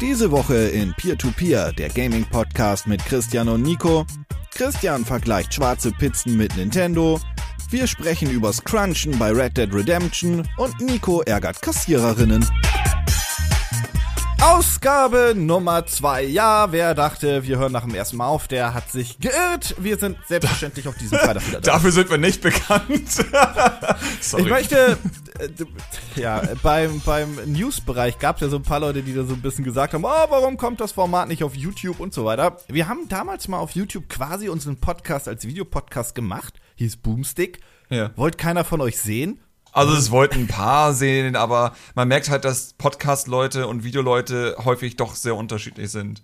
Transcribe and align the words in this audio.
Diese 0.00 0.30
Woche 0.30 0.56
in 0.56 0.92
Peer-to-Peer, 0.94 1.72
der 1.72 1.88
Gaming-Podcast 1.88 2.86
mit 2.86 3.04
Christian 3.04 3.48
und 3.48 3.62
Nico. 3.62 4.04
Christian 4.52 5.04
vergleicht 5.04 5.54
schwarze 5.54 5.92
Pizzen 5.92 6.36
mit 6.36 6.56
Nintendo. 6.56 7.20
Wir 7.70 7.86
sprechen 7.86 8.30
übers 8.30 8.62
Crunchen 8.62 9.18
bei 9.18 9.30
Red 9.30 9.56
Dead 9.56 9.72
Redemption 9.72 10.46
und 10.58 10.80
Nico 10.80 11.22
ärgert 11.22 11.62
Kassiererinnen. 11.62 12.44
Ausgabe 14.44 15.32
Nummer 15.34 15.86
zwei. 15.86 16.22
Ja, 16.22 16.70
wer 16.70 16.94
dachte, 16.94 17.44
wir 17.44 17.56
hören 17.56 17.72
nach 17.72 17.84
dem 17.84 17.94
ersten 17.94 18.18
Mal 18.18 18.26
auf, 18.26 18.46
der 18.46 18.74
hat 18.74 18.90
sich 18.90 19.18
geirrt. 19.18 19.74
Wir 19.78 19.96
sind 19.96 20.18
selbstverständlich 20.26 20.86
auf 20.86 20.98
diesem 20.98 21.18
Freitag 21.18 21.48
wieder 21.48 21.62
da. 21.62 21.72
Dafür 21.72 21.90
sind 21.92 22.10
wir 22.10 22.18
nicht 22.18 22.42
bekannt. 22.42 23.08
Sorry. 24.20 24.42
Ich 24.42 24.50
möchte, 24.50 24.98
äh, 25.38 26.20
ja, 26.20 26.42
beim, 26.62 27.00
beim 27.06 27.36
News-Bereich 27.46 28.18
gab 28.18 28.36
es 28.36 28.42
ja 28.42 28.48
so 28.50 28.56
ein 28.56 28.62
paar 28.62 28.80
Leute, 28.80 29.02
die 29.02 29.14
da 29.14 29.24
so 29.24 29.32
ein 29.32 29.40
bisschen 29.40 29.64
gesagt 29.64 29.94
haben, 29.94 30.04
oh, 30.04 30.26
warum 30.28 30.58
kommt 30.58 30.78
das 30.78 30.92
Format 30.92 31.28
nicht 31.28 31.42
auf 31.42 31.56
YouTube 31.56 31.98
und 31.98 32.12
so 32.12 32.26
weiter. 32.26 32.58
Wir 32.68 32.86
haben 32.86 33.08
damals 33.08 33.48
mal 33.48 33.60
auf 33.60 33.70
YouTube 33.70 34.10
quasi 34.10 34.50
unseren 34.50 34.76
Podcast 34.76 35.26
als 35.26 35.46
Videopodcast 35.46 36.14
gemacht, 36.14 36.60
hieß 36.74 36.98
Boomstick. 36.98 37.60
Ja. 37.88 38.10
Wollt 38.16 38.36
keiner 38.36 38.64
von 38.64 38.82
euch 38.82 38.98
sehen? 38.98 39.40
Also 39.74 39.92
es 39.94 40.12
wollten 40.12 40.42
ein 40.42 40.46
paar 40.46 40.94
sehen, 40.94 41.34
aber 41.34 41.74
man 41.96 42.06
merkt 42.06 42.30
halt, 42.30 42.44
dass 42.44 42.74
Podcast-Leute 42.74 43.66
und 43.66 43.82
Videoleute 43.82 44.54
häufig 44.64 44.94
doch 44.94 45.16
sehr 45.16 45.34
unterschiedlich 45.34 45.90
sind. 45.90 46.22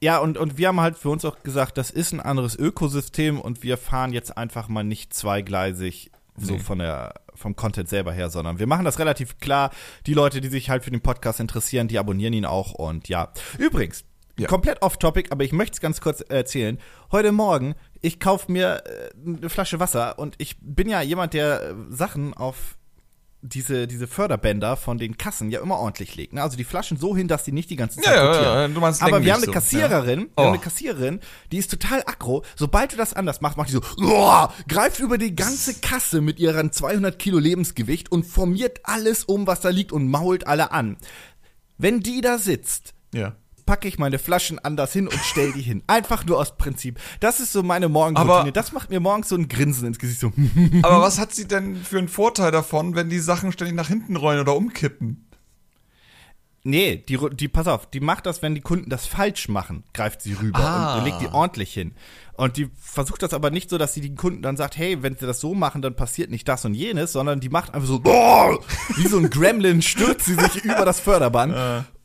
Ja, 0.00 0.18
und, 0.18 0.36
und 0.36 0.58
wir 0.58 0.68
haben 0.68 0.80
halt 0.80 0.98
für 0.98 1.10
uns 1.10 1.24
auch 1.24 1.44
gesagt, 1.44 1.78
das 1.78 1.90
ist 1.90 2.12
ein 2.12 2.20
anderes 2.20 2.56
Ökosystem 2.56 3.40
und 3.40 3.62
wir 3.62 3.78
fahren 3.78 4.12
jetzt 4.12 4.36
einfach 4.36 4.66
mal 4.68 4.82
nicht 4.82 5.14
zweigleisig 5.14 6.10
so 6.36 6.54
nee. 6.54 6.58
von 6.58 6.80
der 6.80 7.14
vom 7.36 7.54
Content 7.54 7.88
selber 7.88 8.12
her, 8.12 8.30
sondern 8.30 8.58
wir 8.58 8.66
machen 8.66 8.84
das 8.84 8.98
relativ 8.98 9.38
klar. 9.38 9.70
Die 10.06 10.14
Leute, 10.14 10.40
die 10.40 10.48
sich 10.48 10.70
halt 10.70 10.84
für 10.84 10.90
den 10.90 11.00
Podcast 11.00 11.38
interessieren, 11.38 11.86
die 11.86 11.98
abonnieren 11.98 12.32
ihn 12.32 12.44
auch 12.44 12.72
und 12.72 13.08
ja. 13.08 13.32
Übrigens, 13.58 14.04
ja. 14.38 14.48
komplett 14.48 14.82
off 14.82 14.96
topic, 14.98 15.30
aber 15.30 15.44
ich 15.44 15.52
möchte 15.52 15.74
es 15.74 15.80
ganz 15.80 16.00
kurz 16.00 16.20
erzählen. 16.20 16.78
Heute 17.10 17.32
Morgen 17.32 17.74
ich 18.04 18.20
kaufe 18.20 18.52
mir 18.52 18.82
äh, 18.84 19.10
eine 19.26 19.48
Flasche 19.48 19.80
Wasser 19.80 20.18
und 20.18 20.34
ich 20.36 20.56
bin 20.60 20.88
ja 20.90 21.00
jemand, 21.00 21.32
der 21.32 21.70
äh, 21.70 21.74
Sachen 21.88 22.34
auf 22.34 22.76
diese, 23.40 23.86
diese 23.86 24.06
Förderbänder 24.06 24.76
von 24.76 24.98
den 24.98 25.16
Kassen 25.16 25.50
ja 25.50 25.60
immer 25.60 25.78
ordentlich 25.78 26.14
legt. 26.14 26.34
Ne? 26.34 26.42
Also 26.42 26.56
die 26.56 26.64
Flaschen 26.64 26.98
so 26.98 27.16
hin, 27.16 27.28
dass 27.28 27.44
die 27.44 27.52
nicht 27.52 27.70
die 27.70 27.76
ganze 27.76 28.00
Zeit 28.00 28.14
ja, 28.14 28.26
rotieren. 28.26 28.54
Ja, 28.56 28.68
du 28.68 28.80
meinst 28.80 29.02
Aber 29.02 29.22
wir 29.22 29.32
haben 29.32 29.42
eine 29.42 29.52
Kassiererin, 29.52 30.20
ja. 30.20 30.26
oh. 30.26 30.36
wir 30.36 30.44
haben 30.44 30.52
eine 30.52 30.62
Kassiererin, 30.62 31.20
die 31.50 31.58
ist 31.58 31.70
total 31.70 32.02
aggro. 32.06 32.42
Sobald 32.56 32.92
du 32.92 32.96
das 32.96 33.14
anders 33.14 33.40
machst, 33.40 33.56
macht 33.56 33.68
die 33.68 33.72
so, 33.72 33.80
oh, 34.02 34.46
greift 34.68 35.00
über 35.00 35.16
die 35.16 35.34
ganze 35.34 35.74
Kasse 35.74 36.20
mit 36.20 36.38
ihren 36.38 36.70
200 36.70 37.18
Kilo 37.18 37.38
Lebensgewicht 37.38 38.12
und 38.12 38.24
formiert 38.24 38.80
alles 38.84 39.24
um, 39.24 39.46
was 39.46 39.60
da 39.60 39.70
liegt 39.70 39.92
und 39.92 40.08
mault 40.08 40.46
alle 40.46 40.72
an. 40.72 40.98
Wenn 41.78 42.00
die 42.00 42.20
da 42.20 42.36
sitzt, 42.38 42.92
ja 43.14 43.34
packe 43.66 43.88
ich 43.88 43.98
meine 43.98 44.18
Flaschen 44.18 44.58
anders 44.58 44.92
hin 44.92 45.08
und 45.08 45.18
stell 45.24 45.52
die 45.52 45.62
hin. 45.62 45.82
Einfach 45.86 46.24
nur 46.24 46.38
aus 46.38 46.56
Prinzip. 46.56 47.00
Das 47.20 47.40
ist 47.40 47.52
so 47.52 47.62
meine 47.62 47.88
Morgenroutine. 47.88 48.52
Das 48.52 48.72
macht 48.72 48.90
mir 48.90 49.00
morgens 49.00 49.28
so 49.28 49.36
ein 49.36 49.48
Grinsen 49.48 49.86
ins 49.86 49.98
Gesicht. 49.98 50.20
So. 50.20 50.32
aber 50.82 51.00
was 51.02 51.18
hat 51.18 51.34
sie 51.34 51.46
denn 51.46 51.76
für 51.76 51.98
einen 51.98 52.08
Vorteil 52.08 52.50
davon, 52.50 52.94
wenn 52.94 53.08
die 53.08 53.18
Sachen 53.18 53.52
ständig 53.52 53.76
nach 53.76 53.88
hinten 53.88 54.16
rollen 54.16 54.40
oder 54.40 54.56
umkippen? 54.56 55.24
Nee, 56.66 57.04
die, 57.06 57.18
die, 57.34 57.48
pass 57.48 57.66
auf, 57.66 57.90
die 57.90 58.00
macht 58.00 58.24
das, 58.24 58.40
wenn 58.40 58.54
die 58.54 58.62
Kunden 58.62 58.88
das 58.88 59.04
falsch 59.04 59.50
machen, 59.50 59.84
greift 59.92 60.22
sie 60.22 60.32
rüber 60.32 60.60
ah. 60.60 60.96
und 60.96 61.04
legt 61.04 61.20
die 61.20 61.28
ordentlich 61.28 61.74
hin. 61.74 61.92
Und 62.38 62.56
die 62.56 62.70
versucht 62.80 63.22
das 63.22 63.34
aber 63.34 63.50
nicht 63.50 63.68
so, 63.68 63.76
dass 63.76 63.92
sie 63.92 64.00
den 64.00 64.16
Kunden 64.16 64.40
dann 64.40 64.56
sagt, 64.56 64.78
hey, 64.78 65.02
wenn 65.02 65.14
sie 65.14 65.26
das 65.26 65.40
so 65.40 65.54
machen, 65.54 65.82
dann 65.82 65.94
passiert 65.94 66.30
nicht 66.30 66.48
das 66.48 66.64
und 66.64 66.72
jenes, 66.72 67.12
sondern 67.12 67.40
die 67.40 67.50
macht 67.50 67.74
einfach 67.74 67.86
so, 67.86 68.00
oh, 68.04 68.58
wie 68.96 69.06
so 69.06 69.18
ein 69.18 69.28
Gremlin 69.28 69.82
stürzt 69.82 70.24
sie 70.24 70.36
sich 70.36 70.64
über 70.64 70.86
das 70.86 71.00
Förderband. 71.00 71.54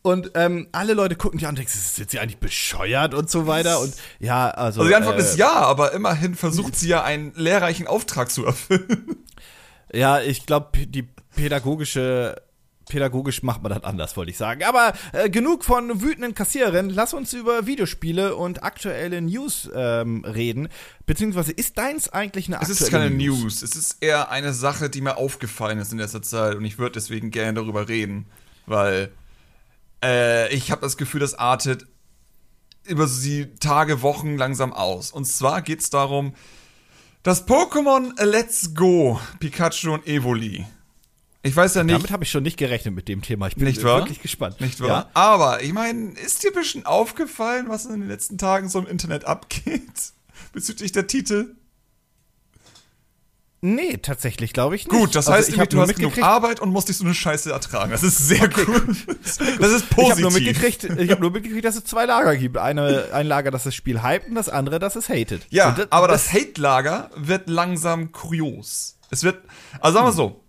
Und 0.01 0.31
ähm, 0.35 0.67
alle 0.71 0.93
Leute 0.93 1.15
gucken 1.15 1.39
die 1.39 1.45
an 1.45 1.51
und 1.51 1.57
denken, 1.57 1.71
sind 1.71 2.09
sie 2.09 2.19
eigentlich 2.19 2.37
bescheuert 2.37 3.13
und 3.13 3.29
so 3.29 3.47
weiter. 3.47 3.79
Und 3.81 3.93
ja, 4.19 4.49
also. 4.49 4.81
Also 4.81 4.89
die 4.89 4.95
Antwort 4.95 5.17
äh, 5.17 5.21
ist 5.21 5.37
ja, 5.37 5.51
aber 5.51 5.91
immerhin 5.93 6.35
versucht 6.35 6.75
sie 6.75 6.87
ja 6.87 7.03
einen 7.03 7.33
lehrreichen 7.35 7.87
Auftrag 7.87 8.31
zu 8.31 8.45
erfüllen. 8.45 9.17
Ja, 9.91 10.21
ich 10.21 10.45
glaube, 10.45 10.85
die 10.85 11.01
pädagogische 11.35 12.35
pädagogisch 12.89 13.43
macht 13.43 13.63
man 13.63 13.71
das 13.71 13.83
anders, 13.83 14.17
wollte 14.17 14.31
ich 14.31 14.37
sagen. 14.37 14.63
Aber 14.63 14.93
äh, 15.13 15.29
genug 15.29 15.63
von 15.63 16.01
wütenden 16.01 16.33
Kassiererinnen. 16.33 16.89
Lass 16.89 17.13
uns 17.13 17.33
über 17.33 17.65
Videospiele 17.65 18.35
und 18.35 18.63
aktuelle 18.63 19.21
News 19.21 19.69
ähm, 19.73 20.25
reden. 20.25 20.67
Beziehungsweise 21.05 21.53
ist 21.53 21.77
deins 21.77 22.09
eigentlich 22.09 22.47
eine 22.47 22.59
aktuelle 22.59 22.73
News? 22.73 22.81
Es 22.81 22.87
ist 22.87 22.91
keine 22.91 23.09
News? 23.11 23.41
News. 23.41 23.61
Es 23.61 23.75
ist 23.75 23.97
eher 24.01 24.31
eine 24.31 24.53
Sache, 24.53 24.89
die 24.89 25.01
mir 25.01 25.15
aufgefallen 25.15 25.79
ist 25.79 25.93
in 25.93 25.99
letzter 25.99 26.21
Zeit 26.21 26.55
und 26.55 26.65
ich 26.65 26.77
würde 26.77 26.93
deswegen 26.93 27.31
gerne 27.31 27.53
darüber 27.53 27.87
reden, 27.87 28.25
weil 28.65 29.11
äh, 30.03 30.53
ich 30.53 30.71
habe 30.71 30.81
das 30.81 30.97
Gefühl, 30.97 31.19
das 31.19 31.35
artet 31.35 31.85
über 32.85 33.07
die 33.07 33.53
Tage, 33.59 34.01
Wochen 34.01 34.37
langsam 34.37 34.73
aus. 34.73 35.11
Und 35.11 35.25
zwar 35.25 35.61
geht 35.61 35.81
es 35.81 35.89
darum, 35.89 36.33
dass 37.23 37.47
Pokémon 37.47 38.21
Let's 38.23 38.73
Go, 38.73 39.19
Pikachu 39.39 39.93
und 39.93 40.07
Evoli. 40.07 40.65
Ich 41.41 41.55
weiß 41.55 41.75
ja 41.75 41.83
nicht. 41.83 41.95
Damit 41.95 42.11
habe 42.11 42.23
ich 42.23 42.31
schon 42.31 42.43
nicht 42.43 42.57
gerechnet 42.57 42.93
mit 42.95 43.07
dem 43.07 43.21
Thema. 43.21 43.47
Ich 43.47 43.55
bin 43.55 43.65
nicht 43.65 43.81
wirklich 43.81 44.17
wahr? 44.17 44.23
gespannt. 44.23 44.61
Nicht 44.61 44.81
wahr? 44.81 44.87
Ja? 44.87 45.09
Aber 45.13 45.63
ich 45.63 45.71
meine, 45.71 46.11
ist 46.11 46.43
dir 46.43 46.51
ein 46.51 46.55
bisschen 46.55 46.85
aufgefallen, 46.85 47.69
was 47.69 47.85
in 47.85 47.99
den 47.99 48.09
letzten 48.09 48.37
Tagen 48.37 48.67
so 48.67 48.79
im 48.79 48.87
Internet 48.87 49.25
abgeht? 49.25 50.13
Bezüglich 50.53 50.91
der 50.91 51.07
Titel? 51.07 51.55
Nee, 53.61 53.97
tatsächlich 53.97 54.53
glaube 54.53 54.75
ich 54.77 54.87
nicht. 54.87 54.97
Gut, 54.97 55.15
das 55.15 55.27
heißt, 55.27 55.51
also, 55.51 55.65
du 55.65 55.81
hast 55.81 55.95
genug 55.95 56.17
Arbeit 56.21 56.61
und 56.61 56.69
musst 56.69 56.87
dich 56.87 56.95
so 56.95 57.03
eine 57.03 57.13
Scheiße 57.13 57.51
ertragen. 57.51 57.91
Das 57.91 58.03
ist 58.03 58.17
sehr 58.17 58.43
okay. 58.43 58.65
gut. 58.65 58.95
Das 59.59 59.71
ist 59.71 59.89
positiv. 59.89 59.97
Ich 59.97 60.11
habe 60.11 60.21
nur, 60.21 60.31
mitgekriegt, 60.31 60.83
ich 60.83 61.11
hab 61.11 61.19
nur 61.19 61.31
mitgekriegt, 61.31 61.65
dass 61.65 61.75
es 61.75 61.83
zwei 61.83 62.05
Lager 62.05 62.35
gibt. 62.37 62.57
Eine, 62.57 63.09
ein 63.11 63.27
Lager, 63.27 63.51
das 63.51 63.63
das 63.63 63.75
Spiel 63.75 64.01
hypt 64.01 64.29
und 64.29 64.35
das 64.35 64.47
andere, 64.47 64.79
das 64.79 64.95
es 64.95 65.09
hatet. 65.09 65.45
Ja, 65.49 65.71
das, 65.71 65.91
aber 65.91 66.07
das, 66.07 66.25
das 66.25 66.33
Hate-Lager 66.33 67.09
wird 67.15 67.49
langsam 67.49 68.11
kurios. 68.11 68.97
Es 69.09 69.23
wird, 69.23 69.43
also 69.81 69.95
sagen 69.95 70.07
wir 70.07 70.13
so, 70.13 70.43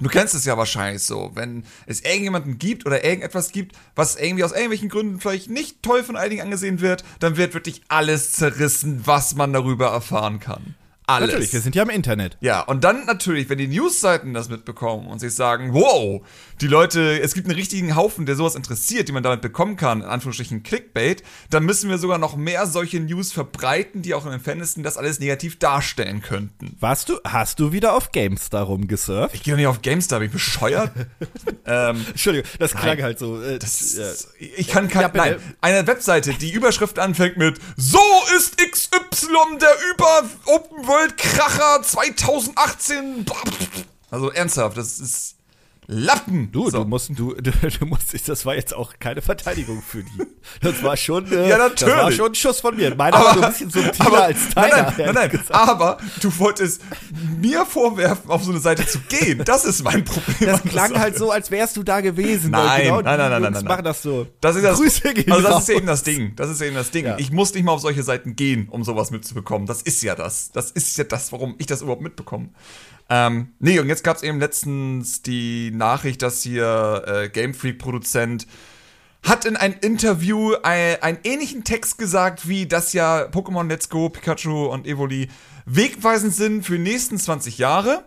Du 0.00 0.08
kennst 0.08 0.34
es 0.34 0.44
ja 0.44 0.58
wahrscheinlich 0.58 1.04
so, 1.04 1.30
wenn 1.34 1.62
es 1.86 2.00
irgendjemanden 2.00 2.58
gibt 2.58 2.86
oder 2.86 3.04
irgendetwas 3.04 3.52
gibt, 3.52 3.76
was 3.94 4.16
irgendwie 4.16 4.42
aus 4.42 4.50
irgendwelchen 4.50 4.88
Gründen 4.88 5.20
vielleicht 5.20 5.48
nicht 5.48 5.80
toll 5.84 6.02
von 6.02 6.16
einigen 6.16 6.42
angesehen 6.42 6.80
wird, 6.80 7.04
dann 7.20 7.36
wird 7.36 7.54
wirklich 7.54 7.82
alles 7.86 8.32
zerrissen, 8.32 9.02
was 9.04 9.36
man 9.36 9.52
darüber 9.52 9.90
erfahren 9.90 10.40
kann 10.40 10.74
alles. 11.06 11.28
Natürlich, 11.28 11.52
wir 11.52 11.60
sind 11.60 11.74
ja 11.74 11.82
im 11.82 11.90
Internet. 11.90 12.36
Ja, 12.40 12.60
und 12.60 12.84
dann 12.84 13.06
natürlich, 13.06 13.48
wenn 13.48 13.58
die 13.58 13.66
Newsseiten 13.66 14.34
das 14.34 14.48
mitbekommen 14.48 15.08
und 15.08 15.18
sich 15.18 15.34
sagen, 15.34 15.72
wow, 15.74 16.22
die 16.60 16.68
Leute, 16.68 17.20
es 17.20 17.34
gibt 17.34 17.48
einen 17.48 17.56
richtigen 17.56 17.96
Haufen, 17.96 18.24
der 18.24 18.36
sowas 18.36 18.54
interessiert, 18.54 19.08
die 19.08 19.12
man 19.12 19.22
damit 19.22 19.40
bekommen 19.40 19.76
kann, 19.76 20.02
in 20.02 20.06
Anführungsstrichen 20.06 20.62
Clickbait, 20.62 21.24
dann 21.50 21.64
müssen 21.64 21.90
wir 21.90 21.98
sogar 21.98 22.18
noch 22.18 22.36
mehr 22.36 22.66
solche 22.66 23.00
News 23.00 23.32
verbreiten, 23.32 24.02
die 24.02 24.14
auch 24.14 24.26
im 24.26 24.40
Fanesten 24.40 24.84
das 24.84 24.96
alles 24.96 25.18
negativ 25.18 25.58
darstellen 25.58 26.22
könnten. 26.22 26.76
Warst 26.78 27.08
du, 27.08 27.18
hast 27.24 27.58
du 27.58 27.72
wieder 27.72 27.94
auf 27.94 28.12
GameStar 28.12 28.62
rumgesurft? 28.62 29.34
Ich 29.34 29.42
gehe 29.42 29.54
doch 29.54 29.58
nicht 29.58 29.66
auf 29.66 29.82
GameStar, 29.82 30.20
bin 30.20 30.26
ich 30.26 30.32
bescheuert? 30.32 30.92
ähm, 31.66 32.04
Entschuldigung, 32.08 32.48
das 32.60 32.72
klang 32.72 32.96
nein, 32.96 33.02
halt 33.02 33.18
so. 33.18 33.42
Äh, 33.42 33.58
das, 33.58 33.96
ja. 33.96 34.12
Ich 34.38 34.68
kann 34.68 34.88
kein, 34.88 35.02
ja, 35.02 35.10
nein, 35.12 35.36
eine 35.60 35.86
Webseite, 35.86 36.32
die 36.34 36.52
Überschrift 36.52 37.00
anfängt 37.00 37.36
mit 37.36 37.58
So 37.76 37.98
ist 38.36 38.58
XY 38.58 39.58
der 39.60 39.74
über 39.94 40.28
Open 40.46 40.86
World 40.92 41.16
Kracher 41.16 41.82
2018. 41.82 43.24
Also 44.10 44.30
ernsthaft, 44.30 44.76
das 44.76 44.98
ist 44.98 45.36
Lappen. 45.92 46.50
Du, 46.52 46.70
so. 46.70 46.82
du 46.82 46.88
musst, 46.88 47.10
du, 47.10 47.34
du, 47.40 47.50
du 47.50 47.86
musst, 47.86 48.28
das 48.28 48.46
war 48.46 48.54
jetzt 48.54 48.74
auch 48.74 48.94
keine 48.98 49.22
Verteidigung 49.22 49.82
für 49.82 50.02
die. 50.02 50.10
Das 50.60 50.82
war 50.82 50.96
schon, 50.96 51.30
äh, 51.30 51.48
ja, 51.48 51.58
natürlich. 51.58 51.94
das 51.94 52.04
war 52.04 52.12
schon 52.12 52.26
ein 52.32 52.34
Schuss 52.34 52.60
von 52.60 52.74
mir. 52.76 52.94
Meiner 52.94 53.16
war 53.18 53.34
so 53.34 53.40
ein 53.42 53.50
bisschen 53.52 53.70
subtiler 53.70 54.06
aber, 54.06 54.22
als 54.24 54.48
deiner. 54.54 54.76
Nein, 54.76 54.94
nein, 54.96 55.14
nein, 55.14 55.30
nein. 55.32 55.40
aber 55.50 55.98
du 56.20 56.38
wolltest 56.38 56.82
mir 57.40 57.64
vorwerfen, 57.64 58.30
auf 58.30 58.42
so 58.42 58.50
eine 58.50 58.60
Seite 58.60 58.86
zu 58.86 58.98
gehen. 59.00 59.42
Das 59.44 59.64
ist 59.64 59.84
mein 59.84 60.04
Problem. 60.04 60.50
Das 60.50 60.62
klang 60.62 60.98
halt 60.98 61.16
so, 61.16 61.30
als 61.30 61.50
wärst 61.50 61.76
du 61.76 61.82
da 61.82 62.00
gewesen. 62.00 62.50
Nein, 62.50 62.82
genau, 62.82 63.00
nein, 63.02 63.18
nein, 63.18 63.30
nein, 63.30 63.42
nein, 63.42 63.52
nein. 63.52 63.64
machen 63.64 63.84
das 63.84 64.02
so. 64.02 64.26
Das 64.40 64.56
ist 64.56 64.64
das, 64.64 64.78
Grüße 64.78 65.14
gehen 65.14 65.30
Also 65.30 65.48
das 65.48 65.62
ist 65.62 65.68
eben 65.68 65.86
das 65.86 66.02
Ding. 66.02 66.34
Das 66.36 66.50
ist 66.50 66.60
eben 66.60 66.74
das 66.74 66.90
Ding. 66.90 67.04
Ja. 67.04 67.18
Ich 67.18 67.30
muss 67.30 67.54
nicht 67.54 67.64
mal 67.64 67.72
auf 67.72 67.80
solche 67.80 68.02
Seiten 68.02 68.34
gehen, 68.34 68.68
um 68.70 68.84
sowas 68.84 69.10
mitzubekommen. 69.10 69.66
Das 69.66 69.82
ist 69.82 70.02
ja 70.02 70.14
das. 70.14 70.50
Das 70.52 70.70
ist 70.70 70.96
ja 70.96 71.04
das, 71.04 71.32
warum 71.32 71.54
ich 71.58 71.66
das 71.66 71.82
überhaupt 71.82 72.02
mitbekomme. 72.02 72.48
Ähm, 73.14 73.48
nee, 73.58 73.78
und 73.78 73.88
jetzt 73.88 74.04
gab 74.04 74.16
es 74.16 74.22
eben 74.22 74.40
letztens 74.40 75.20
die 75.20 75.70
Nachricht, 75.70 76.22
dass 76.22 76.42
hier 76.42 77.04
äh, 77.06 77.28
Game 77.28 77.52
Freak-Produzent 77.52 78.46
hat 79.22 79.44
in 79.44 79.54
einem 79.54 79.74
Interview 79.82 80.54
ein, 80.62 80.96
einen 81.02 81.18
ähnlichen 81.22 81.62
Text 81.62 81.98
gesagt, 81.98 82.48
wie 82.48 82.66
das 82.66 82.94
ja 82.94 83.26
Pokémon 83.26 83.68
Let's 83.68 83.90
Go, 83.90 84.08
Pikachu 84.08 84.64
und 84.64 84.86
Evoli 84.86 85.28
wegweisend 85.66 86.34
sind 86.34 86.64
für 86.64 86.78
die 86.78 86.84
nächsten 86.84 87.18
20 87.18 87.58
Jahre. 87.58 88.02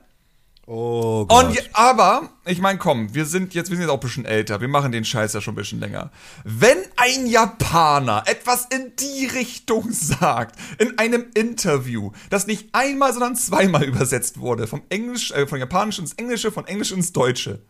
Oh 0.67 1.25
Gott. 1.27 1.45
Und, 1.45 1.69
aber, 1.73 2.29
ich 2.45 2.59
meine, 2.59 2.79
komm, 2.79 3.13
wir 3.13 3.25
sind 3.25 3.53
jetzt, 3.53 3.69
wir 3.69 3.77
sind 3.77 3.83
jetzt 3.83 3.91
auch 3.91 3.97
ein 3.97 4.07
bisschen 4.07 4.25
älter, 4.25 4.61
wir 4.61 4.67
machen 4.67 4.91
den 4.91 5.05
Scheiß 5.05 5.33
ja 5.33 5.41
schon 5.41 5.53
ein 5.53 5.57
bisschen 5.57 5.79
länger. 5.79 6.09
Wenn 6.43 6.77
ein 6.95 7.27
Japaner 7.27 8.23
etwas 8.25 8.65
in 8.65 8.93
die 8.99 9.27
Richtung 9.27 9.87
sagt, 9.91 10.59
in 10.79 10.97
einem 10.97 11.25
Interview, 11.35 12.11
das 12.31 12.47
nicht 12.47 12.69
einmal, 12.71 13.13
sondern 13.13 13.35
zweimal 13.35 13.83
übersetzt 13.83 14.39
wurde, 14.39 14.65
vom 14.65 14.81
Englisch, 14.89 15.31
äh, 15.31 15.45
von 15.45 15.59
Japanisch 15.59 15.99
ins 15.99 16.13
Englische, 16.13 16.51
von 16.51 16.65
Englisch 16.65 16.91
ins 16.91 17.13
Deutsche, 17.13 17.61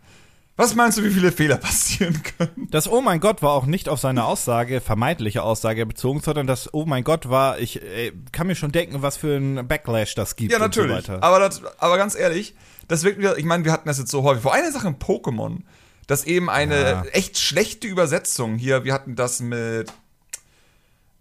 Was 0.58 0.74
meinst 0.74 0.98
du, 0.98 1.04
wie 1.04 1.10
viele 1.10 1.34
Fehler 1.34 1.58
passieren 1.58 2.22
können? 2.38 2.70
Das 2.72 2.88
Oh 2.88 3.02
mein 3.02 3.20
Gott 3.20 3.42
war 3.42 3.52
auch 3.52 3.66
nicht 3.66 3.90
auf 3.90 4.00
seine 4.00 4.24
Aussage, 4.24 4.80
vermeintliche 4.80 5.44
Aussage 5.44 5.86
bezogen, 5.86 6.22
sondern 6.22 6.48
das 6.48 6.74
Oh 6.74 6.86
mein 6.86 7.04
Gott 7.04 7.28
war, 7.28 7.60
ich 7.60 7.82
äh, 7.82 8.14
kann 8.32 8.48
mir 8.48 8.56
schon 8.56 8.72
denken, 8.72 9.02
was 9.02 9.18
für 9.18 9.36
ein 9.36 9.68
Backlash 9.68 10.16
das 10.16 10.38
gibt. 10.38 10.54
Ja, 10.54 10.60
natürlich. 10.60 11.08
So 11.08 11.14
aber, 11.20 11.40
das, 11.40 11.62
aber 11.78 11.98
ganz 11.98 12.16
ehrlich, 12.16 12.56
das 12.88 13.04
wirkt 13.04 13.20
wieder, 13.20 13.38
ich 13.38 13.46
meine, 13.46 13.66
wir 13.66 13.72
hatten 13.72 13.88
das 13.88 13.98
jetzt 13.98 14.12
so 14.12 14.24
häufig. 14.24 14.44
Vor 14.44 14.54
einer 14.54 14.72
Sache 14.72 14.88
in 14.88 14.96
Pokémon, 14.96 15.60
dass 16.08 16.26
eben 16.26 16.50
eine 16.50 16.82
ja. 16.82 17.04
echt 17.12 17.38
schlechte 17.38 17.88
Übersetzung 17.88 18.58
hier, 18.58 18.84
wir 18.84 18.94
hatten 18.94 19.16
das 19.16 19.40
mit 19.40 19.92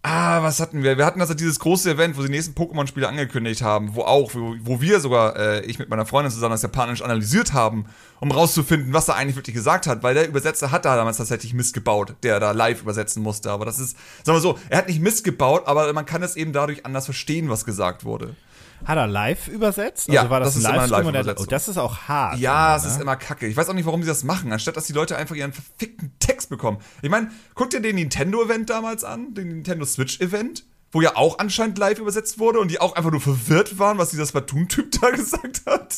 Ah, 0.07 0.43
was 0.43 0.61
hatten 0.61 0.83
wir? 0.83 0.99
Wir 0.99 1.07
hatten 1.07 1.23
also 1.23 1.33
dieses 1.33 1.59
große 1.59 1.91
Event, 1.93 2.15
wo 2.19 2.21
sie 2.21 2.29
die 2.29 2.35
nächsten 2.35 2.53
Pokémon-Spiele 2.53 3.09
angekündigt 3.09 3.63
haben, 3.63 3.95
wo 3.95 4.03
auch, 4.03 4.35
wo, 4.35 4.55
wo 4.61 4.83
wir 4.83 5.01
sogar, 5.01 5.35
äh, 5.35 5.65
ich 5.65 5.79
mit 5.79 5.89
meiner 5.89 6.05
Freundin 6.05 6.31
zusammen 6.31 6.53
das 6.53 6.61
Japanisch 6.61 7.01
analysiert 7.01 7.55
haben, 7.55 7.87
um 8.21 8.31
rauszufinden, 8.31 8.93
was 8.93 9.09
er 9.09 9.15
eigentlich 9.15 9.37
wirklich 9.37 9.57
gesagt 9.57 9.87
hat, 9.87 10.03
weil 10.03 10.13
der 10.13 10.29
Übersetzer 10.29 10.71
hat 10.71 10.85
da 10.85 10.95
damals 10.95 11.17
tatsächlich 11.17 11.55
Mist 11.55 11.73
gebaut, 11.73 12.17
der 12.23 12.39
da 12.39 12.51
live 12.51 12.83
übersetzen 12.83 13.23
musste. 13.23 13.51
Aber 13.51 13.65
das 13.65 13.79
ist, 13.79 13.97
sagen 14.25 14.37
wir 14.37 14.43
so, 14.43 14.59
er 14.69 14.77
hat 14.77 14.89
nicht 14.89 15.01
Mist 15.01 15.25
gebaut, 15.25 15.63
aber 15.65 15.91
man 15.95 16.05
kann 16.05 16.23
es 16.23 16.37
eben 16.37 16.53
dadurch 16.53 16.85
anders 16.85 17.07
verstehen, 17.07 17.49
was 17.49 17.65
gesagt 17.65 18.05
wurde. 18.05 18.37
Hat 18.85 18.99
er 18.99 19.07
live 19.07 19.49
übersetzt? 19.49 20.09
Also 20.09 20.13
ja, 20.13 20.31
war 20.31 20.41
das, 20.41 20.51
das 20.51 20.57
ist 20.59 20.67
ein 20.67 20.75
immer 20.75 20.87
live 20.87 21.09
übersetzt. 21.09 21.41
Oh, 21.41 21.47
das 21.47 21.69
ist 21.69 21.79
auch 21.79 21.97
hart. 22.09 22.39
Ja, 22.39 22.77
es 22.77 22.85
ne? 22.85 22.91
ist 22.91 23.01
immer 23.01 23.17
kacke. 23.17 23.47
Ich 23.47 23.57
weiß 23.57 23.69
auch 23.69 23.75
nicht, 23.75 23.87
warum 23.87 24.03
sie 24.03 24.09
das 24.09 24.25
machen, 24.25 24.53
anstatt 24.53 24.77
dass 24.77 24.87
die 24.87 24.93
Leute 24.93 25.17
einfach 25.17 25.35
ihren 25.35 25.53
verfickten 25.53 26.13
Text 26.19 26.51
bekommen. 26.51 26.79
Ich 27.03 27.11
meine, 27.11 27.31
guck 27.55 27.71
dir 27.71 27.81
den 27.81 27.97
Nintendo-Event 27.97 28.71
damals 28.71 29.05
an, 29.05 29.35
den 29.35 29.49
Nintendo 29.49 29.85
Switch-Event, 29.85 30.65
wo 30.93 31.01
ja 31.01 31.17
auch 31.17 31.39
anscheinend 31.39 31.79
live 31.79 31.99
übersetzt 31.99 32.39
wurde 32.39 32.61
und 32.61 32.71
die 32.71 32.81
auch 32.81 32.95
einfach 32.95 33.11
nur 33.11 33.21
verwirrt 33.21 33.79
waren, 33.79 33.99
was 33.99 34.11
dieser 34.11 34.27
Splatoon-Typ 34.27 35.01
da 35.01 35.11
gesagt 35.11 35.63
hat. 35.67 35.95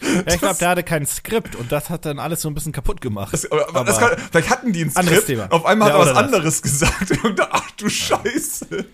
Ja, 0.00 0.34
ich 0.34 0.38
glaube, 0.38 0.58
der 0.58 0.68
hatte 0.70 0.82
kein 0.82 1.06
Skript 1.06 1.54
und 1.56 1.70
das 1.70 1.90
hat 1.90 2.04
dann 2.04 2.18
alles 2.18 2.42
so 2.42 2.48
ein 2.48 2.54
bisschen 2.54 2.72
kaputt 2.72 3.00
gemacht. 3.00 3.32
Das, 3.32 3.50
aber, 3.50 3.68
aber 3.68 3.84
das 3.84 3.98
kann, 3.98 4.16
vielleicht 4.30 4.50
hatten 4.50 4.72
die 4.72 4.84
ein 4.84 4.90
Skript, 4.90 5.52
auf 5.52 5.64
einmal 5.64 5.88
ja, 5.88 5.94
hat 5.94 6.06
er 6.06 6.14
was 6.14 6.16
anderes 6.16 6.60
das. 6.60 6.62
gesagt 6.80 7.24
und 7.24 7.38
dachte, 7.38 7.52
ach 7.52 7.70
du 7.72 7.88
Scheiße. 7.88 8.86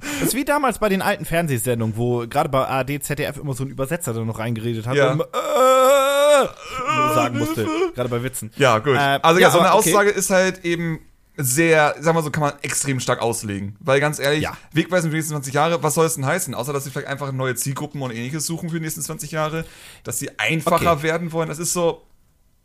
Das 0.00 0.28
ist 0.28 0.34
wie 0.34 0.44
damals 0.44 0.78
bei 0.78 0.88
den 0.88 1.02
alten 1.02 1.24
Fernsehsendungen, 1.24 1.96
wo 1.96 2.26
gerade 2.28 2.48
bei 2.48 2.66
ARD, 2.66 3.02
ZDF 3.02 3.38
immer 3.38 3.54
so 3.54 3.64
ein 3.64 3.70
Übersetzer 3.70 4.14
da 4.14 4.20
noch 4.24 4.38
reingeredet 4.38 4.86
hat 4.86 4.96
ja. 4.96 5.12
und 5.12 5.20
äh, 5.20 7.14
sagen 7.14 7.38
musste, 7.38 7.66
gerade 7.94 8.08
bei 8.08 8.22
Witzen. 8.22 8.50
Ja, 8.56 8.78
gut. 8.78 8.94
Äh, 8.94 9.20
also 9.22 9.40
ja, 9.40 9.50
so 9.50 9.58
eine 9.58 9.74
okay. 9.74 9.90
Aussage 9.94 10.10
ist 10.10 10.30
halt 10.30 10.64
eben 10.64 11.00
sehr, 11.40 11.94
sagen 12.00 12.16
wir 12.16 12.22
so, 12.22 12.30
kann 12.30 12.42
man 12.42 12.52
extrem 12.62 12.98
stark 12.98 13.22
auslegen. 13.22 13.76
Weil 13.78 14.00
ganz 14.00 14.18
ehrlich, 14.18 14.42
ja. 14.42 14.56
Wegweisend 14.72 15.10
für 15.10 15.14
die 15.14 15.18
nächsten 15.18 15.34
20 15.34 15.54
Jahre, 15.54 15.82
was 15.82 15.94
soll 15.94 16.04
es 16.04 16.16
denn 16.16 16.26
heißen? 16.26 16.52
Außer, 16.52 16.72
dass 16.72 16.84
sie 16.84 16.90
vielleicht 16.90 17.06
einfach 17.06 17.30
neue 17.30 17.54
Zielgruppen 17.54 18.02
und 18.02 18.10
ähnliches 18.10 18.44
suchen 18.44 18.70
für 18.70 18.76
die 18.76 18.84
nächsten 18.84 19.02
20 19.02 19.30
Jahre, 19.30 19.64
dass 20.02 20.18
sie 20.18 20.36
einfacher 20.38 20.92
okay. 20.92 21.02
werden 21.04 21.30
wollen. 21.30 21.48
Das 21.48 21.60
ist 21.60 21.72
so, 21.72 22.02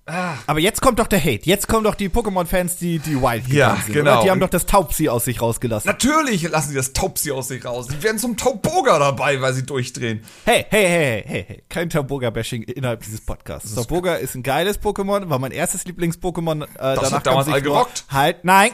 Aber 0.05 0.59
jetzt 0.59 0.81
kommt 0.81 0.99
doch 0.99 1.07
der 1.07 1.19
Hate. 1.19 1.41
Jetzt 1.43 1.69
kommen 1.69 1.85
doch 1.85 1.95
die 1.95 2.09
Pokémon-Fans, 2.09 2.75
die, 2.75 2.99
die 2.99 3.21
wild 3.21 3.47
ja, 3.47 3.77
sind. 3.77 3.93
Genau. 3.93 4.15
Oder? 4.15 4.23
Die 4.23 4.31
haben 4.31 4.39
doch 4.41 4.49
das 4.49 4.65
Taubsi 4.65 5.07
aus 5.07 5.23
sich 5.25 5.41
rausgelassen. 5.41 5.87
Natürlich 5.87 6.43
lassen 6.43 6.69
sie 6.69 6.75
das 6.75 6.91
Taubsi 6.91 7.31
aus 7.31 7.47
sich 7.47 7.63
raus. 7.63 7.87
Die 7.87 8.03
werden 8.03 8.17
zum 8.17 8.35
Tauboga 8.35 8.99
dabei, 8.99 9.39
weil 9.39 9.53
sie 9.53 9.65
durchdrehen. 9.65 10.23
Hey, 10.43 10.65
hey, 10.69 10.87
hey, 10.87 11.23
hey, 11.25 11.45
hey. 11.47 11.63
Kein 11.69 11.89
Tauboga-Bashing 11.89 12.63
innerhalb 12.63 13.01
dieses 13.01 13.21
Podcasts. 13.21 13.73
Tauboga 13.75 14.15
ist 14.15 14.35
ein 14.35 14.43
geiles 14.43 14.81
Pokémon, 14.81 15.29
war 15.29 15.39
mein 15.39 15.51
erstes 15.51 15.85
Lieblings-Pokémon. 15.85 16.63
Äh, 16.63 16.67
das 16.77 16.99
danach 16.99 17.11
hat 17.13 17.27
damals 17.27 17.47
all 17.47 17.61
gerockt. 17.61 18.05
Halt, 18.09 18.43
nein. 18.43 18.71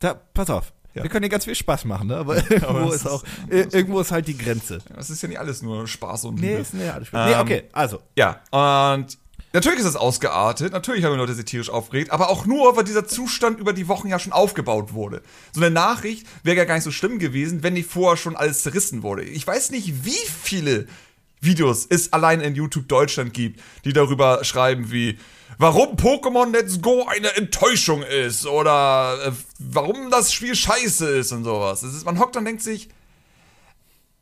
Da, 0.00 0.14
pass 0.14 0.50
auf. 0.50 0.72
Ja. 0.94 1.04
Wir 1.04 1.10
können 1.10 1.22
hier 1.22 1.30
ganz 1.30 1.44
viel 1.44 1.54
Spaß 1.54 1.84
machen, 1.86 2.08
ne? 2.08 2.16
Aber, 2.16 2.36
irgendwo 2.36 2.90
ist, 2.90 2.96
ist 2.96 3.06
auch, 3.06 3.24
ist, 3.48 3.74
irgendwo 3.74 4.00
ist 4.00 4.10
halt 4.10 4.28
die 4.28 4.36
Grenze. 4.36 4.80
Das 4.94 5.08
ist 5.08 5.22
ja 5.22 5.28
nicht 5.28 5.38
alles 5.38 5.62
nur 5.62 5.86
Spaß 5.86 6.26
und 6.26 6.40
Liebe. 6.40 6.54
Nee, 6.54 6.60
ist 6.60 6.74
nicht 6.74 6.92
alles 6.92 7.08
Spaß. 7.08 7.30
Ähm, 7.30 7.36
nee, 7.36 7.40
okay, 7.40 7.62
also. 7.72 8.00
Ja, 8.14 8.40
und 8.50 9.16
Natürlich 9.52 9.80
ist 9.80 9.86
es 9.86 9.96
ausgeartet, 9.96 10.72
natürlich 10.72 11.04
haben 11.04 11.12
die 11.12 11.18
Leute 11.18 11.34
sich 11.34 11.44
tierisch 11.44 11.68
aufgeregt, 11.68 12.10
aber 12.10 12.30
auch 12.30 12.46
nur, 12.46 12.74
weil 12.76 12.84
dieser 12.84 13.06
Zustand 13.06 13.60
über 13.60 13.74
die 13.74 13.86
Wochen 13.86 14.08
ja 14.08 14.18
schon 14.18 14.32
aufgebaut 14.32 14.94
wurde. 14.94 15.22
So 15.52 15.60
eine 15.60 15.70
Nachricht 15.70 16.26
wäre 16.42 16.56
ja 16.56 16.64
gar 16.64 16.76
nicht 16.76 16.84
so 16.84 16.90
schlimm 16.90 17.18
gewesen, 17.18 17.62
wenn 17.62 17.74
nicht 17.74 17.90
vorher 17.90 18.16
schon 18.16 18.34
alles 18.34 18.62
zerrissen 18.62 19.02
wurde. 19.02 19.24
Ich 19.24 19.46
weiß 19.46 19.70
nicht, 19.70 20.06
wie 20.06 20.26
viele 20.42 20.86
Videos 21.42 21.86
es 21.88 22.12
allein 22.12 22.40
in 22.40 22.54
YouTube 22.54 22.88
Deutschland 22.88 23.34
gibt, 23.34 23.60
die 23.84 23.92
darüber 23.92 24.42
schreiben 24.44 24.90
wie, 24.90 25.18
warum 25.58 25.96
Pokémon 25.96 26.50
Let's 26.52 26.80
Go 26.80 27.04
eine 27.06 27.36
Enttäuschung 27.36 28.02
ist 28.02 28.46
oder 28.46 29.18
äh, 29.26 29.32
warum 29.58 30.10
das 30.10 30.32
Spiel 30.32 30.54
scheiße 30.54 31.06
ist 31.18 31.32
und 31.32 31.44
sowas. 31.44 31.82
Ist, 31.82 32.06
man 32.06 32.18
hockt 32.18 32.36
und 32.36 32.44
denkt 32.46 32.62
sich, 32.62 32.88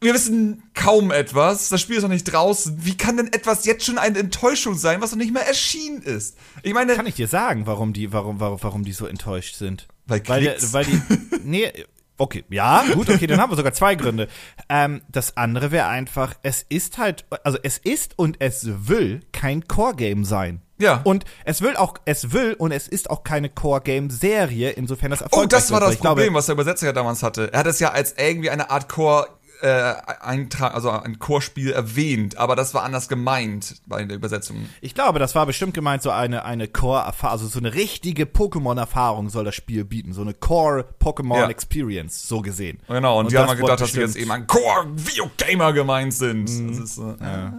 wir 0.01 0.15
wissen 0.15 0.63
kaum 0.75 1.11
etwas. 1.11 1.69
Das 1.69 1.81
Spiel 1.81 1.97
ist 1.97 2.03
noch 2.03 2.09
nicht 2.09 2.25
draußen. 2.25 2.85
Wie 2.85 2.97
kann 2.97 3.17
denn 3.17 3.33
etwas 3.33 3.67
jetzt 3.67 3.85
schon 3.85 3.99
eine 3.99 4.19
Enttäuschung 4.19 4.75
sein, 4.75 5.01
was 5.01 5.11
noch 5.11 5.19
nicht 5.19 5.33
mehr 5.33 5.47
erschienen 5.47 6.03
ist? 6.03 6.37
Ich 6.63 6.73
meine. 6.73 6.95
Kann 6.95 7.07
ich 7.07 7.17
dir 7.17 7.29
sagen, 7.29 7.67
warum 7.67 7.93
die, 7.93 8.13
warum, 8.13 8.41
warum, 8.41 8.63
warum 8.63 8.85
die 8.85 8.93
so 8.93 9.07
enttäuscht 9.07 9.57
sind? 9.57 9.89
Weil, 10.07 10.23
weil, 10.27 10.41
die, 10.41 10.73
weil 10.73 10.85
die. 10.85 11.01
Nee, 11.43 11.73
okay, 12.19 12.45
ja, 12.51 12.85
gut, 12.93 13.09
okay, 13.09 13.27
dann 13.27 13.41
haben 13.41 13.51
wir 13.51 13.57
sogar 13.57 13.73
zwei 13.73 13.95
Gründe. 13.95 14.29
Ähm, 14.69 15.03
das 15.09 15.37
andere 15.37 15.71
wäre 15.71 15.87
einfach, 15.87 16.35
es 16.43 16.65
ist 16.69 16.99
halt, 16.99 17.25
also 17.45 17.59
es 17.63 17.79
ist 17.79 18.19
und 18.19 18.37
es 18.41 18.67
will 18.89 19.21
kein 19.33 19.67
Core-Game 19.67 20.25
sein. 20.25 20.61
Ja. 20.79 21.01
Und 21.05 21.25
es 21.45 21.61
will 21.61 21.77
auch, 21.77 21.95
es 22.07 22.33
will 22.33 22.55
und 22.55 22.73
es 22.73 22.89
ist 22.89 23.11
auch 23.11 23.23
keine 23.23 23.51
Core-Game-Serie, 23.51 24.71
insofern 24.71 25.11
das 25.11 25.21
erfolgreich 25.21 25.45
Oh, 25.45 25.49
das 25.49 25.71
war 25.71 25.81
das 25.81 25.97
Problem, 25.97 26.27
glaube, 26.27 26.35
was 26.35 26.47
der 26.47 26.55
Übersetzer 26.55 26.87
ja 26.87 26.93
damals 26.93 27.23
hatte. 27.23 27.53
Er 27.53 27.61
hat 27.61 27.67
es 27.67 27.81
ja 27.81 27.91
als 27.91 28.15
irgendwie 28.17 28.51
eine 28.51 28.71
Art 28.71 28.89
Core 28.89 29.29
äh, 29.63 29.95
Eintrag, 30.21 30.75
also 30.75 30.91
ein 30.91 31.19
Chorspiel 31.19 31.73
erwähnt, 31.73 32.37
aber 32.37 32.57
das 32.57 32.75
war 32.75 32.83
anders 32.83 33.09
gemeint 33.09 33.77
bei 33.87 34.05
der 34.05 34.17
Übersetzung. 34.17 34.69
Ich 34.81 34.95
glaube, 34.95 35.19
das 35.19 35.35
war 35.35 35.47
bestimmt 35.47 35.75
gemeint, 35.75 36.03
so 36.03 36.11
eine, 36.11 36.45
eine 36.45 36.69
Core-Erfahrung, 36.69 37.33
also 37.33 37.47
so 37.47 37.59
eine 37.59 37.75
richtige 37.75 38.25
Pokémon-Erfahrung 38.25 39.29
soll 39.29 39.45
das 39.45 39.55
Spiel 39.55 39.85
bieten, 39.85 40.13
so 40.13 40.23
eine 40.23 40.35
Core-Pokémon-Experience, 40.35 42.23
ja. 42.23 42.29
so 42.29 42.43
gesehen. 42.43 42.81
Genau, 42.89 43.19
und, 43.19 43.27
und 43.27 43.33
die 43.33 43.39
haben 43.39 43.47
mal 43.47 43.57
gedacht, 43.57 43.81
dass 43.81 43.93
sie 43.93 44.01
jetzt 44.01 44.17
eben 44.17 44.31
ein 44.31 44.47
Core-Videogamer 44.47 45.73
gemeint 45.73 46.15
sind. 46.15 46.51
Mhm. 46.51 46.69
Das 46.69 46.79
ist, 46.79 46.99
äh, 46.99 47.15
ja. 47.21 47.53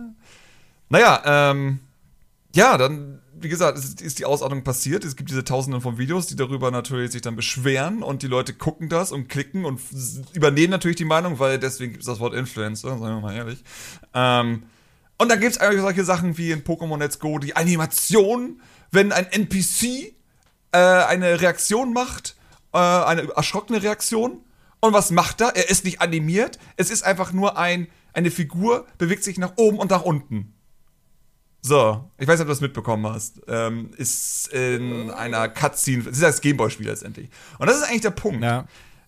Naja, 0.90 1.22
ähm, 1.26 1.80
ja, 2.54 2.78
dann 2.78 3.21
wie 3.44 3.50
gesagt, 3.50 3.78
es 3.78 3.94
ist 4.02 4.20
die 4.20 4.26
Ausordnung 4.26 4.64
passiert. 4.64 5.04
Es 5.04 5.16
gibt 5.16 5.30
diese 5.30 5.44
Tausenden 5.44 5.82
von 5.82 5.98
Videos, 5.98 6.28
die 6.28 6.36
darüber 6.36 6.72
natürlich 6.72 7.12
sich 7.12 7.22
dann 7.22 7.36
beschweren 7.36 8.04
und 8.04 8.24
die 8.24 8.28
Leute 8.28 8.54
gucken 8.54 8.90
das 8.90 9.12
und 9.12 9.28
klicken 9.30 9.66
und 9.66 9.80
übernehmen 10.34 10.72
natürlich 10.72 10.98
die 10.98 11.06
Meinung, 11.06 11.40
weil 11.40 11.60
deswegen 11.60 11.94
gibt 11.94 12.04
es 12.04 12.08
das 12.08 12.20
Wort 12.20 12.34
Influencer, 12.34 12.90
sagen 12.90 13.02
wir 13.02 13.22
mal 13.22 13.36
ehrlich. 13.36 13.64
Ähm, 14.14 14.64
und 15.18 15.30
dann 15.30 15.40
gibt 15.40 15.52
es 15.54 15.58
eigentlich 15.60 15.82
solche 15.82 16.04
Sachen 16.04 16.38
wie 16.38 16.52
in 16.52 16.64
Pokémon 16.64 16.98
Let's 16.98 17.20
Go 17.20 17.38
die 17.38 17.56
Animation, 17.56 18.62
wenn 18.92 19.12
ein 19.12 19.26
NPC 19.26 20.16
äh, 20.72 20.78
eine 20.78 21.42
Reaktion 21.42 21.94
macht, 21.94 22.36
äh, 22.74 22.78
eine 22.78 23.30
erschrockene 23.36 23.84
Reaktion. 23.84 24.44
Und 24.80 24.94
was 24.94 25.12
macht 25.12 25.42
er? 25.42 25.56
Er 25.56 25.70
ist 25.70 25.86
nicht 25.86 26.02
animiert. 26.02 26.58
Es 26.76 26.90
ist 26.90 27.04
einfach 27.04 27.34
nur 27.34 27.58
ein, 27.58 27.88
eine 28.14 28.32
Figur, 28.32 28.88
bewegt 28.98 29.24
sich 29.24 29.38
nach 29.38 29.54
oben 29.58 29.78
und 29.78 29.92
nach 29.92 30.02
unten. 30.02 30.56
So, 31.62 32.10
ich 32.18 32.28
weiß 32.28 32.40
nicht, 32.40 32.42
ob 32.42 32.48
du 32.48 32.54
das 32.54 32.62
mitbekommen 32.62 33.06
hast. 33.06 33.42
Ähm, 33.48 33.92
ist 33.98 34.48
in 34.48 35.12
einer 35.12 35.48
Cutscene, 35.48 36.04
das 36.04 36.14
ist 36.14 36.24
das 36.24 36.42
Gameboy-Spiel 36.42 36.88
letztendlich. 36.88 37.30
Und 37.60 37.68
das 37.68 37.78
ist 37.78 37.84
eigentlich 37.84 38.02
der 38.02 38.12
Punkt. 38.12 38.44
Ja. 38.44 38.66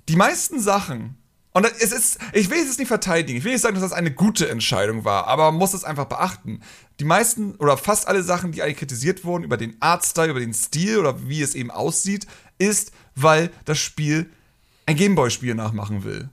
Die 0.08 0.16
meisten 0.16 0.60
Sachen, 0.60 1.18
und 1.54 1.66
es 1.66 1.92
ist, 1.92 2.20
ich 2.32 2.50
will 2.50 2.60
es 2.60 2.78
nicht 2.78 2.88
verteidigen, 2.88 3.38
ich 3.38 3.44
will 3.44 3.54
nicht 3.54 3.62
sagen, 3.62 3.76
dass 3.76 3.84
das 3.84 3.94
eine 3.94 4.12
gute 4.12 4.50
Entscheidung 4.50 5.04
war, 5.04 5.28
aber 5.28 5.52
man 5.52 5.60
muss 5.60 5.74
es 5.74 5.84
einfach 5.84 6.06
beachten. 6.06 6.62
Die 7.00 7.06
meisten 7.06 7.56
oder 7.56 7.78
fast 7.78 8.08
alle 8.08 8.22
Sachen, 8.22 8.52
die 8.52 8.62
eigentlich 8.62 8.78
kritisiert 8.78 9.24
wurden 9.24 9.44
über 9.44 9.58
den 9.58 9.76
Artstyle, 9.80 10.32
über 10.32 10.40
den 10.40 10.54
Stil 10.54 10.98
oder 10.98 11.28
wie 11.28 11.42
es 11.42 11.56
eben 11.56 11.72
aussieht, 11.72 12.28
ist, 12.60 12.92
weil 13.16 13.50
das 13.66 13.80
Spiel 13.80 14.30
ein 14.86 14.96
Gameboy-Spiel 14.96 15.56
nachmachen 15.56 16.04
will. 16.04 16.30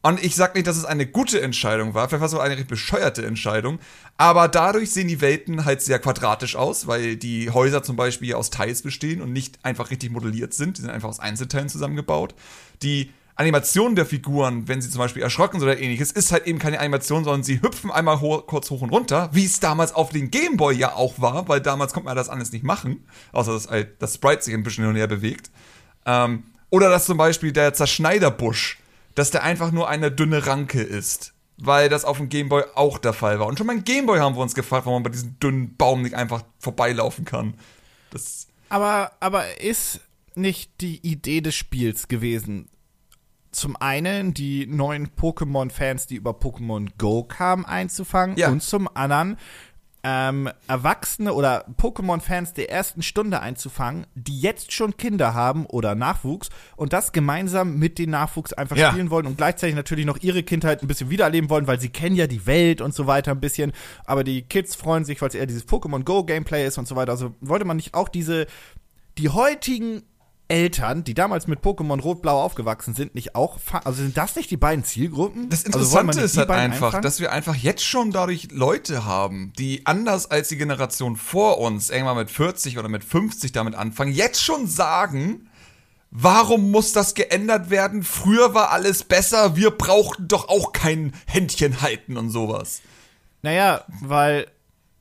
Und 0.00 0.22
ich 0.22 0.36
sag 0.36 0.54
nicht, 0.54 0.66
dass 0.66 0.76
es 0.76 0.84
eine 0.84 1.06
gute 1.06 1.40
Entscheidung 1.40 1.92
war, 1.92 2.08
vielleicht 2.08 2.20
war 2.20 2.28
es 2.28 2.34
auch 2.34 2.38
eine 2.38 2.56
recht 2.56 2.68
bescheuerte 2.68 3.26
Entscheidung, 3.26 3.80
aber 4.16 4.46
dadurch 4.46 4.92
sehen 4.92 5.08
die 5.08 5.20
Welten 5.20 5.64
halt 5.64 5.82
sehr 5.82 5.98
quadratisch 5.98 6.54
aus, 6.54 6.86
weil 6.86 7.16
die 7.16 7.50
Häuser 7.50 7.82
zum 7.82 7.96
Beispiel 7.96 8.34
aus 8.34 8.50
Teils 8.50 8.82
bestehen 8.82 9.20
und 9.20 9.32
nicht 9.32 9.58
einfach 9.64 9.90
richtig 9.90 10.10
modelliert 10.12 10.54
sind, 10.54 10.78
die 10.78 10.82
sind 10.82 10.90
einfach 10.90 11.08
aus 11.08 11.18
Einzelteilen 11.18 11.68
zusammengebaut. 11.68 12.34
Die 12.82 13.10
Animation 13.34 13.94
der 13.94 14.04
Figuren, 14.04 14.66
wenn 14.66 14.80
sie 14.80 14.90
zum 14.90 14.98
Beispiel 14.98 15.22
erschrocken 15.22 15.62
oder 15.62 15.78
ähnliches, 15.78 16.10
ist 16.10 16.32
halt 16.32 16.46
eben 16.46 16.58
keine 16.58 16.80
Animation, 16.80 17.22
sondern 17.22 17.44
sie 17.44 17.62
hüpfen 17.62 17.90
einmal 17.90 18.20
ho 18.20 18.42
kurz 18.44 18.68
hoch 18.70 18.82
und 18.82 18.90
runter, 18.90 19.30
wie 19.32 19.44
es 19.44 19.60
damals 19.60 19.94
auf 19.94 20.10
den 20.10 20.32
Gameboy 20.32 20.74
ja 20.74 20.94
auch 20.94 21.20
war, 21.20 21.48
weil 21.48 21.60
damals 21.60 21.92
konnte 21.92 22.06
man 22.06 22.16
das 22.16 22.28
alles 22.28 22.50
nicht 22.50 22.64
machen, 22.64 23.04
außer 23.30 23.52
dass 23.52 23.68
halt 23.68 24.02
das 24.02 24.14
Sprite 24.14 24.42
sich 24.42 24.54
ein 24.54 24.64
bisschen 24.64 24.82
hin 24.84 24.92
und 24.92 24.96
her 24.96 25.06
bewegt. 25.06 25.50
Ähm, 26.04 26.42
oder 26.70 26.90
dass 26.90 27.06
zum 27.06 27.16
Beispiel 27.16 27.52
der 27.52 27.74
Zerschneiderbusch 27.74 28.78
dass 29.18 29.32
der 29.32 29.42
einfach 29.42 29.72
nur 29.72 29.88
eine 29.88 30.12
dünne 30.12 30.46
Ranke 30.46 30.80
ist. 30.80 31.34
Weil 31.60 31.88
das 31.88 32.04
auf 32.04 32.18
dem 32.18 32.28
Gameboy 32.28 32.62
auch 32.76 32.98
der 32.98 33.12
Fall 33.12 33.40
war. 33.40 33.48
Und 33.48 33.58
schon 33.58 33.66
beim 33.66 33.82
Gameboy 33.82 34.20
haben 34.20 34.36
wir 34.36 34.42
uns 34.42 34.54
gefragt, 34.54 34.86
warum 34.86 35.02
man 35.02 35.10
bei 35.10 35.10
diesem 35.10 35.40
dünnen 35.40 35.76
Baum 35.76 36.02
nicht 36.02 36.14
einfach 36.14 36.44
vorbeilaufen 36.60 37.24
kann. 37.24 37.54
Das 38.10 38.46
aber, 38.68 39.10
aber 39.18 39.60
ist 39.60 40.00
nicht 40.36 40.80
die 40.80 41.04
Idee 41.04 41.40
des 41.40 41.56
Spiels 41.56 42.06
gewesen, 42.06 42.68
zum 43.50 43.76
einen 43.76 44.34
die 44.34 44.66
neuen 44.66 45.08
Pokémon-Fans, 45.08 46.06
die 46.06 46.16
über 46.16 46.30
Pokémon 46.30 46.88
Go 46.96 47.24
kamen, 47.24 47.64
einzufangen 47.64 48.36
ja. 48.36 48.50
und 48.50 48.62
zum 48.62 48.88
anderen 48.94 49.36
ähm, 50.04 50.48
Erwachsene 50.68 51.32
oder 51.32 51.66
Pokémon-Fans 51.76 52.54
der 52.54 52.70
ersten 52.70 53.02
Stunde 53.02 53.40
einzufangen, 53.40 54.06
die 54.14 54.40
jetzt 54.40 54.72
schon 54.72 54.96
Kinder 54.96 55.34
haben 55.34 55.66
oder 55.66 55.94
Nachwuchs 55.94 56.50
und 56.76 56.92
das 56.92 57.12
gemeinsam 57.12 57.78
mit 57.78 57.98
den 57.98 58.10
Nachwuchs 58.10 58.52
einfach 58.52 58.76
ja. 58.76 58.90
spielen 58.90 59.10
wollen 59.10 59.26
und 59.26 59.36
gleichzeitig 59.36 59.74
natürlich 59.74 60.06
noch 60.06 60.18
ihre 60.18 60.42
Kindheit 60.42 60.82
ein 60.82 60.88
bisschen 60.88 61.10
wiedererleben 61.10 61.50
wollen, 61.50 61.66
weil 61.66 61.80
sie 61.80 61.88
kennen 61.88 62.16
ja 62.16 62.26
die 62.26 62.46
Welt 62.46 62.80
und 62.80 62.94
so 62.94 63.06
weiter 63.06 63.32
ein 63.32 63.40
bisschen. 63.40 63.72
Aber 64.04 64.24
die 64.24 64.42
Kids 64.42 64.74
freuen 64.76 65.04
sich, 65.04 65.20
weil 65.20 65.30
es 65.30 65.34
eher 65.34 65.46
dieses 65.46 65.66
Pokémon 65.66 66.04
Go 66.04 66.24
Gameplay 66.24 66.66
ist 66.66 66.78
und 66.78 66.86
so 66.86 66.94
weiter. 66.96 67.12
Also 67.12 67.34
wollte 67.40 67.64
man 67.64 67.76
nicht 67.76 67.94
auch 67.94 68.08
diese 68.08 68.46
die 69.18 69.28
heutigen 69.30 70.04
Eltern, 70.48 71.04
die 71.04 71.12
damals 71.12 71.46
mit 71.46 71.60
Pokémon 71.60 72.00
Rot-Blau 72.00 72.42
aufgewachsen 72.42 72.94
sind, 72.94 73.14
nicht 73.14 73.34
auch, 73.34 73.58
also 73.84 74.02
sind 74.02 74.16
das 74.16 74.34
nicht 74.34 74.50
die 74.50 74.56
beiden 74.56 74.82
Zielgruppen? 74.82 75.50
Das 75.50 75.66
also 75.66 75.78
Interessante 75.78 76.08
also 76.08 76.20
ist 76.22 76.36
halt 76.38 76.50
einfach, 76.50 76.86
einfangen? 76.86 77.02
dass 77.02 77.20
wir 77.20 77.32
einfach 77.32 77.54
jetzt 77.54 77.84
schon 77.84 78.12
dadurch 78.12 78.48
Leute 78.50 79.04
haben, 79.04 79.52
die 79.58 79.84
anders 79.84 80.30
als 80.30 80.48
die 80.48 80.56
Generation 80.56 81.16
vor 81.16 81.58
uns, 81.58 81.90
irgendwann 81.90 82.16
mit 82.16 82.30
40 82.30 82.78
oder 82.78 82.88
mit 82.88 83.04
50 83.04 83.52
damit 83.52 83.74
anfangen, 83.74 84.12
jetzt 84.12 84.42
schon 84.42 84.66
sagen, 84.66 85.50
warum 86.10 86.70
muss 86.70 86.92
das 86.92 87.14
geändert 87.14 87.68
werden? 87.68 88.02
Früher 88.02 88.54
war 88.54 88.70
alles 88.70 89.04
besser, 89.04 89.54
wir 89.54 89.70
brauchten 89.70 90.28
doch 90.28 90.48
auch 90.48 90.72
kein 90.72 91.12
Händchen 91.26 91.82
halten 91.82 92.16
und 92.16 92.30
sowas. 92.30 92.80
Naja, 93.42 93.84
weil 94.00 94.46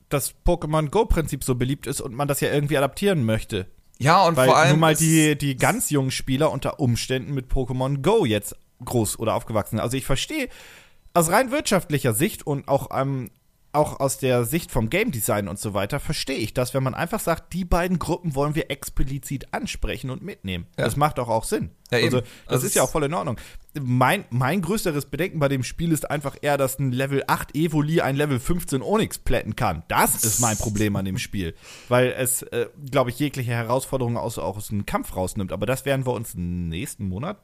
das 0.10 0.34
Pokémon 0.46 0.90
Go-Prinzip 0.90 1.44
so 1.44 1.56
beliebt 1.56 1.88
ist 1.88 2.02
und 2.02 2.14
man 2.14 2.28
das 2.28 2.42
ja 2.42 2.52
irgendwie 2.52 2.78
adaptieren 2.78 3.26
möchte. 3.26 3.68
Ja, 4.00 4.26
und 4.26 4.36
Weil 4.38 4.48
vor 4.48 4.58
allem. 4.58 4.70
Nur 4.72 4.80
mal 4.80 4.96
die, 4.96 5.38
die 5.38 5.58
ganz 5.58 5.90
jungen 5.90 6.12
Spieler 6.12 6.52
unter 6.52 6.80
Umständen 6.80 7.34
mit 7.34 7.52
Pokémon 7.52 8.02
Go 8.02 8.26
jetzt 8.26 8.56
groß 8.84 9.20
oder 9.20 9.34
aufgewachsen. 9.34 9.80
Also 9.80 9.98
ich 9.98 10.06
verstehe 10.06 10.50
aus 11.14 11.32
rein 11.32 11.52
wirtschaftlicher 11.52 12.14
Sicht 12.14 12.46
und 12.46 12.68
auch 12.68 12.90
ähm, 12.94 13.32
auch 13.78 14.00
aus 14.00 14.18
der 14.18 14.44
Sicht 14.46 14.72
vom 14.72 14.90
Game 14.90 15.12
Design 15.12 15.48
und 15.48 15.60
so 15.60 15.74
weiter 15.74 16.00
verstehe 16.00 16.38
ich 16.38 16.54
das, 16.54 16.74
wenn 16.74 16.84
man 16.84 16.94
einfach 16.94 17.20
sagt, 17.20 17.54
die 17.54 17.64
beiden 17.64 18.00
Gruppen 18.00 18.36
wollen 18.36 18.56
wir 18.56 18.70
explizit 18.72 19.54
ansprechen 19.54 20.10
und 20.10 20.22
mitnehmen. 20.22 20.68
Ja. 20.78 20.86
Das 20.86 20.96
macht 20.96 21.18
doch 21.18 21.30
auch 21.30 21.44
Sinn. 21.44 21.72
Ja, 21.92 22.00
also, 22.00 22.20
das 22.20 22.30
also 22.48 22.68
ist 22.68 22.76
ja 22.76 22.84
auch 22.84 22.90
voll 22.90 23.04
in 23.04 23.14
Ordnung. 23.14 23.38
Mein, 23.80 24.26
mein 24.30 24.62
größeres 24.62 25.06
Bedenken 25.06 25.40
bei 25.40 25.48
dem 25.48 25.64
Spiel 25.64 25.92
ist 25.92 26.10
einfach 26.10 26.36
eher, 26.42 26.58
dass 26.58 26.80
ein 26.80 26.92
Level 26.92 27.24
8 27.28 27.56
Evoli 27.56 28.02
ein 28.02 28.16
Level 28.16 28.40
15 28.40 28.82
Onyx 28.82 29.20
plätten 29.20 29.56
kann. 29.56 29.84
Das 29.88 30.24
ist 30.24 30.40
mein 30.40 30.58
Problem 30.58 30.96
an 30.96 31.06
dem 31.06 31.18
Spiel. 31.18 31.56
Weil 31.88 32.14
es, 32.18 32.42
äh, 32.42 32.68
glaube 32.90 33.12
ich, 33.12 33.20
jegliche 33.20 33.52
Herausforderungen 33.52 34.18
aus, 34.18 34.38
auch 34.38 34.58
aus 34.58 34.68
dem 34.68 34.86
Kampf 34.86 35.16
rausnimmt. 35.16 35.54
Aber 35.54 35.66
das 35.66 35.86
werden 35.86 36.06
wir 36.06 36.14
uns 36.14 36.34
nächsten 36.36 37.08
Monat 37.08 37.38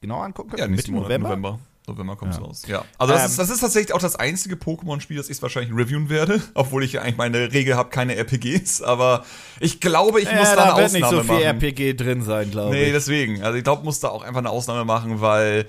genau 0.00 0.20
angucken 0.20 0.50
können. 0.50 0.60
Ja, 0.60 0.68
Mitte 0.68 0.92
November. 0.92 1.28
November. 1.30 1.58
November 1.88 2.16
kommt 2.16 2.32
es 2.32 2.38
ja. 2.38 2.44
raus. 2.44 2.62
Ja. 2.66 2.84
Also 2.98 3.12
das, 3.12 3.22
ähm, 3.22 3.30
ist, 3.30 3.38
das 3.38 3.50
ist 3.50 3.60
tatsächlich 3.60 3.94
auch 3.94 4.00
das 4.00 4.16
einzige 4.16 4.56
Pokémon-Spiel, 4.56 5.16
das 5.16 5.28
ich 5.28 5.40
wahrscheinlich 5.42 5.74
reviewen 5.74 6.08
werde, 6.08 6.40
obwohl 6.54 6.84
ich 6.84 6.92
ja 6.92 7.02
eigentlich 7.02 7.16
meine 7.16 7.52
Regel 7.52 7.76
habe, 7.76 7.90
keine 7.90 8.16
RPGs. 8.16 8.82
Aber 8.82 9.24
ich 9.60 9.80
glaube, 9.80 10.20
ich 10.20 10.30
muss 10.32 10.50
da, 10.50 10.56
da 10.56 10.74
eine 10.74 10.74
Ausnahme 10.74 10.82
machen. 10.82 10.90
Da 10.90 10.92
wird 10.92 10.92
nicht 10.92 11.10
so 11.10 11.34
viel 11.34 11.44
machen. 11.44 11.60
RPG 11.60 11.94
drin 11.94 12.22
sein, 12.22 12.50
glaube 12.50 12.76
ich. 12.76 12.86
Nee, 12.86 12.92
deswegen. 12.92 13.42
Also 13.42 13.58
ich 13.58 13.64
glaube, 13.64 13.84
muss 13.84 14.00
da 14.00 14.08
auch 14.08 14.22
einfach 14.22 14.38
eine 14.38 14.50
Ausnahme 14.50 14.84
machen, 14.84 15.20
weil 15.20 15.66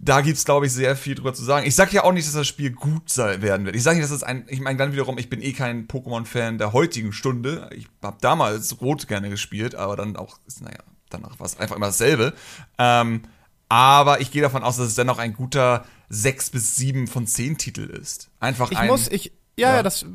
da 0.00 0.20
gibt 0.20 0.38
es, 0.38 0.44
glaube 0.44 0.66
ich, 0.66 0.72
sehr 0.72 0.96
viel 0.96 1.14
drüber 1.14 1.34
zu 1.34 1.44
sagen. 1.44 1.66
Ich 1.66 1.74
sage 1.74 1.92
ja 1.92 2.04
auch 2.04 2.12
nicht, 2.12 2.26
dass 2.26 2.34
das 2.34 2.46
Spiel 2.46 2.70
gut 2.70 3.10
sein 3.10 3.42
werden 3.42 3.66
wird. 3.66 3.74
Ich 3.74 3.82
sage 3.82 3.98
nicht, 3.98 4.04
dass 4.04 4.16
es 4.16 4.22
ein. 4.22 4.44
Ich 4.48 4.60
meine 4.60 4.78
dann 4.78 4.92
wiederum, 4.92 5.18
ich 5.18 5.28
bin 5.28 5.42
eh 5.42 5.52
kein 5.52 5.88
Pokémon-Fan 5.88 6.58
der 6.58 6.72
heutigen 6.72 7.12
Stunde. 7.12 7.68
Ich 7.74 7.88
habe 8.02 8.16
damals 8.20 8.80
Rot 8.80 9.08
gerne 9.08 9.28
gespielt, 9.28 9.74
aber 9.74 9.96
dann 9.96 10.16
auch, 10.16 10.38
naja, 10.60 10.78
danach 11.10 11.38
war 11.40 11.46
es 11.46 11.58
einfach 11.58 11.76
immer 11.76 11.86
dasselbe. 11.86 12.32
Ähm, 12.78 13.22
aber 13.68 14.20
ich 14.20 14.30
gehe 14.30 14.42
davon 14.42 14.62
aus, 14.62 14.76
dass 14.76 14.88
es 14.88 14.94
dennoch 14.94 15.18
ein 15.18 15.34
guter 15.34 15.84
6 16.08 16.50
bis 16.50 16.76
7 16.76 17.06
von 17.06 17.26
10 17.26 17.58
Titel 17.58 17.82
ist. 17.82 18.30
Einfach 18.40 18.70
ich 18.70 18.78
ein. 18.78 18.88
Muss, 18.88 19.08
ich, 19.08 19.32
ja, 19.56 19.76
ja, 19.76 19.82
das 19.82 20.06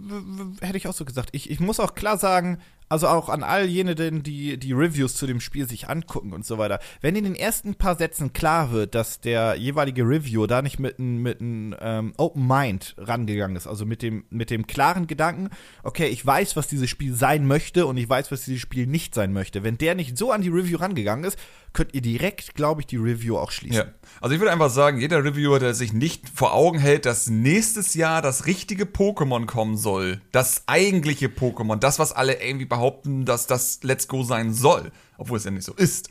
hätte 0.62 0.78
ich 0.78 0.88
auch 0.88 0.94
so 0.94 1.06
gesagt. 1.06 1.30
Ich, 1.34 1.50
ich 1.50 1.60
muss 1.60 1.80
auch 1.80 1.96
klar 1.96 2.18
sagen, 2.18 2.60
also 2.94 3.08
auch 3.08 3.30
an 3.30 3.44
all 3.44 3.66
jene, 3.66 3.96
die 3.96 4.58
die 4.58 4.72
Reviews 4.72 5.16
zu 5.16 5.26
dem 5.26 5.42
Spiel 5.42 5.68
sich 5.68 5.90
angucken 5.90 6.32
und 6.32 6.46
so 6.46 6.60
weiter. 6.60 6.80
Wenn 7.02 7.16
in 7.16 7.24
den 7.24 7.36
ersten 7.36 7.74
paar 7.76 7.98
Sätzen 7.98 8.34
klar 8.34 8.72
wird, 8.72 8.94
dass 8.94 9.20
der 9.20 9.56
jeweilige 9.56 10.04
Reviewer 10.04 10.48
da 10.48 10.62
nicht 10.62 10.80
mit 10.80 11.00
einem 11.00 11.24
mit 11.24 11.40
ähm, 11.42 12.14
Open 12.18 12.48
Mind 12.48 12.94
rangegangen 12.98 13.58
ist, 13.58 13.66
also 13.66 13.86
mit 13.86 14.02
dem, 14.02 14.26
mit 14.30 14.52
dem 14.52 14.68
klaren 14.68 15.08
Gedanken, 15.08 15.50
okay, 15.82 16.08
ich 16.08 16.24
weiß, 16.24 16.56
was 16.56 16.68
dieses 16.68 16.90
Spiel 16.90 17.16
sein 17.16 17.48
möchte 17.48 17.86
und 17.88 17.98
ich 17.98 18.08
weiß, 18.08 18.32
was 18.32 18.46
dieses 18.46 18.62
Spiel 18.62 18.86
nicht 18.86 19.16
sein 19.16 19.34
möchte. 19.34 19.64
Wenn 19.64 19.80
der 19.80 19.96
nicht 19.96 20.18
so 20.18 20.32
an 20.32 20.42
die 20.42 20.50
Review 20.50 20.78
rangegangen 20.78 21.26
ist, 21.26 21.40
könnt 21.74 21.94
ihr 21.94 22.02
direkt, 22.02 22.56
glaube 22.56 22.82
ich, 22.82 22.88
die 22.88 22.98
Review 22.98 23.38
auch 23.38 23.52
schließen. 23.52 23.88
Ja. 23.88 23.94
Also 24.22 24.36
ich 24.36 24.40
würde 24.40 24.52
einfach 24.52 24.70
sagen, 24.70 25.00
jeder 25.00 25.24
Reviewer, 25.24 25.60
der 25.60 25.74
sich 25.74 25.92
nicht 25.92 26.30
vor 26.30 26.54
Augen 26.54 26.80
hält, 26.80 27.06
dass 27.06 27.28
nächstes 27.28 27.96
Jahr 27.96 28.22
das 28.22 28.46
richtige 28.46 28.86
Pokémon 28.86 29.46
kommen 29.46 29.76
soll, 29.78 30.22
das 30.32 30.64
eigentliche 30.68 31.28
Pokémon, 31.28 31.78
das, 31.78 32.00
was 32.00 32.12
alle 32.12 32.42
irgendwie 32.42 32.66
behaupten, 32.66 33.26
dass 33.26 33.48
das 33.48 33.80
Let's 33.84 34.08
Go 34.08 34.24
sein 34.24 34.54
soll, 34.54 34.92
obwohl 35.18 35.38
es 35.38 35.44
ja 35.44 35.52
nicht 35.52 35.66
so 35.66 35.74
ist, 35.74 36.10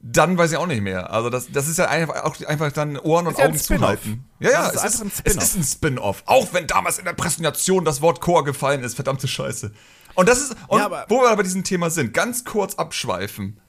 dann 0.00 0.38
weiß 0.38 0.52
ich 0.52 0.56
auch 0.56 0.66
nicht 0.66 0.82
mehr. 0.82 1.12
Also 1.12 1.28
das, 1.28 1.50
das 1.50 1.68
ist 1.68 1.78
ja 1.78 1.88
einfach, 1.88 2.24
auch 2.24 2.40
einfach 2.46 2.72
dann 2.72 2.96
Ohren 2.98 3.26
und 3.26 3.38
Augen 3.38 3.58
zuhalten. 3.58 4.24
Ja, 4.38 4.50
ja, 4.50 4.70
es 4.70 4.84
ist, 4.84 5.02
ein 5.02 5.10
es 5.24 5.36
ist 5.36 5.56
ein 5.56 5.64
Spin-off. 5.64 6.22
Auch 6.26 6.52
wenn 6.52 6.66
damals 6.66 6.98
in 6.98 7.04
der 7.04 7.14
Präsentation 7.14 7.84
das 7.84 8.00
Wort 8.00 8.20
Core 8.20 8.44
gefallen 8.44 8.82
ist, 8.82 8.94
verdammte 8.94 9.26
Scheiße. 9.26 9.72
Und 10.14 10.28
das 10.28 10.40
ist, 10.40 10.56
und 10.68 10.78
ja, 10.80 11.04
wo 11.08 11.20
wir 11.20 11.28
aber 11.28 11.38
bei 11.38 11.42
diesem 11.42 11.64
Thema 11.64 11.90
sind, 11.90 12.14
ganz 12.14 12.44
kurz 12.44 12.74
abschweifen. 12.76 13.60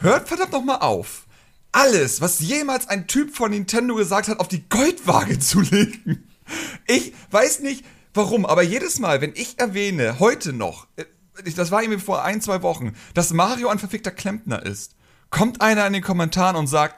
Hört 0.00 0.28
verdammt 0.28 0.52
noch 0.52 0.64
mal 0.64 0.76
auf, 0.76 1.26
alles, 1.72 2.20
was 2.20 2.40
jemals 2.40 2.88
ein 2.88 3.08
Typ 3.08 3.34
von 3.34 3.50
Nintendo 3.50 3.96
gesagt 3.96 4.28
hat, 4.28 4.38
auf 4.38 4.48
die 4.48 4.68
Goldwaage 4.68 5.38
zu 5.38 5.60
legen. 5.70 6.28
Ich 6.86 7.12
weiß 7.30 7.60
nicht 7.60 7.84
warum, 8.14 8.46
aber 8.46 8.62
jedes 8.62 8.98
Mal, 8.98 9.20
wenn 9.20 9.32
ich 9.34 9.58
erwähne, 9.58 10.18
heute 10.18 10.52
noch, 10.52 10.86
äh, 10.96 11.04
das 11.54 11.70
war 11.70 11.82
irgendwie 11.82 12.00
vor 12.00 12.24
ein, 12.24 12.40
zwei 12.40 12.62
Wochen, 12.62 12.94
dass 13.14 13.32
Mario 13.32 13.68
ein 13.68 13.78
verfickter 13.78 14.10
Klempner 14.10 14.64
ist, 14.64 14.94
kommt 15.30 15.60
einer 15.60 15.86
in 15.86 15.92
den 15.92 16.02
Kommentaren 16.02 16.56
und 16.56 16.66
sagt, 16.66 16.96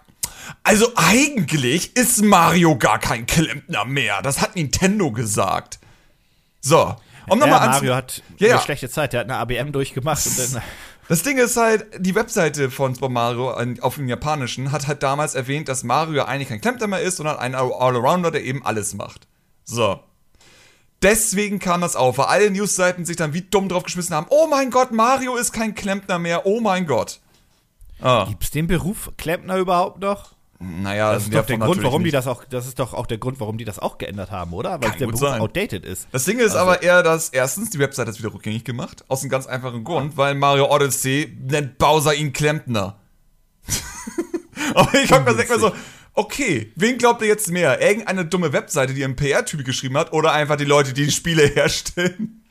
also 0.63 0.93
eigentlich 0.97 1.97
ist 1.97 2.23
Mario 2.23 2.77
gar 2.77 2.99
kein 2.99 3.27
Klempner 3.27 3.85
mehr. 3.85 4.23
Das 4.23 4.41
hat 4.41 4.57
Nintendo 4.57 5.11
gesagt. 5.11 5.79
So. 6.61 6.97
Um 7.29 7.39
ja, 7.41 7.47
Mario 7.47 7.95
hat 7.95 8.23
ja, 8.39 8.55
eine 8.55 8.61
schlechte 8.61 8.89
Zeit. 8.89 9.13
Der 9.13 9.21
hat 9.21 9.31
eine 9.31 9.37
ABM 9.37 9.73
durchgemacht 9.73 10.27
und 10.27 10.39
dann 10.39 10.63
das 11.11 11.25
Ding 11.25 11.39
ist 11.39 11.57
halt, 11.57 11.87
die 11.99 12.15
Webseite 12.15 12.71
von 12.71 12.95
Super 12.95 13.09
Mario 13.09 13.51
auf 13.81 13.97
dem 13.97 14.07
Japanischen 14.07 14.71
hat 14.71 14.87
halt 14.87 15.03
damals 15.03 15.35
erwähnt, 15.35 15.69
dass 15.69 15.83
Mario 15.83 16.23
eigentlich 16.23 16.51
kein 16.51 16.61
Klempner 16.61 16.87
mehr 16.87 17.01
ist, 17.01 17.17
sondern 17.17 17.37
ein 17.37 17.57
Allrounder, 17.57 18.31
der 18.31 18.45
eben 18.45 18.65
alles 18.65 18.95
macht. 18.95 19.27
So. 19.65 19.99
Deswegen 21.03 21.59
kam 21.59 21.81
das 21.81 21.97
auf, 21.97 22.19
weil 22.19 22.27
alle 22.27 22.51
Newsseiten 22.53 23.05
sich 23.05 23.17
dann 23.17 23.35
wie 23.35 23.43
dumm 23.43 23.69
drauf 23.69 23.83
geschmissen 23.83 24.15
haben. 24.15 24.29
Oh 24.31 24.47
mein 24.47 24.71
Gott, 24.71 24.93
Mario 24.93 25.35
ist 25.35 25.51
kein 25.51 25.75
Klempner 25.75 26.21
mehr. 26.21 26.47
Oh 26.47 26.61
mein 26.61 26.87
Gott. 26.87 27.19
Ah. 28.01 28.27
Gibt's 28.29 28.53
den 28.53 28.69
Beruf 28.69 29.11
Klempner 29.17 29.57
überhaupt 29.57 29.99
noch? 29.99 30.37
Naja, 30.63 31.15
das 31.15 31.23
ist 31.23 31.35
doch 31.35 31.47
der 31.47 31.57
Grund, 31.57 31.83
warum 31.83 32.05
die 32.05 32.11
das 32.11 32.27
auch, 32.27 32.45
das 32.45 32.67
ist 32.67 32.79
doch 32.79 32.93
auch 32.93 33.07
der 33.07 33.17
Grund, 33.17 33.41
warum 33.41 33.57
die 33.57 33.65
das 33.65 33.79
auch 33.79 33.97
geändert 33.97 34.31
haben, 34.31 34.53
oder? 34.53 34.79
Weil 34.83 34.91
der 34.91 35.07
Beruf 35.07 35.21
sein. 35.21 35.41
outdated 35.41 35.87
ist. 35.87 36.07
Das 36.13 36.27
Ding 36.27 36.39
ist 36.39 36.55
also. 36.55 36.59
aber 36.59 36.83
eher, 36.83 37.03
dass 37.03 37.31
erstens 37.31 37.71
die 37.71 37.79
Website 37.79 38.09
das 38.09 38.19
wieder 38.19 38.35
rückgängig 38.35 38.63
gemacht, 38.63 39.03
aus 39.09 39.23
einem 39.23 39.31
ganz 39.31 39.47
einfachen 39.47 39.85
Grund, 39.85 40.19
weil 40.19 40.35
Mario 40.35 40.71
Odyssey 40.71 41.35
nennt 41.41 41.79
Bowser 41.79 42.15
ihn 42.15 42.35
Klempner. 42.35 42.99
aber 44.75 44.95
ich 45.03 45.11
hab 45.11 45.25
mir 45.25 45.59
so, 45.59 45.73
okay, 46.13 46.71
wen 46.77 46.99
glaubt 46.99 47.23
ihr 47.23 47.29
jetzt 47.29 47.51
mehr? 47.51 47.81
Irgendeine 47.81 48.27
dumme 48.27 48.53
Webseite, 48.53 48.93
die 48.93 49.03
einen 49.03 49.17
PR-Typ 49.17 49.65
geschrieben 49.65 49.97
hat, 49.97 50.13
oder 50.13 50.33
einfach 50.33 50.57
die 50.57 50.67
Leute, 50.67 50.93
die 50.93 51.07
die 51.07 51.11
Spiele 51.11 51.47
herstellen? 51.55 52.43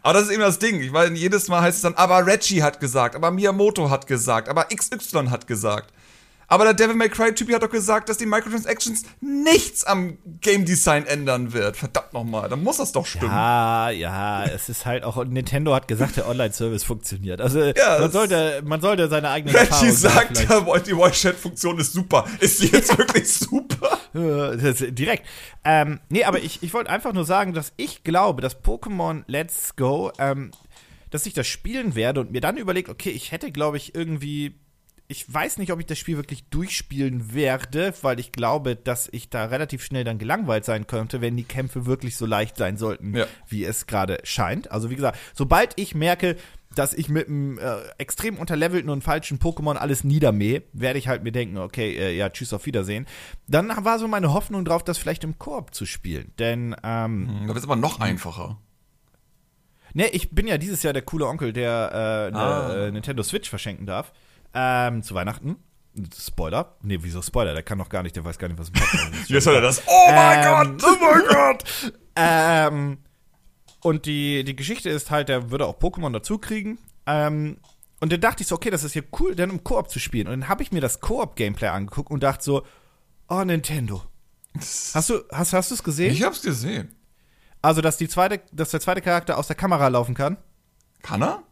Aber 0.00 0.14
das 0.14 0.28
ist 0.28 0.30
eben 0.30 0.40
das 0.40 0.58
Ding. 0.58 0.80
Ich 0.80 0.90
meine, 0.90 1.14
jedes 1.18 1.48
Mal 1.48 1.60
heißt 1.60 1.76
es 1.76 1.82
dann, 1.82 1.94
aber 1.94 2.24
Reggie 2.24 2.62
hat 2.62 2.80
gesagt, 2.80 3.14
aber 3.14 3.30
Miyamoto 3.30 3.90
hat 3.90 4.06
gesagt, 4.06 4.48
aber 4.48 4.68
XY 4.74 5.26
hat 5.28 5.46
gesagt. 5.46 5.92
Aber 6.50 6.64
der 6.64 6.72
Devil 6.72 6.96
May 6.96 7.10
Cry 7.10 7.34
Typ 7.34 7.52
hat 7.52 7.62
doch 7.62 7.70
gesagt, 7.70 8.08
dass 8.08 8.16
die 8.16 8.24
Microtransactions 8.24 9.02
nichts 9.20 9.84
am 9.84 10.16
Game 10.40 10.64
Design 10.64 11.06
ändern 11.06 11.52
wird. 11.52 11.76
Verdammt 11.76 12.14
nochmal, 12.14 12.48
dann 12.48 12.62
muss 12.62 12.78
das 12.78 12.90
doch 12.92 13.04
stimmen. 13.04 13.30
Ja, 13.30 13.90
ja, 13.90 14.44
es 14.44 14.70
ist 14.70 14.86
halt 14.86 15.04
auch, 15.04 15.22
Nintendo 15.26 15.74
hat 15.74 15.88
gesagt, 15.88 16.16
der 16.16 16.26
Online-Service 16.26 16.84
funktioniert. 16.84 17.42
Also, 17.42 17.60
ja, 17.60 17.98
man, 18.00 18.10
sollte, 18.10 18.62
man 18.64 18.80
sollte 18.80 19.08
seine 19.08 19.28
eigenen 19.28 19.54
Reggie 19.54 19.90
sagt, 19.90 20.48
ja, 20.48 20.60
die 20.78 20.92
Voice-Chat-Funktion 20.92 21.78
ist 21.78 21.92
super. 21.92 22.24
Ist 22.40 22.62
die 22.62 22.68
jetzt 22.68 22.96
wirklich 22.96 23.30
super? 23.30 23.98
Direkt. 24.14 25.26
Ähm, 25.64 26.00
nee, 26.08 26.24
aber 26.24 26.38
ich, 26.38 26.62
ich 26.62 26.72
wollte 26.72 26.88
einfach 26.88 27.12
nur 27.12 27.26
sagen, 27.26 27.52
dass 27.52 27.74
ich 27.76 28.04
glaube, 28.04 28.40
dass 28.40 28.64
Pokémon 28.64 29.22
Let's 29.26 29.76
Go, 29.76 30.12
ähm, 30.18 30.52
dass 31.10 31.26
ich 31.26 31.34
das 31.34 31.46
spielen 31.46 31.94
werde 31.94 32.20
und 32.20 32.32
mir 32.32 32.40
dann 32.40 32.56
überlegt, 32.56 32.88
okay, 32.88 33.10
ich 33.10 33.32
hätte, 33.32 33.52
glaube 33.52 33.76
ich, 33.76 33.94
irgendwie 33.94 34.58
ich 35.10 35.32
weiß 35.32 35.56
nicht, 35.56 35.72
ob 35.72 35.80
ich 35.80 35.86
das 35.86 35.98
Spiel 35.98 36.16
wirklich 36.18 36.44
durchspielen 36.50 37.32
werde, 37.32 37.94
weil 38.02 38.20
ich 38.20 38.30
glaube, 38.30 38.76
dass 38.76 39.08
ich 39.10 39.30
da 39.30 39.46
relativ 39.46 39.82
schnell 39.82 40.04
dann 40.04 40.18
gelangweilt 40.18 40.66
sein 40.66 40.86
könnte, 40.86 41.22
wenn 41.22 41.34
die 41.34 41.44
Kämpfe 41.44 41.86
wirklich 41.86 42.16
so 42.16 42.26
leicht 42.26 42.58
sein 42.58 42.76
sollten, 42.76 43.16
ja. 43.16 43.24
wie 43.48 43.64
es 43.64 43.86
gerade 43.86 44.18
scheint. 44.24 44.70
Also 44.70 44.90
wie 44.90 44.96
gesagt, 44.96 45.18
sobald 45.32 45.72
ich 45.76 45.94
merke, 45.94 46.36
dass 46.74 46.92
ich 46.92 47.08
mit 47.08 47.26
einem 47.26 47.58
äh, 47.58 47.76
extrem 47.96 48.36
unterlevelten 48.36 48.90
und 48.90 49.02
falschen 49.02 49.38
Pokémon 49.38 49.76
alles 49.76 50.04
niedermähe, 50.04 50.62
werde 50.74 50.98
ich 50.98 51.08
halt 51.08 51.22
mir 51.22 51.32
denken, 51.32 51.56
okay, 51.56 51.96
äh, 51.96 52.14
ja, 52.14 52.28
tschüss, 52.28 52.52
auf 52.52 52.66
Wiedersehen. 52.66 53.06
Dann 53.46 53.72
war 53.86 53.98
so 53.98 54.08
meine 54.08 54.34
Hoffnung 54.34 54.66
drauf, 54.66 54.84
das 54.84 54.98
vielleicht 54.98 55.24
im 55.24 55.38
Koop 55.38 55.74
zu 55.74 55.86
spielen. 55.86 56.32
Denn, 56.38 56.76
ähm. 56.84 57.28
Hm, 57.28 57.40
da 57.42 57.48
wird 57.48 57.58
es 57.58 57.64
aber 57.64 57.76
noch 57.76 58.00
einfacher. 58.00 58.58
Ne, 59.94 60.08
ich 60.08 60.30
bin 60.32 60.46
ja 60.46 60.58
dieses 60.58 60.82
Jahr 60.82 60.92
der 60.92 61.00
coole 61.00 61.26
Onkel, 61.26 61.54
der 61.54 61.90
äh, 61.92 62.36
eine 62.36 62.38
Ah. 62.38 62.90
Nintendo 62.90 63.22
Switch 63.22 63.48
verschenken 63.48 63.86
darf. 63.86 64.12
Ähm, 64.54 65.02
zu 65.02 65.14
Weihnachten. 65.14 65.56
Spoiler. 66.16 66.76
Nee, 66.82 66.98
wieso 67.02 67.22
Spoiler? 67.22 67.54
Der 67.54 67.62
kann 67.62 67.78
noch 67.78 67.88
gar 67.88 68.02
nicht, 68.02 68.14
der 68.14 68.24
weiß 68.24 68.38
gar 68.38 68.48
nicht, 68.48 68.58
was 68.58 68.68
im 68.68 68.74
Podcast 68.74 69.14
ist. 69.14 69.28
Jetzt 69.30 69.44
soll 69.44 69.54
er 69.56 69.60
das. 69.60 69.82
Oh 69.86 70.10
mein 70.12 70.38
Ähm, 70.38 70.78
Gott! 70.78 70.84
Oh 70.84 71.04
mein 71.04 71.22
Gott! 71.28 71.92
Ähm, 72.14 72.98
und 73.80 74.06
die, 74.06 74.44
die 74.44 74.56
Geschichte 74.56 74.90
ist 74.90 75.10
halt, 75.10 75.28
der 75.28 75.50
würde 75.50 75.66
auch 75.66 75.78
Pokémon 75.78 76.12
dazu 76.12 76.38
kriegen. 76.38 76.78
Ähm, 77.06 77.58
und 78.00 78.12
dann 78.12 78.20
dachte 78.20 78.42
ich 78.42 78.48
so, 78.48 78.54
okay, 78.54 78.70
das 78.70 78.84
ist 78.84 78.94
ja 78.94 79.02
cool, 79.18 79.34
dann 79.34 79.50
im 79.50 79.64
Koop 79.64 79.90
zu 79.90 79.98
spielen. 79.98 80.28
Und 80.28 80.40
dann 80.40 80.48
habe 80.48 80.62
ich 80.62 80.70
mir 80.72 80.80
das 80.80 81.00
Koop-Gameplay 81.00 81.68
angeguckt 81.68 82.10
und 82.10 82.22
dachte 82.22 82.44
so, 82.44 82.62
oh, 83.28 83.42
Nintendo. 83.44 84.02
Hast 84.56 85.10
du 85.10 85.20
hast, 85.32 85.52
hast 85.52 85.70
du 85.70 85.74
es 85.74 85.82
gesehen? 85.82 86.12
Ich 86.12 86.22
hab's 86.22 86.42
gesehen. 86.42 86.94
Also, 87.60 87.80
dass, 87.80 87.96
die 87.96 88.08
zweite, 88.08 88.40
dass 88.52 88.70
der 88.70 88.80
zweite 88.80 89.00
Charakter 89.02 89.36
aus 89.36 89.48
der 89.48 89.56
Kamera 89.56 89.88
laufen 89.88 90.14
kann? 90.14 90.36
Kann 91.02 91.22
er? 91.22 91.42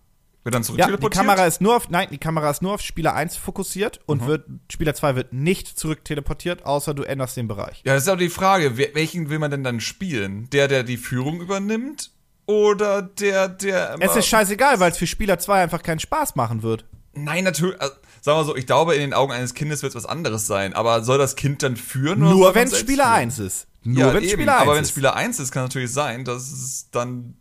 Wird 0.47 0.55
dann 0.55 0.63
zurück 0.63 0.79
Ja, 0.79 0.87
die 0.87 0.93
teleportiert? 0.93 1.25
Kamera 1.27 1.45
ist 1.47 1.61
nur 1.61 1.75
auf, 1.77 1.91
nein, 1.91 2.07
die 2.13 2.19
Kamera 2.19 2.49
ist 2.51 2.63
nur 2.63 2.73
auf 2.75 2.81
Spieler 2.81 3.15
1 3.17 3.37
fokussiert 3.37 3.99
und 4.07 4.23
Mhm. 4.23 4.27
wird, 4.29 4.45
Spieler 4.71 4.95
2 4.95 5.17
wird 5.17 5.33
nicht 5.33 5.67
zurück 5.79 6.05
teleportiert, 6.05 6.65
außer 6.65 6.95
du 6.95 7.03
änderst 7.03 7.37
den 7.37 7.49
Bereich. 7.49 7.83
Ja, 7.85 7.95
das 7.95 8.05
ist 8.05 8.09
aber 8.09 8.19
die 8.21 8.29
Frage, 8.29 8.79
welchen 8.95 9.29
will 9.29 9.41
man 9.41 9.51
denn 9.51 9.65
dann 9.65 9.81
spielen? 9.81 10.49
Der, 10.51 10.69
der 10.69 10.85
die 10.85 10.99
Führung 10.99 11.41
übernimmt? 11.41 12.13
Oder 12.47 13.03
der, 13.03 13.49
der. 13.49 13.97
Es 13.99 14.15
ist 14.15 14.29
scheißegal, 14.29 14.79
weil 14.79 14.93
es 14.93 14.99
für 14.99 15.09
Spieler 15.09 15.41
2 15.41 15.65
einfach 15.65 15.83
keinen 15.83 15.99
Spaß 15.99 16.37
machen 16.37 16.63
wird. 16.63 16.85
Nein, 17.13 17.43
natürlich. 17.43 17.81
Also, 17.81 17.95
sagen 18.21 18.39
wir 18.39 18.45
so, 18.45 18.55
ich 18.55 18.67
glaube, 18.67 18.95
in 18.95 19.01
den 19.01 19.15
Augen 19.15 19.33
eines 19.33 19.53
Kindes 19.55 19.83
wird 19.83 19.91
es 19.91 19.97
was 19.97 20.07
anderes 20.07 20.47
sein. 20.47 20.75
Aber 20.75 21.03
soll 21.03 21.19
das 21.19 21.35
Kind 21.35 21.65
dann 21.65 21.75
führen? 21.77 22.23
oder 22.23 22.31
Nur 22.31 22.55
wenn 22.55 22.69
selbst 22.69 22.83
Spieler 22.85 23.05
führen? 23.07 23.15
1 23.17 23.39
ist. 23.41 23.67
Nur 23.83 23.99
Ja, 23.99 24.15
wenn 24.15 24.29
Spieler 24.29 24.53
1 24.59 24.63
aber 24.63 24.75
wenn 24.77 24.83
ist. 24.85 24.91
Spieler 24.91 25.17
1 25.17 25.41
ist, 25.41 25.51
kann 25.51 25.65
natürlich 25.65 25.93
sein, 25.93 26.25
dass 26.25 26.43
es 26.53 26.89
dann 26.93 27.35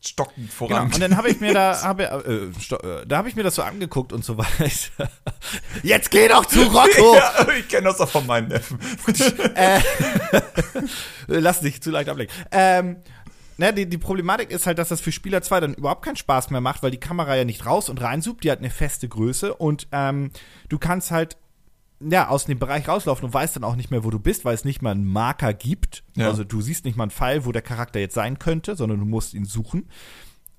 stockend 0.00 0.36
Genau. 0.36 0.50
voran. 0.52 0.92
Und 0.92 1.00
dann 1.00 1.16
habe 1.16 1.28
ich 1.28 1.40
mir 1.40 1.52
da, 1.54 1.82
habe, 1.82 2.04
äh, 2.04 2.74
äh, 2.74 3.06
da 3.06 3.16
habe 3.18 3.28
ich 3.28 3.36
mir 3.36 3.42
das 3.42 3.56
so 3.56 3.62
angeguckt 3.62 4.12
und 4.12 4.24
so 4.24 4.38
weiter. 4.38 5.10
Jetzt 5.82 6.10
geh 6.10 6.28
doch 6.28 6.46
zu 6.46 6.62
Rocco! 6.62 7.14
ja, 7.16 7.46
ich 7.58 7.68
kenne 7.68 7.88
das 7.88 8.00
auch 8.00 8.08
von 8.08 8.26
meinen 8.26 8.48
Neffen. 8.48 8.78
Lass 11.26 11.60
dich 11.60 11.82
zu 11.82 11.90
leicht 11.90 12.08
ablenken. 12.08 12.36
Ähm, 12.52 12.96
ne, 13.56 13.72
die, 13.72 13.86
die 13.88 13.98
Problematik 13.98 14.50
ist 14.50 14.66
halt, 14.66 14.78
dass 14.78 14.88
das 14.88 15.00
für 15.00 15.12
Spieler 15.12 15.42
2 15.42 15.60
dann 15.60 15.74
überhaupt 15.74 16.04
keinen 16.04 16.16
Spaß 16.16 16.50
mehr 16.50 16.60
macht, 16.60 16.82
weil 16.82 16.90
die 16.90 17.00
Kamera 17.00 17.36
ja 17.36 17.44
nicht 17.44 17.66
raus 17.66 17.88
und 17.88 18.00
reinzoomt, 18.00 18.44
die 18.44 18.50
hat 18.50 18.58
eine 18.58 18.70
feste 18.70 19.08
Größe 19.08 19.54
und 19.54 19.88
ähm, 19.92 20.30
du 20.68 20.78
kannst 20.78 21.10
halt 21.10 21.36
ja, 22.00 22.28
aus 22.28 22.44
dem 22.44 22.58
Bereich 22.58 22.86
rauslaufen 22.88 23.24
und 23.26 23.34
weißt 23.34 23.56
dann 23.56 23.64
auch 23.64 23.76
nicht 23.76 23.90
mehr, 23.90 24.04
wo 24.04 24.10
du 24.10 24.18
bist, 24.18 24.44
weil 24.44 24.54
es 24.54 24.64
nicht 24.64 24.82
mal 24.82 24.92
einen 24.92 25.04
Marker 25.06 25.52
gibt. 25.52 26.04
Ja. 26.16 26.28
Also 26.28 26.44
du 26.44 26.60
siehst 26.60 26.84
nicht 26.84 26.96
mal 26.96 27.04
einen 27.04 27.10
Pfeil, 27.10 27.44
wo 27.44 27.52
der 27.52 27.62
Charakter 27.62 27.98
jetzt 27.98 28.14
sein 28.14 28.38
könnte, 28.38 28.76
sondern 28.76 29.00
du 29.00 29.04
musst 29.04 29.34
ihn 29.34 29.44
suchen. 29.44 29.88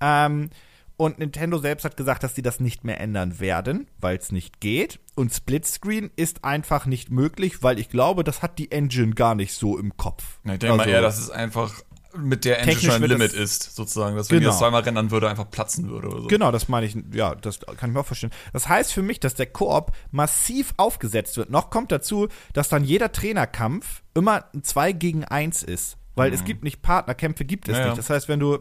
Ähm, 0.01 0.50
und 0.98 1.17
Nintendo 1.17 1.58
selbst 1.60 1.86
hat 1.86 1.96
gesagt, 1.96 2.24
dass 2.24 2.36
sie 2.36 2.41
das 2.41 2.60
nicht 2.60 2.84
mehr 2.84 3.00
ändern 3.00 3.39
werden, 3.39 3.88
weil 4.01 4.17
es 4.17 4.34
nicht 4.34 4.60
geht. 4.60 5.00
Und 5.15 5.34
Splitscreen 5.34 6.12
ist 6.17 6.43
einfach 6.43 6.86
nicht 6.86 7.10
möglich, 7.10 7.63
weil 7.63 7.79
ich 7.79 7.88
glaube, 7.88 8.25
das 8.25 8.41
hat 8.41 8.60
die 8.60 8.72
Engine 8.74 9.13
gar 9.15 9.34
nicht 9.34 9.53
so 9.53 9.77
im 9.77 9.96
Kopf. 9.96 10.39
Na, 10.43 10.53
ich 10.53 10.60
denke 10.60 10.75
mal 10.75 10.84
Also- 10.84 10.91
eher, 10.93 11.01
dass 11.01 11.17
es 11.17 11.29
einfach 11.29 11.74
mit 12.17 12.43
der 12.45 12.59
Engine 12.61 12.79
schon 12.79 12.91
ein 12.91 13.03
Limit 13.03 13.33
das- 13.33 13.39
ist, 13.39 13.75
sozusagen. 13.75 14.15
Dass 14.15 14.29
wenn 14.31 14.39
Genau. 14.39 14.49
das 14.51 14.59
zweimal 14.59 14.81
rendern 14.81 15.11
würde, 15.11 15.29
einfach 15.29 15.49
platzen 15.49 15.89
würde 15.89 16.07
oder 16.09 16.21
so. 16.21 16.27
Genau, 16.27 16.51
das 16.51 16.67
meine 16.67 16.85
ich, 16.85 16.97
ja, 17.13 17.35
das 17.35 17.59
kann 17.59 17.89
ich 17.89 17.93
mir 17.93 17.99
auch 17.99 18.05
verstehen. 18.05 18.31
Das 18.53 18.67
heißt 18.67 18.91
für 18.93 19.01
mich, 19.03 19.19
dass 19.19 19.35
der 19.35 19.45
Koop 19.45 19.91
massiv 20.11 20.73
aufgesetzt 20.77 21.37
wird. 21.37 21.49
Noch 21.49 21.69
kommt 21.69 21.91
dazu, 21.91 22.27
dass 22.53 22.69
dann 22.69 22.83
jeder 22.83 23.11
Trainerkampf 23.11 24.01
immer 24.15 24.45
ein 24.53 24.63
2 24.63 24.91
gegen 24.91 25.23
1 25.25 25.63
ist. 25.63 25.97
Weil 26.15 26.33
es 26.33 26.43
gibt 26.43 26.63
nicht 26.63 26.81
Partnerkämpfe, 26.81 27.45
gibt 27.45 27.69
es 27.69 27.75
Mhm. 27.75 27.79
Ja, 27.79 27.85
nicht. 27.87 27.97
Das 27.99 28.09
heißt, 28.09 28.27
wenn 28.27 28.39
du 28.41 28.57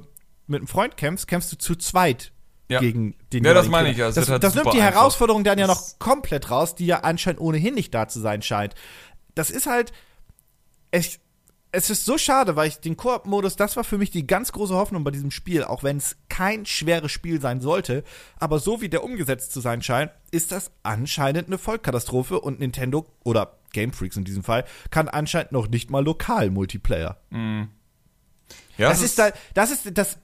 mit 0.46 0.60
einem 0.60 0.68
Freund 0.68 0.96
kämpfst, 0.96 1.26
kämpfst 1.26 1.50
du 1.52 1.56
zu 1.56 1.74
zweit 1.74 2.30
Ja. 2.70 2.78
gegen 2.80 3.16
den 3.32 3.42
Ja, 3.44 3.52
das 3.54 3.68
meine 3.68 3.90
ich 3.90 3.96
ja. 3.96 4.06
Das, 4.06 4.16
wird 4.16 4.28
halt 4.28 4.44
das 4.44 4.54
nimmt 4.54 4.72
die 4.74 4.80
einfach. 4.80 4.94
Herausforderung 5.00 5.42
dann 5.42 5.58
ja 5.58 5.66
noch 5.66 5.74
Das- 5.76 5.98
komplett 5.98 6.50
raus, 6.50 6.74
die 6.76 6.86
ja 6.86 7.00
anscheinend 7.00 7.40
ohnehin 7.40 7.74
nicht 7.74 7.92
da 7.94 8.06
zu 8.06 8.20
sein 8.20 8.42
scheint. 8.42 8.74
Das 9.34 9.50
ist 9.50 9.66
halt, 9.66 9.92
es, 10.90 11.18
es 11.70 11.90
ist 11.90 12.04
so 12.04 12.16
schade, 12.16 12.56
weil 12.56 12.68
ich 12.68 12.80
den 12.80 12.96
Koop-Modus, 12.96 13.56
das 13.56 13.76
war 13.76 13.84
für 13.84 13.98
mich 13.98 14.10
die 14.10 14.26
ganz 14.26 14.52
große 14.52 14.74
Hoffnung 14.74 15.04
bei 15.04 15.10
diesem 15.10 15.30
Spiel, 15.30 15.64
auch 15.64 15.82
wenn 15.82 15.98
es 15.98 16.16
kein 16.28 16.64
schweres 16.64 17.12
Spiel 17.12 17.40
sein 17.40 17.60
sollte. 17.60 18.04
Aber 18.38 18.58
so 18.58 18.80
wie 18.80 18.88
der 18.88 19.04
umgesetzt 19.04 19.52
zu 19.52 19.60
sein 19.60 19.82
scheint, 19.82 20.10
ist 20.30 20.50
das 20.50 20.70
anscheinend 20.82 21.48
eine 21.48 21.58
Vollkatastrophe 21.58 22.40
und 22.40 22.60
Nintendo 22.60 23.06
oder 23.22 23.58
Game 23.72 23.92
Freaks 23.92 24.16
in 24.16 24.24
diesem 24.24 24.44
Fall 24.44 24.64
kann 24.90 25.08
anscheinend 25.08 25.52
noch 25.52 25.68
nicht 25.68 25.90
mal 25.90 26.02
lokal 26.02 26.50
Multiplayer. 26.50 27.18
Ja, 28.78 28.88
das 28.88 29.02
ist 29.02 29.18
da, 29.18 29.30
das 29.52 29.70
ist 29.70 29.98
das, 29.98 30.18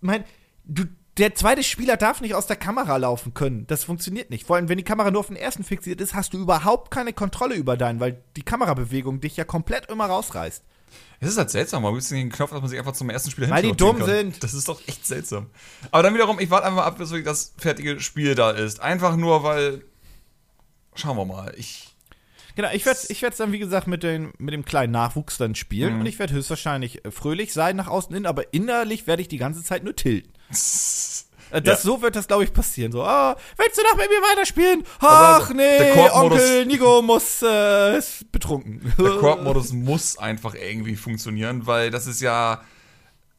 mein, 0.00 0.24
du, 0.64 0.84
der 1.16 1.34
zweite 1.34 1.62
Spieler 1.62 1.96
darf 1.96 2.20
nicht 2.20 2.34
aus 2.34 2.46
der 2.46 2.56
Kamera 2.56 2.96
laufen 2.98 3.32
können. 3.32 3.66
Das 3.66 3.84
funktioniert 3.84 4.30
nicht. 4.30 4.46
Vor 4.46 4.56
allem, 4.56 4.68
wenn 4.68 4.78
die 4.78 4.84
Kamera 4.84 5.10
nur 5.10 5.20
auf 5.20 5.28
den 5.28 5.36
ersten 5.36 5.64
fixiert 5.64 6.00
ist, 6.00 6.14
hast 6.14 6.34
du 6.34 6.38
überhaupt 6.38 6.90
keine 6.90 7.12
Kontrolle 7.12 7.54
über 7.54 7.76
deinen, 7.76 8.00
weil 8.00 8.22
die 8.36 8.42
Kamerabewegung 8.42 9.20
dich 9.20 9.36
ja 9.36 9.44
komplett 9.44 9.90
immer 9.90 10.06
rausreißt. 10.06 10.64
Es 11.22 11.28
ist 11.28 11.36
halt 11.38 11.50
seltsam, 11.50 11.82
warum 11.82 11.96
gibt 11.96 12.04
es 12.04 12.08
den 12.08 12.30
Knopf, 12.30 12.50
dass 12.50 12.60
man 12.60 12.70
sich 12.70 12.78
einfach 12.78 12.92
zum 12.94 13.10
ersten 13.10 13.30
Spiel 13.30 13.48
Weil 13.50 13.62
die 13.62 13.72
dumm 13.72 13.98
kann? 13.98 14.06
sind. 14.08 14.42
Das 14.42 14.54
ist 14.54 14.66
doch 14.68 14.80
echt 14.88 15.06
seltsam. 15.06 15.46
Aber 15.90 16.02
dann 16.02 16.14
wiederum, 16.14 16.40
ich 16.40 16.48
warte 16.50 16.66
einfach 16.66 16.84
ab, 16.86 16.96
bis 16.98 17.10
wirklich 17.10 17.26
das 17.26 17.52
fertige 17.58 18.00
Spiel 18.00 18.34
da 18.34 18.50
ist. 18.52 18.80
Einfach 18.80 19.16
nur, 19.16 19.42
weil. 19.42 19.84
Schauen 20.94 21.16
wir 21.18 21.26
mal. 21.26 21.52
Ich. 21.58 21.94
Genau, 22.56 22.68
ich 22.72 22.84
werde 22.86 22.98
ich 23.08 23.22
werd's 23.22 23.36
dann, 23.36 23.52
wie 23.52 23.58
gesagt, 23.58 23.86
mit, 23.86 24.02
den, 24.02 24.32
mit 24.38 24.52
dem 24.54 24.64
kleinen 24.64 24.92
Nachwuchs 24.92 25.36
dann 25.38 25.54
spielen 25.54 25.94
Mhm. 25.94 26.00
und 26.00 26.06
ich 26.06 26.18
werde 26.18 26.32
höchstwahrscheinlich 26.34 27.04
äh, 27.04 27.10
fröhlich 27.10 27.52
sein 27.52 27.76
nach 27.76 27.86
außen 27.86 28.12
hin, 28.14 28.26
aber 28.26 28.52
innerlich 28.52 29.06
werde 29.06 29.22
ich 29.22 29.28
die 29.28 29.38
ganze 29.38 29.62
Zeit 29.62 29.84
nur 29.84 29.94
tilten. 29.94 30.32
Äh, 31.50 31.62
Das, 31.62 31.82
So 31.82 32.02
wird 32.02 32.16
das, 32.16 32.26
glaube 32.26 32.44
ich, 32.44 32.52
passieren. 32.52 32.92
So, 32.92 33.02
ah, 33.02 33.36
willst 33.56 33.78
du 33.78 33.82
noch 33.82 33.96
mit 33.96 34.08
mir 34.08 34.20
weiterspielen? 34.30 34.84
Ach, 35.00 35.50
Aber 35.50 35.54
nee, 35.54 36.10
Onkel 36.12 36.66
Nico 36.66 37.02
muss, 37.02 37.42
äh, 37.42 37.98
ist 37.98 38.30
betrunken. 38.32 38.92
Der 38.98 39.12
Koop-Modus 39.12 39.72
muss 39.72 40.18
einfach 40.18 40.54
irgendwie 40.54 40.96
funktionieren, 40.96 41.66
weil 41.66 41.90
das 41.90 42.06
ist 42.06 42.20
ja 42.20 42.62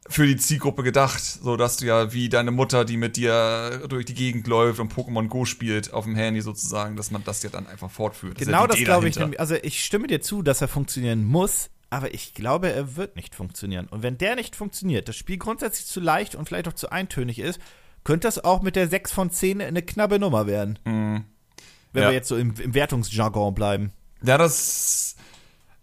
für 0.09 0.25
die 0.25 0.35
Zielgruppe 0.35 0.83
gedacht, 0.83 1.21
so 1.21 1.55
dass 1.55 1.77
du 1.77 1.85
ja 1.85 2.11
wie 2.11 2.27
deine 2.27 2.51
Mutter, 2.51 2.85
die 2.85 2.97
mit 2.97 3.17
dir 3.17 3.83
durch 3.87 4.05
die 4.05 4.13
Gegend 4.15 4.47
läuft 4.47 4.79
und 4.79 4.91
Pokémon 4.91 5.27
Go 5.27 5.45
spielt 5.45 5.93
auf 5.93 6.05
dem 6.05 6.15
Handy 6.15 6.41
sozusagen, 6.41 6.95
dass 6.95 7.11
man 7.11 7.23
das 7.23 7.43
ja 7.43 7.49
dann 7.49 7.67
einfach 7.67 7.89
fortführt. 7.89 8.37
Genau 8.37 8.61
ja 8.61 8.67
die 8.67 8.79
das 8.79 8.85
glaube 8.85 9.07
ich. 9.07 9.17
nämlich. 9.17 9.39
Also 9.39 9.55
ich 9.55 9.83
stimme 9.85 10.07
dir 10.07 10.19
zu, 10.21 10.41
dass 10.41 10.59
er 10.61 10.67
funktionieren 10.67 11.23
muss, 11.23 11.69
aber 11.91 12.13
ich 12.13 12.33
glaube, 12.33 12.71
er 12.71 12.95
wird 12.95 13.15
nicht 13.15 13.35
funktionieren. 13.35 13.87
Und 13.87 14.01
wenn 14.01 14.17
der 14.17 14.35
nicht 14.35 14.55
funktioniert, 14.55 15.07
das 15.07 15.15
Spiel 15.15 15.37
grundsätzlich 15.37 15.85
zu 15.85 15.99
leicht 15.99 16.35
und 16.35 16.47
vielleicht 16.47 16.67
auch 16.67 16.73
zu 16.73 16.91
eintönig 16.91 17.37
ist, 17.39 17.59
könnte 18.03 18.27
das 18.27 18.43
auch 18.43 18.61
mit 18.61 18.75
der 18.75 18.87
6 18.87 19.11
von 19.11 19.29
10 19.29 19.61
eine 19.61 19.81
knappe 19.81 20.19
Nummer 20.19 20.47
werden. 20.47 20.79
Wenn 20.83 20.93
Mhm. 20.93 21.23
Ja. 21.93 22.01
wir 22.09 22.11
jetzt 22.13 22.27
so 22.29 22.37
im, 22.37 22.53
im 22.59 22.73
Wertungsjargon 22.73 23.53
bleiben. 23.53 23.91
Ja, 24.23 24.37
das, 24.37 25.10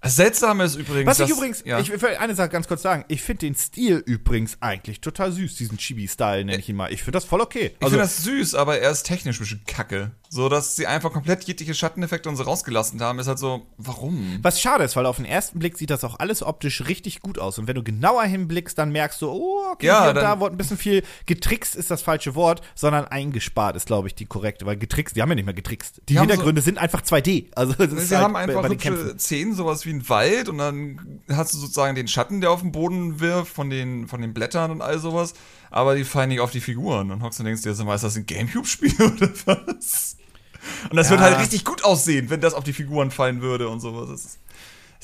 das 0.00 0.16
Seltsame 0.16 0.64
ist 0.64 0.76
übrigens. 0.76 1.06
Was 1.06 1.18
ich 1.20 1.28
dass- 1.28 1.36
übrigens, 1.36 1.62
ja. 1.64 1.78
ich 1.80 1.90
will 1.90 2.16
eine 2.18 2.34
Sache 2.34 2.48
ganz 2.50 2.68
kurz 2.68 2.82
sagen, 2.82 3.04
ich 3.08 3.20
finde 3.22 3.40
den 3.46 3.54
Stil 3.56 4.02
übrigens 4.06 4.56
eigentlich 4.60 5.00
total 5.00 5.32
süß, 5.32 5.56
diesen 5.56 5.76
Chibi-Style 5.78 6.44
nenne 6.44 6.58
ich 6.58 6.68
ihn 6.68 6.76
mal. 6.76 6.92
Ich 6.92 7.00
finde 7.00 7.12
das 7.16 7.24
voll 7.24 7.40
okay. 7.40 7.72
Ich 7.80 7.86
finde 7.86 7.98
das 7.98 8.22
süß, 8.22 8.54
aber 8.54 8.78
er 8.78 8.90
ist 8.90 9.02
technisch 9.04 9.38
ein 9.38 9.42
bisschen 9.44 9.64
kacke. 9.66 10.12
So, 10.30 10.48
dass 10.50 10.76
sie 10.76 10.86
einfach 10.86 11.10
komplett 11.10 11.44
jegliche 11.44 11.72
Schatteneffekte 11.74 12.28
und 12.28 12.36
so 12.36 12.42
rausgelassen 12.42 13.00
haben, 13.00 13.18
ist 13.18 13.28
halt 13.28 13.38
so, 13.38 13.66
warum? 13.78 14.38
Was 14.42 14.60
schade 14.60 14.84
ist, 14.84 14.94
weil 14.94 15.06
auf 15.06 15.16
den 15.16 15.24
ersten 15.24 15.58
Blick 15.58 15.78
sieht 15.78 15.88
das 15.88 16.04
auch 16.04 16.18
alles 16.18 16.42
optisch 16.42 16.86
richtig 16.86 17.20
gut 17.20 17.38
aus. 17.38 17.58
Und 17.58 17.66
wenn 17.66 17.74
du 17.74 17.82
genauer 17.82 18.24
hinblickst, 18.24 18.76
dann 18.76 18.92
merkst 18.92 19.22
du, 19.22 19.30
oh, 19.30 19.62
okay, 19.72 19.86
Ja, 19.86 20.00
hier 20.02 20.08
und 20.10 20.14
dann- 20.16 20.24
da 20.24 20.38
wurde 20.40 20.54
ein 20.54 20.58
bisschen 20.58 20.76
viel 20.76 21.02
getrickst 21.26 21.74
ist 21.76 21.90
das 21.90 22.02
falsche 22.02 22.34
Wort, 22.34 22.60
sondern 22.74 23.06
eingespart 23.06 23.74
ist, 23.74 23.86
glaube 23.86 24.06
ich, 24.08 24.14
die 24.14 24.26
korrekte. 24.26 24.66
Weil 24.66 24.76
getrickst, 24.76 25.16
die 25.16 25.22
haben 25.22 25.30
ja 25.30 25.34
nicht 25.34 25.46
mehr 25.46 25.54
getrickst. 25.54 26.02
Die, 26.08 26.14
Die 26.14 26.18
Hintergründe 26.20 26.60
sind 26.60 26.76
einfach 26.78 27.00
2D. 27.00 27.46
Also 27.54 27.72
das 27.72 27.90
ist 27.92 28.08
Sie 28.10 28.14
halt 28.14 28.24
haben 28.24 28.32
bei- 28.34 28.40
einfach 28.40 28.62
bei 28.62 28.68
den 28.68 28.78
hübsche. 28.78 29.18
Szenen, 29.18 29.54
sowas 29.54 29.86
wie 29.86 29.87
ein 29.92 30.08
Wald, 30.08 30.48
und 30.48 30.58
dann 30.58 31.20
hast 31.28 31.54
du 31.54 31.58
sozusagen 31.58 31.94
den 31.94 32.08
Schatten, 32.08 32.40
der 32.40 32.50
auf 32.50 32.60
den 32.62 32.72
Boden 32.72 33.20
wirft, 33.20 33.52
von 33.52 33.70
den, 33.70 34.08
von 34.08 34.20
den 34.20 34.34
Blättern 34.34 34.70
und 34.70 34.82
all 34.82 34.98
sowas, 34.98 35.34
aber 35.70 35.94
die 35.94 36.04
fallen 36.04 36.28
nicht 36.28 36.40
auf 36.40 36.50
die 36.50 36.60
Figuren. 36.60 37.10
Und 37.10 37.22
hockst 37.22 37.40
und 37.40 37.46
denkst 37.46 37.62
dir, 37.62 37.74
mal, 37.84 37.94
ist 37.94 38.04
das 38.04 38.16
ein 38.16 38.26
Gamecube-Spiel 38.26 38.94
oder 39.00 39.30
was? 39.46 40.16
Und 40.90 40.96
das 40.96 41.06
Ja. 41.06 41.10
wird 41.12 41.20
halt 41.20 41.38
richtig 41.40 41.64
gut 41.64 41.84
aussehen, 41.84 42.30
wenn 42.30 42.40
das 42.40 42.54
auf 42.54 42.64
die 42.64 42.72
Figuren 42.72 43.10
fallen 43.10 43.40
würde 43.40 43.68
und 43.68 43.80
sowas. 43.80 44.08
Das 44.08 44.24
ist 44.24 44.38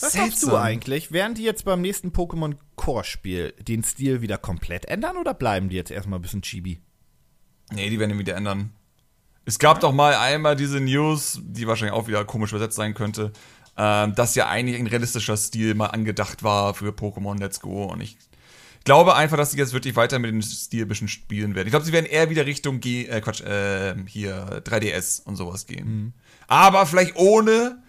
Was 0.01 0.13
glaubst 0.15 0.43
du 0.43 0.57
eigentlich? 0.57 1.13
Werden 1.13 1.35
die 1.35 1.45
jetzt 1.45 1.65
beim 1.65 1.81
nächsten 1.81 2.09
Pokémon 2.09 2.57
Core-Spiel 2.77 3.53
den 3.61 3.85
Stil 3.85 4.21
wieder 4.21 4.39
komplett 4.39 4.87
ändern 4.87 5.17
oder 5.17 5.35
bleiben 5.35 5.69
die 5.69 5.77
jetzt 5.77 5.91
erstmal 5.91 6.19
ein 6.19 6.23
bisschen 6.23 6.43
chibi? 6.43 6.81
Nee, 7.73 7.89
die 7.91 7.99
werden 7.99 8.11
ihn 8.11 8.19
wieder 8.19 8.35
ändern. 8.37 8.73
Es 9.47 9.59
gab 9.59 9.81
doch 9.81 9.93
mal 9.93 10.15
einmal 10.17 10.57
diese 10.57 10.81
News, 10.81 11.41
die 11.45 11.67
wahrscheinlich 11.67 11.95
auch 11.95 12.09
wieder 12.09 12.25
komisch 12.25 12.51
übersetzt 12.53 12.77
sein 12.77 12.95
könnte, 12.95 13.33
ähm, 13.77 14.15
dass 14.15 14.35
ja 14.35 14.49
eigentlich 14.49 14.79
ein 14.79 14.87
realistischer 14.87 15.37
Stil 15.37 15.75
mal 15.75 15.87
angedacht 15.87 16.43
war 16.43 16.75
für 16.75 16.91
Pokémon 16.91 17.39
Let's 17.39 17.61
Go. 17.61 17.85
Und 17.85 18.01
ich 18.01 18.17
glaube 18.85 19.17
einfach, 19.17 19.37
dass 19.37 19.51
sie 19.51 19.59
jetzt 19.59 19.73
wirklich 19.73 19.97
weiter 19.97 20.19
mit 20.19 20.31
dem 20.31 20.43
Stil 20.43 20.83
ein 20.83 20.89
bisschen 20.89 21.09
spielen 21.09 21.55
werden. 21.55 21.67
Ich 21.67 21.73
glaube, 21.73 21.85
sie 21.85 21.93
werden 21.93 22.07
eher 22.07 22.31
wieder 22.31 22.47
Richtung 22.47 22.81
G 22.81 23.07
äh, 23.07 23.21
Quatsch, 23.21 23.41
äh, 23.41 23.95
hier 24.07 24.63
3DS 24.65 25.25
und 25.25 25.37
sowas 25.37 25.67
gehen. 25.67 26.13
Aber 26.47 26.87
vielleicht 26.87 27.17
ohne 27.17 27.83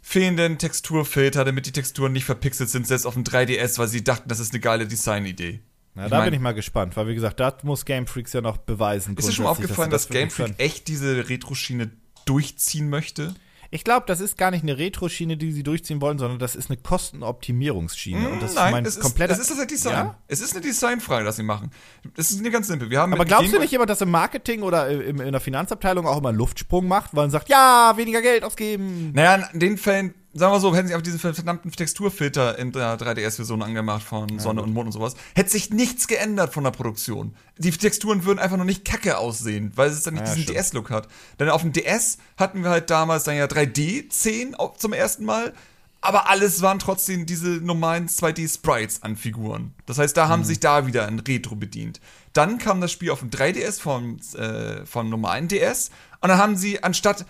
fehlenden 0.00 0.58
Texturfilter, 0.58 1.44
damit 1.44 1.66
die 1.66 1.72
Texturen 1.72 2.12
nicht 2.12 2.24
verpixelt 2.24 2.70
sind, 2.70 2.86
selbst 2.86 3.06
auf 3.06 3.14
dem 3.14 3.24
3DS, 3.24 3.78
weil 3.78 3.88
sie 3.88 4.04
dachten, 4.04 4.28
das 4.28 4.38
ist 4.38 4.52
eine 4.52 4.60
geile 4.60 4.86
Designidee. 4.86 5.60
Na, 5.96 6.04
ich 6.04 6.10
da 6.10 6.18
mein, 6.18 6.26
bin 6.26 6.34
ich 6.34 6.40
mal 6.40 6.54
gespannt, 6.54 6.96
weil 6.96 7.08
wie 7.08 7.14
gesagt, 7.14 7.40
das 7.40 7.64
muss 7.64 7.84
Game 7.84 8.06
Freaks 8.06 8.32
ja 8.32 8.40
noch 8.40 8.58
beweisen. 8.58 9.16
Ist 9.16 9.26
dir 9.26 9.32
schon 9.32 9.44
mal 9.46 9.50
aufgefallen, 9.50 9.90
dass, 9.90 10.06
dass 10.06 10.12
Game 10.12 10.30
Freak 10.30 10.54
echt 10.58 10.86
diese 10.86 11.28
Retro-Schiene 11.28 11.90
durchziehen 12.24 12.88
möchte? 12.88 13.34
Ich 13.70 13.84
glaube, 13.84 14.04
das 14.06 14.20
ist 14.20 14.36
gar 14.36 14.50
nicht 14.50 14.62
eine 14.62 14.78
Retro-Schiene, 14.78 15.36
die 15.36 15.52
sie 15.52 15.62
durchziehen 15.62 16.00
wollen, 16.00 16.18
sondern 16.18 16.38
das 16.38 16.54
ist 16.54 16.70
eine 16.70 16.76
Kostenoptimierungsschiene. 16.76 18.28
und 18.28 18.42
das 18.42 18.54
Nein, 18.54 18.66
ist 18.66 18.72
mein 18.72 18.84
es, 18.86 18.96
ist, 18.96 19.20
es 19.20 19.50
ist 19.50 19.58
das 19.58 19.66
Design. 19.66 19.92
Ja? 19.92 20.18
Es 20.28 20.40
ist 20.40 20.54
eine 20.54 20.64
Designfrage, 20.64 21.24
das 21.24 21.36
sie 21.36 21.42
machen. 21.42 21.70
Das 22.14 22.30
ist 22.30 22.40
nicht 22.40 22.52
ganz 22.52 22.66
simpel. 22.66 22.90
Wir 22.90 23.00
haben 23.00 23.12
Aber 23.12 23.24
glaubst 23.24 23.52
du 23.52 23.58
nicht 23.58 23.72
immer, 23.72 23.86
dass 23.86 24.00
im 24.00 24.10
Marketing 24.10 24.62
oder 24.62 24.88
in, 24.88 25.18
in 25.18 25.32
der 25.32 25.40
Finanzabteilung 25.40 26.06
auch 26.06 26.18
immer 26.18 26.30
einen 26.30 26.38
Luftsprung 26.38 26.86
macht, 26.88 27.14
weil 27.14 27.24
man 27.24 27.30
sagt, 27.30 27.48
ja, 27.48 27.94
weniger 27.96 28.22
Geld 28.22 28.44
ausgeben? 28.44 29.12
Naja, 29.14 29.48
in 29.52 29.60
den 29.60 29.78
Fällen 29.78 30.14
sagen 30.38 30.52
wir 30.52 30.60
so, 30.60 30.74
hätten 30.74 30.88
sie 30.88 30.94
auch 30.94 31.02
diesen 31.02 31.18
verdammten 31.18 31.72
Texturfilter 31.72 32.58
in 32.58 32.72
der 32.72 32.98
3DS-Version 32.98 33.62
angemacht 33.62 34.02
von 34.02 34.38
Sonne 34.38 34.60
ja, 34.60 34.66
und 34.66 34.72
Mond 34.72 34.86
und 34.86 34.92
sowas, 34.92 35.14
hätte 35.34 35.50
sich 35.50 35.70
nichts 35.70 36.06
geändert 36.08 36.52
von 36.52 36.64
der 36.64 36.70
Produktion. 36.70 37.34
Die 37.58 37.70
Texturen 37.70 38.24
würden 38.24 38.38
einfach 38.38 38.56
nur 38.56 38.66
nicht 38.66 38.84
kacke 38.84 39.18
aussehen, 39.18 39.72
weil 39.74 39.90
es 39.90 40.02
dann 40.02 40.14
nicht 40.14 40.26
ja, 40.26 40.34
diesen 40.34 40.54
DS-Look 40.54 40.90
hat. 40.90 41.08
Denn 41.40 41.48
auf 41.48 41.62
dem 41.62 41.72
DS 41.72 42.18
hatten 42.36 42.62
wir 42.62 42.70
halt 42.70 42.90
damals 42.90 43.24
dann 43.24 43.36
ja 43.36 43.46
3D-10 43.46 44.78
zum 44.78 44.92
ersten 44.92 45.24
Mal, 45.24 45.54
aber 46.02 46.28
alles 46.28 46.62
waren 46.62 46.78
trotzdem 46.78 47.26
diese 47.26 47.48
normalen 47.48 48.08
2D-Sprites 48.08 49.02
an 49.02 49.16
Figuren. 49.16 49.72
Das 49.86 49.98
heißt, 49.98 50.16
da 50.16 50.28
haben 50.28 50.40
mhm. 50.40 50.44
sich 50.44 50.60
da 50.60 50.86
wieder 50.86 51.06
ein 51.06 51.18
Retro 51.18 51.56
bedient. 51.56 52.00
Dann 52.32 52.58
kam 52.58 52.80
das 52.80 52.92
Spiel 52.92 53.10
auf 53.10 53.20
dem 53.20 53.30
3DS 53.30 53.80
vom, 53.80 54.18
äh, 54.34 54.84
vom 54.84 55.08
normalen 55.08 55.48
DS 55.48 55.90
und 56.20 56.28
dann 56.28 56.38
haben 56.38 56.56
sie 56.56 56.82
anstatt 56.82 57.24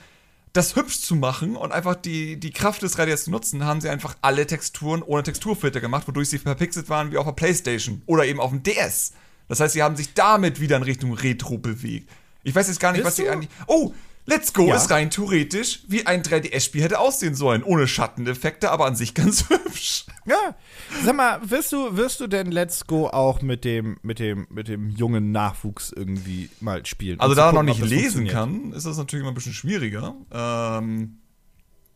das 0.57 0.77
hübsch 0.77 1.01
zu 1.01 1.14
machen 1.14 1.57
und 1.57 1.73
einfach 1.73 1.95
die, 1.97 2.38
die 2.38 2.51
Kraft 2.51 2.83
des 2.83 2.99
Radios 2.99 3.25
zu 3.25 3.31
nutzen, 3.31 3.64
haben 3.64 3.81
sie 3.81 3.88
einfach 3.88 4.16
alle 4.23 4.47
Texturen 4.47 5.03
ohne 5.03 5.23
Texturfilter 5.23 5.81
gemacht, 5.81 6.09
wodurch 6.09 6.31
sie 6.31 6.38
verpixelt 6.38 6.88
waren 6.88 7.12
wie 7.12 7.19
auf 7.19 7.27
der 7.27 7.33
Playstation 7.33 8.03
oder 8.07 8.25
eben 8.25 8.40
auf 8.40 8.51
dem 8.51 8.62
DS. 8.62 9.12
Das 9.49 9.61
heißt, 9.61 9.75
sie 9.75 9.83
haben 9.83 9.97
sich 9.97 10.14
damit 10.14 10.61
wieder 10.61 10.77
in 10.77 10.83
Richtung 10.83 11.12
Retro 11.12 11.59
bewegt. 11.59 12.11
Ich 12.42 12.55
weiß 12.55 12.69
jetzt 12.69 12.81
gar 12.81 12.92
nicht, 12.92 13.05
Bist 13.05 13.07
was 13.07 13.16
sie 13.16 13.29
eigentlich. 13.29 13.51
Oh, 13.66 13.92
Let's 14.27 14.53
Go 14.53 14.67
ja. 14.67 14.77
ist 14.77 14.91
rein 14.91 15.09
theoretisch 15.11 15.81
wie 15.87 16.07
ein 16.07 16.23
3DS-Spiel 16.23 16.83
hätte 16.83 16.99
aussehen 16.99 17.35
sollen. 17.35 17.62
Ohne 17.62 17.87
Schatteneffekte, 17.87 18.71
aber 18.71 18.87
an 18.87 18.97
sich 18.97 19.15
ganz 19.15 19.49
hübsch. 19.49 20.05
Ja. 20.27 20.57
Sag 21.05 21.15
mal, 21.17 21.41
wirst 21.49 21.73
du, 21.73 21.97
wirst 21.97 22.21
du 22.21 22.27
denn 22.27 22.51
Let's 22.51 22.87
Go 22.87 23.07
auch 23.07 23.41
mit 23.41 23.65
dem, 23.65 23.99
mit 24.03 24.19
dem, 24.19 24.47
mit 24.51 24.67
dem 24.69 24.91
jungen 24.91 25.31
Nachwuchs 25.31 25.93
irgendwie 25.93 26.51
mal 26.61 26.85
spielen? 26.85 27.21
Also, 27.21 27.35
da 27.35 27.47
er 27.47 27.53
noch 27.53 27.62
nicht 27.62 27.81
lesen 27.81 28.27
kann, 28.27 28.73
ist 28.73 28.85
das 28.85 28.99
natürlich 28.99 29.23
immer 29.23 29.31
ein 29.31 29.35
bisschen 29.35 29.53
schwieriger. 29.53 30.17
Ähm, 30.33 31.19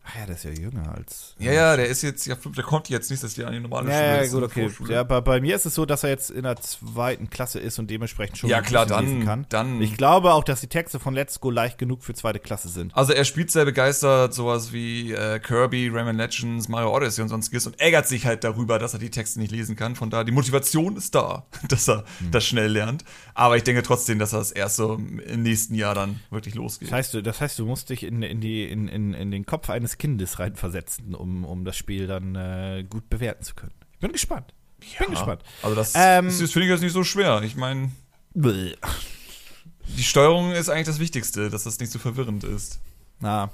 Ach 0.03 0.15
ja, 0.19 0.25
der 0.25 0.35
ist 0.35 0.43
ja 0.43 0.51
jünger 0.51 0.95
als. 0.95 1.35
Ja, 1.37 1.51
ja, 1.51 1.75
der 1.75 1.87
ist 1.87 2.01
jetzt, 2.01 2.25
ja, 2.25 2.35
der 2.35 2.63
kommt 2.63 2.89
jetzt 2.89 3.11
nicht, 3.11 3.23
dass 3.23 3.35
die 3.35 3.45
an 3.45 3.53
die 3.53 3.59
normale 3.59 3.89
ja, 3.89 4.25
Schule. 4.25 4.47
Ja, 4.47 4.63
gut, 4.67 4.79
okay. 4.81 4.93
Ja, 4.93 5.03
bei, 5.03 5.21
bei 5.21 5.39
mir 5.39 5.55
ist 5.55 5.65
es 5.65 5.75
so, 5.75 5.85
dass 5.85 6.03
er 6.03 6.09
jetzt 6.09 6.31
in 6.31 6.43
der 6.43 6.55
zweiten 6.57 7.29
Klasse 7.29 7.59
ist 7.59 7.77
und 7.77 7.89
dementsprechend 7.89 8.39
schon 8.39 8.49
ja, 8.49 8.61
klar, 8.61 8.87
dann, 8.87 9.05
lesen 9.05 9.25
kann. 9.25 9.45
Dann, 9.49 9.81
ich 9.81 9.97
glaube 9.97 10.33
auch, 10.33 10.43
dass 10.43 10.59
die 10.59 10.67
Texte 10.67 10.99
von 10.99 11.13
Let's 11.13 11.39
Go 11.39 11.51
leicht 11.51 11.77
genug 11.77 12.03
für 12.03 12.13
zweite 12.13 12.39
Klasse 12.39 12.69
sind. 12.69 12.95
Also 12.95 13.13
er 13.13 13.25
spielt 13.25 13.51
sehr 13.51 13.65
begeistert 13.65 14.33
sowas 14.33 14.73
wie 14.73 15.13
äh, 15.13 15.39
Kirby, 15.39 15.89
Rayman 15.89 16.17
Legends, 16.17 16.67
Mario 16.67 16.95
Odyssey 16.95 17.21
und 17.21 17.29
sonstiges 17.29 17.67
und 17.67 17.79
ärgert 17.79 18.07
sich 18.07 18.25
halt 18.25 18.43
darüber, 18.43 18.79
dass 18.79 18.93
er 18.93 18.99
die 18.99 19.11
Texte 19.11 19.39
nicht 19.39 19.51
lesen 19.51 19.75
kann. 19.75 19.95
Von 19.95 20.09
da, 20.09 20.23
die 20.23 20.31
Motivation 20.31 20.97
ist 20.97 21.13
da, 21.13 21.45
dass 21.69 21.87
er 21.87 22.05
hm. 22.19 22.31
das 22.31 22.45
schnell 22.45 22.71
lernt. 22.71 23.05
Aber 23.33 23.55
ich 23.55 23.63
denke 23.63 23.83
trotzdem, 23.83 24.19
dass 24.19 24.31
das 24.31 24.51
erst 24.51 24.77
so 24.77 24.95
im 24.95 25.43
nächsten 25.43 25.75
Jahr 25.75 25.95
dann 25.95 26.19
wirklich 26.31 26.55
losgeht. 26.55 26.89
Das 26.89 26.93
heißt, 26.93 27.25
das 27.25 27.39
heißt 27.39 27.59
du 27.59 27.65
musst 27.65 27.89
dich 27.89 28.03
in, 28.03 28.23
in, 28.23 28.41
die, 28.41 28.63
in, 28.63 28.87
in, 28.87 29.13
in 29.13 29.31
den 29.31 29.45
Kopf 29.45 29.69
eines 29.69 29.90
Kindes 29.97 30.39
reinversetzen 30.39 31.05
setzen, 31.05 31.15
um, 31.15 31.45
um 31.45 31.65
das 31.65 31.77
Spiel 31.77 32.07
dann 32.07 32.35
äh, 32.35 32.85
gut 32.89 33.09
bewerten 33.09 33.43
zu 33.43 33.55
können. 33.55 33.73
Ich 33.93 33.99
bin 33.99 34.11
gespannt. 34.11 34.53
Ich 34.81 34.93
ja, 34.93 35.01
bin 35.01 35.11
gespannt. 35.11 35.43
Also 35.61 35.75
das, 35.75 35.93
ähm, 35.95 36.25
das 36.25 36.37
finde 36.37 36.65
ich 36.65 36.71
jetzt 36.71 36.81
nicht 36.81 36.93
so 36.93 37.03
schwer. 37.03 37.41
Ich 37.43 37.55
meine, 37.55 37.91
die 38.33 40.03
Steuerung 40.03 40.53
ist 40.53 40.69
eigentlich 40.69 40.87
das 40.87 40.99
Wichtigste, 40.99 41.49
dass 41.49 41.63
das 41.63 41.79
nicht 41.79 41.91
so 41.91 41.99
verwirrend 41.99 42.43
ist. 42.43 42.79
Na. 43.21 43.51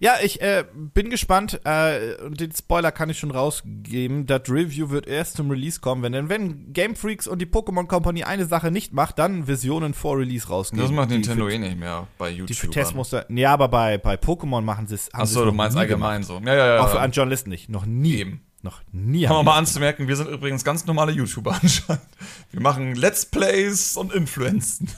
Ja, 0.00 0.14
ich 0.22 0.40
äh, 0.40 0.64
bin 0.74 1.10
gespannt. 1.10 1.60
Äh, 1.64 2.14
und 2.24 2.40
den 2.40 2.52
Spoiler 2.52 2.90
kann 2.92 3.10
ich 3.10 3.18
schon 3.18 3.30
rausgeben. 3.30 4.26
Das 4.26 4.42
Review 4.48 4.90
wird 4.90 5.06
erst 5.06 5.36
zum 5.36 5.50
Release 5.50 5.80
kommen. 5.80 6.02
Wenn, 6.02 6.12
denn 6.12 6.28
wenn 6.28 6.72
Game 6.72 6.96
Freaks 6.96 7.26
und 7.26 7.40
die 7.40 7.46
Pokémon 7.46 7.86
Company 7.86 8.24
eine 8.24 8.46
Sache 8.46 8.70
nicht 8.70 8.92
macht, 8.92 9.18
dann 9.18 9.46
Visionen 9.46 9.92
vor 9.94 10.18
Release 10.18 10.48
rausgeben. 10.48 10.82
Das 10.82 10.90
macht 10.92 11.10
Nintendo 11.10 11.48
eh 11.48 11.58
nicht 11.58 11.78
mehr 11.78 12.06
bei 12.16 12.30
YouTube. 12.30 12.46
Die 12.46 12.54
für 12.54 12.70
Testmuster. 12.70 13.26
Ja, 13.30 13.52
aber 13.52 13.68
bei, 13.68 13.98
bei 13.98 14.14
Pokémon 14.14 14.62
machen 14.62 14.86
sie 14.86 14.94
es. 14.94 15.12
Achso, 15.12 15.44
du 15.44 15.52
meinst 15.52 15.76
allgemein 15.76 16.22
gemacht. 16.22 16.42
so. 16.42 16.48
Ja, 16.48 16.54
ja, 16.54 16.74
ja. 16.76 16.80
Auch 16.80 16.90
für 16.90 17.00
einen 17.00 17.12
Journalisten 17.12 17.50
nicht. 17.50 17.68
Noch 17.68 17.84
nie. 17.84 18.14
Eben. 18.14 18.42
Noch 18.62 18.80
nie. 18.92 19.26
Haben 19.26 19.38
wir 19.38 19.42
mal 19.42 19.58
anzumerken, 19.58 20.06
wir 20.06 20.14
sind 20.14 20.28
übrigens 20.28 20.62
ganz 20.62 20.86
normale 20.86 21.10
YouTuber 21.12 21.58
anscheinend. 21.62 22.02
Wir 22.52 22.60
machen 22.60 22.94
Let's 22.94 23.26
Plays 23.26 23.96
und 23.96 24.12
Influenzen. 24.12 24.88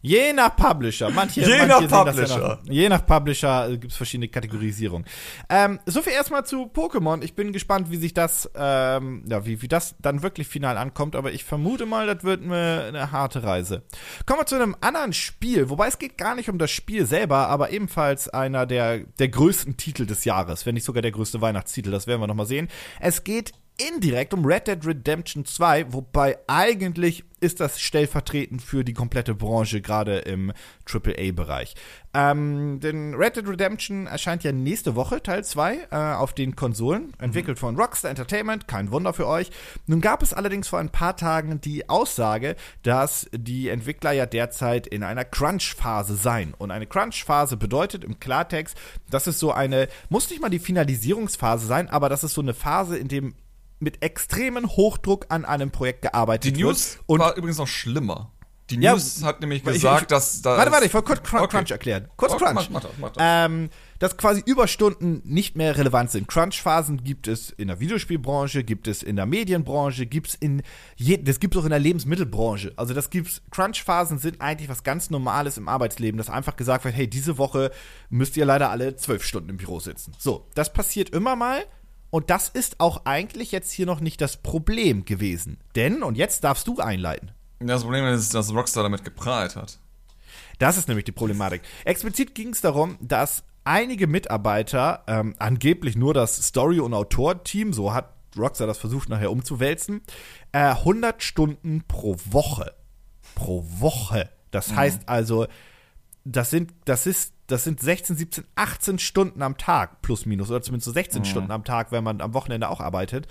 Je 0.00 0.32
nach 0.32 0.54
Publisher. 0.54 1.10
Manche, 1.10 1.40
je, 1.40 1.66
manche 1.66 1.86
nach 1.86 2.04
Publisher. 2.04 2.38
Ja 2.38 2.48
noch, 2.48 2.58
je 2.64 2.88
nach 2.88 3.04
Publisher 3.04 3.68
äh, 3.68 3.78
gibt 3.78 3.90
es 3.90 3.96
verschiedene 3.96 4.28
Kategorisierungen. 4.28 5.06
Ähm, 5.48 5.80
so 5.86 6.02
viel 6.02 6.12
erstmal 6.12 6.46
zu 6.46 6.66
Pokémon. 6.66 7.22
Ich 7.22 7.34
bin 7.34 7.52
gespannt, 7.52 7.90
wie 7.90 7.96
sich 7.96 8.14
das, 8.14 8.48
ähm, 8.54 9.24
ja, 9.28 9.44
wie, 9.44 9.60
wie 9.60 9.68
das 9.68 9.96
dann 10.00 10.22
wirklich 10.22 10.46
final 10.46 10.78
ankommt. 10.78 11.16
Aber 11.16 11.32
ich 11.32 11.42
vermute 11.42 11.84
mal, 11.84 12.06
das 12.06 12.22
wird 12.22 12.44
eine, 12.44 12.84
eine 12.88 13.10
harte 13.10 13.42
Reise. 13.42 13.82
Kommen 14.24 14.40
wir 14.40 14.46
zu 14.46 14.54
einem 14.54 14.76
anderen 14.80 15.12
Spiel. 15.12 15.68
Wobei 15.68 15.88
es 15.88 15.98
geht 15.98 16.16
gar 16.16 16.36
nicht 16.36 16.48
um 16.48 16.58
das 16.58 16.70
Spiel 16.70 17.04
selber, 17.04 17.48
aber 17.48 17.70
ebenfalls 17.70 18.28
einer 18.28 18.66
der, 18.66 18.98
der 18.98 19.28
größten 19.28 19.76
Titel 19.76 20.06
des 20.06 20.24
Jahres. 20.24 20.64
Wenn 20.64 20.74
nicht 20.74 20.84
sogar 20.84 21.02
der 21.02 21.12
größte 21.12 21.40
Weihnachtstitel. 21.40 21.90
Das 21.90 22.06
werden 22.06 22.20
wir 22.20 22.28
nochmal 22.28 22.46
sehen. 22.46 22.68
Es 23.00 23.24
geht 23.24 23.52
indirekt 23.78 24.34
um 24.34 24.44
Red 24.44 24.66
Dead 24.66 24.84
Redemption 24.84 25.44
2, 25.44 25.92
wobei 25.92 26.38
eigentlich 26.46 27.24
ist 27.40 27.60
das 27.60 27.80
stellvertretend 27.80 28.62
für 28.62 28.84
die 28.84 28.94
komplette 28.94 29.34
Branche, 29.34 29.80
gerade 29.80 30.18
im 30.18 30.52
AAA-Bereich. 30.86 31.74
Ähm, 32.14 32.80
denn 32.80 33.14
Red 33.14 33.36
Dead 33.36 33.48
Redemption 33.48 34.06
erscheint 34.06 34.42
ja 34.42 34.52
nächste 34.52 34.96
Woche, 34.96 35.22
Teil 35.22 35.44
2, 35.44 35.88
äh, 35.90 35.96
auf 35.96 36.32
den 36.32 36.56
Konsolen, 36.56 37.12
entwickelt 37.18 37.58
mhm. 37.58 37.60
von 37.60 37.76
Rockstar 37.76 38.10
Entertainment, 38.10 38.66
kein 38.66 38.90
Wunder 38.90 39.12
für 39.12 39.26
euch. 39.26 39.50
Nun 39.86 40.00
gab 40.00 40.22
es 40.22 40.32
allerdings 40.32 40.68
vor 40.68 40.78
ein 40.78 40.90
paar 40.90 41.16
Tagen 41.16 41.60
die 41.60 41.88
Aussage, 41.88 42.56
dass 42.82 43.28
die 43.32 43.68
Entwickler 43.68 44.12
ja 44.12 44.26
derzeit 44.26 44.86
in 44.86 45.02
einer 45.02 45.24
Crunch-Phase 45.24 46.16
seien. 46.16 46.54
Und 46.54 46.70
eine 46.70 46.86
Crunch-Phase 46.86 47.56
bedeutet 47.56 48.04
im 48.04 48.18
Klartext, 48.18 48.76
dass 49.10 49.26
es 49.26 49.38
so 49.38 49.52
eine, 49.52 49.88
muss 50.08 50.30
nicht 50.30 50.40
mal 50.40 50.48
die 50.48 50.58
Finalisierungsphase 50.58 51.66
sein, 51.66 51.88
aber 51.90 52.08
das 52.08 52.24
ist 52.24 52.34
so 52.34 52.40
eine 52.40 52.54
Phase, 52.54 52.96
in 52.96 53.08
dem 53.08 53.34
mit 53.80 54.02
extremen 54.02 54.66
Hochdruck 54.66 55.26
an 55.28 55.44
einem 55.44 55.70
Projekt 55.70 56.02
gearbeitet 56.02 56.46
wird. 56.46 56.56
Die 56.56 56.62
News 56.62 56.98
und 57.06 57.20
war 57.20 57.36
übrigens 57.36 57.58
noch 57.58 57.68
schlimmer. 57.68 58.32
Die 58.70 58.76
News 58.76 59.20
ja, 59.20 59.28
hat 59.28 59.40
nämlich 59.40 59.64
gesagt, 59.64 60.02
ich, 60.02 60.08
dass 60.08 60.42
da. 60.42 60.58
Warte, 60.58 60.70
warte, 60.70 60.84
ich 60.84 60.92
wollte 60.92 61.06
kurz 61.06 61.22
Crunch, 61.22 61.42
okay. 61.42 61.56
Crunch 61.56 61.70
erklären. 61.70 62.08
Kurz 62.16 62.32
okay, 62.32 62.44
Crunch. 62.44 62.68
Mach, 62.70 62.82
mach, 62.82 62.90
mach, 62.98 63.12
ähm, 63.18 63.70
dass 63.98 64.16
quasi 64.18 64.42
Überstunden 64.44 65.22
nicht 65.24 65.56
mehr 65.56 65.76
relevant 65.78 66.10
sind. 66.10 66.28
Crunch-Phasen 66.28 67.02
gibt 67.02 67.28
es 67.28 67.50
in 67.50 67.68
der 67.68 67.80
Videospielbranche, 67.80 68.64
gibt 68.64 68.86
es 68.86 69.02
in 69.02 69.16
der 69.16 69.24
Medienbranche, 69.24 70.04
gibt 70.04 70.28
es 70.28 70.34
in 70.34 70.62
je, 70.96 71.16
das 71.16 71.40
gibt 71.40 71.54
es 71.54 71.60
auch 71.60 71.64
in 71.64 71.70
der 71.70 71.78
Lebensmittelbranche. 71.78 72.74
Also 72.76 72.92
das 72.92 73.08
gibt's. 73.08 73.40
Crunch-Phasen 73.50 74.18
sind 74.18 74.40
eigentlich 74.42 74.68
was 74.68 74.82
ganz 74.82 75.08
Normales 75.08 75.56
im 75.56 75.68
Arbeitsleben, 75.68 76.18
dass 76.18 76.28
einfach 76.28 76.56
gesagt 76.56 76.84
wird, 76.84 76.94
hey, 76.94 77.08
diese 77.08 77.38
Woche 77.38 77.70
müsst 78.10 78.36
ihr 78.36 78.44
leider 78.44 78.70
alle 78.70 78.96
zwölf 78.96 79.24
Stunden 79.24 79.48
im 79.48 79.56
Büro 79.56 79.80
sitzen. 79.80 80.12
So, 80.18 80.46
das 80.54 80.72
passiert 80.72 81.10
immer 81.10 81.36
mal. 81.36 81.64
Und 82.10 82.30
das 82.30 82.48
ist 82.48 82.80
auch 82.80 83.04
eigentlich 83.04 83.52
jetzt 83.52 83.70
hier 83.70 83.86
noch 83.86 84.00
nicht 84.00 84.20
das 84.20 84.38
Problem 84.38 85.04
gewesen. 85.04 85.58
Denn, 85.74 86.02
und 86.02 86.16
jetzt 86.16 86.44
darfst 86.44 86.66
du 86.66 86.78
einleiten. 86.78 87.32
Das 87.60 87.82
Problem 87.82 88.06
ist, 88.06 88.34
dass 88.34 88.52
Rockstar 88.52 88.82
damit 88.82 89.04
geprahlt 89.04 89.56
hat. 89.56 89.78
Das 90.58 90.76
ist 90.76 90.88
nämlich 90.88 91.04
die 91.04 91.12
Problematik. 91.12 91.62
Explizit 91.84 92.34
ging 92.34 92.50
es 92.50 92.60
darum, 92.60 92.96
dass 93.00 93.44
einige 93.64 94.06
Mitarbeiter, 94.06 95.04
ähm, 95.06 95.34
angeblich 95.38 95.96
nur 95.96 96.14
das 96.14 96.36
Story- 96.36 96.80
und 96.80 96.94
Autor-Team, 96.94 97.72
so 97.72 97.92
hat 97.92 98.14
Rockstar 98.36 98.66
das 98.66 98.78
versucht 98.78 99.08
nachher 99.08 99.30
umzuwälzen, 99.30 100.02
äh, 100.52 100.58
100 100.58 101.22
Stunden 101.22 101.84
pro 101.86 102.16
Woche. 102.30 102.74
Pro 103.34 103.64
Woche. 103.68 104.30
Das 104.50 104.70
mhm. 104.70 104.76
heißt 104.76 105.00
also, 105.06 105.46
das 106.24 106.50
sind, 106.50 106.72
das 106.84 107.06
ist 107.06 107.32
das 107.48 107.64
sind 107.64 107.80
16, 107.80 108.16
17, 108.16 108.44
18 108.54 108.98
Stunden 109.00 109.42
am 109.42 109.56
Tag, 109.56 110.00
plus 110.02 110.26
minus, 110.26 110.50
oder 110.50 110.62
zumindest 110.62 110.84
so 110.86 110.92
16 110.92 111.20
mhm. 111.20 111.24
Stunden 111.24 111.50
am 111.50 111.64
Tag, 111.64 111.90
wenn 111.90 112.04
man 112.04 112.20
am 112.20 112.34
Wochenende 112.34 112.68
auch 112.68 112.80
arbeitet 112.80 113.26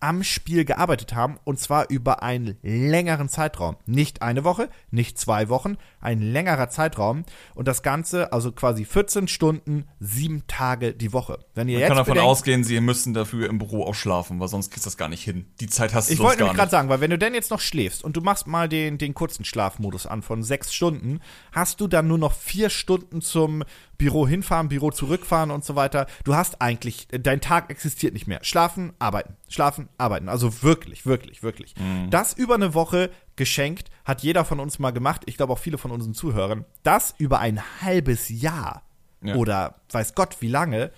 am 0.00 0.24
Spiel 0.24 0.64
gearbeitet 0.64 1.14
haben 1.14 1.38
und 1.44 1.60
zwar 1.60 1.88
über 1.90 2.22
einen 2.22 2.56
längeren 2.62 3.28
Zeitraum. 3.28 3.76
Nicht 3.86 4.22
eine 4.22 4.44
Woche, 4.44 4.70
nicht 4.90 5.18
zwei 5.18 5.48
Wochen, 5.48 5.76
ein 6.00 6.20
längerer 6.20 6.68
Zeitraum 6.68 7.24
und 7.54 7.68
das 7.68 7.82
Ganze 7.82 8.32
also 8.32 8.52
quasi 8.52 8.84
14 8.84 9.28
Stunden, 9.28 9.84
sieben 9.98 10.46
Tage 10.46 10.94
die 10.94 11.12
Woche. 11.12 11.38
Wenn 11.54 11.68
ihr 11.68 11.74
Man 11.74 11.80
jetzt 11.80 11.88
kann 11.88 11.96
davon 11.98 12.14
bedenkt, 12.14 12.30
ausgehen, 12.30 12.64
sie 12.64 12.80
müssen 12.80 13.14
dafür 13.14 13.48
im 13.48 13.58
Büro 13.58 13.84
auch 13.84 13.94
schlafen, 13.94 14.40
weil 14.40 14.48
sonst 14.48 14.70
kriegst 14.70 14.86
du 14.86 14.88
das 14.88 14.96
gar 14.96 15.08
nicht 15.08 15.22
hin. 15.22 15.46
Die 15.60 15.66
Zeit 15.66 15.94
hast 15.94 16.08
du 16.08 16.12
ich 16.12 16.18
sonst 16.18 16.26
gar 16.26 16.30
nicht. 16.30 16.40
Ich 16.40 16.46
wollte 16.46 16.56
gerade 16.56 16.70
sagen, 16.70 16.88
weil 16.88 17.00
wenn 17.00 17.10
du 17.10 17.18
denn 17.18 17.34
jetzt 17.34 17.50
noch 17.50 17.60
schläfst 17.60 18.02
und 18.02 18.16
du 18.16 18.20
machst 18.20 18.46
mal 18.46 18.68
den, 18.68 18.98
den 18.98 19.14
kurzen 19.14 19.44
Schlafmodus 19.44 20.06
an 20.06 20.22
von 20.22 20.42
sechs 20.42 20.72
Stunden, 20.74 21.20
hast 21.52 21.80
du 21.80 21.88
dann 21.88 22.08
nur 22.08 22.18
noch 22.18 22.32
vier 22.32 22.70
Stunden 22.70 23.20
zum 23.20 23.64
Büro 24.00 24.26
hinfahren, 24.26 24.68
Büro 24.68 24.90
zurückfahren 24.90 25.50
und 25.50 25.62
so 25.62 25.76
weiter. 25.76 26.06
Du 26.24 26.34
hast 26.34 26.62
eigentlich, 26.62 27.06
dein 27.10 27.42
Tag 27.42 27.70
existiert 27.70 28.14
nicht 28.14 28.26
mehr. 28.26 28.40
Schlafen, 28.42 28.94
arbeiten, 28.98 29.36
schlafen, 29.48 29.90
arbeiten. 29.98 30.30
Also 30.30 30.62
wirklich, 30.62 31.04
wirklich, 31.04 31.42
wirklich. 31.42 31.74
Mhm. 31.76 32.08
Das 32.08 32.32
über 32.32 32.54
eine 32.54 32.72
Woche 32.72 33.10
geschenkt, 33.40 33.90
hat 34.04 34.22
jeder 34.22 34.44
von 34.44 34.60
uns 34.60 34.78
mal 34.78 34.90
gemacht, 34.90 35.22
ich 35.24 35.38
glaube 35.38 35.54
auch 35.54 35.58
viele 35.58 35.78
von 35.78 35.90
unseren 35.90 36.12
Zuhörern, 36.12 36.66
das 36.82 37.14
über 37.16 37.38
ein 37.38 37.62
halbes 37.80 38.28
Jahr 38.28 38.82
ja. 39.22 39.34
oder 39.34 39.76
weiß 39.90 40.14
Gott 40.14 40.36
wie 40.40 40.48
lange, 40.48 40.90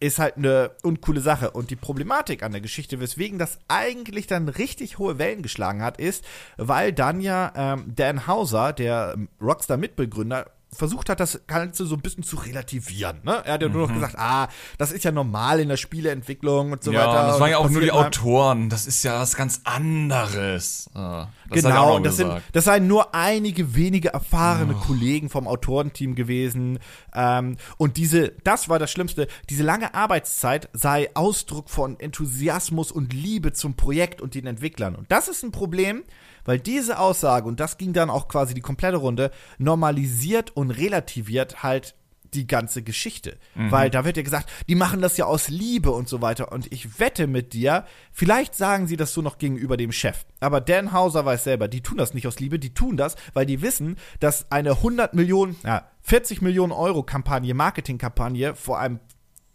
ist 0.00 0.18
halt 0.18 0.36
eine 0.36 0.72
uncoole 0.82 1.20
Sache. 1.20 1.52
Und 1.52 1.70
die 1.70 1.76
Problematik 1.76 2.42
an 2.42 2.50
der 2.50 2.60
Geschichte, 2.60 2.98
weswegen 2.98 3.38
das 3.38 3.60
eigentlich 3.68 4.26
dann 4.26 4.48
richtig 4.48 4.98
hohe 4.98 5.18
Wellen 5.18 5.42
geschlagen 5.42 5.80
hat, 5.80 6.00
ist, 6.00 6.24
weil 6.56 6.92
dann 6.92 7.20
ja 7.20 7.52
ähm, 7.54 7.92
Dan 7.94 8.26
Hauser, 8.26 8.72
der 8.72 9.16
Rockstar-Mitbegründer, 9.40 10.50
versucht 10.72 11.08
hat, 11.08 11.20
das 11.20 11.40
Ganze 11.46 11.84
so 11.84 11.96
ein 11.96 12.00
bisschen 12.00 12.22
zu 12.22 12.36
relativieren. 12.36 13.20
Ne? 13.24 13.42
Er 13.44 13.54
hat 13.54 13.62
ja 13.62 13.68
mhm. 13.68 13.74
nur 13.74 13.82
noch 13.82 13.90
mhm. 13.90 13.94
gesagt, 13.94 14.14
ah, 14.18 14.48
das 14.78 14.92
ist 14.92 15.04
ja 15.04 15.10
normal 15.10 15.60
in 15.60 15.68
der 15.68 15.76
Spieleentwicklung 15.76 16.72
und 16.72 16.84
so 16.84 16.92
ja, 16.92 17.00
weiter. 17.00 17.26
Das 17.26 17.40
waren 17.40 17.50
ja 17.50 17.58
auch 17.58 17.70
nur 17.70 17.80
die 17.80 17.90
Autoren, 17.90 18.68
das 18.68 18.86
ist 18.86 19.02
ja 19.02 19.20
was 19.20 19.36
ganz 19.36 19.62
anderes. 19.64 20.88
Ah, 20.94 21.28
das 21.48 21.62
genau, 21.62 21.98
das 21.98 22.16
sind, 22.16 22.32
das 22.52 22.64
seien 22.64 22.86
nur 22.86 23.14
einige 23.14 23.74
wenige 23.74 24.10
erfahrene 24.10 24.74
oh. 24.76 24.84
Kollegen 24.84 25.28
vom 25.28 25.48
Autorenteam 25.48 26.14
gewesen. 26.14 26.78
Ähm, 27.14 27.56
und 27.76 27.96
diese, 27.96 28.32
das 28.44 28.68
war 28.68 28.78
das 28.78 28.90
Schlimmste, 28.90 29.26
diese 29.48 29.64
lange 29.64 29.94
Arbeitszeit 29.94 30.68
sei 30.72 31.10
Ausdruck 31.14 31.68
von 31.68 31.98
Enthusiasmus 31.98 32.92
und 32.92 33.12
Liebe 33.12 33.52
zum 33.52 33.74
Projekt 33.74 34.20
und 34.20 34.34
den 34.34 34.46
Entwicklern. 34.46 34.94
Und 34.94 35.10
das 35.10 35.28
ist 35.28 35.42
ein 35.42 35.50
Problem, 35.50 36.04
weil 36.44 36.58
diese 36.58 36.98
Aussage, 36.98 37.46
und 37.46 37.60
das 37.60 37.78
ging 37.78 37.92
dann 37.92 38.10
auch 38.10 38.28
quasi 38.28 38.54
die 38.54 38.60
komplette 38.60 38.96
Runde, 38.96 39.30
normalisiert 39.58 40.56
und 40.56 40.70
relativiert 40.70 41.62
halt 41.62 41.94
die 42.34 42.46
ganze 42.46 42.82
Geschichte. 42.82 43.36
Mhm. 43.54 43.70
Weil 43.70 43.90
da 43.90 44.04
wird 44.04 44.16
ja 44.16 44.22
gesagt, 44.22 44.48
die 44.68 44.74
machen 44.74 45.00
das 45.00 45.16
ja 45.16 45.24
aus 45.26 45.48
Liebe 45.48 45.90
und 45.90 46.08
so 46.08 46.22
weiter. 46.22 46.52
Und 46.52 46.72
ich 46.72 47.00
wette 47.00 47.26
mit 47.26 47.52
dir, 47.52 47.84
vielleicht 48.12 48.54
sagen 48.54 48.86
sie 48.86 48.96
das 48.96 49.12
so 49.12 49.22
noch 49.22 49.38
gegenüber 49.38 49.76
dem 49.76 49.92
Chef. 49.92 50.24
Aber 50.40 50.60
Dan 50.60 50.92
Hauser 50.92 51.24
weiß 51.24 51.44
selber, 51.44 51.68
die 51.68 51.82
tun 51.82 51.98
das 51.98 52.14
nicht 52.14 52.26
aus 52.26 52.40
Liebe, 52.40 52.58
die 52.58 52.74
tun 52.74 52.96
das, 52.96 53.16
weil 53.34 53.46
die 53.46 53.62
wissen, 53.62 53.96
dass 54.20 54.50
eine 54.50 54.72
100 54.72 55.14
Millionen, 55.14 55.56
ja, 55.64 55.88
40 56.02 56.42
Millionen 56.42 56.72
Euro 56.72 57.02
Kampagne, 57.02 57.54
Marketingkampagne 57.54 58.54
vor 58.54 58.78
einem, 58.78 59.00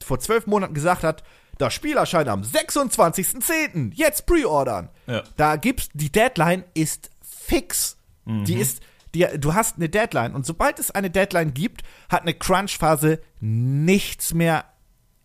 vor 0.03 0.19
zwölf 0.19 0.47
Monaten 0.47 0.73
gesagt 0.73 1.03
hat, 1.03 1.23
das 1.57 1.73
Spiel 1.73 1.97
erscheint 1.97 2.27
am 2.27 2.41
26.10. 2.41 3.91
Jetzt 3.93 4.25
preordern. 4.25 4.89
Ja. 5.07 5.23
Da 5.37 5.55
gibt's, 5.55 5.89
die 5.93 6.11
Deadline 6.11 6.63
ist 6.73 7.09
fix. 7.21 7.97
Mhm. 8.25 8.45
Die 8.45 8.55
ist, 8.55 8.81
die, 9.13 9.25
du 9.37 9.53
hast 9.53 9.77
eine 9.77 9.89
Deadline. 9.89 10.33
Und 10.33 10.45
sobald 10.45 10.79
es 10.79 10.91
eine 10.91 11.09
Deadline 11.09 11.53
gibt, 11.53 11.83
hat 12.09 12.23
eine 12.23 12.33
Crunch-Phase 12.33 13.19
nichts 13.39 14.33
mehr 14.33 14.65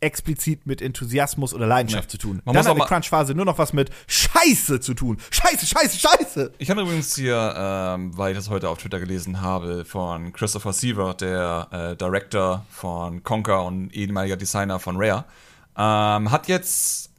explizit 0.00 0.66
mit 0.66 0.80
Enthusiasmus 0.80 1.52
oder 1.52 1.66
Leidenschaft 1.66 2.08
nee. 2.08 2.12
zu 2.12 2.18
tun. 2.18 2.42
Man 2.44 2.54
Dann 2.54 2.64
hat 2.64 2.74
eine 2.74 2.84
Crunch-Phase 2.84 3.34
nur 3.34 3.44
noch 3.44 3.58
was 3.58 3.72
mit 3.72 3.90
Scheiße 4.06 4.80
zu 4.80 4.94
tun. 4.94 5.18
Scheiße, 5.30 5.66
Scheiße, 5.66 5.98
Scheiße. 5.98 6.52
Ich 6.58 6.70
habe 6.70 6.82
übrigens 6.82 7.14
hier, 7.14 7.54
ähm, 7.56 8.16
weil 8.16 8.32
ich 8.32 8.38
das 8.38 8.48
heute 8.48 8.68
auf 8.70 8.78
Twitter 8.78 8.98
gelesen 8.98 9.42
habe, 9.42 9.84
von 9.84 10.32
Christopher 10.32 10.72
Seaver, 10.72 11.14
der 11.14 11.68
äh, 11.70 11.96
Director 11.96 12.64
von 12.70 13.22
Conker 13.22 13.64
und 13.64 13.94
ehemaliger 13.94 14.36
Designer 14.36 14.78
von 14.78 14.96
Rare, 14.96 15.24
ähm, 15.80 16.30
hat 16.30 16.46
jetzt 16.46 17.10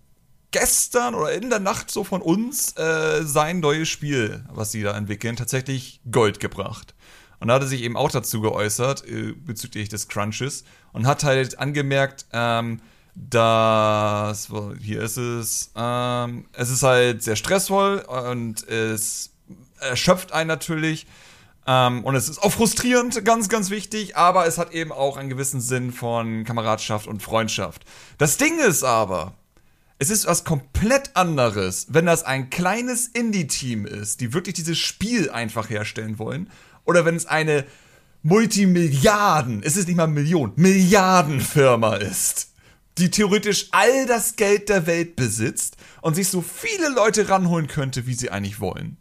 gestern 0.51 1.15
oder 1.15 1.31
in 1.31 1.49
der 1.49 1.59
Nacht 1.59 1.89
so 1.89 2.03
von 2.03 2.21
uns 2.21 2.77
äh, 2.77 3.23
sein 3.23 3.59
neues 3.59 3.89
Spiel, 3.89 4.45
was 4.49 4.71
sie 4.71 4.83
da 4.83 4.95
entwickeln, 4.95 5.35
tatsächlich 5.35 5.99
Gold 6.11 6.39
gebracht. 6.39 6.93
Und 7.39 7.47
da 7.47 7.55
hat 7.55 7.63
er 7.63 7.67
sich 7.67 7.81
eben 7.81 7.97
auch 7.97 8.11
dazu 8.11 8.39
geäußert, 8.41 9.07
äh, 9.07 9.31
bezüglich 9.31 9.89
des 9.89 10.07
Crunches, 10.07 10.63
und 10.93 11.07
hat 11.07 11.23
halt 11.23 11.57
angemerkt, 11.57 12.27
ähm, 12.33 12.81
dass, 13.15 14.49
hier 14.79 15.01
ist 15.01 15.17
es, 15.17 15.71
ähm, 15.75 16.45
es 16.53 16.69
ist 16.69 16.83
halt 16.83 17.23
sehr 17.23 17.35
stressvoll 17.35 17.99
und 17.99 18.67
es 18.67 19.31
erschöpft 19.79 20.33
einen 20.33 20.47
natürlich. 20.47 21.07
Ähm, 21.67 22.03
und 22.03 22.15
es 22.15 22.27
ist 22.27 22.41
auch 22.41 22.51
frustrierend, 22.51 23.23
ganz, 23.23 23.49
ganz 23.49 23.69
wichtig, 23.69 24.15
aber 24.15 24.47
es 24.47 24.57
hat 24.57 24.73
eben 24.73 24.91
auch 24.91 25.17
einen 25.17 25.29
gewissen 25.29 25.61
Sinn 25.61 25.91
von 25.91 26.43
Kameradschaft 26.43 27.07
und 27.07 27.21
Freundschaft. 27.21 27.85
Das 28.17 28.37
Ding 28.37 28.59
ist 28.59 28.83
aber, 28.83 29.33
es 29.99 30.09
ist 30.09 30.25
was 30.25 30.43
komplett 30.43 31.15
anderes, 31.15 31.87
wenn 31.89 32.07
das 32.07 32.23
ein 32.23 32.49
kleines 32.49 33.07
Indie-Team 33.07 33.85
ist, 33.85 34.21
die 34.21 34.33
wirklich 34.33 34.55
dieses 34.55 34.79
Spiel 34.79 35.29
einfach 35.29 35.69
herstellen 35.69 36.17
wollen, 36.17 36.49
oder 36.85 37.05
wenn 37.05 37.15
es 37.15 37.27
eine 37.27 37.65
Multimilliarden, 38.23 39.61
es 39.63 39.77
ist 39.77 39.87
nicht 39.87 39.97
mal 39.97 40.07
Million, 40.07 40.53
Milliardenfirma 40.55 41.97
ist, 41.97 42.49
die 42.97 43.11
theoretisch 43.11 43.67
all 43.71 44.07
das 44.07 44.35
Geld 44.35 44.69
der 44.69 44.87
Welt 44.87 45.15
besitzt 45.15 45.77
und 46.01 46.15
sich 46.15 46.27
so 46.29 46.41
viele 46.41 46.89
Leute 46.89 47.29
ranholen 47.29 47.67
könnte, 47.67 48.07
wie 48.07 48.15
sie 48.15 48.31
eigentlich 48.31 48.59
wollen. 48.59 48.97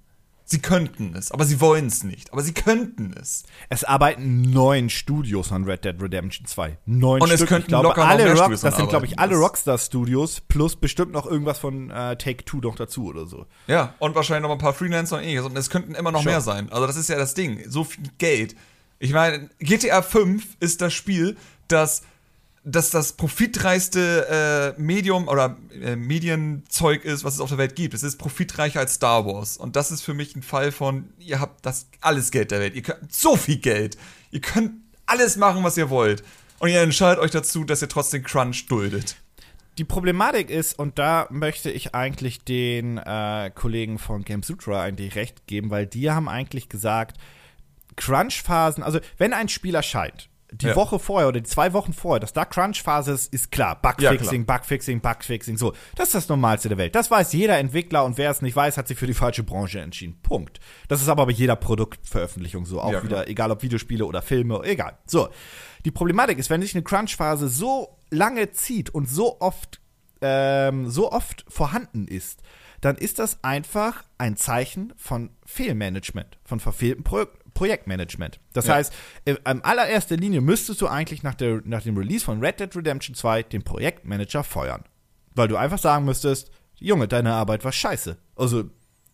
Sie 0.53 0.59
könnten 0.59 1.15
es, 1.15 1.31
aber 1.31 1.45
sie 1.45 1.61
wollen 1.61 1.87
es 1.87 2.03
nicht. 2.03 2.33
Aber 2.33 2.43
sie 2.43 2.53
könnten 2.53 3.15
es. 3.17 3.45
Es 3.69 3.85
arbeiten 3.85 4.51
neun 4.51 4.91
Studios 4.91 5.53
an 5.53 5.63
Red 5.63 5.85
Dead 5.85 5.95
Redemption 6.03 6.45
2. 6.45 6.77
Neun 6.87 7.23
Und 7.23 7.29
Stück. 7.29 7.41
es 7.43 7.47
könnten 7.47 7.63
ich 7.63 7.69
glaube, 7.69 7.87
locker 7.87 8.05
alle 8.05 8.35
noch 8.35 8.41
Rock, 8.49 8.61
Das 8.61 8.77
sind, 8.77 8.89
glaube 8.89 9.07
ich, 9.07 9.17
alle 9.21 9.37
Rockstar 9.37 9.79
Studios 9.79 10.41
plus 10.41 10.75
bestimmt 10.75 11.13
noch 11.13 11.25
irgendwas 11.27 11.61
von 11.61 11.91
äh, 11.91 12.17
Take 12.17 12.45
Two 12.45 12.57
noch 12.59 12.75
dazu 12.75 13.05
oder 13.05 13.27
so. 13.27 13.47
Ja, 13.69 13.95
und 14.01 14.17
wahrscheinlich 14.17 14.43
noch 14.43 14.51
ein 14.51 14.59
paar 14.59 14.75
Freelancer 14.75 15.19
und 15.19 15.23
ähnliches. 15.23 15.47
Und 15.47 15.57
es 15.57 15.71
könnten 15.71 15.95
immer 15.95 16.11
noch 16.11 16.23
Schon. 16.23 16.33
mehr 16.33 16.41
sein. 16.41 16.69
Also 16.73 16.85
das 16.85 16.97
ist 16.97 17.09
ja 17.09 17.17
das 17.17 17.35
Ding. 17.35 17.63
So 17.69 17.85
viel 17.85 18.03
Geld. 18.19 18.57
Ich 18.99 19.13
meine, 19.13 19.51
GTA 19.61 20.03
5 20.03 20.57
ist 20.59 20.81
das 20.81 20.93
Spiel, 20.93 21.37
das 21.69 22.03
dass 22.63 22.91
das 22.91 23.15
profitreichste 23.15 24.75
äh, 24.79 24.81
Medium 24.81 25.29
oder 25.29 25.57
äh, 25.83 25.97
Medienzeug 25.97 27.05
ist, 27.05 27.25
was 27.25 27.35
es 27.35 27.41
auf 27.41 27.49
der 27.49 27.59
Welt 27.59 27.75
gibt. 27.75 27.95
Es 27.95 28.03
ist 28.03 28.19
profitreicher 28.19 28.81
als 28.81 28.95
Star 28.95 29.25
Wars. 29.25 29.57
Und 29.57 29.77
das 29.77 29.91
ist 29.91 30.03
für 30.03 30.13
mich 30.13 30.37
ein 30.37 30.43
Fall 30.43 30.71
von, 30.71 31.09
ihr 31.19 31.41
habt 31.41 31.65
das 31.65 31.87
alles 32.01 32.31
Geld 32.31 32.51
der 32.51 32.61
Welt. 32.61 32.75
Ihr 32.75 32.83
könnt 32.83 33.13
so 33.13 33.37
viel 33.37 33.57
Geld. 33.57 33.97
Ihr 34.31 34.41
könnt 34.41 34.73
alles 35.07 35.37
machen, 35.37 35.65
was 35.65 35.77
ihr 35.79 35.89
wollt. 35.89 36.23
Und 36.59 36.69
ihr 36.69 36.83
entscheidet 36.83 37.19
euch 37.19 37.31
dazu, 37.31 37.65
dass 37.65 37.81
ihr 37.81 37.89
trotzdem 37.89 38.23
Crunch 38.23 38.67
duldet. 38.67 39.17
Die 39.79 39.85
Problematik 39.85 40.51
ist, 40.51 40.79
und 40.79 40.99
da 40.99 41.27
möchte 41.31 41.71
ich 41.71 41.95
eigentlich 41.95 42.45
den 42.45 42.99
äh, 42.99 43.51
Kollegen 43.55 43.99
von 43.99 44.23
Game 44.23 44.43
Sutra 44.43 44.83
eigentlich 44.83 45.15
recht 45.15 45.47
geben, 45.47 45.71
weil 45.71 45.87
die 45.87 46.11
haben 46.11 46.29
eigentlich 46.29 46.69
gesagt, 46.69 47.17
Crunch-Phasen, 47.97 48.83
also 48.83 49.01
wenn 49.17 49.33
ein 49.33 49.49
Spiel 49.49 49.75
erscheint, 49.75 50.29
die 50.53 50.67
ja. 50.67 50.77
Woche 50.77 50.99
vorher 50.99 51.29
oder 51.29 51.41
die 51.41 51.49
zwei 51.49 51.73
Wochen 51.73 51.93
vorher, 51.93 52.21
dass 52.21 52.33
da 52.33 52.45
Crunch-Phase 52.45 53.13
ist, 53.13 53.33
ist 53.33 53.51
klar. 53.51 53.81
Bugfixing, 53.81 54.47
ja, 54.47 54.57
Bugfixing, 54.57 55.01
Bugfixing, 55.01 55.57
so. 55.57 55.73
Das 55.97 56.09
ist 56.09 56.15
das 56.15 56.29
Normalste 56.29 56.69
der 56.69 56.79
Welt. 56.79 56.95
Das 56.95 57.11
weiß 57.11 57.33
jeder 57.33 57.59
Entwickler 57.59 58.05
und 58.05 58.19
wer 58.19 58.31
es 58.31 58.43
nicht 58.43 58.57
weiß, 58.57 58.77
hat 58.77 58.89
sich 58.89 58.99
für 58.99 59.07
die 59.07 59.15
falsche 59.15 59.43
Branche 59.43 59.81
entschieden. 59.81 60.19
Punkt. 60.23 60.61
Das 60.89 61.01
ist 61.01 61.09
aber 61.09 61.27
bei 61.27 61.33
jeder 61.33 61.57
Produktveröffentlichung 61.57 62.67
so. 62.67 62.81
Auch 62.81 62.93
ja, 62.93 63.03
wieder, 63.03 63.29
egal 63.29 63.51
ob 63.51 63.63
Videospiele 63.63 64.05
oder 64.05 64.23
Filme, 64.23 64.61
egal. 64.65 64.99
So. 65.07 65.29
Die 65.85 65.91
Problematik 65.91 66.39
ist, 66.39 66.51
wenn 66.51 66.63
sich 66.63 66.75
eine 66.75 66.83
Crunch-Phase 66.83 67.49
so 67.49 67.97
lange 68.11 68.51
zieht 68.51 68.91
und 68.91 69.09
so 69.09 69.41
oft, 69.41 69.81
ähm, 70.21 70.91
so 70.91 71.13
oft 71.13 71.45
vorhanden 71.49 72.07
ist, 72.07 72.43
dann 72.81 72.97
ist 72.97 73.19
das 73.19 73.45
einfach 73.45 74.05
ein 74.19 74.37
Zeichen 74.37 74.93
von 74.97 75.31
Fehlmanagement, 75.45 76.39
von 76.45 76.61
verfehlten 76.61 77.05
Pro 77.05 77.27
Projektmanagement. 77.61 78.41
Das 78.55 78.69
ja. 78.69 78.77
heißt, 78.77 78.91
in 79.27 79.37
allererster 79.45 80.17
Linie 80.17 80.41
müsstest 80.41 80.81
du 80.81 80.89
eigentlich 80.89 81.23
nach, 81.23 81.35
der, 81.35 81.61
nach 81.67 81.83
dem 81.83 81.95
Release 81.95 82.25
von 82.25 82.41
Red 82.43 82.59
Dead 82.59 82.75
Redemption 82.75 83.15
2 83.15 83.43
den 83.43 83.63
Projektmanager 83.63 84.43
feuern. 84.45 84.83
Weil 85.35 85.49
du 85.49 85.57
einfach 85.57 85.77
sagen 85.77 86.07
müsstest, 86.07 86.51
Junge, 86.77 87.07
deine 87.07 87.35
Arbeit 87.35 87.63
war 87.63 87.73
scheiße. 87.73 88.17
Also, 88.35 88.65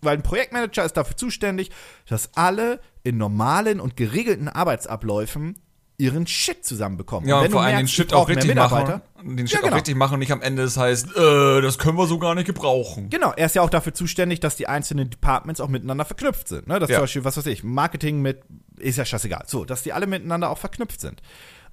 weil 0.00 0.18
ein 0.18 0.22
Projektmanager 0.22 0.84
ist 0.84 0.96
dafür 0.96 1.16
zuständig, 1.16 1.72
dass 2.08 2.36
alle 2.36 2.78
in 3.02 3.16
normalen 3.16 3.80
und 3.80 3.96
geregelten 3.96 4.48
Arbeitsabläufen 4.48 5.58
ihren 5.98 6.26
Shit 6.26 6.64
zusammenbekommen. 6.64 7.28
Ja, 7.28 7.38
und, 7.38 7.46
und 7.46 7.52
vor 7.52 7.62
allem 7.62 7.78
den 7.78 7.88
Shit 7.88 8.12
auch 8.12 8.28
richtig 8.28 8.54
machen. 8.54 9.00
Den 9.22 9.46
Shit 9.46 9.56
ja, 9.56 9.60
genau. 9.60 9.72
auch 9.72 9.76
richtig 9.78 9.96
machen 9.96 10.14
und 10.14 10.20
nicht 10.20 10.32
am 10.32 10.42
Ende 10.42 10.62
das 10.62 10.76
heißt, 10.76 11.16
äh, 11.16 11.60
das 11.60 11.78
können 11.78 11.96
wir 11.96 12.06
so 12.06 12.18
gar 12.18 12.34
nicht 12.34 12.46
gebrauchen. 12.46 13.08
Genau, 13.08 13.32
er 13.34 13.46
ist 13.46 13.54
ja 13.54 13.62
auch 13.62 13.70
dafür 13.70 13.94
zuständig, 13.94 14.40
dass 14.40 14.56
die 14.56 14.68
einzelnen 14.68 15.10
Departments 15.10 15.60
auch 15.60 15.68
miteinander 15.68 16.04
verknüpft 16.04 16.48
sind. 16.48 16.66
Ne? 16.66 16.78
Das 16.78 16.90
ja. 16.90 16.96
zum 16.96 17.04
Beispiel, 17.04 17.24
was 17.24 17.36
weiß 17.36 17.46
ich, 17.46 17.64
Marketing 17.64 18.20
mit, 18.20 18.42
ist 18.78 18.98
ja 18.98 19.04
scheißegal. 19.04 19.44
So, 19.46 19.64
dass 19.64 19.82
die 19.82 19.92
alle 19.92 20.06
miteinander 20.06 20.50
auch 20.50 20.58
verknüpft 20.58 21.00
sind. 21.00 21.22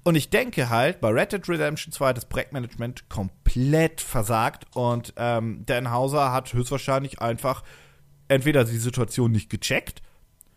Und 0.04 0.16
ich 0.16 0.30
denke 0.30 0.68
halt, 0.68 1.00
bei 1.00 1.08
Red 1.08 1.32
Dead 1.32 1.48
Redemption 1.48 1.92
2 1.92 2.12
das 2.12 2.26
Projektmanagement 2.26 3.08
komplett 3.08 4.00
versagt 4.02 4.66
und 4.74 5.14
ähm, 5.16 5.62
Dan 5.64 5.90
Hauser 5.90 6.30
hat 6.30 6.52
höchstwahrscheinlich 6.52 7.20
einfach 7.20 7.62
entweder 8.28 8.64
die 8.64 8.78
Situation 8.78 9.32
nicht 9.32 9.48
gecheckt 9.48 10.02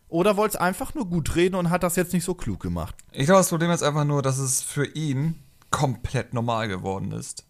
oder 0.10 0.38
wollte 0.38 0.56
es 0.58 0.62
einfach 0.62 0.94
nur 0.94 1.08
gut 1.08 1.36
reden 1.36 1.56
und 1.56 1.70
hat 1.70 1.84
das 1.84 1.96
jetzt 1.96 2.14
nicht 2.14 2.24
so 2.24 2.34
klug 2.34 2.62
gemacht? 2.62 2.96
Ich 3.12 3.26
glaube, 3.26 3.40
das 3.40 3.50
Problem 3.50 3.72
ist 3.72 3.84
einfach 3.84 4.06
nur, 4.06 4.22
dass 4.22 4.38
es 4.38 4.62
für 4.62 4.86
ihn 4.86 5.36
komplett 5.70 6.34
normal 6.34 6.68
geworden 6.68 7.12
ist. 7.12 7.44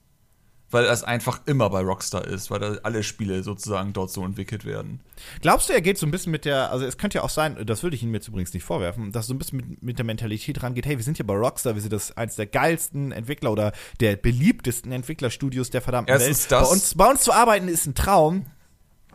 Weil 0.70 0.84
es 0.84 1.02
einfach 1.02 1.39
immer 1.46 1.70
bei 1.70 1.80
Rockstar 1.80 2.26
ist, 2.28 2.52
weil 2.52 2.80
alle 2.80 3.02
Spiele 3.02 3.41
sozusagen 3.41 3.93
dort 3.93 4.12
so 4.12 4.26
entwickelt 4.26 4.65
werden. 4.65 5.00
Glaubst 5.41 5.70
du, 5.70 5.74
er 5.74 5.80
geht 5.80 5.98
so 5.98 6.06
ein 6.06 6.12
bisschen 6.12 6.32
mit 6.34 6.43
der, 6.43 6.72
also 6.72 6.86
es 6.86 6.98
könnte 6.98 7.20
ja 7.20 7.24
auch 7.24 7.30
sein, 7.30 7.65
das 7.65 7.84
würde 7.84 7.96
ich 7.96 8.04
ihm 8.04 8.13
jetzt 8.13 8.28
übrigens 8.28 8.54
nicht 8.54 8.65
vorwerfen, 8.65 9.13
dass 9.13 9.28
so 9.28 9.34
ein 9.34 9.38
bisschen 9.38 9.60
mit, 9.60 9.82
mit 9.82 9.98
der 9.98 10.06
Mentalität 10.06 10.62
rangeht, 10.62 10.86
hey, 10.86 10.98
wir 10.98 11.06
sind 11.06 11.17
ja 11.20 11.24
bei 11.24 11.36
Rockstar, 11.36 11.76
wir 11.76 11.82
sind 11.82 11.93
das 11.93 12.17
eins 12.17 12.36
der 12.36 12.48
geilsten 12.48 13.13
Entwickler 13.13 13.54
oder 13.54 13.72
der 14.02 14.17
beliebtesten 14.17 14.91
Entwicklerstudios 14.91 15.70
der 15.70 15.82
verdammten 15.82 16.13
Erstens 16.13 16.52
Welt. 16.52 16.52
Das. 16.52 16.67
Bei 16.67 16.74
uns, 16.74 16.96
bei 16.96 17.10
uns 17.12 17.22
zu 17.22 17.32
arbeiten 17.32 17.70
ist 17.70 17.86
ein 17.86 17.96
Traum. 17.96 18.48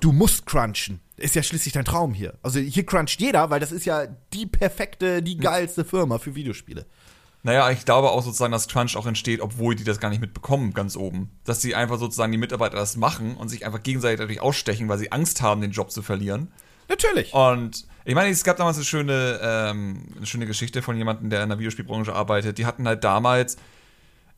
Du 0.01 0.13
musst 0.13 0.47
crunchen 0.47 1.01
ist 1.23 1.35
ja 1.35 1.43
schließlich 1.43 1.73
dein 1.73 1.85
Traum 1.85 2.15
hier. 2.15 2.35
Also 2.43 2.59
hier 2.59 2.85
cruncht 2.85 3.21
jeder, 3.21 3.51
weil 3.51 3.61
das 3.61 3.73
ist 3.73 3.87
ja 3.87 4.07
die 4.33 4.47
perfekte, 4.47 5.23
die 5.23 5.37
geilste 5.37 5.85
Firma 5.85 6.19
für 6.19 6.35
Videospiele. 6.35 6.87
Naja, 7.45 7.71
ich 7.71 7.85
glaube 7.85 8.11
auch 8.11 8.23
sozusagen, 8.23 8.53
dass 8.53 8.69
Crunch 8.69 8.97
auch 8.97 9.07
entsteht, 9.07 9.41
obwohl 9.41 9.75
die 9.75 9.83
das 9.83 9.99
gar 9.99 10.11
nicht 10.11 10.21
mitbekommen, 10.21 10.75
ganz 10.75 10.97
oben. 10.97 11.31
Dass 11.45 11.61
sie 11.61 11.75
einfach 11.75 11.99
sozusagen 11.99 12.31
die 12.31 12.39
Mitarbeiter 12.39 12.77
das 12.77 12.97
machen 12.97 13.37
und 13.37 13.49
sich 13.49 13.67
einfach 13.67 13.83
gegenseitig 13.83 14.21
dadurch 14.21 14.41
ausstechen, 14.41 14.89
weil 14.89 14.99
sie 14.99 15.11
Angst 15.11 15.43
haben, 15.43 15.61
den 15.61 15.73
Job 15.73 15.91
zu 15.91 16.03
verlieren. 16.03 16.53
Natürlich. 16.89 17.33
Und 17.33 17.87
ich 18.05 18.15
meine, 18.15 18.31
es 18.31 18.45
gab 18.45 18.59
damals 18.59 18.77
eine 18.77 18.85
schöne, 18.85 19.41
ähm, 19.43 20.07
eine 20.17 20.27
schöne 20.27 20.47
Geschichte 20.47 20.83
von 20.83 20.97
jemandem, 20.97 21.31
der 21.31 21.43
in 21.43 21.49
der 21.49 21.59
Videospielbranche 21.59 22.15
arbeitet. 22.15 22.59
Die 22.59 22.67
hatten 22.67 22.87
halt 22.87 23.03
damals 23.03 23.57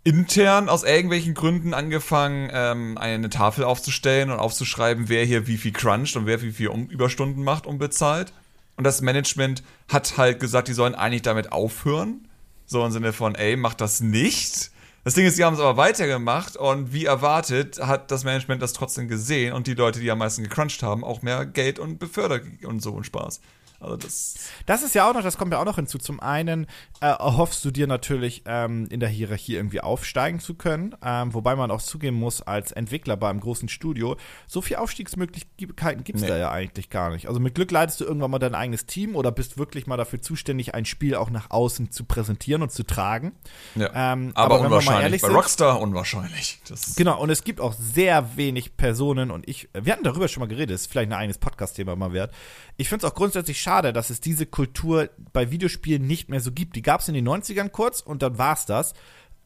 intern 0.04 0.68
aus 0.68 0.84
irgendwelchen 0.84 1.34
Gründen 1.34 1.74
angefangen, 1.74 2.50
ähm, 2.52 2.98
eine 2.98 3.30
Tafel 3.30 3.64
aufzustellen 3.64 4.30
und 4.30 4.38
aufzuschreiben, 4.38 5.08
wer 5.08 5.24
hier 5.24 5.46
wie 5.46 5.56
viel 5.56 5.72
cruncht 5.72 6.16
und 6.16 6.26
wer 6.26 6.42
wie 6.42 6.52
viel 6.52 6.68
Überstunden 6.68 7.42
macht 7.42 7.66
unbezahlt. 7.66 8.32
Und 8.76 8.84
das 8.84 9.00
Management 9.00 9.62
hat 9.88 10.16
halt 10.18 10.40
gesagt, 10.40 10.68
die 10.68 10.72
sollen 10.72 10.94
eigentlich 10.94 11.22
damit 11.22 11.52
aufhören 11.52 12.28
so 12.66 12.84
im 12.84 12.92
Sinne 12.92 13.12
von, 13.12 13.34
ey, 13.34 13.56
mach 13.56 13.74
das 13.74 14.00
nicht. 14.00 14.70
Das 15.04 15.14
Ding 15.14 15.26
ist, 15.26 15.36
sie 15.36 15.44
haben 15.44 15.54
es 15.54 15.60
aber 15.60 15.76
weitergemacht 15.76 16.56
und 16.56 16.92
wie 16.92 17.04
erwartet 17.04 17.78
hat 17.78 18.10
das 18.10 18.24
Management 18.24 18.62
das 18.62 18.72
trotzdem 18.72 19.06
gesehen 19.06 19.52
und 19.52 19.66
die 19.66 19.74
Leute, 19.74 20.00
die 20.00 20.10
am 20.10 20.18
meisten 20.18 20.42
gecrunched 20.42 20.82
haben, 20.82 21.04
auch 21.04 21.20
mehr 21.20 21.44
Geld 21.44 21.78
und 21.78 21.98
befördert 21.98 22.44
und 22.64 22.80
so 22.80 22.92
und 22.92 23.04
Spaß. 23.04 23.40
Also 23.80 23.96
das, 23.96 24.34
das 24.66 24.82
ist 24.82 24.94
ja 24.94 25.08
auch 25.08 25.14
noch, 25.14 25.22
das 25.22 25.36
kommt 25.36 25.52
ja 25.52 25.60
auch 25.60 25.64
noch 25.64 25.76
hinzu. 25.76 25.98
Zum 25.98 26.20
einen 26.20 26.66
äh, 27.00 27.06
erhoffst 27.06 27.64
du 27.64 27.70
dir 27.70 27.86
natürlich 27.86 28.42
ähm, 28.46 28.86
in 28.90 29.00
der 29.00 29.08
Hierarchie 29.08 29.56
irgendwie 29.56 29.80
aufsteigen 29.80 30.40
zu 30.40 30.54
können, 30.54 30.94
ähm, 31.04 31.34
wobei 31.34 31.54
man 31.56 31.70
auch 31.70 31.82
zugeben 31.82 32.16
muss, 32.16 32.40
als 32.42 32.72
Entwickler 32.72 33.16
beim 33.16 33.40
großen 33.40 33.68
Studio, 33.68 34.16
so 34.46 34.62
viel 34.62 34.76
Aufstiegsmöglichkeiten 34.76 36.04
gibt 36.04 36.16
es 36.16 36.22
nee. 36.22 36.28
da 36.28 36.36
ja 36.38 36.50
eigentlich 36.50 36.90
gar 36.90 37.10
nicht. 37.10 37.28
Also 37.28 37.40
mit 37.40 37.54
Glück 37.54 37.70
leitest 37.70 38.00
du 38.00 38.04
irgendwann 38.04 38.30
mal 38.30 38.38
dein 38.38 38.54
eigenes 38.54 38.86
Team 38.86 39.16
oder 39.16 39.30
bist 39.32 39.58
wirklich 39.58 39.86
mal 39.86 39.96
dafür 39.96 40.22
zuständig, 40.22 40.74
ein 40.74 40.84
Spiel 40.84 41.14
auch 41.14 41.30
nach 41.30 41.50
außen 41.50 41.90
zu 41.90 42.04
präsentieren 42.04 42.62
und 42.62 42.72
zu 42.72 42.84
tragen. 42.84 43.32
Ja. 43.74 44.12
Ähm, 44.12 44.32
aber, 44.34 44.56
aber 44.56 44.64
unwahrscheinlich. 44.66 45.22
Bei 45.22 45.28
Rockstar 45.28 45.80
unwahrscheinlich. 45.80 46.60
Das 46.68 46.96
genau, 46.96 47.20
und 47.20 47.30
es 47.30 47.44
gibt 47.44 47.60
auch 47.60 47.74
sehr 47.74 48.36
wenig 48.36 48.76
Personen 48.76 49.30
und 49.30 49.48
ich, 49.48 49.68
wir 49.74 49.92
hatten 49.92 50.04
darüber 50.04 50.28
schon 50.28 50.40
mal 50.40 50.46
geredet, 50.46 50.74
ist 50.74 50.90
vielleicht 50.90 51.10
ein 51.10 51.18
eigenes 51.18 51.38
Podcast-Thema 51.38 51.96
mal 51.96 52.12
wert. 52.12 52.32
Ich 52.76 52.88
finde 52.88 53.06
es 53.06 53.12
auch 53.12 53.14
grundsätzlich 53.14 53.60
schade, 53.60 53.92
dass 53.92 54.10
es 54.10 54.20
diese 54.20 54.46
Kultur 54.46 55.10
bei 55.32 55.50
Videospielen 55.50 56.06
nicht 56.06 56.28
mehr 56.28 56.40
so 56.40 56.50
gibt. 56.50 56.76
Die 56.76 56.82
gab 56.82 57.00
es 57.00 57.08
in 57.08 57.14
den 57.14 57.28
90ern 57.28 57.68
kurz 57.68 58.00
und 58.00 58.22
dann 58.22 58.38
war 58.38 58.54
es 58.54 58.66
das 58.66 58.94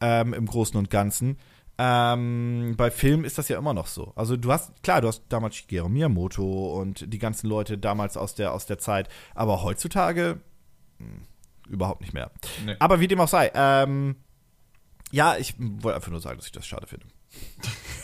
ähm, 0.01 0.33
im 0.33 0.45
Großen 0.45 0.77
und 0.77 0.89
Ganzen. 0.89 1.37
Ähm, 1.77 2.73
bei 2.75 2.91
Filmen 2.91 3.23
ist 3.23 3.37
das 3.37 3.47
ja 3.47 3.57
immer 3.57 3.73
noch 3.73 3.87
so. 3.87 4.11
Also 4.15 4.35
du 4.35 4.51
hast, 4.51 4.83
klar, 4.83 4.99
du 4.99 5.07
hast 5.07 5.23
damals 5.29 5.55
Shigeru 5.55 5.87
Miyamoto 5.87 6.77
und 6.77 7.13
die 7.13 7.19
ganzen 7.19 7.47
Leute 7.47 7.77
damals 7.77 8.17
aus 8.17 8.35
der, 8.35 8.53
aus 8.53 8.65
der 8.65 8.79
Zeit, 8.79 9.07
aber 9.33 9.63
heutzutage 9.63 10.41
mh, 10.97 11.05
hm, 11.05 11.21
überhaupt 11.69 12.01
nicht 12.01 12.13
mehr. 12.13 12.31
Nee. 12.65 12.75
Aber 12.79 12.99
wie 12.99 13.07
dem 13.07 13.21
auch 13.21 13.29
sei, 13.29 13.51
ähm, 13.53 14.17
ja, 15.11 15.37
ich 15.37 15.55
wollte 15.57 15.95
einfach 15.95 16.11
nur 16.11 16.19
sagen, 16.19 16.37
dass 16.37 16.47
ich 16.47 16.51
das 16.51 16.67
schade 16.67 16.85
finde. 16.85 17.05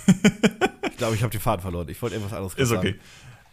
ich 0.90 0.98
glaube, 0.98 1.16
ich 1.16 1.24
habe 1.24 1.32
die 1.32 1.40
Faden 1.40 1.62
verloren. 1.62 1.90
Ich 1.90 2.02
wollte 2.02 2.16
irgendwas 2.16 2.34
anderes 2.34 2.54
sagen. 2.54 2.64
Ist 2.64 2.72
okay. 2.72 3.00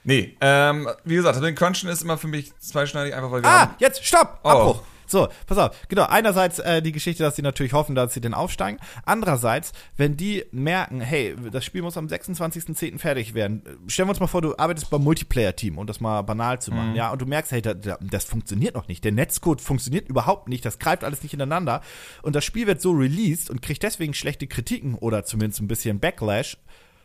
Nee, 0.05 0.37
ähm, 0.41 0.89
wie 1.05 1.15
gesagt, 1.15 1.43
den 1.43 1.55
Crunchen 1.55 1.89
ist 1.89 2.03
immer 2.03 2.19
für 2.19 2.29
mich 2.29 2.53
zweischneidig, 2.59 3.15
einfach 3.15 3.31
weil 3.31 3.43
wir. 3.43 3.49
Ah, 3.49 3.61
haben 3.61 3.75
jetzt, 3.79 4.05
stopp! 4.05 4.41
Oh. 4.43 4.49
Abbruch! 4.49 4.83
So, 5.13 5.29
pass 5.47 5.59
auf. 5.59 5.77
Genau, 5.89 6.05
einerseits 6.05 6.59
äh, 6.59 6.81
die 6.81 6.91
Geschichte, 6.91 7.23
dass 7.23 7.37
sie 7.37 7.43
natürlich 7.43 7.75
hoffen, 7.75 7.95
dass 7.95 8.15
sie 8.15 8.23
den 8.23 8.33
aufsteigen. 8.33 8.79
Andererseits, 9.05 9.73
wenn 9.99 10.17
die 10.17 10.47
merken, 10.53 11.03
hey, 11.03 11.37
das 11.51 11.67
Spiel 11.67 11.83
muss 11.83 11.99
am 11.99 12.07
26.10. 12.07 12.99
fertig 12.99 13.35
werden. 13.35 13.63
Stellen 13.89 14.09
wir 14.09 14.13
uns 14.13 14.21
mal 14.21 14.27
vor, 14.27 14.41
du 14.41 14.57
arbeitest 14.57 14.89
beim 14.89 15.05
Multiplayer-Team, 15.05 15.77
um 15.77 15.87
das 15.87 16.01
mal 16.01 16.23
banal 16.23 16.63
zu 16.63 16.71
machen, 16.71 16.91
mhm. 16.91 16.97
ja, 16.97 17.11
und 17.13 17.21
du 17.21 17.27
merkst, 17.27 17.53
hey, 17.53 17.61
das, 17.61 17.77
das 18.01 18.25
funktioniert 18.25 18.75
noch 18.75 18.89
nicht. 18.89 19.05
Der 19.05 19.13
Netzcode 19.13 19.61
funktioniert 19.61 20.09
überhaupt 20.09 20.49
nicht, 20.49 20.65
das 20.65 20.79
greift 20.79 21.05
alles 21.05 21.23
nicht 21.23 21.35
ineinander. 21.35 21.83
Und 22.23 22.35
das 22.35 22.47
Spiel 22.47 22.67
wird 22.67 22.81
so 22.81 22.93
released 22.93 23.51
und 23.51 23.61
kriegt 23.61 23.83
deswegen 23.83 24.15
schlechte 24.15 24.47
Kritiken 24.47 24.95
oder 24.95 25.27
zumindest 25.27 25.61
ein 25.61 25.69
bisschen 25.69 26.01
Backlash 26.01 26.57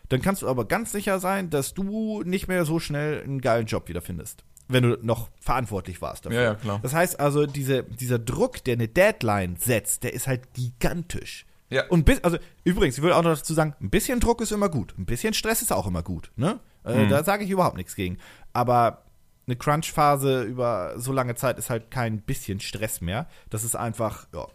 dann 0.10 0.22
kannst 0.22 0.42
du 0.42 0.48
aber 0.48 0.66
ganz 0.66 0.92
sicher 0.92 1.20
sein, 1.20 1.50
dass 1.50 1.74
du 1.74 2.24
nicht 2.24 2.48
mehr 2.48 2.66
so 2.66 2.80
schnell 2.80 3.22
einen 3.24 3.42
geilen 3.42 3.66
Job 3.66 3.88
wiederfindest. 3.90 4.44
Wenn 4.70 4.84
du 4.84 4.98
noch 5.02 5.30
verantwortlich 5.40 6.02
warst 6.02 6.26
dafür. 6.26 6.40
Ja, 6.40 6.46
ja, 6.46 6.56
klar. 6.56 6.80
Das 6.84 6.94
heißt 6.94 7.20
also, 7.20 7.46
diese, 7.46 7.84
dieser 7.84 8.20
Druck, 8.20 8.64
der 8.66 8.74
eine 8.74 8.90
Deadline 8.90 9.56
setzt, 9.56 10.04
der 10.04 10.14
ist 10.14 10.28
halt 10.28 10.54
gigantisch. 10.54 11.46
Ja. 11.70 11.88
Und 11.88 12.06
bis, 12.06 12.24
also 12.24 12.38
übrigens, 12.64 12.98
ich 12.98 13.04
würde 13.04 13.16
auch 13.16 13.24
noch 13.24 13.38
dazu 13.38 13.54
sagen, 13.54 13.76
ein 13.82 13.90
bisschen 13.90 14.20
Druck 14.20 14.42
ist 14.42 14.52
immer 14.52 14.70
gut. 14.70 14.94
Ein 14.98 15.06
bisschen 15.06 15.34
Stress 15.34 15.62
ist 15.62 15.72
auch 15.72 15.88
immer 15.88 16.04
gut. 16.04 16.32
Ne? 16.36 16.60
Äh, 16.86 17.06
mhm. 17.06 17.10
Da 17.10 17.24
sage 17.24 17.44
ich 17.44 17.50
überhaupt 17.50 17.78
nichts 17.78 17.96
gegen. 17.96 18.18
Aber 18.54 19.04
eine 19.48 19.56
Crunch-Phase 19.56 20.44
über 20.44 20.94
so 20.98 21.14
lange 21.14 21.36
Zeit 21.36 21.58
ist 21.58 21.70
halt 21.70 21.90
kein 21.90 22.22
bisschen 22.22 22.60
Stress 22.60 23.02
mehr. 23.02 23.28
Das 23.50 23.64
ist 23.64 23.76
einfach, 23.76 24.28
ja, 24.34 24.48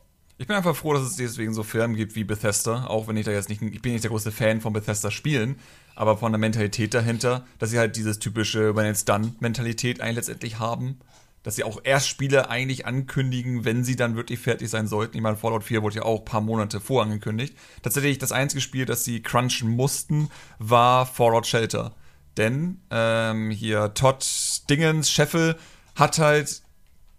ich 0.43 0.49
bin 0.49 0.57
einfach 0.57 0.75
froh, 0.75 0.93
dass 0.93 1.03
es 1.03 1.15
deswegen 1.15 1.55
so 1.55 1.63
Firmen 1.63 1.97
gibt 1.97 2.17
wie 2.17 2.25
Bethesda, 2.25 2.87
auch 2.87 3.07
wenn 3.07 3.17
ich 3.17 3.25
da 3.25 3.31
jetzt 3.31 3.49
nicht, 3.49 3.63
ich 3.63 3.81
bin 3.81 3.93
nicht 3.93 4.03
der 4.03 4.11
große 4.11 4.33
Fan 4.33 4.61
von 4.61 4.73
Bethesda 4.73 5.13
Spielen, 5.13 5.55
aber 5.95 6.17
von 6.17 6.33
der 6.33 6.41
Mentalität 6.41 6.95
dahinter, 6.95 7.47
dass 7.61 7.71
sie 7.71 7.79
halt 7.79 7.95
dieses 7.95 8.19
typische 8.19 8.75
When 8.75 8.87
it's 8.87 9.05
done 9.05 9.37
Mentalität 9.39 10.01
eigentlich 10.01 10.17
letztendlich 10.17 10.59
haben, 10.59 10.99
dass 11.45 11.55
sie 11.55 11.63
auch 11.63 11.79
erst 11.85 12.09
Spiele 12.09 12.51
eigentlich 12.51 12.87
ankündigen, 12.87 13.65
wenn 13.65 13.85
sie 13.85 13.95
dann 13.95 14.17
wirklich 14.17 14.41
fertig 14.41 14.69
sein 14.69 14.89
sollten. 14.89 15.17
Ich 15.17 15.23
meine, 15.23 15.37
Fallout 15.37 15.63
4 15.63 15.81
wurde 15.85 15.97
ja 15.99 16.03
auch 16.03 16.19
ein 16.19 16.25
paar 16.25 16.41
Monate 16.41 16.81
vorangekündigt. 16.81 17.57
Tatsächlich 17.83 18.19
das 18.19 18.33
einzige 18.33 18.61
Spiel, 18.61 18.85
das 18.85 19.05
sie 19.05 19.23
crunchen 19.23 19.71
mussten, 19.71 20.29
war 20.59 21.07
Fallout 21.07 21.47
Shelter. 21.47 21.95
Denn 22.37 22.81
ähm, 22.91 23.53
hier 23.53 23.95
Todd 23.95 24.27
Dingens, 24.69 25.09
Scheffel, 25.09 25.57
hat 25.95 26.19
halt 26.19 26.63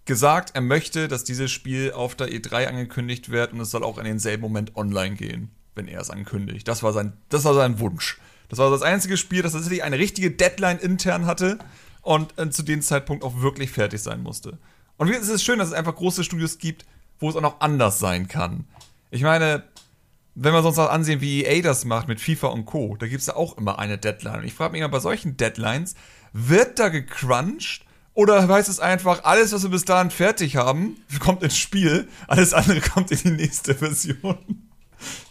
gesagt, 0.05 0.51
er 0.53 0.61
möchte, 0.61 1.07
dass 1.07 1.23
dieses 1.23 1.51
Spiel 1.51 1.91
auf 1.93 2.15
der 2.15 2.27
E3 2.27 2.67
angekündigt 2.67 3.29
wird 3.29 3.53
und 3.53 3.61
es 3.61 3.71
soll 3.71 3.83
auch 3.83 3.97
in 3.97 4.05
denselben 4.05 4.41
Moment 4.41 4.75
online 4.75 5.15
gehen, 5.15 5.51
wenn 5.75 5.87
er 5.87 6.01
es 6.01 6.09
ankündigt. 6.09 6.67
Das 6.67 6.83
war 6.83 6.93
sein, 6.93 7.13
das 7.29 7.45
war 7.45 7.53
sein 7.53 7.79
Wunsch. 7.79 8.19
Das 8.49 8.59
war 8.59 8.69
das 8.69 8.81
einzige 8.81 9.17
Spiel, 9.17 9.41
das 9.41 9.53
tatsächlich 9.53 9.83
eine 9.83 9.97
richtige 9.97 10.31
Deadline 10.31 10.77
intern 10.77 11.25
hatte 11.25 11.57
und 12.01 12.37
äh, 12.37 12.49
zu 12.49 12.63
dem 12.63 12.81
Zeitpunkt 12.81 13.23
auch 13.23 13.41
wirklich 13.41 13.71
fertig 13.71 14.01
sein 14.01 14.21
musste. 14.21 14.59
Und 14.97 15.09
es 15.09 15.29
ist 15.29 15.43
schön, 15.43 15.59
dass 15.59 15.69
es 15.69 15.73
einfach 15.73 15.95
große 15.95 16.23
Studios 16.23 16.59
gibt, 16.59 16.85
wo 17.19 17.29
es 17.29 17.35
auch 17.35 17.41
noch 17.41 17.61
anders 17.61 17.99
sein 17.99 18.27
kann. 18.27 18.65
Ich 19.09 19.23
meine, 19.23 19.63
wenn 20.35 20.53
wir 20.53 20.63
uns 20.63 20.77
auch 20.77 20.89
ansehen, 20.89 21.21
wie 21.21 21.45
EA 21.45 21.61
das 21.61 21.85
macht 21.85 22.07
mit 22.07 22.19
FIFA 22.19 22.47
und 22.47 22.65
Co., 22.65 22.95
da 22.97 23.07
gibt 23.07 23.21
es 23.21 23.27
ja 23.27 23.35
auch 23.35 23.57
immer 23.57 23.79
eine 23.79 23.97
Deadline. 23.97 24.39
Und 24.39 24.45
ich 24.45 24.53
frage 24.53 24.73
mich 24.73 24.81
immer 24.81 24.89
bei 24.89 24.99
solchen 24.99 25.37
Deadlines, 25.37 25.95
wird 26.33 26.79
da 26.79 26.89
gecrunched 26.89 27.82
oder 28.13 28.47
heißt 28.47 28.69
es 28.69 28.79
einfach, 28.79 29.23
alles, 29.23 29.53
was 29.53 29.63
wir 29.63 29.69
bis 29.69 29.85
dahin 29.85 30.11
fertig 30.11 30.55
haben, 30.55 30.97
kommt 31.19 31.43
ins 31.43 31.57
Spiel, 31.57 32.07
alles 32.27 32.53
andere 32.53 32.81
kommt 32.81 33.11
in 33.11 33.17
die 33.17 33.31
nächste 33.31 33.75
Version? 33.75 34.37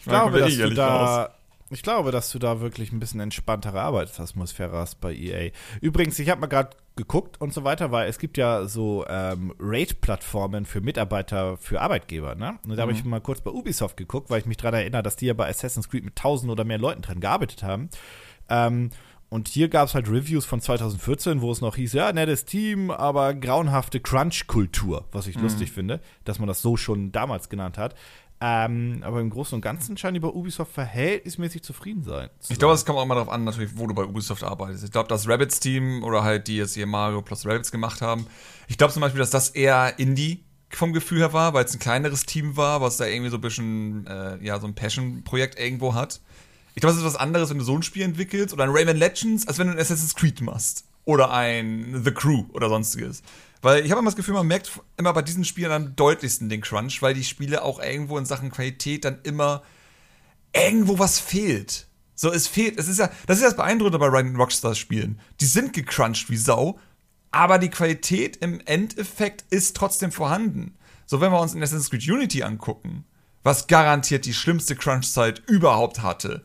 Ich, 0.01 0.05
glaube, 0.05 0.41
dass 0.41 0.57
du 0.57 0.71
da, 0.71 1.31
ich 1.71 1.83
glaube, 1.83 2.11
dass 2.11 2.31
du 2.31 2.39
da 2.39 2.61
wirklich 2.61 2.93
ein 2.93 3.01
bisschen 3.01 3.21
entspanntere 3.21 3.81
Arbeitsatmosphäre 3.81 4.77
hast 4.77 5.01
bei 5.01 5.15
EA. 5.15 5.51
Übrigens, 5.81 6.19
ich 6.19 6.29
habe 6.29 6.41
mal 6.41 6.49
gerade 6.49 6.77
geguckt 6.97 7.41
und 7.41 7.55
so 7.55 7.65
weiter, 7.65 7.91
weil 7.91 8.09
es 8.09 8.19
gibt 8.19 8.37
ja 8.37 8.67
so 8.67 9.07
ähm, 9.09 9.55
Rate-Plattformen 9.59 10.67
für 10.67 10.81
Mitarbeiter, 10.81 11.57
für 11.57 11.81
Arbeitgeber. 11.81 12.35
Ne? 12.35 12.59
Und 12.65 12.71
da 12.71 12.77
mhm. 12.77 12.81
habe 12.81 12.93
ich 12.93 13.05
mal 13.05 13.21
kurz 13.21 13.41
bei 13.41 13.51
Ubisoft 13.51 13.97
geguckt, 13.97 14.29
weil 14.29 14.41
ich 14.41 14.47
mich 14.47 14.59
daran 14.59 14.75
erinnere, 14.75 15.03
dass 15.03 15.17
die 15.17 15.27
ja 15.27 15.35
bei 15.35 15.49
Assassin's 15.49 15.89
Creed 15.89 16.05
mit 16.05 16.17
tausend 16.17 16.51
oder 16.51 16.65
mehr 16.65 16.79
Leuten 16.79 17.01
dran 17.01 17.21
gearbeitet 17.21 17.63
haben. 17.63 17.89
Ähm, 18.51 18.91
und 19.33 19.49
hier 19.49 19.69
gab 19.69 19.89
es 19.89 19.95
halt 19.95 20.11
Reviews 20.11 20.45
von 20.45 20.61
2014, 20.61 21.41
wo 21.41 21.51
es 21.51 21.63
noch 21.63 21.77
hieß, 21.77 21.95
ja, 21.95 22.13
nettes 22.13 22.45
Team, 22.45 22.91
aber 22.91 23.33
grauenhafte 23.33 23.99
Crunch-Kultur, 23.99 25.07
was 25.11 25.27
ich 25.27 25.37
mhm. 25.37 25.45
lustig 25.45 25.73
finde, 25.73 26.01
dass 26.25 26.39
man 26.39 26.49
das 26.49 26.61
so 26.61 26.77
schon 26.77 27.13
damals 27.13 27.49
genannt 27.49 27.79
hat. 27.79 27.95
Ähm, 28.43 29.01
aber 29.03 29.23
im 29.23 29.31
Großen 29.31 29.57
und 29.57 29.63
Ganzen 29.63 29.97
scheinen 29.97 30.15
die 30.15 30.21
bei 30.21 30.29
Ubisoft 30.29 30.73
verhältnismäßig 30.73 31.63
zufrieden 31.63 32.03
sein. 32.03 32.29
Zu 32.41 32.53
ich 32.53 32.59
glaube, 32.59 32.75
es 32.75 32.85
kommt 32.85 32.99
auch 32.99 33.05
immer 33.05 33.15
darauf 33.15 33.31
an, 33.31 33.45
natürlich, 33.45 33.71
wo 33.79 33.87
du 33.87 33.95
bei 33.95 34.05
Ubisoft 34.05 34.45
arbeitest. 34.45 34.85
Ich 34.85 34.91
glaube, 34.91 35.09
das 35.09 35.27
Rabbits-Team 35.27 36.05
oder 36.05 36.25
halt 36.25 36.47
die 36.47 36.59
jetzt 36.59 36.75
hier 36.75 36.87
Mario 36.87 37.23
plus 37.23 37.47
Rabbits 37.47 37.73
gemacht 37.73 38.03
haben, 38.03 38.27
ich 38.69 38.77
glaube 38.77 38.93
zum 38.93 39.01
Beispiel, 39.01 39.21
dass 39.21 39.31
das 39.31 39.49
eher 39.49 39.99
Indie 39.99 40.45
vom 40.69 40.93
Gefühl 40.93 41.21
her 41.21 41.33
war, 41.33 41.55
weil 41.55 41.65
es 41.65 41.73
ein 41.73 41.79
kleineres 41.79 42.27
Team 42.27 42.59
war, 42.59 42.83
was 42.83 42.99
da 42.99 43.07
irgendwie 43.07 43.31
so 43.31 43.39
ein 43.39 43.41
bisschen, 43.41 44.07
äh, 44.07 44.45
ja, 44.45 44.61
so 44.61 44.67
ein 44.67 44.75
Passion-Projekt 44.75 45.59
irgendwo 45.59 45.95
hat. 45.95 46.21
Ich 46.75 46.81
glaube, 46.81 46.93
es 46.93 46.99
ist 46.99 47.05
was 47.05 47.17
anderes, 47.17 47.51
wenn 47.51 47.59
du 47.59 47.65
so 47.65 47.77
ein 47.77 47.83
Spiel 47.83 48.03
entwickelst 48.03 48.55
oder 48.55 48.65
ein 48.65 48.71
Rayman 48.71 48.97
Legends, 48.97 49.47
als 49.47 49.59
wenn 49.59 49.67
du 49.67 49.75
ein 49.75 49.79
Assassin's 49.79 50.15
Creed 50.15 50.41
machst. 50.41 50.85
Oder 51.05 51.33
ein 51.33 52.01
The 52.05 52.13
Crew 52.13 52.45
oder 52.53 52.69
sonstiges. 52.69 53.23
Weil 53.61 53.85
ich 53.85 53.91
habe 53.91 54.01
immer 54.01 54.11
das 54.11 54.17
Gefühl, 54.17 54.35
man 54.35 54.47
merkt 54.47 54.71
immer 54.97 55.13
bei 55.13 55.23
diesen 55.23 55.45
Spielen 55.45 55.73
am 55.73 55.97
deutlichsten 55.97 56.49
den 56.49 56.61
Crunch, 56.61 57.03
weil 57.03 57.15
die 57.15 57.25
Spiele 57.25 57.63
auch 57.63 57.81
irgendwo 57.81 58.19
in 58.19 58.25
Sachen 58.25 58.51
Qualität 58.51 59.05
dann 59.05 59.19
immer 59.25 59.63
irgendwo 60.53 60.99
was 60.99 61.19
fehlt. 61.19 61.87
So, 62.15 62.33
es 62.33 62.47
fehlt, 62.47 62.79
es 62.79 62.89
ist 62.89 62.99
ja, 62.99 63.11
das 63.27 63.39
ist 63.39 63.45
das 63.45 63.57
Beeindruckende 63.57 63.99
bei 63.99 64.07
Rockstar 64.07 64.75
Spielen. 64.75 65.19
Die 65.41 65.47
sind 65.47 65.73
gecrunched 65.73 66.31
wie 66.31 66.37
Sau, 66.37 66.79
aber 67.31 67.59
die 67.59 67.71
Qualität 67.71 68.37
im 68.37 68.61
Endeffekt 68.65 69.45
ist 69.51 69.77
trotzdem 69.77 70.13
vorhanden. 70.13 70.77
So, 71.07 71.21
wenn 71.21 71.33
wir 71.33 71.41
uns 71.41 71.55
in 71.55 71.63
Assassin's 71.63 71.91
Creed 71.91 72.09
Unity 72.09 72.43
angucken, 72.43 73.05
was 73.43 73.67
garantiert 73.67 74.25
die 74.25 74.35
schlimmste 74.35 74.77
Crunch-Zeit 74.77 75.43
überhaupt 75.49 76.03
hatte, 76.03 76.45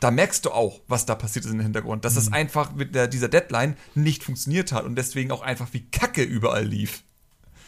da 0.00 0.10
merkst 0.10 0.46
du 0.46 0.50
auch, 0.50 0.80
was 0.88 1.06
da 1.06 1.14
passiert 1.14 1.44
ist 1.44 1.52
im 1.52 1.60
Hintergrund. 1.60 2.04
Dass 2.04 2.14
mhm. 2.14 2.18
das 2.18 2.32
einfach 2.32 2.74
mit 2.74 2.94
der, 2.94 3.06
dieser 3.06 3.28
Deadline 3.28 3.76
nicht 3.94 4.24
funktioniert 4.24 4.72
hat 4.72 4.84
und 4.84 4.96
deswegen 4.96 5.30
auch 5.30 5.42
einfach 5.42 5.68
wie 5.72 5.82
Kacke 5.90 6.22
überall 6.22 6.64
lief. 6.64 7.02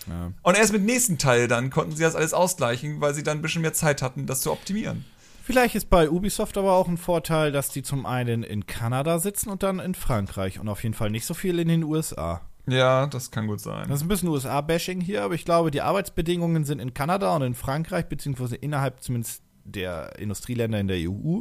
Ja. 0.09 0.33
Und 0.43 0.57
erst 0.57 0.73
mit 0.73 0.81
dem 0.81 0.87
nächsten 0.87 1.19
Teil 1.19 1.47
dann 1.47 1.71
konnten 1.71 1.95
sie 1.95 2.03
das 2.03 2.17
alles 2.17 2.35
ausgleichen, 2.35 3.01
weil 3.01 3.15
sie 3.15 3.23
dann 3.23 3.39
ein 3.39 3.43
bisschen 3.43 3.63
mehr 3.63 3.73
Zeit 3.73 4.03
hatten, 4.03 4.27
das 4.27 4.41
zu 4.41 4.51
optimieren. 4.51 5.05
Vielleicht 5.45 5.75
ist 5.75 5.91
bei 5.91 6.09
Ubisoft 6.09 6.57
aber 6.57 6.73
auch 6.73 6.89
ein 6.89 6.97
Vorteil, 6.97 7.53
dass 7.53 7.69
die 7.69 7.83
zum 7.83 8.07
einen 8.07 8.43
in 8.43 8.67
Kanada 8.67 9.19
sitzen 9.19 9.51
und 9.51 9.63
dann 9.63 9.81
in 9.81 9.95
Frankreich 9.95 10.61
und 10.61 10.69
auf 10.69 10.83
jeden 10.83 10.95
Fall 10.95 11.11
nicht 11.11 11.27
so 11.27 11.35
viel 11.35 11.59
in 11.59 11.69
den 11.69 11.83
USA. 11.85 12.41
Ja, 12.69 13.07
das 13.07 13.33
kann 13.33 13.49
gut 13.49 13.61
sein. 13.61 13.89
Das 13.89 13.99
ist 13.99 14.03
ein 14.05 14.09
bisschen 14.09 14.29
USA-Bashing 14.29 15.01
hier, 15.01 15.25
aber 15.25 15.35
ich 15.35 15.45
glaube, 15.45 15.73
die 15.73 15.81
Arbeitsbedingungen 15.81 16.65
sind 16.65 16.79
in 16.79 16.95
Kanada 16.95 17.35
und 17.35 17.43
in 17.43 17.55
Frankreich, 17.55 18.07
beziehungsweise 18.07 18.55
innerhalb 18.55 19.01
zumindest 19.01 19.43
der 19.65 20.19
Industrieländer 20.19 20.79
in 20.79 20.87
der 20.87 20.99
EU, 20.99 21.41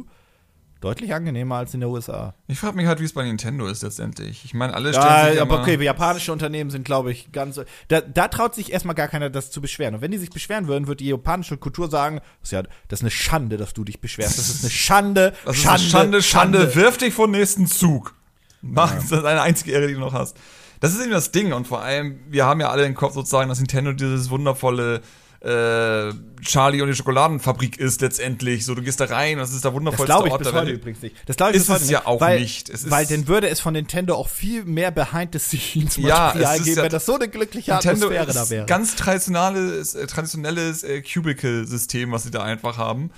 deutlich 0.82 1.14
angenehmer 1.14 1.56
als 1.56 1.72
in 1.74 1.80
der 1.80 1.88
USA. 1.88 2.34
Ich 2.48 2.58
frage 2.58 2.76
mich 2.76 2.86
halt, 2.86 3.00
wie 3.00 3.04
es 3.04 3.12
bei 3.12 3.22
Nintendo 3.22 3.66
ist 3.66 3.82
letztendlich. 3.82 4.44
Ich 4.44 4.52
meine, 4.52 4.74
alle 4.74 4.92
stellen 4.92 5.06
ja, 5.06 5.30
sich 5.30 5.40
aber 5.40 5.60
okay, 5.60 5.82
japanische 5.82 6.32
Unternehmen 6.32 6.70
sind, 6.70 6.84
glaube 6.84 7.12
ich, 7.12 7.30
ganz. 7.30 7.60
Da, 7.88 8.00
da 8.00 8.28
traut 8.28 8.54
sich 8.54 8.72
erstmal 8.72 8.96
gar 8.96 9.08
keiner, 9.08 9.30
das 9.30 9.50
zu 9.50 9.60
beschweren. 9.60 9.94
Und 9.94 10.00
wenn 10.00 10.10
die 10.10 10.18
sich 10.18 10.30
beschweren 10.30 10.66
würden, 10.66 10.88
würde 10.88 11.04
die 11.04 11.08
japanische 11.08 11.56
Kultur 11.56 11.88
sagen, 11.88 12.20
das 12.40 12.48
ist 12.48 12.52
ja, 12.52 12.62
das 12.88 12.98
ist 12.98 13.04
eine 13.04 13.10
Schande, 13.10 13.56
dass 13.56 13.72
du 13.74 13.84
dich 13.84 14.00
beschwerst. 14.00 14.38
Das 14.38 14.48
ist 14.48 14.64
eine 14.64 14.70
Schande. 14.70 15.32
Das 15.44 15.56
ist 15.56 15.62
Schande, 15.62 15.78
eine 15.78 15.88
Schande, 15.90 16.22
Schande, 16.22 16.58
Schande. 16.58 16.74
Wirf 16.74 16.98
dich 16.98 17.14
vom 17.14 17.30
nächsten 17.30 17.66
Zug. 17.66 18.14
Mach, 18.60 18.94
das 18.94 19.04
ist 19.04 19.12
deine 19.12 19.42
einzige 19.42 19.72
Ehre, 19.72 19.88
die 19.88 19.94
du 19.94 20.00
noch 20.00 20.12
hast. 20.12 20.36
Das 20.80 20.94
ist 20.94 21.00
eben 21.00 21.10
das 21.10 21.30
Ding. 21.30 21.52
Und 21.52 21.66
vor 21.66 21.82
allem, 21.82 22.20
wir 22.28 22.44
haben 22.44 22.60
ja 22.60 22.70
alle 22.70 22.84
im 22.84 22.94
Kopf 22.94 23.14
sozusagen, 23.14 23.48
dass 23.48 23.58
Nintendo 23.58 23.92
dieses 23.92 24.30
wundervolle 24.30 25.00
äh, 25.42 26.12
Charlie 26.42 26.82
und 26.82 26.88
die 26.88 26.94
Schokoladenfabrik 26.94 27.76
ist 27.76 28.00
letztendlich. 28.00 28.64
So, 28.64 28.74
du 28.74 28.82
gehst 28.82 29.00
da 29.00 29.06
rein, 29.06 29.38
das 29.38 29.52
ist 29.52 29.64
der 29.64 29.72
wundervollste 29.72 30.14
das 30.14 30.24
ich 30.24 30.32
Ort 30.32 30.42
bis 30.44 30.52
heute 30.52 30.70
übrigens 30.70 31.02
nicht. 31.02 31.16
Das 31.26 31.36
glaube 31.36 31.52
ich 31.52 31.56
ist 31.56 31.62
bis 31.64 31.68
heute 31.70 31.82
es 31.82 31.88
nicht, 31.88 31.92
ja 31.92 32.06
auch 32.06 32.20
weil, 32.20 32.40
nicht. 32.40 32.70
Es 32.70 32.90
weil 32.90 33.06
dann 33.06 33.26
würde 33.26 33.48
es 33.48 33.58
von 33.58 33.72
Nintendo 33.72 34.14
auch 34.14 34.28
viel 34.28 34.64
mehr 34.64 34.92
behind 34.92 35.32
the 35.32 35.38
scenes 35.40 35.98
Material 35.98 36.40
ja, 36.40 36.58
geben, 36.58 36.76
ja, 36.76 36.82
wenn 36.84 36.90
das 36.90 37.06
so 37.06 37.16
eine 37.16 37.28
glückliche 37.28 37.72
Nintendo 37.72 38.06
Atmosphäre 38.06 38.32
da 38.32 38.50
wäre. 38.50 38.66
Ganz 38.66 38.94
traditionelles, 38.94 39.94
äh, 39.96 40.06
traditionelles 40.06 40.84
äh, 40.84 41.02
Cubicle-System, 41.02 42.12
was 42.12 42.22
sie 42.22 42.30
da 42.30 42.44
einfach 42.44 42.78
haben. 42.78 43.10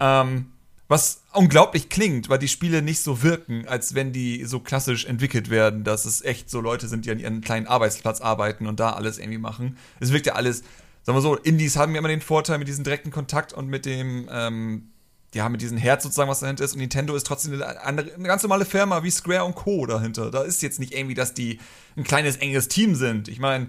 Ähm, 0.00 0.46
was 0.88 1.22
unglaublich 1.32 1.88
klingt, 1.88 2.28
weil 2.28 2.38
die 2.38 2.48
Spiele 2.48 2.80
nicht 2.80 3.02
so 3.02 3.22
wirken, 3.22 3.66
als 3.66 3.94
wenn 3.94 4.12
die 4.12 4.44
so 4.44 4.60
klassisch 4.60 5.04
entwickelt 5.04 5.50
werden, 5.50 5.82
dass 5.82 6.04
es 6.04 6.22
echt 6.22 6.48
so 6.48 6.60
Leute 6.60 6.86
sind, 6.86 7.04
die 7.04 7.10
an 7.10 7.18
ihren 7.18 7.40
kleinen 7.40 7.66
Arbeitsplatz 7.66 8.20
arbeiten 8.20 8.66
und 8.66 8.78
da 8.78 8.92
alles 8.92 9.18
irgendwie 9.18 9.38
machen. 9.38 9.76
Es 9.98 10.12
wirkt 10.12 10.26
ja 10.26 10.34
alles, 10.34 10.62
sagen 11.06 11.16
wir 11.16 11.22
so, 11.22 11.36
Indies 11.36 11.76
haben 11.76 11.92
ja 11.92 12.00
immer 12.00 12.08
den 12.08 12.20
Vorteil 12.20 12.58
mit 12.58 12.66
diesem 12.66 12.82
direkten 12.82 13.12
Kontakt 13.12 13.52
und 13.52 13.68
mit 13.68 13.86
dem, 13.86 14.28
ähm, 14.30 14.90
ja, 15.34 15.48
mit 15.48 15.62
diesem 15.62 15.78
Herz 15.78 16.02
sozusagen, 16.02 16.28
was 16.28 16.40
dahinter 16.40 16.64
ist. 16.64 16.72
Und 16.72 16.80
Nintendo 16.80 17.14
ist 17.14 17.26
trotzdem 17.26 17.54
eine, 17.54 17.80
andere, 17.82 18.12
eine 18.12 18.26
ganz 18.26 18.42
normale 18.42 18.64
Firma 18.64 19.04
wie 19.04 19.10
Square 19.10 19.44
und 19.44 19.54
Co. 19.54 19.86
dahinter. 19.86 20.32
Da 20.32 20.42
ist 20.42 20.62
jetzt 20.62 20.80
nicht 20.80 20.92
irgendwie, 20.92 21.14
dass 21.14 21.32
die 21.32 21.60
ein 21.96 22.02
kleines, 22.02 22.36
enges 22.38 22.66
Team 22.66 22.96
sind. 22.96 23.28
Ich 23.28 23.38
meine, 23.38 23.68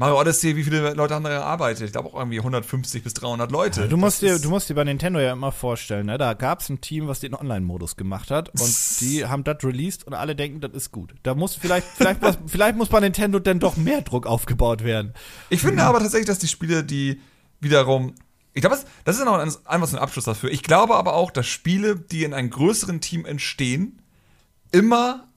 Mario 0.00 0.18
Odyssey, 0.18 0.56
wie 0.56 0.64
viele 0.64 0.94
Leute 0.94 1.14
haben 1.14 1.24
da 1.24 1.28
gearbeitet? 1.28 1.84
Ich 1.84 1.92
glaube 1.92 2.08
auch 2.08 2.14
irgendwie 2.14 2.38
150 2.38 3.04
bis 3.04 3.12
300 3.12 3.52
Leute. 3.52 3.82
Ja, 3.82 3.86
du, 3.86 3.98
musst 3.98 4.22
dir, 4.22 4.38
du 4.38 4.48
musst 4.48 4.70
dir 4.70 4.74
bei 4.74 4.82
Nintendo 4.82 5.20
ja 5.20 5.34
immer 5.34 5.52
vorstellen, 5.52 6.06
ne? 6.06 6.16
da 6.16 6.32
gab 6.32 6.60
es 6.60 6.70
ein 6.70 6.80
Team, 6.80 7.06
was 7.06 7.20
den 7.20 7.34
Online-Modus 7.34 7.96
gemacht 7.96 8.30
hat 8.30 8.48
und 8.48 8.76
die 9.00 9.26
haben 9.26 9.44
das 9.44 9.62
released 9.62 10.06
und 10.06 10.14
alle 10.14 10.34
denken, 10.34 10.62
das 10.62 10.72
ist 10.72 10.90
gut. 10.90 11.12
Da 11.22 11.34
muss 11.34 11.54
vielleicht, 11.54 11.86
vielleicht, 11.86 12.22
was, 12.22 12.38
vielleicht 12.46 12.78
muss 12.78 12.88
bei 12.88 13.00
Nintendo 13.00 13.40
dann 13.40 13.60
doch 13.60 13.76
mehr 13.76 14.00
Druck 14.00 14.26
aufgebaut 14.26 14.84
werden. 14.84 15.12
Ich 15.50 15.60
finde 15.60 15.82
aber 15.82 15.98
tatsächlich, 15.98 16.28
dass 16.28 16.38
die 16.38 16.48
Spiele, 16.48 16.82
die 16.82 17.20
wiederum 17.60 18.14
ich 18.54 18.62
glaube, 18.62 18.78
das 19.04 19.18
ist 19.18 19.24
noch 19.26 19.38
ein, 19.38 19.52
einfach 19.66 19.86
so 19.86 19.98
ein 19.98 20.02
Abschluss 20.02 20.24
dafür. 20.24 20.50
Ich 20.50 20.62
glaube 20.62 20.96
aber 20.96 21.12
auch, 21.12 21.30
dass 21.30 21.46
Spiele, 21.46 21.96
die 21.96 22.24
in 22.24 22.32
einem 22.32 22.48
größeren 22.48 23.02
Team 23.02 23.26
entstehen, 23.26 24.00
immer 24.72 25.28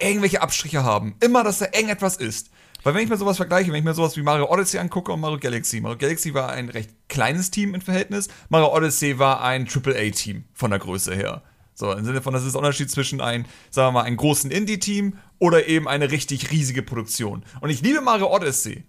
irgendwelche 0.00 0.40
Abstriche 0.40 0.82
haben. 0.84 1.16
Immer, 1.20 1.44
dass 1.44 1.58
da 1.58 1.66
irgendetwas 1.66 2.16
ist. 2.16 2.50
Weil 2.84 2.94
wenn 2.94 3.02
ich 3.02 3.08
mir 3.08 3.16
sowas 3.16 3.38
vergleiche, 3.38 3.72
wenn 3.72 3.78
ich 3.78 3.84
mir 3.84 3.94
sowas 3.94 4.16
wie 4.16 4.22
Mario 4.22 4.50
Odyssey 4.50 4.78
angucke 4.78 5.10
und 5.10 5.20
Mario 5.20 5.38
Galaxy, 5.38 5.80
Mario 5.80 5.98
Galaxy 5.98 6.34
war 6.34 6.50
ein 6.50 6.68
recht 6.68 6.90
kleines 7.08 7.50
Team 7.50 7.74
im 7.74 7.80
Verhältnis, 7.80 8.28
Mario 8.50 8.72
Odyssey 8.74 9.18
war 9.18 9.42
ein 9.42 9.66
AAA-Team 9.66 10.44
von 10.52 10.70
der 10.70 10.78
Größe 10.78 11.14
her. 11.14 11.42
So, 11.74 11.90
im 11.90 12.04
Sinne 12.04 12.22
von, 12.22 12.34
das 12.34 12.44
ist 12.44 12.52
der 12.52 12.60
Unterschied 12.60 12.90
zwischen 12.90 13.20
ein, 13.20 13.46
sagen 13.70 13.88
wir 13.88 13.92
mal, 13.92 14.02
einem 14.02 14.18
großen 14.18 14.50
Indie-Team 14.50 15.18
oder 15.38 15.66
eben 15.66 15.88
eine 15.88 16.10
richtig 16.10 16.52
riesige 16.52 16.82
Produktion. 16.82 17.42
Und 17.60 17.70
ich 17.70 17.80
liebe 17.80 18.00
Mario 18.00 18.32
Odyssey. 18.32 18.84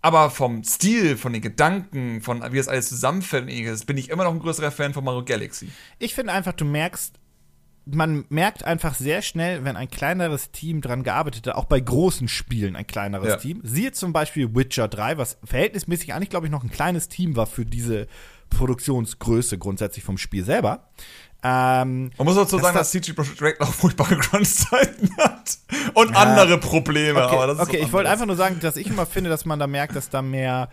Aber 0.00 0.30
vom 0.30 0.64
Stil, 0.64 1.16
von 1.16 1.32
den 1.32 1.40
Gedanken, 1.40 2.20
von 2.22 2.42
wie 2.50 2.56
das 2.56 2.68
alles 2.68 2.88
zusammenfällt, 2.88 3.46
bin 3.86 3.96
ich 3.96 4.10
immer 4.10 4.24
noch 4.24 4.32
ein 4.32 4.40
größerer 4.40 4.70
Fan 4.70 4.92
von 4.92 5.04
Mario 5.04 5.24
Galaxy. 5.24 5.70
Ich 5.98 6.14
finde 6.14 6.32
einfach, 6.32 6.52
du 6.54 6.64
merkst, 6.64 7.14
man 7.86 8.24
merkt 8.28 8.64
einfach 8.64 8.94
sehr 8.94 9.22
schnell, 9.22 9.64
wenn 9.64 9.76
ein 9.76 9.90
kleineres 9.90 10.50
Team 10.50 10.80
dran 10.80 11.02
gearbeitet 11.02 11.46
hat, 11.46 11.54
auch 11.54 11.66
bei 11.66 11.80
großen 11.80 12.28
Spielen 12.28 12.76
ein 12.76 12.86
kleineres 12.86 13.28
ja. 13.28 13.36
Team. 13.36 13.60
Siehe 13.62 13.92
zum 13.92 14.12
Beispiel 14.12 14.54
Witcher 14.54 14.88
3, 14.88 15.18
was 15.18 15.38
verhältnismäßig 15.44 16.14
eigentlich, 16.14 16.30
glaube 16.30 16.46
ich, 16.46 16.52
noch 16.52 16.64
ein 16.64 16.70
kleines 16.70 17.08
Team 17.08 17.36
war 17.36 17.46
für 17.46 17.66
diese 17.66 18.06
Produktionsgröße 18.50 19.58
grundsätzlich 19.58 20.04
vom 20.04 20.16
Spiel 20.16 20.44
selber. 20.44 20.88
Ähm, 21.42 22.10
Man 22.16 22.24
muss 22.26 22.36
dazu 22.36 22.58
sagen, 22.58 22.74
dass 22.74 22.90
CG 22.90 23.12
Projekt 23.12 23.42
Red 23.42 23.60
auch 23.60 23.72
furchtbare 23.72 24.16
Crunch-Zeiten 24.18 25.14
hat 25.18 25.58
und 25.92 26.10
ja, 26.12 26.16
andere 26.16 26.58
Probleme. 26.58 27.22
Okay, 27.26 27.60
okay 27.60 27.76
ich 27.78 27.92
wollte 27.92 28.08
einfach 28.08 28.24
nur 28.24 28.36
sagen, 28.36 28.60
dass 28.60 28.76
ich 28.76 28.86
immer 28.86 29.04
finde, 29.04 29.28
dass 29.28 29.44
man 29.44 29.58
da 29.58 29.66
merkt, 29.66 29.94
dass 29.94 30.08
da 30.08 30.22
mehr 30.22 30.70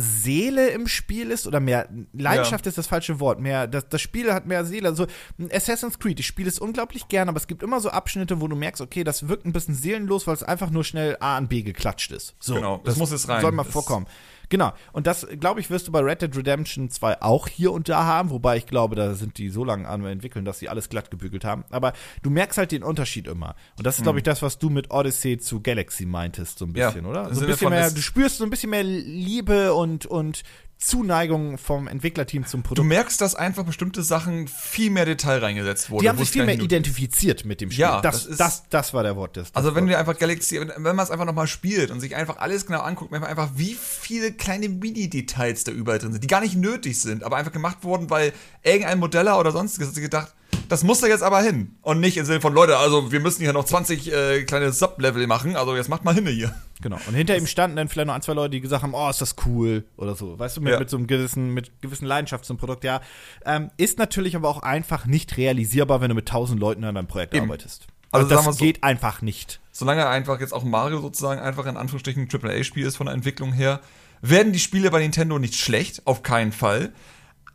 Seele 0.00 0.68
im 0.70 0.86
Spiel 0.88 1.30
ist 1.30 1.46
oder 1.46 1.60
mehr 1.60 1.88
Leidenschaft 2.12 2.66
ja. 2.66 2.68
ist 2.68 2.78
das 2.78 2.86
falsche 2.86 3.20
Wort. 3.20 3.40
Mehr 3.40 3.66
das, 3.66 3.88
das 3.88 4.00
Spiel 4.00 4.32
hat 4.32 4.46
mehr 4.46 4.64
Seele. 4.64 4.88
Also 4.88 5.06
Assassin's 5.50 5.98
Creed, 5.98 6.20
ich 6.20 6.26
spiele 6.26 6.48
es 6.48 6.58
unglaublich 6.58 7.08
gern, 7.08 7.28
aber 7.28 7.38
es 7.38 7.46
gibt 7.46 7.62
immer 7.62 7.80
so 7.80 7.90
Abschnitte, 7.90 8.40
wo 8.40 8.48
du 8.48 8.56
merkst, 8.56 8.80
okay, 8.80 9.04
das 9.04 9.28
wirkt 9.28 9.46
ein 9.46 9.52
bisschen 9.52 9.74
seelenlos, 9.74 10.26
weil 10.26 10.34
es 10.34 10.42
einfach 10.42 10.70
nur 10.70 10.84
schnell 10.84 11.16
A 11.20 11.36
an 11.36 11.48
B 11.48 11.62
geklatscht 11.62 12.12
ist. 12.12 12.34
So, 12.40 12.54
genau, 12.54 12.76
das, 12.78 12.94
das 12.94 12.96
muss 12.96 13.10
es 13.12 13.28
rein. 13.28 13.40
Soll 13.40 13.52
mal 13.52 13.64
das 13.64 13.72
vorkommen. 13.72 14.06
Genau. 14.48 14.72
Und 14.92 15.06
das, 15.06 15.26
glaube 15.40 15.60
ich, 15.60 15.70
wirst 15.70 15.88
du 15.88 15.92
bei 15.92 16.00
Red 16.00 16.22
Dead 16.22 16.36
Redemption 16.36 16.90
2 16.90 17.22
auch 17.22 17.48
hier 17.48 17.72
und 17.72 17.88
da 17.88 18.04
haben, 18.04 18.30
wobei 18.30 18.56
ich 18.56 18.66
glaube, 18.66 18.94
da 18.94 19.14
sind 19.14 19.38
die 19.38 19.48
so 19.48 19.64
lange 19.64 19.88
an 19.88 20.04
entwickeln, 20.04 20.44
dass 20.44 20.58
sie 20.58 20.68
alles 20.68 20.88
glatt 20.88 21.10
gebügelt 21.10 21.44
haben. 21.44 21.64
Aber 21.70 21.92
du 22.22 22.30
merkst 22.30 22.58
halt 22.58 22.72
den 22.72 22.82
Unterschied 22.82 23.26
immer. 23.26 23.54
Und 23.76 23.86
das 23.86 23.98
ist, 23.98 24.02
glaube 24.02 24.18
ich, 24.18 24.24
mhm. 24.24 24.30
das, 24.30 24.42
was 24.42 24.58
du 24.58 24.70
mit 24.70 24.90
Odyssey 24.90 25.38
zu 25.38 25.60
Galaxy 25.60 26.06
meintest, 26.06 26.58
so 26.58 26.64
ein 26.64 26.72
bisschen, 26.72 27.04
ja, 27.04 27.10
oder? 27.10 27.34
So 27.34 27.42
ein 27.42 27.46
bisschen 27.46 27.70
mehr, 27.70 27.90
du 27.90 28.00
spürst 28.00 28.38
so 28.38 28.44
ein 28.44 28.50
bisschen 28.50 28.70
mehr 28.70 28.84
Liebe 28.84 29.74
und, 29.74 30.06
und 30.06 30.42
Zuneigung 30.78 31.56
vom 31.56 31.88
Entwicklerteam 31.88 32.46
zum 32.46 32.62
Produkt. 32.62 32.78
Du 32.78 32.84
merkst, 32.84 33.20
dass 33.20 33.34
einfach 33.34 33.64
bestimmte 33.64 34.02
Sachen 34.02 34.46
viel 34.46 34.90
mehr 34.90 35.06
Detail 35.06 35.38
reingesetzt 35.38 35.90
wurden. 35.90 36.02
Die 36.02 36.08
haben 36.08 36.18
sich 36.18 36.30
viel 36.30 36.44
mehr 36.44 36.60
identifiziert 36.60 37.44
mit 37.44 37.60
dem 37.60 37.70
Spiel. 37.70 37.82
Ja, 37.82 38.02
das, 38.02 38.24
das, 38.24 38.30
ist, 38.30 38.40
das, 38.40 38.62
das 38.68 38.94
war 38.94 39.02
der 39.02 39.16
Wort. 39.16 39.36
Das, 39.36 39.54
also 39.54 39.74
wenn 39.74 39.88
wir 39.88 39.98
einfach 39.98 40.18
Galaxy, 40.18 40.60
wenn, 40.60 40.68
wenn 40.68 40.96
man 40.96 41.00
es 41.00 41.10
einfach 41.10 41.24
nochmal 41.24 41.46
spielt 41.46 41.90
und 41.90 42.00
sich 42.00 42.14
einfach 42.14 42.36
alles 42.38 42.66
genau 42.66 42.80
anguckt, 42.80 43.10
merkt 43.10 43.22
man 43.22 43.30
einfach, 43.30 43.50
wie 43.56 43.74
viele 43.74 44.32
kleine 44.32 44.68
Mini-Details 44.68 45.64
da 45.64 45.72
überall 45.72 45.98
drin 45.98 46.12
sind, 46.12 46.22
die 46.22 46.28
gar 46.28 46.42
nicht 46.42 46.56
nötig 46.56 47.00
sind, 47.00 47.24
aber 47.24 47.36
einfach 47.36 47.52
gemacht 47.52 47.78
wurden, 47.82 48.10
weil 48.10 48.32
irgendein 48.62 48.98
Modeller 48.98 49.40
oder 49.40 49.52
sonstiges 49.52 49.88
hat 49.88 49.94
sich 49.94 50.04
gedacht, 50.04 50.34
das 50.68 50.84
muss 50.84 51.00
da 51.00 51.06
jetzt 51.06 51.22
aber 51.22 51.40
hin. 51.42 51.76
Und 51.82 52.00
nicht 52.00 52.16
im 52.16 52.24
Sinne 52.24 52.40
von, 52.40 52.52
Leute, 52.52 52.78
also 52.78 53.12
wir 53.12 53.20
müssen 53.20 53.42
hier 53.42 53.52
noch 53.52 53.64
20 53.64 54.12
äh, 54.12 54.42
kleine 54.44 54.72
Sub-Level 54.72 55.26
machen, 55.26 55.56
also 55.56 55.76
jetzt 55.76 55.88
macht 55.88 56.04
mal 56.04 56.14
hin 56.14 56.26
hier. 56.26 56.54
Genau. 56.82 56.98
Und 57.06 57.14
hinter 57.14 57.36
ihm 57.36 57.46
standen 57.46 57.76
dann 57.76 57.88
vielleicht 57.88 58.06
noch 58.06 58.14
ein, 58.14 58.22
zwei 58.22 58.34
Leute, 58.34 58.50
die 58.50 58.60
gesagt 58.60 58.82
haben, 58.82 58.94
oh, 58.94 59.08
ist 59.08 59.20
das 59.20 59.36
cool 59.46 59.84
oder 59.96 60.14
so. 60.14 60.38
Weißt 60.38 60.56
du, 60.56 60.60
mit, 60.60 60.72
ja. 60.72 60.78
mit 60.78 60.90
so 60.90 60.96
einem 60.96 61.06
gewissen, 61.06 61.54
mit 61.54 61.80
gewissen 61.80 62.06
Leidenschaft 62.06 62.44
zum 62.44 62.58
Produkt, 62.58 62.84
ja. 62.84 63.00
Ähm, 63.44 63.70
ist 63.76 63.98
natürlich 63.98 64.36
aber 64.36 64.48
auch 64.48 64.62
einfach 64.62 65.06
nicht 65.06 65.36
realisierbar, 65.36 66.00
wenn 66.00 66.08
du 66.08 66.14
mit 66.14 66.26
tausend 66.28 66.60
Leuten 66.60 66.84
an 66.84 66.96
einem 66.96 67.08
Projekt 67.08 67.34
Eben. 67.34 67.44
arbeitest. 67.44 67.86
Also, 68.12 68.34
also 68.34 68.48
das 68.48 68.56
so, 68.58 68.64
geht 68.64 68.82
einfach 68.82 69.22
nicht. 69.22 69.60
Solange 69.72 70.06
einfach 70.08 70.40
jetzt 70.40 70.52
auch 70.52 70.64
Mario 70.64 71.00
sozusagen 71.00 71.40
einfach 71.40 71.66
in 71.66 71.76
Anführungsstrichen 71.76 72.28
ein 72.28 72.40
AAA-Spiel 72.42 72.86
ist 72.86 72.96
von 72.96 73.06
der 73.06 73.14
Entwicklung 73.14 73.52
her, 73.52 73.80
werden 74.22 74.52
die 74.52 74.58
Spiele 74.58 74.90
bei 74.90 75.00
Nintendo 75.00 75.38
nicht 75.38 75.54
schlecht, 75.54 76.06
auf 76.06 76.22
keinen 76.22 76.52
Fall. 76.52 76.92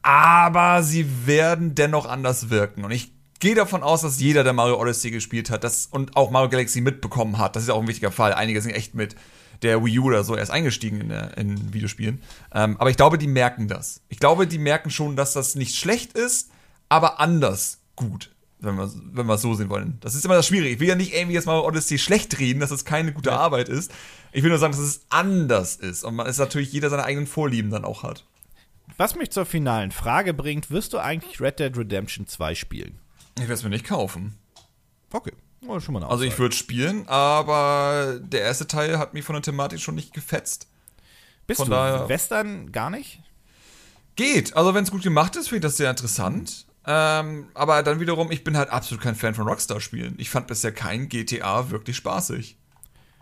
Aber 0.03 0.83
sie 0.83 1.27
werden 1.27 1.75
dennoch 1.75 2.07
anders 2.07 2.49
wirken. 2.49 2.83
Und 2.83 2.91
ich 2.91 3.11
gehe 3.39 3.55
davon 3.55 3.83
aus, 3.83 4.01
dass 4.01 4.19
jeder, 4.19 4.43
der 4.43 4.53
Mario 4.53 4.79
Odyssey 4.79 5.11
gespielt 5.11 5.49
hat 5.49 5.63
das, 5.63 5.87
und 5.87 6.15
auch 6.15 6.31
Mario 6.31 6.49
Galaxy 6.49 6.81
mitbekommen 6.81 7.37
hat, 7.37 7.55
das 7.55 7.63
ist 7.63 7.69
auch 7.69 7.81
ein 7.81 7.87
wichtiger 7.87 8.11
Fall. 8.11 8.33
Einige 8.33 8.61
sind 8.61 8.71
echt 8.71 8.95
mit 8.95 9.15
der 9.61 9.83
Wii 9.83 9.99
U 9.99 10.05
oder 10.05 10.23
so 10.23 10.35
erst 10.35 10.51
eingestiegen 10.51 11.01
in, 11.01 11.09
der, 11.09 11.37
in 11.37 11.73
Videospielen. 11.73 12.21
Ähm, 12.53 12.77
aber 12.79 12.89
ich 12.89 12.97
glaube, 12.97 13.17
die 13.17 13.27
merken 13.27 13.67
das. 13.67 14.01
Ich 14.09 14.19
glaube, 14.19 14.47
die 14.47 14.57
merken 14.57 14.89
schon, 14.89 15.15
dass 15.15 15.33
das 15.33 15.55
nicht 15.55 15.75
schlecht 15.75 16.13
ist, 16.13 16.49
aber 16.89 17.19
anders 17.19 17.79
gut. 17.95 18.31
Wenn 18.59 18.75
wir, 18.75 18.91
wenn 19.13 19.25
wir 19.25 19.33
es 19.33 19.41
so 19.41 19.55
sehen 19.55 19.69
wollen. 19.69 19.97
Das 20.01 20.13
ist 20.13 20.23
immer 20.23 20.35
das 20.35 20.45
Schwierige. 20.45 20.75
Ich 20.75 20.79
will 20.79 20.87
ja 20.87 20.95
nicht 20.95 21.15
irgendwie 21.15 21.33
jetzt 21.33 21.47
mal 21.47 21.59
Odyssey 21.59 21.97
schlecht 21.97 22.37
reden, 22.37 22.59
dass 22.59 22.69
es 22.69 22.85
keine 22.85 23.11
gute 23.11 23.31
ja. 23.31 23.37
Arbeit 23.37 23.69
ist. 23.69 23.91
Ich 24.33 24.43
will 24.43 24.51
nur 24.51 24.59
sagen, 24.59 24.73
dass 24.73 24.81
es 24.81 25.01
anders 25.09 25.77
ist. 25.77 26.03
Und 26.03 26.15
man 26.15 26.27
ist 26.27 26.37
natürlich 26.37 26.71
jeder 26.71 26.91
seine 26.91 27.03
eigenen 27.03 27.25
Vorlieben 27.25 27.71
dann 27.71 27.85
auch 27.85 28.03
hat. 28.03 28.25
Was 28.97 29.15
mich 29.15 29.31
zur 29.31 29.45
finalen 29.45 29.91
Frage 29.91 30.33
bringt, 30.33 30.69
wirst 30.71 30.93
du 30.93 30.99
eigentlich 30.99 31.39
Red 31.41 31.59
Dead 31.59 31.75
Redemption 31.75 32.27
2 32.27 32.55
spielen? 32.55 32.99
Ich 33.35 33.43
werde 33.43 33.53
es 33.53 33.63
mir 33.63 33.69
nicht 33.69 33.85
kaufen. 33.85 34.37
Okay. 35.11 35.33
Also 35.67 36.23
ich 36.23 36.37
würde 36.39 36.55
spielen, 36.55 37.07
aber 37.07 38.19
der 38.19 38.41
erste 38.41 38.65
Teil 38.65 38.97
hat 38.97 39.13
mich 39.13 39.23
von 39.23 39.33
der 39.33 39.43
Thematik 39.43 39.79
schon 39.79 39.95
nicht 39.95 40.13
gefetzt. 40.13 40.67
Bist 41.45 41.59
von 41.59 41.69
du 41.69 41.75
daher 41.75 42.09
Western 42.09 42.71
gar 42.71 42.89
nicht? 42.89 43.21
Geht. 44.15 44.55
Also 44.55 44.73
wenn 44.73 44.83
es 44.83 44.91
gut 44.91 45.03
gemacht 45.03 45.35
ist, 45.35 45.49
finde 45.49 45.57
ich 45.57 45.69
das 45.71 45.77
sehr 45.77 45.89
interessant. 45.89 46.65
Ähm, 46.87 47.47
aber 47.53 47.83
dann 47.83 47.99
wiederum, 47.99 48.31
ich 48.31 48.43
bin 48.43 48.57
halt 48.57 48.69
absolut 48.69 49.03
kein 49.03 49.15
Fan 49.15 49.35
von 49.35 49.47
Rockstar-Spielen. 49.47 50.15
Ich 50.17 50.31
fand 50.31 50.47
bisher 50.47 50.71
kein 50.71 51.09
GTA 51.09 51.69
wirklich 51.69 51.95
spaßig. 51.95 52.57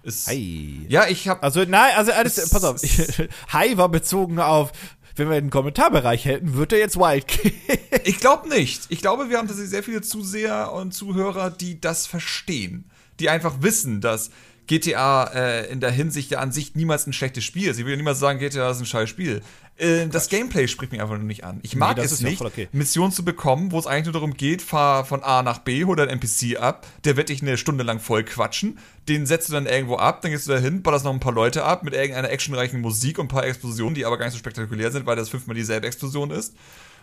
Ist, 0.03 0.27
Hi. 0.27 0.85
Ja, 0.87 1.07
ich 1.07 1.27
habe 1.27 1.43
Also 1.43 1.65
nein, 1.65 1.93
also 1.97 2.13
alles, 2.13 2.49
pass 2.49 2.63
auf. 2.63 2.81
Hi 3.49 3.77
war 3.77 3.89
bezogen 3.89 4.39
auf 4.39 4.71
wenn 5.19 5.29
wir 5.29 5.39
den 5.39 5.49
Kommentarbereich 5.49 6.25
hätten, 6.25 6.55
würde 6.55 6.75
er 6.75 6.81
jetzt 6.81 6.97
wild 6.97 7.27
gehen. 7.27 7.53
ich 8.05 8.17
glaube 8.17 8.49
nicht. 8.49 8.83
Ich 8.89 9.01
glaube, 9.01 9.29
wir 9.29 9.37
haben 9.37 9.47
tatsächlich 9.47 9.71
sehr 9.71 9.83
viele 9.83 10.01
Zuseher 10.01 10.71
und 10.73 10.93
Zuhörer, 10.93 11.51
die 11.51 11.79
das 11.79 12.07
verstehen. 12.07 12.89
Die 13.19 13.29
einfach 13.29 13.61
wissen, 13.61 14.01
dass 14.01 14.31
GTA 14.69 15.23
äh, 15.33 15.71
in 15.71 15.79
der 15.79 15.89
Hinsicht 15.89 16.29
ja 16.29 16.39
an 16.39 16.51
sich 16.51 16.75
niemals 16.75 17.07
ein 17.07 17.13
schlechtes 17.13 17.43
Spiel 17.43 17.69
ist. 17.69 17.79
Ich 17.79 17.85
will 17.85 17.91
ja 17.91 17.97
niemals 17.97 18.19
sagen, 18.19 18.37
GTA 18.37 18.69
ist 18.69 18.79
ein 18.79 18.85
scheiß 18.85 19.09
Spiel. 19.09 19.41
Äh, 19.77 20.05
das 20.07 20.29
Gameplay 20.29 20.67
spricht 20.67 20.91
mich 20.91 21.01
einfach 21.01 21.17
nur 21.17 21.25
nicht 21.25 21.43
an. 21.43 21.59
Ich 21.63 21.75
mag 21.75 21.97
nee, 21.97 22.03
es 22.03 22.21
nicht, 22.21 22.39
okay. 22.39 22.67
Missionen 22.71 23.11
zu 23.11 23.25
bekommen, 23.25 23.71
wo 23.71 23.79
es 23.79 23.87
eigentlich 23.87 24.05
nur 24.05 24.13
darum 24.13 24.35
geht, 24.35 24.61
fahr 24.61 25.05
von 25.05 25.23
A 25.23 25.41
nach 25.41 25.57
B, 25.57 25.85
hol 25.85 25.95
dein 25.95 26.09
NPC 26.09 26.61
ab, 26.61 26.85
der 27.03 27.17
wird 27.17 27.29
dich 27.29 27.41
eine 27.41 27.57
Stunde 27.57 27.83
lang 27.83 27.99
voll 27.99 28.23
quatschen, 28.23 28.77
den 29.07 29.25
setzt 29.25 29.49
du 29.49 29.53
dann 29.53 29.65
irgendwo 29.65 29.95
ab, 29.95 30.21
dann 30.21 30.29
gehst 30.29 30.47
du 30.47 30.51
da 30.51 30.59
hin, 30.59 30.83
ballerst 30.83 31.03
noch 31.03 31.13
ein 31.13 31.19
paar 31.19 31.33
Leute 31.33 31.63
ab 31.63 31.81
mit 31.81 31.95
irgendeiner 31.95 32.29
actionreichen 32.29 32.79
Musik 32.79 33.17
und 33.17 33.25
ein 33.25 33.29
paar 33.29 33.47
Explosionen, 33.47 33.95
die 33.95 34.05
aber 34.05 34.19
gar 34.19 34.25
nicht 34.25 34.33
so 34.33 34.39
spektakulär 34.39 34.91
sind, 34.91 35.07
weil 35.07 35.15
das 35.15 35.29
fünfmal 35.29 35.55
dieselbe 35.55 35.87
Explosion 35.87 36.29
ist. 36.29 36.53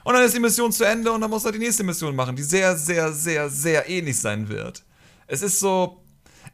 Und 0.05 0.14
dann 0.14 0.23
ist 0.23 0.37
die 0.37 0.41
Mission 0.41 0.71
zu 0.71 0.85
Ende 0.85 1.11
und 1.11 1.21
dann 1.21 1.31
musst 1.31 1.45
du 1.45 1.47
halt 1.47 1.57
die 1.57 1.64
nächste 1.64 1.83
Mission 1.83 2.14
machen, 2.14 2.37
die 2.37 2.45
sehr, 2.45 2.77
sehr, 2.77 3.12
sehr, 3.12 3.51
sehr 3.51 3.89
ähnlich 3.89 4.21
sein 4.21 4.49
wird. 4.49 4.85
Es 5.27 5.43
ist 5.43 5.59
so, 5.59 6.01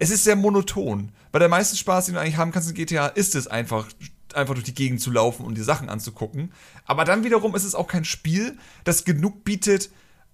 es 0.02 0.10
ist 0.10 0.24
sehr 0.24 0.34
monoton. 0.34 1.12
Weil 1.30 1.38
der 1.38 1.48
meiste 1.48 1.76
Spaß, 1.76 2.06
den 2.06 2.16
du 2.16 2.20
eigentlich 2.20 2.36
haben 2.36 2.50
kannst 2.50 2.68
in 2.68 2.74
GTA, 2.74 3.06
ist 3.06 3.36
es 3.36 3.46
einfach, 3.46 3.86
einfach 4.34 4.54
durch 4.54 4.64
die 4.64 4.74
Gegend 4.74 5.00
zu 5.00 5.12
laufen 5.12 5.46
und 5.46 5.56
die 5.56 5.62
Sachen 5.62 5.88
anzugucken. 5.88 6.52
Aber 6.86 7.04
dann 7.04 7.22
wiederum 7.22 7.54
ist 7.54 7.62
es 7.62 7.76
auch 7.76 7.86
kein 7.86 8.04
Spiel, 8.04 8.58
das 8.82 9.04
genug 9.04 9.44
bietet, 9.44 9.90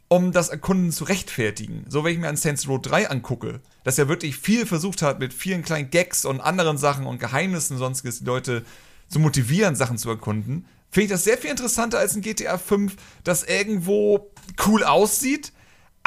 um 0.08 0.32
das 0.32 0.48
Erkunden 0.48 0.90
zu 0.90 1.04
rechtfertigen. 1.04 1.84
So, 1.86 2.02
wenn 2.02 2.14
ich 2.14 2.18
mir 2.18 2.30
an 2.30 2.38
Saints 2.38 2.66
Row 2.66 2.80
3 2.80 3.10
angucke, 3.10 3.60
dass 3.84 3.98
er 3.98 4.08
wirklich 4.08 4.38
viel 4.38 4.64
versucht 4.64 5.02
hat, 5.02 5.18
mit 5.18 5.34
vielen 5.34 5.62
kleinen 5.62 5.90
Gags 5.90 6.24
und 6.24 6.40
anderen 6.40 6.78
Sachen 6.78 7.04
und 7.04 7.20
Geheimnissen 7.20 7.74
und 7.74 7.80
sonstiges 7.80 8.20
die 8.20 8.24
Leute 8.24 8.64
zu 9.10 9.18
motivieren, 9.18 9.76
Sachen 9.76 9.98
zu 9.98 10.08
erkunden, 10.08 10.64
finde 10.90 11.04
ich 11.04 11.10
das 11.10 11.24
sehr 11.24 11.36
viel 11.36 11.50
interessanter 11.50 11.98
als 11.98 12.16
ein 12.16 12.22
GTA 12.22 12.56
5, 12.56 12.96
das 13.22 13.44
irgendwo 13.44 14.30
cool 14.66 14.82
aussieht, 14.82 15.52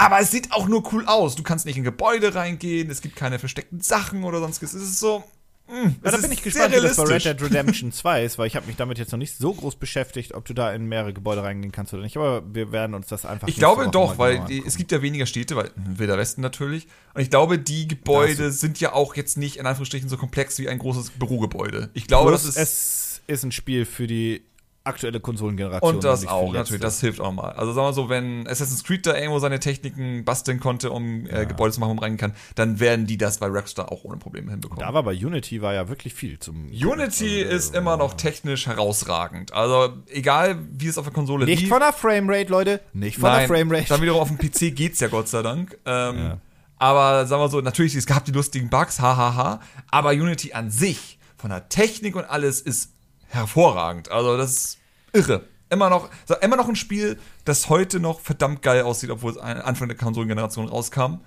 aber 0.02 0.20
es 0.20 0.32
sieht 0.32 0.52
auch 0.52 0.68
nur 0.68 0.92
cool 0.92 1.06
aus. 1.06 1.36
Du 1.36 1.44
kannst 1.44 1.68
nicht 1.68 1.78
in 1.78 1.84
Gebäude 1.84 2.34
reingehen, 2.34 2.90
es 2.90 3.02
gibt 3.02 3.16
keine 3.16 3.38
versteckten 3.38 3.82
Sachen 3.82 4.24
oder 4.24 4.40
sonstiges. 4.40 4.74
Es 4.74 4.82
ist 4.82 5.00
so. 5.00 5.24
Mh, 5.68 5.84
hm, 5.84 5.96
ja, 6.04 6.12
da 6.12 6.18
bin 6.18 6.32
ich 6.32 6.42
gespannt, 6.42 6.76
wie 6.76 6.82
das 6.82 6.98
bei 6.98 7.04
Red 7.04 7.24
Dead 7.24 7.42
Redemption 7.42 7.92
2 7.92 8.26
ist, 8.26 8.40
weil 8.40 8.48
ich 8.48 8.56
habe 8.56 8.66
mich 8.66 8.78
damit 8.78 8.98
jetzt 8.98 9.12
noch 9.12 9.20
nicht 9.20 9.38
so 9.38 9.54
groß 9.54 9.76
beschäftigt, 9.76 10.34
ob 10.34 10.46
du 10.46 10.56
da 10.56 10.74
in 10.74 10.88
mehrere 10.88 11.14
Gebäude 11.14 11.44
reingehen 11.44 11.72
kannst 11.72 11.94
oder 11.94 12.02
nicht. 12.02 12.18
Aber 12.18 12.42
wir 12.52 12.72
werden 12.72 12.96
uns 12.96 13.08
das 13.08 13.26
einfach. 13.26 13.48
Ich 13.48 13.58
glaube 13.58 13.90
doch, 13.90 14.18
weil 14.18 14.44
die, 14.46 14.64
es 14.66 14.76
gibt 14.76 14.92
ja 14.92 15.04
weniger 15.04 15.28
Städte, 15.28 15.56
weil 15.56 15.70
Wilder 15.76 16.18
Westen 16.18 16.42
natürlich. 16.42 16.88
Und 17.14 17.22
ich 17.22 17.30
glaube, 17.30 17.60
die 17.60 17.88
Gebäude 17.88 18.52
sind 18.52 18.80
ja 18.80 18.94
auch 18.94 19.16
jetzt 19.16 19.38
nicht 19.38 19.58
in 19.58 19.68
Anführungsstrichen 19.68 20.10
so 20.10 20.18
komplex 20.18 20.58
wie 20.58 20.68
ein 20.68 20.80
großes 20.80 21.12
Bürogebäude. 21.12 21.92
Ich 21.94 22.08
glaube, 22.08 22.32
Plus 22.32 22.46
das 22.46 22.56
ist. 22.56 22.58
Es 22.58 23.22
ist 23.28 23.44
ein 23.44 23.52
Spiel 23.52 23.86
für 23.86 24.08
die 24.08 24.42
aktuelle 24.84 25.20
Konsolengeneration. 25.20 25.96
Und 25.96 26.04
das 26.04 26.26
auch, 26.28 26.54
natürlich, 26.54 26.82
das 26.82 27.00
hilft 27.02 27.20
auch 27.20 27.32
mal. 27.32 27.52
Also 27.52 27.74
sagen 27.74 27.88
wir 27.88 27.94
so, 27.94 28.10
wenn 28.10 28.48
Assassin's 28.48 28.84
Creed 28.84 29.06
da 29.06 29.16
irgendwo 29.16 29.40
seine 29.40 29.60
Techniken 29.60 30.26
basteln 30.26 30.60
konnte, 30.60 30.92
um 30.92 31.28
äh, 31.28 31.34
ja. 31.34 31.44
Gebäude 31.44 31.74
zu 31.74 31.80
machen, 31.80 31.92
wo 31.92 31.94
man 31.96 32.04
rein 32.04 32.18
kann, 32.18 32.34
dann 32.56 32.80
werden 32.80 33.06
die 33.06 33.18
das 33.18 33.38
bei 33.38 33.48
Rockstar 33.48 33.92
auch 33.92 34.04
ohne 34.04 34.18
Probleme 34.18 34.50
hinbekommen. 34.52 34.84
Da 34.84 34.94
war 34.94 35.04
bei 35.04 35.14
Unity 35.14 35.62
war 35.62 35.74
ja 35.74 35.88
wirklich 35.88 36.14
viel 36.14 36.40
zum. 36.40 36.70
Unity 36.70 37.44
also, 37.44 37.56
ist 37.56 37.76
immer 37.76 37.98
noch 37.98 38.16
technisch 38.16 38.66
herausragend. 38.66 39.54
Also 39.54 39.94
egal, 40.08 40.58
wie 40.72 40.88
es 40.88 40.98
auf 40.98 41.06
der 41.06 41.14
Konsole 41.14 41.46
Nicht 41.46 41.62
lief. 41.62 41.70
von 41.70 41.80
der 41.80 41.94
Framerate, 41.94 42.52
Leute. 42.52 42.82
Nicht 42.94 43.18
von 43.18 43.30
Nein, 43.30 43.48
der 43.48 43.58
Framerate. 43.58 43.90
Dann 43.90 44.02
wiederum 44.02 44.22
auf 44.22 44.30
dem 44.30 44.38
PC 44.38 44.76
geht's 44.76 45.00
ja 45.00 45.10
Gott 45.10 45.28
sei 45.28 45.44
Dank. 45.44 45.78
Ähm, 45.86 46.18
ja. 46.18 46.38
Aber 46.78 47.28
sagen 47.28 47.44
wir 47.44 47.50
so, 47.50 47.62
natürlich, 47.62 47.94
es 47.94 48.08
gab 48.08 48.26
die 48.26 48.32
lustigen 48.32 48.70
Bugs, 48.70 49.00
hahaha. 49.00 49.60
aber 49.92 50.10
Unity 50.10 50.54
an 50.54 50.72
sich, 50.72 51.20
von 51.38 51.52
der 51.52 51.70
Technik 51.70 52.16
und 52.16 52.26
alles, 52.26 52.60
ist 52.60 52.92
hervorragend. 53.32 54.12
Also 54.12 54.38
das 54.38 54.52
ist 54.52 54.78
irre. 55.14 55.46
Immer 55.70 55.90
noch, 55.90 56.10
immer 56.42 56.58
noch 56.58 56.68
ein 56.68 56.76
Spiel, 56.76 57.18
das 57.46 57.70
heute 57.70 58.02
noch 58.02 58.20
verdammt 58.20 58.62
geil 58.62 58.82
aussieht, 58.84 59.10
obwohl 59.10 59.32
es 59.32 59.38
Anfang 59.38 59.88
der 59.88 59.98
Konsolengeneration 59.98 60.68
rauskam. 60.68 61.22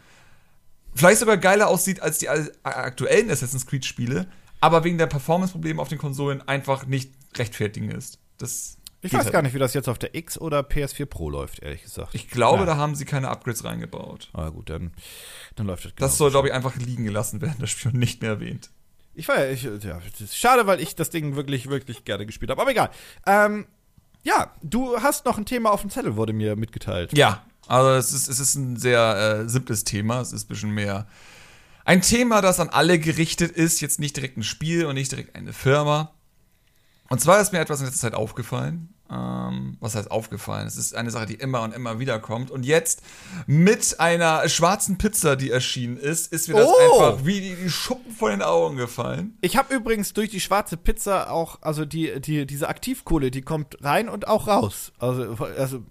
Vielleicht 0.94 1.20
sogar 1.20 1.38
geiler 1.38 1.68
aussieht 1.68 2.02
als 2.02 2.18
die 2.18 2.28
aktuellen 2.28 3.30
Assassin's 3.30 3.66
Creed-Spiele, 3.66 4.28
aber 4.60 4.84
wegen 4.84 4.98
der 4.98 5.06
Performance-Probleme 5.06 5.80
auf 5.80 5.88
den 5.88 5.98
Konsolen 5.98 6.46
einfach 6.46 6.86
nicht 6.86 7.10
rechtfertigen 7.36 7.90
ist. 7.90 8.18
Das 8.36 8.76
ich 9.04 9.12
weiß 9.12 9.24
halt. 9.24 9.32
gar 9.32 9.42
nicht, 9.42 9.54
wie 9.54 9.58
das 9.58 9.74
jetzt 9.74 9.88
auf 9.88 9.98
der 9.98 10.14
X 10.14 10.38
oder 10.38 10.60
PS4 10.60 11.04
Pro 11.04 11.28
läuft, 11.28 11.60
ehrlich 11.60 11.82
gesagt. 11.82 12.14
Ich 12.14 12.28
glaube, 12.28 12.60
ja. 12.60 12.66
da 12.66 12.76
haben 12.76 12.94
sie 12.94 13.04
keine 13.04 13.28
Upgrades 13.28 13.64
reingebaut. 13.64 14.30
Ah, 14.32 14.48
gut, 14.48 14.70
dann, 14.70 14.92
dann 15.56 15.66
läuft 15.66 15.84
das 15.84 15.92
Das 15.96 16.16
soll, 16.16 16.30
glaube 16.30 16.48
ich, 16.48 16.54
einfach 16.54 16.74
liegen 16.76 17.04
gelassen 17.04 17.42
werden, 17.42 17.56
das 17.58 17.70
Spiel 17.70 17.92
nicht 17.92 18.22
mehr 18.22 18.30
erwähnt. 18.30 18.70
Ich 19.14 19.28
war 19.28 19.44
ja, 19.44 19.50
ich, 19.50 19.62
ja, 19.62 20.00
schade, 20.32 20.66
weil 20.66 20.80
ich 20.80 20.96
das 20.96 21.10
Ding 21.10 21.36
wirklich, 21.36 21.68
wirklich 21.68 22.04
gerne 22.04 22.26
gespielt 22.26 22.50
habe. 22.50 22.60
Aber 22.60 22.70
egal. 22.70 22.90
Ähm, 23.26 23.66
ja, 24.22 24.52
du 24.62 25.00
hast 25.00 25.26
noch 25.26 25.38
ein 25.38 25.44
Thema 25.44 25.70
auf 25.70 25.82
dem 25.82 25.90
Zettel, 25.90 26.16
wurde 26.16 26.32
mir 26.32 26.56
mitgeteilt. 26.56 27.16
Ja, 27.16 27.44
also 27.66 27.90
es 27.90 28.12
ist, 28.12 28.28
es 28.28 28.40
ist 28.40 28.54
ein 28.54 28.76
sehr 28.76 29.42
äh, 29.44 29.48
simples 29.48 29.84
Thema. 29.84 30.20
Es 30.20 30.32
ist 30.32 30.46
ein 30.46 30.48
bisschen 30.48 30.70
mehr 30.70 31.06
ein 31.84 32.00
Thema, 32.00 32.40
das 32.40 32.60
an 32.60 32.70
alle 32.70 32.98
gerichtet 32.98 33.52
ist. 33.52 33.80
Jetzt 33.80 34.00
nicht 34.00 34.16
direkt 34.16 34.38
ein 34.38 34.42
Spiel 34.42 34.86
und 34.86 34.94
nicht 34.94 35.12
direkt 35.12 35.36
eine 35.36 35.52
Firma. 35.52 36.12
Und 37.08 37.20
zwar 37.20 37.40
ist 37.40 37.52
mir 37.52 37.60
etwas 37.60 37.80
in 37.80 37.86
letzter 37.86 38.00
Zeit 38.00 38.14
aufgefallen. 38.14 38.93
Ähm, 39.10 39.76
was 39.80 39.94
heißt 39.94 40.10
aufgefallen? 40.10 40.66
Es 40.66 40.76
ist 40.76 40.94
eine 40.94 41.10
Sache, 41.10 41.26
die 41.26 41.34
immer 41.34 41.62
und 41.62 41.74
immer 41.74 41.98
wieder 41.98 42.18
kommt. 42.18 42.50
Und 42.50 42.64
jetzt 42.64 43.02
mit 43.46 44.00
einer 44.00 44.48
schwarzen 44.48 44.96
Pizza, 44.96 45.36
die 45.36 45.50
erschienen 45.50 45.98
ist, 45.98 46.32
ist 46.32 46.48
mir 46.48 46.54
das 46.54 46.68
oh. 46.68 47.02
einfach 47.02 47.24
wie 47.24 47.40
die, 47.40 47.54
die, 47.54 47.68
Schuppen 47.68 48.12
vor 48.12 48.30
den 48.30 48.40
Augen 48.40 48.76
gefallen. 48.76 49.36
Ich 49.42 49.56
habe 49.58 49.74
übrigens 49.74 50.14
durch 50.14 50.30
die 50.30 50.40
schwarze 50.40 50.78
Pizza 50.78 51.30
auch, 51.30 51.58
also 51.60 51.84
die, 51.84 52.18
die, 52.20 52.46
diese 52.46 52.68
Aktivkohle, 52.68 53.30
die 53.30 53.42
kommt 53.42 53.76
rein 53.84 54.08
und 54.08 54.26
auch 54.26 54.48
raus. 54.48 54.92
Also, 54.98 55.36
also 55.58 55.82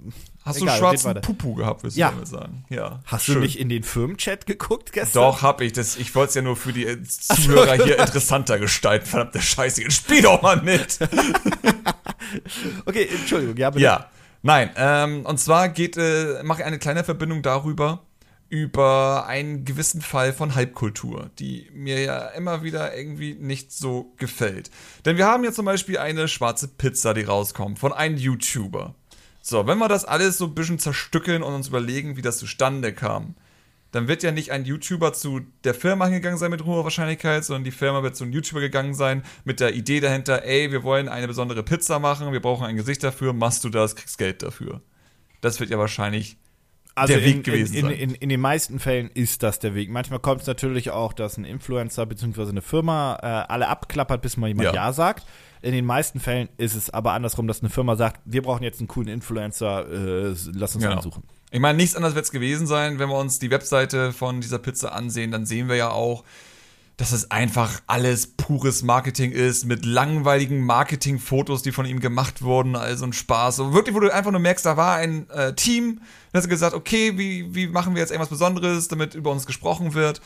Hast 0.45 0.61
Egal, 0.61 0.75
du 0.75 0.79
schwarzen 0.79 1.21
Pupu 1.21 1.53
gehabt, 1.53 1.83
du 1.83 1.87
ja. 1.87 2.09
damit 2.09 2.27
sagen? 2.27 2.65
Ja. 2.69 2.99
Hast 3.05 3.25
schön. 3.25 3.35
du 3.35 3.41
nicht 3.41 3.57
in 3.57 3.69
den 3.69 3.83
Firmenchat 3.83 4.45
geguckt 4.45 4.91
gestern? 4.91 5.23
Doch, 5.23 5.41
hab 5.41 5.61
ich. 5.61 5.71
Das, 5.71 5.95
ich 5.95 6.13
wollte 6.15 6.29
es 6.29 6.35
ja 6.35 6.41
nur 6.41 6.57
für 6.57 6.73
die 6.73 7.01
Zuhörer 7.03 7.81
hier 7.81 7.97
interessanter 7.97 8.59
gestalten. 8.59 9.05
Verdammte 9.05 9.41
Scheiße, 9.41 9.83
jetzt 9.83 9.95
spiel 9.95 10.21
doch 10.21 10.41
mal 10.41 10.61
mit. 10.61 10.99
okay, 12.85 13.07
Entschuldigung, 13.11 13.57
ja, 13.57 13.69
bitte. 13.69 13.83
Ja, 13.83 14.09
nein. 14.41 14.71
Ähm, 14.75 15.25
und 15.25 15.39
zwar 15.39 15.69
geht, 15.69 15.97
äh, 15.97 16.43
mache 16.43 16.61
ich 16.61 16.65
eine 16.65 16.79
kleine 16.79 17.03
Verbindung 17.03 17.41
darüber, 17.41 18.05
über 18.49 19.25
einen 19.25 19.65
gewissen 19.65 20.01
Fall 20.01 20.31
von 20.31 20.53
Halbkultur, 20.53 21.31
die 21.39 21.69
mir 21.73 22.01
ja 22.03 22.27
immer 22.27 22.61
wieder 22.61 22.95
irgendwie 22.95 23.33
nicht 23.33 23.71
so 23.71 24.13
gefällt. 24.17 24.69
Denn 25.05 25.17
wir 25.17 25.25
haben 25.25 25.43
hier 25.43 25.53
zum 25.53 25.65
Beispiel 25.65 25.97
eine 25.97 26.27
schwarze 26.27 26.67
Pizza, 26.67 27.13
die 27.13 27.23
rauskommt 27.23 27.79
von 27.79 27.93
einem 27.93 28.17
YouTuber. 28.17 28.93
So, 29.41 29.65
wenn 29.67 29.79
wir 29.79 29.89
das 29.89 30.05
alles 30.05 30.37
so 30.37 30.45
ein 30.45 30.55
bisschen 30.55 30.79
zerstückeln 30.79 31.43
und 31.43 31.53
uns 31.53 31.67
überlegen, 31.67 32.15
wie 32.15 32.21
das 32.21 32.37
zustande 32.37 32.93
kam, 32.93 33.35
dann 33.93 34.07
wird 34.07 34.23
ja 34.23 34.31
nicht 34.31 34.51
ein 34.51 34.65
YouTuber 34.65 35.13
zu 35.13 35.41
der 35.63 35.75
Firma 35.75 36.05
hingegangen 36.05 36.39
sein 36.39 36.49
mit 36.49 36.65
hoher 36.65 36.83
Wahrscheinlichkeit, 36.83 37.45
sondern 37.45 37.63
die 37.63 37.71
Firma 37.71 38.01
wird 38.01 38.15
zu 38.15 38.23
einem 38.23 38.33
YouTuber 38.33 38.59
gegangen 38.59 38.95
sein 38.95 39.21
mit 39.45 39.59
der 39.59 39.75
Idee 39.75 39.99
dahinter, 39.99 40.43
ey, 40.43 40.71
wir 40.71 40.83
wollen 40.83 41.07
eine 41.07 41.27
besondere 41.27 41.61
Pizza 41.61 41.99
machen, 41.99 42.33
wir 42.33 42.41
brauchen 42.41 42.65
ein 42.65 42.75
Gesicht 42.75 43.03
dafür, 43.03 43.33
machst 43.33 43.63
du 43.63 43.69
das, 43.69 43.95
kriegst 43.95 44.17
Geld 44.17 44.41
dafür. 44.41 44.81
Das 45.41 45.59
wird 45.59 45.69
ja 45.69 45.77
wahrscheinlich 45.77 46.37
also 46.95 47.13
der 47.13 47.23
Weg 47.23 47.35
in, 47.35 47.43
gewesen 47.43 47.75
in, 47.75 47.81
sein. 47.83 47.91
In, 47.91 47.99
in, 47.99 48.15
in, 48.15 48.29
den 48.29 48.41
meisten 48.41 48.79
Fällen 48.79 49.11
ist 49.13 49.43
das 49.43 49.59
der 49.59 49.75
Weg. 49.75 49.91
Manchmal 49.91 50.19
kommt 50.19 50.41
es 50.41 50.47
natürlich 50.47 50.89
auch, 50.89 51.13
dass 51.13 51.37
ein 51.37 51.45
Influencer 51.45 52.07
bzw. 52.07 52.49
eine 52.49 52.61
Firma 52.63 53.19
äh, 53.21 53.25
alle 53.51 53.67
abklappert, 53.67 54.23
bis 54.23 54.37
mal 54.37 54.47
jemand 54.47 54.69
Ja, 54.69 54.73
ja 54.73 54.93
sagt. 54.93 55.25
In 55.61 55.71
den 55.71 55.85
meisten 55.85 56.19
Fällen 56.19 56.49
ist 56.57 56.73
es 56.75 56.89
aber 56.89 57.13
andersrum, 57.13 57.47
dass 57.47 57.61
eine 57.61 57.69
Firma 57.69 57.95
sagt, 57.95 58.21
wir 58.25 58.41
brauchen 58.41 58.63
jetzt 58.63 58.79
einen 58.79 58.87
coolen 58.87 59.07
Influencer, 59.07 59.87
äh, 59.87 60.35
lass 60.51 60.75
uns 60.75 60.83
genau. 60.83 60.93
einen 60.93 61.01
suchen. 61.01 61.23
Ich 61.53 61.59
meine, 61.59 61.77
nichts 61.77 61.95
anderes 61.95 62.15
wird 62.15 62.25
es 62.25 62.31
gewesen 62.31 62.65
sein, 62.65 62.97
wenn 62.97 63.09
wir 63.09 63.17
uns 63.19 63.37
die 63.37 63.51
Webseite 63.51 64.11
von 64.11 64.41
dieser 64.41 64.57
Pizza 64.57 64.91
ansehen, 64.91 65.29
dann 65.29 65.45
sehen 65.45 65.69
wir 65.69 65.75
ja 65.75 65.91
auch, 65.91 66.23
dass 66.97 67.11
es 67.11 67.29
einfach 67.29 67.79
alles 67.85 68.25
pures 68.25 68.81
Marketing 68.81 69.31
ist, 69.31 69.65
mit 69.65 69.85
langweiligen 69.85 70.61
Marketingfotos, 70.61 71.61
die 71.61 71.71
von 71.71 71.85
ihm 71.85 71.99
gemacht 71.99 72.41
wurden, 72.41 72.75
also 72.75 73.05
ein 73.05 73.13
Spaß. 73.13 73.57
So 73.57 73.71
wirklich, 73.71 73.93
wo 73.93 73.99
du 73.99 74.11
einfach 74.11 74.31
nur 74.31 74.39
merkst, 74.39 74.65
da 74.65 74.77
war 74.77 74.95
ein 74.95 75.29
äh, 75.29 75.53
Team, 75.53 76.01
das 76.31 76.45
hat 76.45 76.49
gesagt, 76.49 76.73
okay, 76.73 77.19
wie, 77.19 77.53
wie 77.53 77.67
machen 77.67 77.93
wir 77.93 78.01
jetzt 78.01 78.09
irgendwas 78.09 78.29
Besonderes, 78.29 78.87
damit 78.87 79.13
über 79.13 79.29
uns 79.29 79.45
gesprochen 79.45 79.93
wird. 79.93 80.21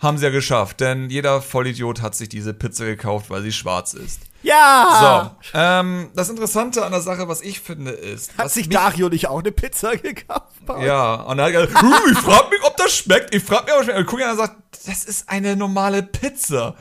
Haben 0.00 0.16
sie 0.16 0.24
ja 0.24 0.30
geschafft, 0.30 0.80
denn 0.80 1.10
jeder 1.10 1.42
Vollidiot 1.42 2.00
hat 2.00 2.14
sich 2.14 2.30
diese 2.30 2.54
Pizza 2.54 2.86
gekauft, 2.86 3.28
weil 3.28 3.42
sie 3.42 3.52
schwarz 3.52 3.92
ist. 3.92 4.22
Ja! 4.42 5.36
So, 5.42 5.58
ähm, 5.58 6.10
das 6.14 6.30
Interessante 6.30 6.84
an 6.84 6.92
der 6.92 7.02
Sache, 7.02 7.28
was 7.28 7.42
ich 7.42 7.60
finde, 7.60 7.90
ist. 7.90 8.36
Hat 8.38 8.50
sich 8.50 8.70
Dario 8.70 9.10
nicht 9.10 9.28
auch 9.28 9.40
eine 9.40 9.52
Pizza 9.52 9.96
gekauft? 9.96 10.46
Ja, 10.80 11.14
und 11.16 11.38
er 11.38 11.46
hat 11.46 11.52
gesagt, 11.52 11.84
ich 12.10 12.18
frag 12.18 12.50
mich, 12.50 12.60
ob 12.64 12.76
das 12.78 12.96
schmeckt. 12.96 13.34
Ich 13.34 13.44
frag 13.44 13.66
mich, 13.66 13.74
ob 13.74 13.80
das 13.80 13.84
schmeckt. 13.84 13.98
Und 13.98 14.06
guck 14.06 14.20
und 14.20 14.24
er 14.24 14.36
sagt, 14.36 14.56
das 14.86 15.04
ist 15.04 15.28
eine 15.28 15.56
normale 15.56 16.02
Pizza. 16.02 16.76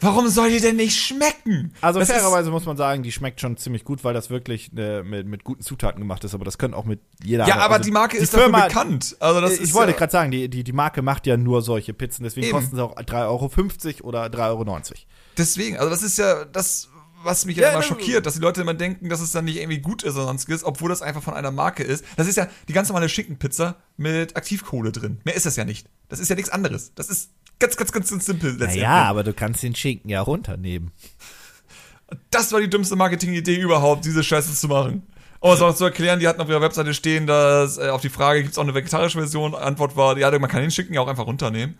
Warum 0.00 0.28
soll 0.28 0.50
die 0.50 0.60
denn 0.60 0.76
nicht 0.76 0.96
schmecken? 0.98 1.72
Also 1.80 1.98
Das 2.00 2.08
fairerweise 2.10 2.50
muss 2.50 2.64
man 2.64 2.76
sagen, 2.76 3.02
die 3.02 3.12
schmeckt 3.12 3.40
schon 3.40 3.56
ziemlich 3.56 3.84
gut, 3.84 4.02
weil 4.04 4.14
das 4.14 4.30
wirklich 4.30 4.70
äh, 4.76 5.02
mit, 5.02 5.26
mit 5.26 5.44
guten 5.44 5.62
Zutaten 5.62 6.00
gemacht 6.00 6.24
ist. 6.24 6.34
Aber 6.34 6.44
das 6.44 6.58
können 6.58 6.74
auch 6.74 6.84
mit 6.84 7.00
jeder. 7.22 7.46
Ja, 7.46 7.54
andere- 7.54 7.64
aber 7.66 7.74
also 7.76 7.84
die 7.84 7.92
Marke 7.92 8.16
die 8.16 8.22
ist 8.22 8.30
Firma, 8.34 8.62
dafür 8.68 8.82
bekannt. 8.82 9.16
Also 9.20 9.40
das 9.40 9.52
ich 9.54 9.60
ist 9.60 9.74
wollte 9.74 9.92
ja, 9.92 9.98
gerade 9.98 10.12
sagen, 10.12 10.30
die, 10.30 10.48
die, 10.48 10.64
die 10.64 10.72
Marke 10.72 11.02
macht 11.02 11.26
ja 11.26 11.36
nur 11.36 11.62
solche 11.62 11.92
Pizzen, 11.94 12.24
deswegen 12.24 12.46
Eben. 12.46 12.56
kosten 12.56 12.76
sie 12.76 12.82
auch 12.82 12.96
3,50 12.96 14.02
Euro 14.02 14.08
oder 14.08 14.24
3,90 14.26 14.40
Euro. 14.50 14.84
deswegen, 15.36 15.76
also 15.76 15.90
das 15.90 16.02
ist 16.02 16.18
ja 16.18 16.44
das, 16.44 16.88
was 17.22 17.44
mich 17.44 17.56
ja, 17.58 17.64
Ja, 17.64 17.68
immer 17.70 17.80
ne- 17.80 17.84
schockiert, 17.84 18.24
dass 18.24 18.34
die 18.34 18.40
Leute 18.40 18.62
immer 18.62 18.72
denken, 18.72 19.10
dass 19.10 19.20
es 19.20 19.32
dann 19.32 19.44
nicht 19.44 19.56
irgendwie 19.58 19.80
gut 19.80 20.02
ist 20.02 20.14
oder 20.14 20.24
sonstiges, 20.24 20.64
obwohl 20.64 20.88
das 20.88 21.02
einfach 21.02 21.22
von 21.22 21.34
einer 21.34 21.50
Marke 21.50 21.82
ist. 21.82 22.04
Das 22.16 22.26
ist 22.26 22.36
ja 22.36 22.48
die 22.68 22.72
ganz 22.72 22.88
normale 22.88 23.10
Schinkenpizza 23.10 23.76
mit 23.98 24.36
Aktivkohle 24.36 24.90
drin. 24.92 25.20
Mehr 25.24 25.34
ist 25.34 25.44
das 25.44 25.56
ja 25.56 25.66
nicht. 25.66 25.86
Das 26.08 26.18
ist 26.20 26.28
ja 26.30 26.36
nichts 26.36 26.50
anderes. 26.50 26.92
Das 26.94 27.10
ist 27.10 27.30
ganz, 27.60 27.76
ganz, 27.76 27.92
ganz, 27.92 28.10
ganz 28.10 28.26
simpel 28.26 28.50
letztendlich. 28.50 28.82
Naja, 28.82 29.04
aber 29.04 29.22
du 29.22 29.32
kannst 29.32 29.62
den 29.62 29.74
Schinken 29.74 30.08
ja 30.10 30.20
runternehmen. 30.20 30.90
Das 32.30 32.52
war 32.52 32.60
die 32.60 32.68
dümmste 32.68 32.96
Marketingidee 32.96 33.56
überhaupt, 33.56 34.04
diese 34.04 34.24
Scheiße 34.24 34.52
zu 34.54 34.66
machen. 34.66 35.06
Um 35.38 35.52
es 35.52 35.62
auch 35.62 35.74
zu 35.74 35.84
erklären, 35.84 36.20
die 36.20 36.28
hatten 36.28 36.40
auf 36.40 36.48
ihrer 36.48 36.60
Webseite 36.60 36.92
stehen, 36.92 37.26
dass 37.26 37.78
äh, 37.78 37.88
auf 37.88 38.02
die 38.02 38.10
Frage, 38.10 38.42
gibt 38.42 38.52
es 38.52 38.58
auch 38.58 38.62
eine 38.62 38.74
vegetarische 38.74 39.18
Version? 39.18 39.54
Antwort 39.54 39.96
war, 39.96 40.18
ja, 40.18 40.30
man 40.38 40.50
kann 40.50 40.60
den 40.60 40.70
Schinken 40.70 40.94
ja 40.94 41.00
auch 41.00 41.08
einfach 41.08 41.26
runternehmen. 41.26 41.78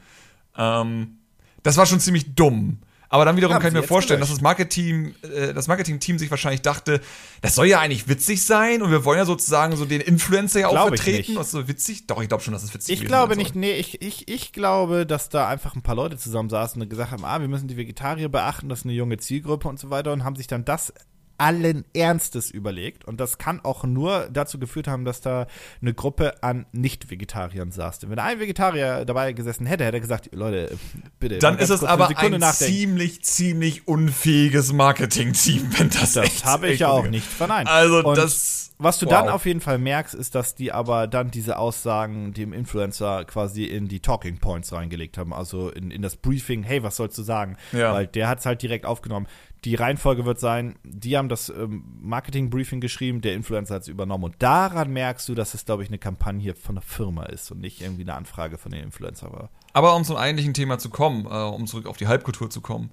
Ähm, 0.57 1.19
das 1.63 1.77
war 1.77 1.85
schon 1.85 2.01
ziemlich 2.01 2.35
dumm. 2.35 2.79
Aber 3.13 3.25
dann 3.25 3.37
wiederum 3.37 3.55
Haben 3.55 3.63
kann 3.63 3.75
ich 3.75 3.81
mir 3.81 3.87
vorstellen, 3.87 4.21
dass 4.21 4.29
gelöscht. 4.29 4.39
das 4.39 4.43
Marketing, 4.43 5.15
äh, 5.23 5.53
das 5.53 5.67
Marketing-Team 5.67 6.21
sich 6.21 6.31
wahrscheinlich 6.31 6.63
dachte, 6.63 7.01
das 7.43 7.57
soll 7.57 7.67
ja 7.67 7.81
eigentlich 7.81 8.07
witzig 8.09 8.47
sein 8.47 8.83
und 8.83 8.93
wir 8.93 9.05
wollen 9.05 9.19
ja 9.19 9.25
sozusagen 9.25 9.77
so 9.77 9.85
den 9.85 10.01
Influencer 10.01 10.61
ja 10.61 10.69
auch 10.69 10.93
ich 10.93 11.01
vertreten. 11.01 11.35
Was 11.35 11.51
so 11.51 11.67
witzig? 11.67 12.07
Doch, 12.07 12.23
ich 12.23 12.29
glaube 12.29 12.45
schon, 12.45 12.53
dass 12.53 12.63
es 12.63 12.73
witzig 12.73 12.93
Ich 12.93 13.01
gewesen 13.01 13.09
glaube 13.09 13.37
nicht, 13.37 13.57
nee, 13.57 13.73
ich, 13.73 14.01
ich, 14.01 14.29
ich 14.29 14.53
glaube, 14.53 15.07
dass 15.07 15.29
da 15.29 15.49
einfach 15.49 15.75
ein 15.75 15.83
paar 15.83 15.97
Leute 15.97 16.19
zusammensaßen 16.19 16.81
und 16.81 16.89
gesagt 16.89 17.11
haben, 17.11 17.25
ah, 17.25 17.41
wir 17.41 17.49
müssen 17.49 17.67
die 17.67 17.77
Vegetarier 17.77 18.29
beachten, 18.29 18.69
das 18.69 18.81
ist 18.81 18.85
eine 18.85 18.95
junge 18.95 19.17
Zielgruppe 19.19 19.67
und 19.67 19.81
so 19.81 19.91
weiter 19.91 20.13
und 20.13 20.23
haben 20.23 20.37
sich 20.37 20.47
dann 20.47 20.65
das 20.65 20.95
allen 21.41 21.85
Ernstes 21.95 22.51
überlegt 22.51 23.07
und 23.07 23.19
das 23.19 23.39
kann 23.39 23.61
auch 23.65 23.85
nur 23.85 24.29
dazu 24.31 24.59
geführt 24.59 24.87
haben, 24.87 25.05
dass 25.07 25.23
da 25.23 25.47
eine 25.81 25.95
Gruppe 25.95 26.43
an 26.43 26.67
Nicht-Vegetariern 26.73 27.71
saß. 27.71 28.01
Denn 28.01 28.11
wenn 28.11 28.19
ein 28.19 28.41
Vegetarier 28.41 29.05
dabei 29.07 29.33
gesessen 29.33 29.65
hätte, 29.65 29.85
hätte 29.85 29.97
er 29.97 30.01
gesagt, 30.01 30.31
Leute, 30.33 30.77
bitte. 31.19 31.39
Dann 31.39 31.59
ist 31.59 31.71
es 31.71 31.83
aber 31.83 32.09
ein 32.09 32.33
nachdenken. 32.33 32.75
ziemlich, 32.75 33.25
ziemlich 33.25 33.89
unfähiges 33.89 34.73
Marketing-Team, 34.73 35.71
wenn 35.79 35.89
das 35.89 36.13
Das 36.13 36.45
habe 36.45 36.69
ich 36.69 36.81
ja 36.81 36.89
auch 36.89 37.09
nicht 37.09 37.27
verneint. 37.27 37.69
Also 37.69 38.05
Und 38.05 38.19
das. 38.19 38.67
Was 38.83 38.99
du 38.99 39.05
wow. 39.05 39.13
dann 39.13 39.29
auf 39.29 39.45
jeden 39.45 39.61
Fall 39.61 39.77
merkst, 39.77 40.15
ist, 40.15 40.35
dass 40.35 40.55
die 40.55 40.73
aber 40.73 41.07
dann 41.07 41.31
diese 41.31 41.59
Aussagen 41.59 42.33
dem 42.33 42.55
Influencer 42.55 43.27
quasi 43.27 43.65
in 43.65 43.89
die 43.89 44.01
Talking 44.01 44.39
Points 44.39 44.73
reingelegt 44.73 45.19
haben, 45.19 45.35
also 45.35 45.69
in, 45.69 45.91
in 45.91 46.01
das 46.01 46.17
Briefing, 46.17 46.63
hey, 46.63 46.83
was 46.83 46.97
sollst 46.97 47.19
du 47.19 47.23
sagen? 47.23 47.59
Ja. 47.73 47.93
Weil 47.93 48.07
der 48.07 48.27
hat 48.27 48.39
es 48.39 48.47
halt 48.47 48.63
direkt 48.63 48.87
aufgenommen. 48.87 49.27
Die 49.65 49.75
Reihenfolge 49.75 50.25
wird 50.25 50.41
sein, 50.41 50.77
die 50.85 51.19
haben 51.19 51.29
das 51.29 51.51
ähm, 51.51 51.85
Marketing-Briefing 52.01 52.81
geschrieben, 52.81 53.21
der 53.21 53.35
Influencer 53.35 53.75
hat 53.75 53.83
es 53.83 53.89
übernommen. 53.89 54.25
Und 54.25 54.37
daran 54.39 54.91
merkst 54.91 55.29
du, 55.29 55.35
dass 55.35 55.53
es, 55.53 55.67
glaube 55.67 55.83
ich, 55.83 55.91
eine 55.91 55.99
Kampagne 55.99 56.55
von 56.55 56.77
der 56.77 56.83
Firma 56.83 57.25
ist 57.25 57.51
und 57.51 57.61
nicht 57.61 57.83
irgendwie 57.83 58.03
eine 58.03 58.15
Anfrage 58.15 58.57
von 58.57 58.73
den 58.73 58.83
Influencer 58.83 59.31
war. 59.33 59.51
Aber 59.75 59.95
um 59.97 60.05
zum 60.05 60.17
eigentlichen 60.17 60.55
Thema 60.55 60.79
zu 60.79 60.89
kommen, 60.89 61.27
äh, 61.27 61.29
um 61.29 61.67
zurück 61.67 61.87
auf 61.87 61.99
die 61.99 62.07
Halbkultur 62.07 62.49
zu 62.49 62.63
kommen. 62.63 62.91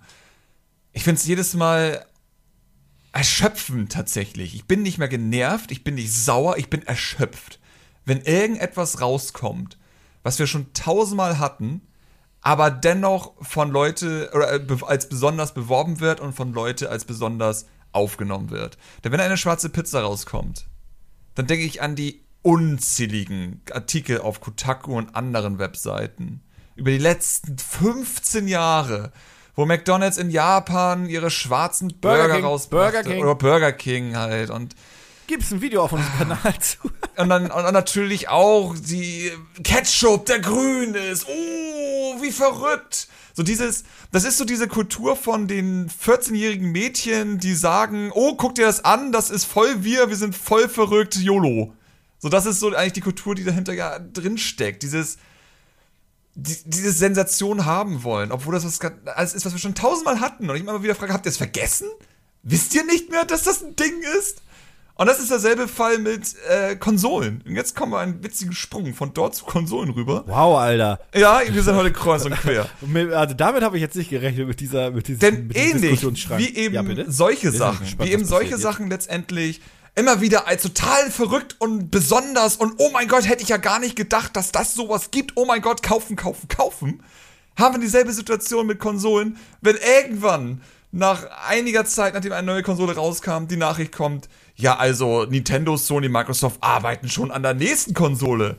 Ich 0.91 1.03
finde 1.03 1.19
es 1.19 1.25
jedes 1.25 1.53
Mal 1.53 2.05
erschöpfend 3.13 3.91
tatsächlich. 3.91 4.53
Ich 4.53 4.65
bin 4.65 4.83
nicht 4.83 4.97
mehr 4.97 5.07
genervt, 5.07 5.71
ich 5.71 5.83
bin 5.83 5.95
nicht 5.95 6.11
sauer, 6.13 6.57
ich 6.57 6.69
bin 6.69 6.83
erschöpft. 6.83 7.59
Wenn 8.05 8.21
irgendetwas 8.21 9.01
rauskommt, 9.01 9.77
was 10.23 10.39
wir 10.39 10.47
schon 10.47 10.73
tausendmal 10.73 11.39
hatten, 11.39 11.81
aber 12.41 12.71
dennoch 12.71 13.33
von 13.41 13.71
Leute 13.71 14.29
oder 14.33 14.53
äh, 14.53 14.61
als 14.85 15.09
besonders 15.09 15.53
beworben 15.53 15.99
wird 15.99 16.19
und 16.19 16.33
von 16.33 16.53
Leute 16.53 16.89
als 16.89 17.05
besonders 17.05 17.65
aufgenommen 17.91 18.49
wird. 18.49 18.77
Denn 19.03 19.11
wenn 19.11 19.19
eine 19.19 19.37
schwarze 19.37 19.69
Pizza 19.69 20.01
rauskommt, 20.01 20.67
dann 21.35 21.47
denke 21.47 21.65
ich 21.65 21.81
an 21.81 21.95
die 21.95 22.23
unzähligen 22.41 23.61
Artikel 23.71 24.21
auf 24.21 24.39
Kotaku 24.39 24.97
und 24.97 25.15
anderen 25.15 25.59
Webseiten 25.59 26.41
über 26.75 26.91
die 26.91 26.97
letzten 26.99 27.57
15 27.57 28.47
Jahre, 28.47 29.11
wo 29.55 29.65
McDonald's 29.65 30.17
in 30.17 30.29
Japan 30.29 31.07
ihre 31.07 31.31
schwarzen 31.31 31.89
Burger 31.99 32.27
Burger, 32.27 32.43
rausbrachte. 32.43 32.91
Burger 32.91 33.09
King. 33.09 33.23
Oder 33.23 33.35
Burger 33.35 33.71
King 33.73 34.15
halt. 34.15 34.51
Und, 34.51 34.75
Gibt's 35.27 35.51
ein 35.51 35.61
Video 35.61 35.83
auf 35.83 35.91
unserem 35.91 36.17
Kanal 36.17 36.57
zu? 36.59 36.77
und, 37.17 37.29
dann, 37.29 37.51
und 37.51 37.73
natürlich 37.73 38.29
auch 38.29 38.75
die 38.77 39.31
Ketchup, 39.63 40.25
der 40.25 40.39
grün 40.39 40.95
ist. 40.95 41.27
Oh, 41.27 42.21
wie 42.21 42.31
verrückt. 42.31 43.09
So 43.33 43.43
dieses, 43.43 43.83
das 44.11 44.23
ist 44.23 44.37
so 44.37 44.45
diese 44.45 44.67
Kultur 44.67 45.15
von 45.15 45.47
den 45.47 45.89
14-jährigen 45.89 46.71
Mädchen, 46.71 47.39
die 47.39 47.53
sagen, 47.53 48.11
oh, 48.15 48.35
guck 48.35 48.55
dir 48.55 48.65
das 48.65 48.85
an, 48.85 49.11
das 49.11 49.29
ist 49.29 49.45
voll 49.45 49.83
wir, 49.83 50.09
wir 50.09 50.15
sind 50.15 50.35
voll 50.35 50.69
verrückt, 50.69 51.15
YOLO. 51.17 51.73
So, 52.19 52.29
das 52.29 52.45
ist 52.45 52.59
so 52.59 52.73
eigentlich 52.73 52.93
die 52.93 53.01
Kultur, 53.01 53.35
die 53.35 53.43
dahinter 53.43 53.73
ja 53.73 53.99
drin 53.99 54.37
steckt. 54.37 54.81
Dieses, 54.81 55.17
die, 56.35 56.55
diese 56.65 56.91
Sensation 56.91 57.65
haben 57.65 58.03
wollen, 58.03 58.31
obwohl 58.31 58.53
das 58.53 58.65
was, 58.65 58.79
alles 59.05 59.33
ist, 59.33 59.45
was 59.45 59.53
wir 59.53 59.59
schon 59.59 59.75
tausendmal 59.75 60.19
hatten. 60.19 60.49
Und 60.49 60.55
ich 60.55 60.61
immer 60.61 60.81
wieder 60.81 60.95
frage, 60.95 61.13
habt 61.13 61.25
ihr 61.25 61.31
es 61.31 61.37
vergessen? 61.37 61.87
Wisst 62.43 62.73
ihr 62.75 62.85
nicht 62.85 63.11
mehr, 63.11 63.25
dass 63.25 63.43
das 63.43 63.61
ein 63.61 63.75
Ding 63.75 64.01
ist? 64.17 64.41
Und 64.97 65.05
das 65.05 65.19
ist 65.19 65.29
derselbe 65.29 65.67
Fall 65.67 65.99
mit 65.99 66.35
äh, 66.49 66.75
Konsolen. 66.75 67.43
Und 67.45 67.55
jetzt 67.55 67.75
kommen 67.75 67.91
wir 67.91 67.99
einen 67.99 68.23
witzigen 68.23 68.53
Sprung 68.53 68.95
von 68.95 69.13
dort 69.13 69.35
zu 69.35 69.45
Konsolen 69.45 69.91
rüber. 69.91 70.23
Wow, 70.25 70.57
Alter. 70.57 70.99
Ja, 71.13 71.41
wir 71.47 71.61
sind 71.63 71.75
heute 71.75 71.91
kreuz 71.93 72.25
und 72.25 72.33
quer. 72.33 72.67
Also 73.17 73.35
damit 73.35 73.63
habe 73.63 73.77
ich 73.77 73.81
jetzt 73.81 73.95
nicht 73.95 74.09
gerechnet 74.09 74.47
mit 74.47 74.59
dieser 74.59 74.91
mit 74.91 75.07
diesem, 75.07 75.19
Denn 75.19 75.47
mit 75.47 75.55
diesem 75.55 75.83
ähnlich 75.83 76.29
wie 76.37 76.55
eben 76.55 76.73
Ja, 76.73 77.05
solche 77.07 77.51
Sachen, 77.51 77.81
gespannt, 77.81 78.09
wie 78.09 78.13
eben 78.13 78.25
solche 78.25 78.51
jetzt. 78.51 78.61
Sachen 78.61 78.89
letztendlich 78.89 79.61
immer 79.95 80.21
wieder 80.21 80.47
als 80.47 80.63
total 80.63 81.11
verrückt 81.11 81.55
und 81.59 81.91
besonders 81.91 82.55
und 82.55 82.75
oh 82.77 82.89
mein 82.91 83.07
Gott, 83.07 83.27
hätte 83.27 83.43
ich 83.43 83.49
ja 83.49 83.57
gar 83.57 83.79
nicht 83.79 83.95
gedacht, 83.95 84.35
dass 84.35 84.51
das 84.51 84.73
sowas 84.73 85.11
gibt. 85.11 85.33
Oh 85.35 85.45
mein 85.45 85.61
Gott, 85.61 85.83
kaufen, 85.83 86.15
kaufen, 86.15 86.47
kaufen. 86.47 87.03
Haben 87.55 87.75
wir 87.75 87.81
dieselbe 87.81 88.13
Situation 88.13 88.67
mit 88.67 88.79
Konsolen, 88.79 89.37
wenn 89.61 89.75
irgendwann 89.75 90.61
nach 90.91 91.25
einiger 91.47 91.85
Zeit, 91.85 92.13
nachdem 92.13 92.31
eine 92.31 92.45
neue 92.45 92.63
Konsole 92.63 92.95
rauskam, 92.95 93.47
die 93.47 93.57
Nachricht 93.57 93.91
kommt, 93.91 94.29
ja, 94.59 94.75
also 94.75 95.25
Nintendo, 95.25 95.77
Sony, 95.77 96.09
Microsoft 96.09 96.57
arbeiten 96.61 97.09
schon 97.09 97.31
an 97.31 97.43
der 97.43 97.53
nächsten 97.53 97.93
Konsole. 97.93 98.57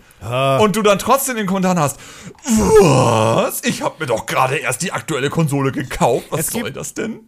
Und 0.60 0.76
du 0.76 0.82
dann 0.82 0.98
trotzdem 0.98 1.36
den 1.36 1.46
Kommentar 1.46 1.76
hast, 1.76 1.98
was? 2.44 3.62
Ich 3.64 3.82
habe 3.82 3.96
mir 4.00 4.06
doch 4.06 4.26
gerade 4.26 4.56
erst 4.56 4.82
die 4.82 4.92
aktuelle 4.92 5.28
Konsole 5.30 5.72
gekauft. 5.72 6.26
Was 6.30 6.40
Es 6.40 6.46
soll 6.48 6.64
gibt- 6.64 6.76
das 6.76 6.94
denn? 6.94 7.20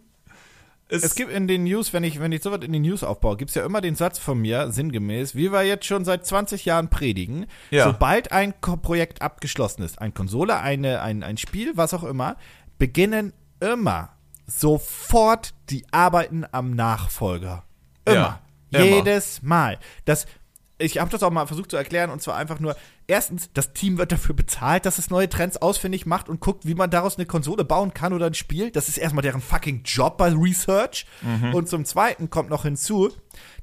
Es 0.93 1.15
gibt 1.15 1.31
in 1.31 1.47
den 1.47 1.63
News, 1.63 1.93
wenn 1.93 2.03
ich, 2.03 2.19
wenn 2.19 2.33
ich 2.33 2.43
sowas 2.43 2.59
in 2.63 2.73
den 2.73 2.81
News 2.81 3.01
aufbaue, 3.03 3.37
gibt's 3.37 3.55
ja 3.55 3.63
immer 3.65 3.79
den 3.79 3.95
Satz 3.95 4.19
von 4.19 4.37
mir, 4.37 4.71
sinngemäß, 4.73 5.35
wie 5.35 5.49
wir 5.49 5.63
jetzt 5.63 5.85
schon 5.85 6.03
seit 6.03 6.25
20 6.25 6.65
Jahren 6.65 6.89
predigen, 6.89 7.45
Ja. 7.69 7.85
sobald 7.85 8.33
ein 8.33 8.53
Ko 8.59 8.75
Projekt 8.75 9.21
abgeschlossen 9.21 9.83
ist, 9.83 9.99
ein 10.01 10.13
Konsole, 10.13 10.59
eine, 10.59 11.01
ein, 11.01 11.23
ein 11.23 11.37
Spiel, 11.37 11.77
was 11.77 11.93
auch 11.93 12.03
immer, 12.03 12.35
beginnen 12.77 13.31
immer 13.61 14.09
sofort 14.47 15.53
die 15.69 15.85
Arbeiten 15.91 16.43
am 16.51 16.71
Nachfolger. 16.75 17.63
Immer. 18.03 18.15
Ja, 18.15 18.39
immer. 18.71 18.85
Jedes 18.85 19.41
Mal. 19.41 19.79
Das, 20.05 20.25
ich 20.77 20.97
habe 20.97 21.11
das 21.11 21.21
auch 21.23 21.29
mal 21.31 21.45
versucht 21.45 21.69
zu 21.71 21.77
erklären 21.77 22.09
und 22.09 22.21
zwar 22.21 22.35
einfach 22.37 22.59
nur, 22.59 22.75
erstens, 23.07 23.49
das 23.53 23.73
Team 23.73 23.97
wird 23.97 24.11
dafür 24.11 24.33
bezahlt, 24.35 24.85
dass 24.85 24.97
es 24.97 25.09
neue 25.09 25.29
Trends 25.29 25.57
ausfindig 25.57 26.05
macht 26.05 26.27
und 26.29 26.39
guckt, 26.39 26.65
wie 26.65 26.73
man 26.75 26.89
daraus 26.89 27.17
eine 27.17 27.25
Konsole 27.25 27.63
bauen 27.63 27.93
kann 27.93 28.13
oder 28.13 28.25
ein 28.27 28.33
Spiel. 28.33 28.71
Das 28.71 28.87
ist 28.89 28.97
erstmal 28.97 29.21
deren 29.21 29.41
fucking 29.41 29.83
Job 29.83 30.17
bei 30.17 30.29
Research. 30.33 31.05
Und 31.53 31.69
zum 31.69 31.85
Zweiten 31.85 32.29
kommt 32.29 32.49
noch 32.49 32.63
hinzu, 32.63 33.11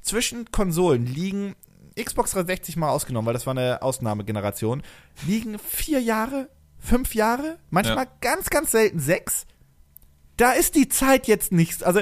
zwischen 0.01 0.49
Konsolen 0.51 1.05
liegen, 1.05 1.55
Xbox 2.01 2.31
360 2.31 2.77
mal 2.77 2.89
ausgenommen, 2.89 3.25
weil 3.25 3.33
das 3.33 3.45
war 3.45 3.51
eine 3.51 3.81
Ausnahmegeneration, 3.81 4.83
liegen 5.27 5.59
vier 5.59 5.99
Jahre, 5.99 6.47
fünf 6.77 7.13
Jahre, 7.15 7.57
manchmal 7.69 8.05
Ja. 8.05 8.11
ganz, 8.21 8.49
ganz 8.49 8.71
selten 8.71 8.99
sechs. 8.99 9.45
Da 10.37 10.53
ist 10.53 10.75
die 10.75 10.87
Zeit 10.87 11.27
jetzt 11.27 11.51
nichts. 11.51 11.83
Also, 11.83 12.01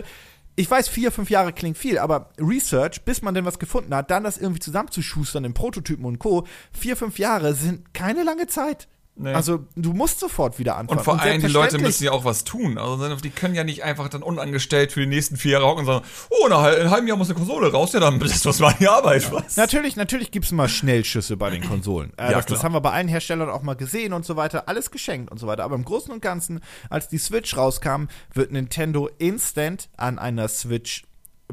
ich 0.59 0.69
weiß, 0.69 0.87
vier, 0.89 1.11
fünf 1.11 1.29
Jahre 1.29 1.53
klingt 1.53 1.77
viel, 1.77 1.99
aber 1.99 2.31
Research, 2.39 3.03
bis 3.03 3.21
man 3.21 3.35
denn 3.35 3.45
was 3.45 3.59
gefunden 3.59 3.93
hat, 3.93 4.09
dann 4.09 4.23
das 4.23 4.39
irgendwie 4.39 4.59
zusammenzuschustern 4.59 5.45
in 5.45 5.53
Prototypen 5.53 6.03
und 6.03 6.17
Co., 6.17 6.47
vier, 6.71 6.97
fünf 6.97 7.19
Jahre 7.19 7.53
sind 7.53 7.93
keine 7.93 8.23
lange 8.23 8.47
Zeit. 8.47 8.87
Nee. 9.19 9.33
Also, 9.33 9.65
du 9.75 9.93
musst 9.93 10.19
sofort 10.19 10.59
wieder 10.59 10.75
anfangen. 10.77 10.99
Und 10.99 11.03
vor 11.03 11.19
allem, 11.19 11.41
die 11.41 11.47
Leute 11.47 11.79
müssen 11.79 12.03
ja 12.03 12.11
auch 12.11 12.23
was 12.23 12.43
tun. 12.43 12.77
Also 12.77 13.15
die 13.15 13.29
können 13.31 13.55
ja 13.55 13.63
nicht 13.63 13.83
einfach 13.83 14.09
dann 14.09 14.21
unangestellt 14.21 14.91
für 14.91 14.99
die 14.99 15.07
nächsten 15.07 15.37
vier 15.37 15.53
Jahre 15.53 15.65
hocken 15.65 15.79
und 15.81 15.85
sagen, 15.87 16.05
oh, 16.29 16.45
in 16.45 16.53
einem 16.53 16.91
halben 16.91 17.07
Jahr 17.07 17.17
muss 17.17 17.29
eine 17.29 17.37
Konsole 17.37 17.71
raus, 17.71 17.93
ja, 17.93 17.99
dann 17.99 18.19
lässt 18.19 18.45
uns 18.45 18.59
mal 18.59 18.75
die 18.79 18.87
Arbeit. 18.87 19.31
Was? 19.31 19.57
Natürlich, 19.57 19.95
natürlich 19.95 20.29
gibt's 20.31 20.51
mal 20.51 20.69
Schnellschüsse 20.69 21.35
bei 21.35 21.49
den 21.49 21.63
Konsolen. 21.63 22.13
Äh, 22.17 22.25
Ja, 22.31 22.37
das, 22.37 22.45
das 22.45 22.63
haben 22.63 22.73
wir 22.73 22.81
bei 22.81 22.91
allen 22.91 23.07
Herstellern 23.07 23.49
auch 23.49 23.63
mal 23.63 23.75
gesehen 23.75 24.13
und 24.13 24.25
so 24.25 24.35
weiter. 24.35 24.67
Alles 24.69 24.91
geschenkt 24.91 25.31
und 25.31 25.39
so 25.39 25.47
weiter. 25.47 25.63
Aber 25.63 25.75
im 25.75 25.83
Großen 25.85 26.11
und 26.13 26.21
Ganzen, 26.21 26.59
als 26.89 27.07
die 27.07 27.17
Switch 27.17 27.57
rauskam, 27.57 28.05
wird 28.33 28.51
Nintendo 28.51 29.09
instant 29.17 29.89
an 29.97 30.19
einer 30.19 30.47
Switch 30.47 31.03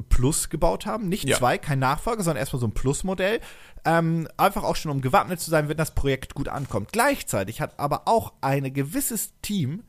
Plus 0.08 0.50
gebaut 0.50 0.86
haben. 0.86 1.08
Nicht 1.08 1.24
Ja. 1.28 1.36
zwei, 1.38 1.56
kein 1.56 1.78
Nachfolger, 1.78 2.24
sondern 2.24 2.40
erstmal 2.40 2.58
so 2.58 2.66
ein 2.66 2.72
Plus-Modell. 2.74 3.38
Ähm, 3.84 4.28
einfach 4.36 4.62
auch 4.62 4.76
schon, 4.76 4.90
um 4.90 5.00
gewappnet 5.00 5.40
zu 5.40 5.50
sein, 5.50 5.68
wenn 5.68 5.76
das 5.76 5.94
Projekt 5.94 6.34
gut 6.34 6.48
ankommt. 6.48 6.92
Gleichzeitig 6.92 7.60
hat 7.60 7.78
aber 7.78 8.02
auch 8.06 8.32
ein 8.40 8.72
gewisses 8.72 9.32
Team 9.42 9.82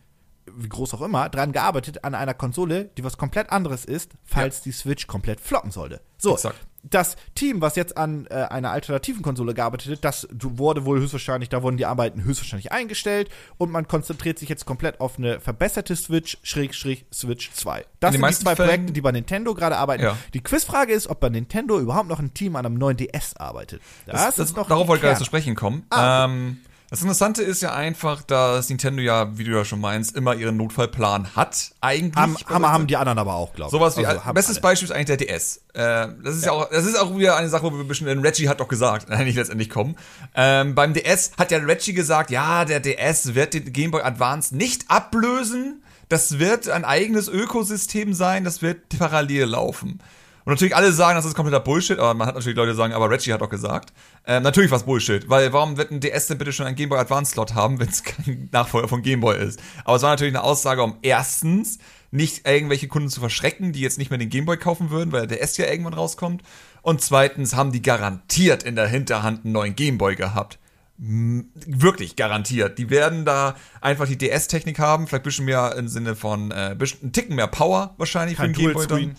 wie 0.54 0.70
groß 0.70 0.94
auch 0.94 1.02
immer, 1.02 1.30
dran 1.30 1.52
gearbeitet 1.52 2.04
an 2.04 2.16
einer 2.16 2.34
Konsole, 2.34 2.86
die 2.98 3.04
was 3.04 3.18
komplett 3.18 3.52
anderes 3.52 3.86
ist, 3.86 4.12
falls 4.24 4.58
ja. 4.60 4.64
die 4.66 4.72
Switch 4.72 5.08
komplett 5.08 5.40
floppen 5.40 5.72
sollte. 5.72 6.02
So, 6.18 6.34
Exakt. 6.34 6.60
Das 6.90 7.16
Team, 7.34 7.62
was 7.62 7.76
jetzt 7.76 7.98
an 7.98 8.28
äh, 8.30 8.34
einer 8.34 8.72
alternativen 8.72 9.22
Konsole 9.22 9.54
gearbeitet 9.54 9.92
hat, 9.92 10.06
das 10.06 10.28
wurde 10.32 10.86
wohl 10.86 11.00
höchstwahrscheinlich, 11.00 11.50
da 11.50 11.64
wurden 11.64 11.78
die 11.78 11.86
Arbeiten 11.86 12.24
höchstwahrscheinlich 12.24 12.72
eingestellt 12.72 13.30
und 13.58 13.72
man 13.72 13.88
konzentriert 13.88 14.40
sich 14.40 14.50
jetzt 14.50 14.66
komplett 14.66 15.00
auf 15.00 15.18
eine 15.18 15.40
verbesserte 15.40 15.96
Switch, 15.96 16.38
Schrägstrich 16.44 17.06
Switch 17.14 17.52
2. 17.52 17.86
Das 18.00 18.14
sind 18.14 18.26
die 18.26 18.34
zwei 18.34 18.56
Fällen, 18.56 18.70
Projekte, 18.70 18.94
die 18.94 19.02
bei 19.02 19.12
Nintendo 19.12 19.54
gerade 19.54 19.78
arbeiten. 19.78 20.04
Ja. 20.04 20.18
Die 20.34 20.42
Quizfrage 20.42 20.94
ist, 20.94 21.08
ob 21.08 21.20
bei 21.20 21.30
Nintendo 21.30 21.80
überhaupt 21.80 22.08
noch 22.08 22.20
ein 22.20 22.34
Team 22.34 22.56
an 22.56 22.66
einem 22.66 22.76
neuen 22.76 22.98
DS 22.98 23.36
arbeitet. 23.38 23.82
Das, 24.06 24.22
das, 24.22 24.36
das 24.36 24.50
ist 24.50 24.58
noch 24.58 24.68
darauf 24.68 24.88
wollte 24.88 25.02
ich 25.02 25.04
gerade 25.04 25.20
zu 25.20 25.26
sprechen 25.26 25.56
kommen. 25.56 25.86
Ah, 25.90 26.26
ähm, 26.26 26.58
das 26.90 27.02
Interessante 27.02 27.42
ist 27.42 27.62
ja 27.62 27.74
einfach, 27.74 28.22
dass 28.22 28.70
Nintendo 28.70 29.02
ja, 29.02 29.38
wie 29.38 29.44
du 29.44 29.52
ja 29.52 29.66
schon 29.66 29.82
meinst, 29.82 30.16
immer 30.16 30.36
ihren 30.36 30.58
Notfallplan 30.58 31.36
hat. 31.36 31.72
Eigentlich. 31.82 32.16
Haben, 32.16 32.38
haben, 32.48 32.66
haben 32.66 32.88
die 32.88 32.96
anderen 32.96 33.18
aber 33.18 33.34
auch, 33.34 33.54
glaube 33.54 33.70
ich. 33.70 33.72
Sowas 33.72 33.98
wie, 33.98 34.06
also, 34.06 34.22
bestes 34.34 34.58
alle. 34.58 34.62
Beispiel 34.62 34.90
ist 34.90 34.96
eigentlich 34.96 35.18
der 35.18 35.18
DS. 35.18 35.58
Äh, 35.74 36.08
das 36.24 36.36
ist 36.36 36.46
ja. 36.46 36.54
ja. 36.54 36.60
auch, 36.60 36.70
das 36.70 36.86
ist 36.86 36.98
auch 36.98 37.18
wieder 37.18 37.38
eine 37.38 37.50
Sache, 37.50 37.64
wo 37.64 37.72
wir 37.72 37.80
ein 37.80 37.88
bisschen, 37.88 38.08
Reggie 38.20 38.48
hat 38.48 38.60
doch 38.60 38.68
gesagt, 38.68 39.10
eigentlich 39.10 39.36
letztendlich 39.36 39.70
kommen. 39.70 39.96
Ähm, 40.36 40.76
beim 40.76 40.94
DS 40.94 41.32
hat 41.38 41.52
ja 41.52 41.58
Reggie 41.58 41.94
gesagt, 41.94 42.30
ja, 42.30 42.66
der 42.66 42.80
DS 42.80 43.34
wird 43.34 43.56
den 43.56 43.74
Game 43.74 43.92
Boy 43.92 44.02
Advance 44.02 44.56
nicht 44.56 44.90
ablösen. 44.90 45.82
Das 46.08 46.38
wird 46.38 46.70
ein 46.70 46.86
eigenes 46.86 47.28
Ökosystem 47.28 48.14
sein, 48.14 48.44
das 48.44 48.62
wird 48.62 48.90
parallel 49.00 49.46
laufen. 49.46 50.00
Und 50.46 50.52
natürlich 50.52 50.76
alle 50.76 50.92
sagen, 50.92 51.16
das 51.16 51.26
ist 51.26 51.34
kompletter 51.34 51.60
Bullshit, 51.60 51.98
aber 51.98 52.14
man 52.14 52.28
hat 52.28 52.36
natürlich 52.36 52.56
Leute, 52.56 52.72
die 52.72 52.78
sagen, 52.78 52.94
aber 52.94 53.10
Reggie 53.10 53.34
hat 53.34 53.42
doch 53.42 53.50
gesagt. 53.50 53.92
Ähm, 54.28 54.44
natürlich 54.44 54.70
was 54.70 54.84
Bullshit, 54.84 55.28
weil 55.28 55.52
warum 55.54 55.76
wird 55.78 55.90
ein 55.90 56.00
DS 56.00 56.28
denn 56.28 56.38
bitte 56.38 56.54
schon 56.54 56.68
einen 56.68 56.76
Game 56.76 56.90
Boy 56.90 57.00
Advance 57.00 57.32
Slot 57.32 57.56
haben, 57.56 57.80
wenn 57.80 57.90
es 57.90 58.04
kein 58.04 58.50
Nachfolger 58.52 58.88
von 58.88 59.02
Game 59.02 59.22
Boy 59.22 59.44
ist? 59.44 59.60
Aber 59.86 59.98
es 59.98 60.04
war 60.04 60.12
natürlich 60.12 60.36
eine 60.36 60.44
Aussage, 60.44 60.84
um 60.84 60.98
erstens 61.02 61.80
nicht 62.12 62.48
irgendwelche 62.48 62.88
Kunden 62.88 63.10
zu 63.10 63.20
verschrecken, 63.20 63.74
die 63.74 63.82
jetzt 63.82 63.98
nicht 63.98 64.12
mehr 64.12 64.20
den 64.20 64.30
Game 64.30 64.46
Boy 64.46 64.58
kaufen 64.58 64.92
würden, 64.92 65.12
weil 65.12 65.26
der 65.26 65.40
DS 65.40 65.58
ja 65.58 65.66
irgendwann 65.66 65.96
rauskommt. 65.96 66.44
Und 66.84 67.02
zweitens 67.02 67.56
haben 67.56 67.72
die 67.72 67.82
garantiert 67.82 68.62
in 68.62 68.76
der 68.76 68.88
Hinterhand 68.88 69.46
einen 69.46 69.54
neuen 69.54 69.76
Game 69.76 69.98
Boy 69.98 70.16
gehabt 70.16 70.60
wirklich 70.98 72.16
garantiert. 72.16 72.78
Die 72.78 72.90
werden 72.90 73.26
da 73.26 73.56
einfach 73.82 74.08
die 74.08 74.18
DS-Technik 74.18 74.80
haben, 74.80 75.08
vielleicht 75.08 75.24
ein 75.24 75.26
bisschen 75.26 75.46
mehr 75.46 75.76
im 75.78 75.90
Sinne 75.90 76.16
von 76.16 76.52
äh, 76.52 76.74
ein 76.80 77.12
Ticken 77.12 77.36
mehr 77.36 77.48
Power 77.48 77.96
wahrscheinlich 77.98 78.38
Kein 78.38 78.56
für 78.56 78.62
den 78.62 78.66
Game 78.68 78.74
Boy 78.74 78.88
dann. 78.88 79.16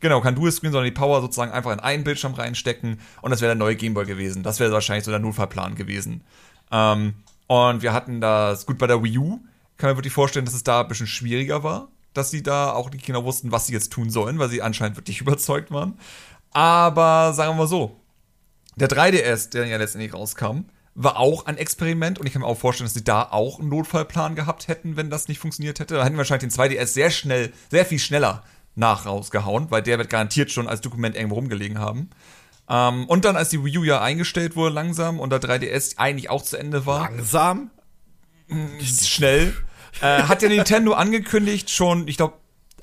Genau, 0.00 0.20
kein 0.22 0.34
Dual-Screen, 0.34 0.72
sondern 0.72 0.86
die 0.86 0.98
Power 0.98 1.20
sozusagen 1.20 1.52
einfach 1.52 1.72
in 1.72 1.80
einen 1.80 2.04
Bildschirm 2.04 2.34
reinstecken 2.34 3.00
und 3.20 3.30
das 3.30 3.42
wäre 3.42 3.50
der 3.50 3.58
neue 3.58 3.76
Gameboy 3.76 4.06
gewesen. 4.06 4.42
Das 4.42 4.58
wäre 4.58 4.72
wahrscheinlich 4.72 5.04
so 5.04 5.10
der 5.10 5.20
Notfallplan 5.20 5.74
gewesen. 5.74 6.24
Ähm, 6.72 7.14
und 7.46 7.82
wir 7.82 7.92
hatten 7.92 8.20
das, 8.20 8.64
gut, 8.64 8.78
bei 8.78 8.86
der 8.86 9.02
Wii 9.02 9.18
U 9.18 9.40
kann 9.76 9.90
man 9.90 9.96
wirklich 9.96 10.14
vorstellen, 10.14 10.44
dass 10.44 10.54
es 10.54 10.64
da 10.64 10.80
ein 10.80 10.88
bisschen 10.88 11.06
schwieriger 11.06 11.62
war, 11.62 11.88
dass 12.14 12.30
sie 12.30 12.42
da 12.42 12.72
auch 12.72 12.90
die 12.90 12.98
Kinder 12.98 13.24
wussten, 13.24 13.52
was 13.52 13.66
sie 13.66 13.72
jetzt 13.72 13.92
tun 13.92 14.10
sollen, 14.10 14.38
weil 14.38 14.48
sie 14.48 14.62
anscheinend 14.62 14.96
wirklich 14.96 15.20
überzeugt 15.20 15.70
waren. 15.70 15.98
Aber 16.52 17.32
sagen 17.34 17.52
wir 17.52 17.62
mal 17.62 17.68
so, 17.68 18.00
der 18.76 18.88
3DS, 18.88 19.50
der 19.50 19.66
ja 19.66 19.76
letztendlich 19.76 20.14
rauskam, 20.14 20.64
war 20.94 21.18
auch 21.18 21.46
ein 21.46 21.56
Experiment 21.56 22.18
und 22.18 22.26
ich 22.26 22.32
kann 22.32 22.42
mir 22.42 22.48
auch 22.48 22.58
vorstellen, 22.58 22.86
dass 22.86 22.94
sie 22.94 23.04
da 23.04 23.22
auch 23.22 23.60
einen 23.60 23.68
Notfallplan 23.68 24.34
gehabt 24.34 24.68
hätten, 24.68 24.96
wenn 24.96 25.10
das 25.10 25.28
nicht 25.28 25.38
funktioniert 25.38 25.78
hätte. 25.78 25.94
Da 25.94 26.04
hätten 26.04 26.14
wir 26.14 26.18
wahrscheinlich 26.18 26.52
den 26.52 26.60
2DS 26.60 26.86
sehr 26.86 27.10
schnell, 27.10 27.52
sehr 27.70 27.84
viel 27.84 27.98
schneller 27.98 28.42
nach 28.74 29.06
rausgehauen, 29.06 29.70
weil 29.70 29.82
der 29.82 29.98
wird 29.98 30.10
garantiert 30.10 30.50
schon 30.50 30.68
als 30.68 30.80
Dokument 30.80 31.16
irgendwo 31.16 31.36
rumgelegen 31.36 31.78
haben. 31.78 32.10
Ähm, 32.68 33.06
und 33.06 33.24
dann, 33.24 33.36
als 33.36 33.48
die 33.50 33.64
Wii 33.64 33.78
U 33.78 33.84
ja 33.84 34.00
eingestellt 34.00 34.56
wurde 34.56 34.74
langsam 34.74 35.18
und 35.18 35.30
der 35.30 35.40
3DS 35.40 35.98
eigentlich 35.98 36.30
auch 36.30 36.42
zu 36.42 36.56
Ende 36.56 36.86
war. 36.86 37.10
Langsam? 37.10 37.70
Schnell. 38.80 39.54
äh, 40.00 40.22
hat 40.22 40.42
ja 40.42 40.48
Nintendo 40.48 40.92
angekündigt, 40.92 41.70
schon, 41.70 42.06
ich 42.08 42.16
glaube, 42.16 42.34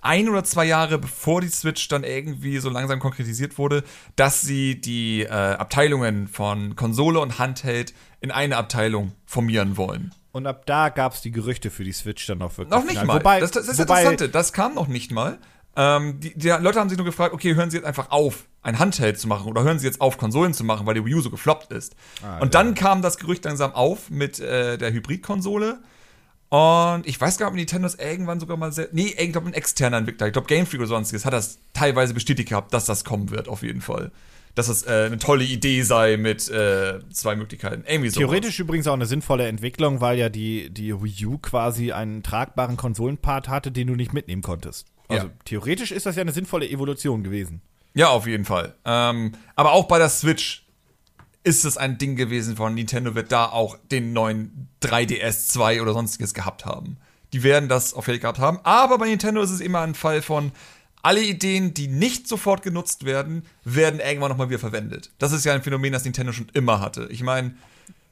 ein 0.02 0.30
oder 0.30 0.44
zwei 0.44 0.66
Jahre 0.66 0.98
bevor 0.98 1.42
die 1.42 1.50
Switch 1.50 1.88
dann 1.88 2.04
irgendwie 2.04 2.60
so 2.60 2.70
langsam 2.70 3.00
konkretisiert 3.00 3.58
wurde, 3.58 3.84
dass 4.16 4.42
sie 4.42 4.80
die 4.80 5.24
äh, 5.24 5.30
Abteilungen 5.30 6.28
von 6.28 6.76
Konsole 6.76 7.20
und 7.20 7.40
Handheld 7.40 7.94
in 8.22 8.32
eine 8.32 8.58
Abteilung 8.58 9.14
formieren 9.26 9.78
wollen. 9.78 10.14
Und 10.32 10.46
ab 10.46 10.66
da 10.66 10.90
gab 10.90 11.14
es 11.14 11.22
die 11.22 11.32
Gerüchte 11.32 11.72
für 11.72 11.84
die 11.84 11.94
Switch 11.94 12.28
dann 12.28 12.42
auch 12.42 12.58
wirklich. 12.58 12.70
Noch 12.70 12.86
nicht 12.86 13.04
mal. 13.04 13.20
Wobei, 13.20 13.40
das, 13.40 13.52
das 13.52 13.68
ist 13.68 13.80
wobei, 13.80 14.02
Interessante, 14.02 14.30
das 14.30 14.54
kam 14.54 14.76
noch 14.76 14.88
nicht 14.88 15.12
mal. 15.12 15.40
Ähm, 15.80 16.20
die, 16.20 16.36
die, 16.36 16.48
Leute 16.48 16.80
haben 16.80 16.90
sich 16.90 16.98
nur 16.98 17.06
gefragt, 17.06 17.36
okay, 17.36 17.54
hören 17.54 17.70
Sie 17.70 17.78
jetzt 17.78 17.86
einfach 17.86 18.10
auf, 18.10 18.46
ein 18.64 18.80
Handheld 18.80 19.20
zu 19.20 19.28
machen 19.28 19.48
oder 19.48 19.62
hören 19.62 19.78
Sie 19.78 19.86
jetzt 19.86 20.02
auf, 20.02 20.18
Konsolen 20.18 20.56
zu 20.56 20.64
machen, 20.64 20.88
weil 20.88 20.96
die 20.96 21.06
Wii 21.06 21.14
U 21.14 21.22
so 21.22 21.30
gefloppt 21.30 21.72
ist. 21.72 21.96
Ah, 22.24 22.40
und 22.40 22.54
ja. 22.54 22.64
dann 22.64 22.74
kam 22.74 23.04
das 23.04 23.18
Gerücht 23.20 23.46
langsam 23.46 23.76
auf 23.76 24.10
mit 24.10 24.40
äh, 24.40 24.80
der 24.80 24.92
Hybrid-Konsole. 24.92 25.78
Und 26.50 27.06
ich 27.06 27.22
weiß 27.22 27.38
gar 27.38 27.48
nicht, 27.48 27.52
ob 27.52 27.58
Nintendo 27.58 27.88
das 27.88 27.96
irgendwann 27.96 28.40
sogar 28.40 28.58
mal 28.58 28.72
sehr. 28.72 28.88
Nee, 28.92 29.14
ich 29.18 29.32
glaube, 29.32 29.48
ein 29.48 29.54
externer 29.54 29.98
Entwickler, 29.98 30.28
ich 30.28 30.34
glaube, 30.34 30.48
Game 30.48 30.66
Freak 30.66 30.80
oder 30.80 30.88
sonstiges, 30.88 31.26
hat 31.26 31.34
das 31.34 31.60
teilweise 31.74 32.16
bestätigt 32.16 32.50
gehabt, 32.50 32.74
dass 32.74 32.86
das 32.86 33.04
kommen 33.04 33.30
wird, 33.30 33.48
auf 33.48 33.62
jeden 33.62 33.82
Fall. 33.82 34.12
Dass 34.56 34.68
das 34.68 34.82
äh, 34.88 35.04
eine 35.06 35.20
tolle 35.20 35.44
Idee 35.44 35.84
sei 35.84 36.18
mit 36.18 36.50
äh, 36.50 37.00
zwei 37.12 37.36
Möglichkeiten. 37.36 37.84
Irgendwie 37.86 38.10
so. 38.10 38.20
Theoretisch 38.20 38.60
übrigens 38.60 38.88
auch 38.88 38.94
eine 38.94 39.06
sinnvolle 39.06 39.46
Entwicklung, 39.46 40.02
weil 40.02 40.18
ja 40.18 40.30
die, 40.30 40.72
die 40.72 41.00
Wii 41.00 41.26
U 41.28 41.38
quasi 41.38 41.92
einen 41.92 42.24
tragbaren 42.24 42.78
Konsolenpart 42.78 43.50
hatte, 43.50 43.72
den 43.72 43.86
du 43.86 43.96
nicht 43.96 44.14
mitnehmen 44.14 44.42
konntest. 44.42 44.88
Also 45.08 45.28
ja. 45.28 45.34
theoretisch 45.46 45.92
ist 45.92 46.06
das 46.06 46.16
ja 46.16 46.22
eine 46.22 46.32
sinnvolle 46.32 46.68
Evolution 46.70 47.24
gewesen. 47.24 47.62
Ja, 47.94 48.10
auf 48.10 48.28
jeden 48.28 48.46
Fall. 48.46 48.76
Ähm, 48.86 49.34
aber 49.56 49.72
auch 49.72 49.86
bei 49.86 49.98
der 49.98 50.10
Switch 50.10 50.66
ist 51.44 51.66
es 51.66 51.78
ein 51.78 51.98
Ding 51.98 52.16
gewesen 52.16 52.58
von 52.58 52.76
Nintendo, 52.76 53.16
wird 53.16 53.32
da 53.32 53.46
auch 53.46 53.78
den 53.92 54.14
neuen 54.14 54.70
3DS 54.84 55.48
2 55.48 55.82
oder 55.82 55.94
sonstiges 55.94 56.34
gehabt 56.34 56.66
haben. 56.66 56.98
Die 57.34 57.44
werden 57.44 57.70
das 57.70 57.94
auf 57.94 58.08
jeden 58.08 58.20
Fall 58.20 58.34
gehabt 58.34 58.40
haben. 58.40 58.60
Aber 58.64 58.98
bei 58.98 59.08
Nintendo 59.08 59.42
ist 59.42 59.52
es 59.52 59.62
immer 59.62 59.82
ein 59.82 59.96
Fall 59.96 60.22
von, 60.22 60.52
alle 61.08 61.24
Ideen, 61.24 61.74
die 61.74 61.88
nicht 61.88 62.28
sofort 62.28 62.64
genutzt 62.64 63.06
werden, 63.06 63.46
werden 63.64 64.02
irgendwann 64.02 64.30
nochmal 64.30 64.50
wieder 64.50 64.60
verwendet. 64.60 65.12
Das 65.20 65.32
ist 65.32 65.46
ja 65.46 65.54
ein 65.54 65.64
Phänomen, 65.64 65.94
das 65.94 66.04
Nintendo 66.04 66.34
schon 66.34 66.50
immer 66.54 66.82
hatte. 66.82 67.08
Ich 67.12 67.24
meine, 67.24 67.56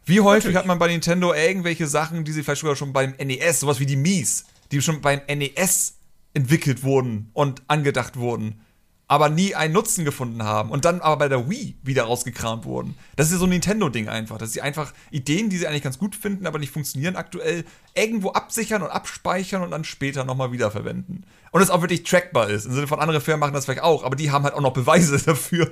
wie 0.05 0.21
häufig 0.21 0.45
Natürlich. 0.45 0.57
hat 0.57 0.65
man 0.65 0.79
bei 0.79 0.87
Nintendo 0.87 1.33
irgendwelche 1.33 1.87
Sachen, 1.87 2.23
die 2.23 2.31
sie 2.31 2.43
vielleicht 2.43 2.61
sogar 2.61 2.75
schon 2.75 2.93
beim 2.93 3.13
NES, 3.17 3.59
sowas 3.59 3.79
wie 3.79 3.85
die 3.85 3.95
Mies, 3.95 4.45
die 4.71 4.81
schon 4.81 5.01
beim 5.01 5.19
NES 5.27 5.97
entwickelt 6.35 6.83
wurden 6.83 7.31
und 7.33 7.63
angedacht 7.67 8.17
wurden, 8.17 8.61
aber 9.07 9.29
nie 9.29 9.53
einen 9.53 9.73
Nutzen 9.73 10.03
gefunden 10.03 10.43
haben 10.43 10.71
und 10.71 10.85
dann 10.85 10.99
aber 10.99 11.17
bei 11.17 11.29
der 11.29 11.49
Wii 11.49 11.75
wieder 11.83 12.03
rausgekramt 12.03 12.65
wurden. 12.65 12.95
Das 13.15 13.27
ist 13.27 13.33
ja 13.33 13.37
so 13.39 13.45
ein 13.45 13.51
Nintendo-Ding 13.51 14.09
einfach, 14.09 14.37
dass 14.37 14.51
sie 14.53 14.61
einfach 14.61 14.93
Ideen, 15.11 15.49
die 15.49 15.57
sie 15.57 15.67
eigentlich 15.67 15.83
ganz 15.83 15.99
gut 15.99 16.15
finden, 16.15 16.47
aber 16.47 16.57
nicht 16.57 16.71
funktionieren 16.71 17.15
aktuell, 17.15 17.65
irgendwo 17.93 18.31
absichern 18.31 18.81
und 18.81 18.89
abspeichern 18.89 19.61
und 19.61 19.71
dann 19.71 19.83
später 19.83 20.25
nochmal 20.25 20.51
wiederverwenden. 20.51 21.25
Und 21.51 21.61
es 21.61 21.69
auch 21.69 21.81
wirklich 21.81 22.03
trackbar 22.03 22.49
ist. 22.49 22.65
Im 22.65 22.73
Sinne 22.73 22.87
von 22.87 22.99
anderen 22.99 23.21
Firmen 23.21 23.39
machen 23.39 23.53
das 23.53 23.65
vielleicht 23.65 23.83
auch, 23.83 24.03
aber 24.03 24.15
die 24.15 24.31
haben 24.31 24.43
halt 24.43 24.55
auch 24.55 24.61
noch 24.61 24.73
Beweise 24.73 25.19
dafür, 25.25 25.71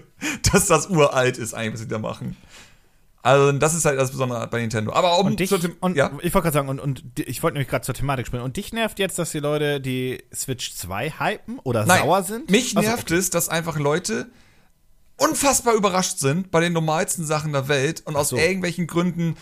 dass 0.51 0.67
das 0.67 0.87
uralt 0.87 1.37
ist, 1.37 1.53
eigentlich, 1.53 1.73
was 1.73 1.79
sie 1.81 1.87
da 1.87 1.99
machen. 1.99 2.37
Also 3.23 3.53
das 3.53 3.73
ist 3.73 3.85
halt 3.85 3.97
das 3.97 4.11
Besondere 4.11 4.45
bei 4.47 4.59
Nintendo. 4.59 4.91
Aber 4.91 5.17
um 5.17 5.27
und 5.27 5.39
dich, 5.39 5.49
und 5.79 5.95
ja? 5.95 6.11
ich 6.21 6.33
wollte 6.33 6.43
gerade 6.43 6.53
sagen, 6.53 6.67
und, 6.67 6.79
und 6.81 7.03
ich 7.17 7.41
wollte 7.41 7.53
nämlich 7.53 7.69
gerade 7.69 7.85
zur 7.85 7.95
Thematik 7.95 8.27
sprechen. 8.27 8.43
Und 8.43 8.57
dich 8.57 8.73
nervt 8.73 8.99
jetzt, 8.99 9.17
dass 9.17 9.31
die 9.31 9.39
Leute 9.39 9.79
die 9.79 10.21
Switch 10.35 10.75
2 10.75 11.13
hypen 11.19 11.59
oder 11.59 11.85
Nein, 11.85 12.01
sauer 12.01 12.23
sind? 12.23 12.51
Mich 12.51 12.75
nervt 12.75 12.89
also, 12.89 13.01
okay. 13.03 13.15
es, 13.15 13.29
dass 13.29 13.47
einfach 13.47 13.79
Leute 13.79 14.29
unfassbar 15.15 15.73
überrascht 15.73 16.19
sind 16.19 16.51
bei 16.51 16.59
den 16.59 16.73
normalsten 16.73 17.25
Sachen 17.25 17.53
der 17.53 17.69
Welt 17.69 18.01
und 18.05 18.17
aus 18.17 18.29
so. 18.29 18.37
irgendwelchen 18.37 18.87
Gründen 18.87 19.37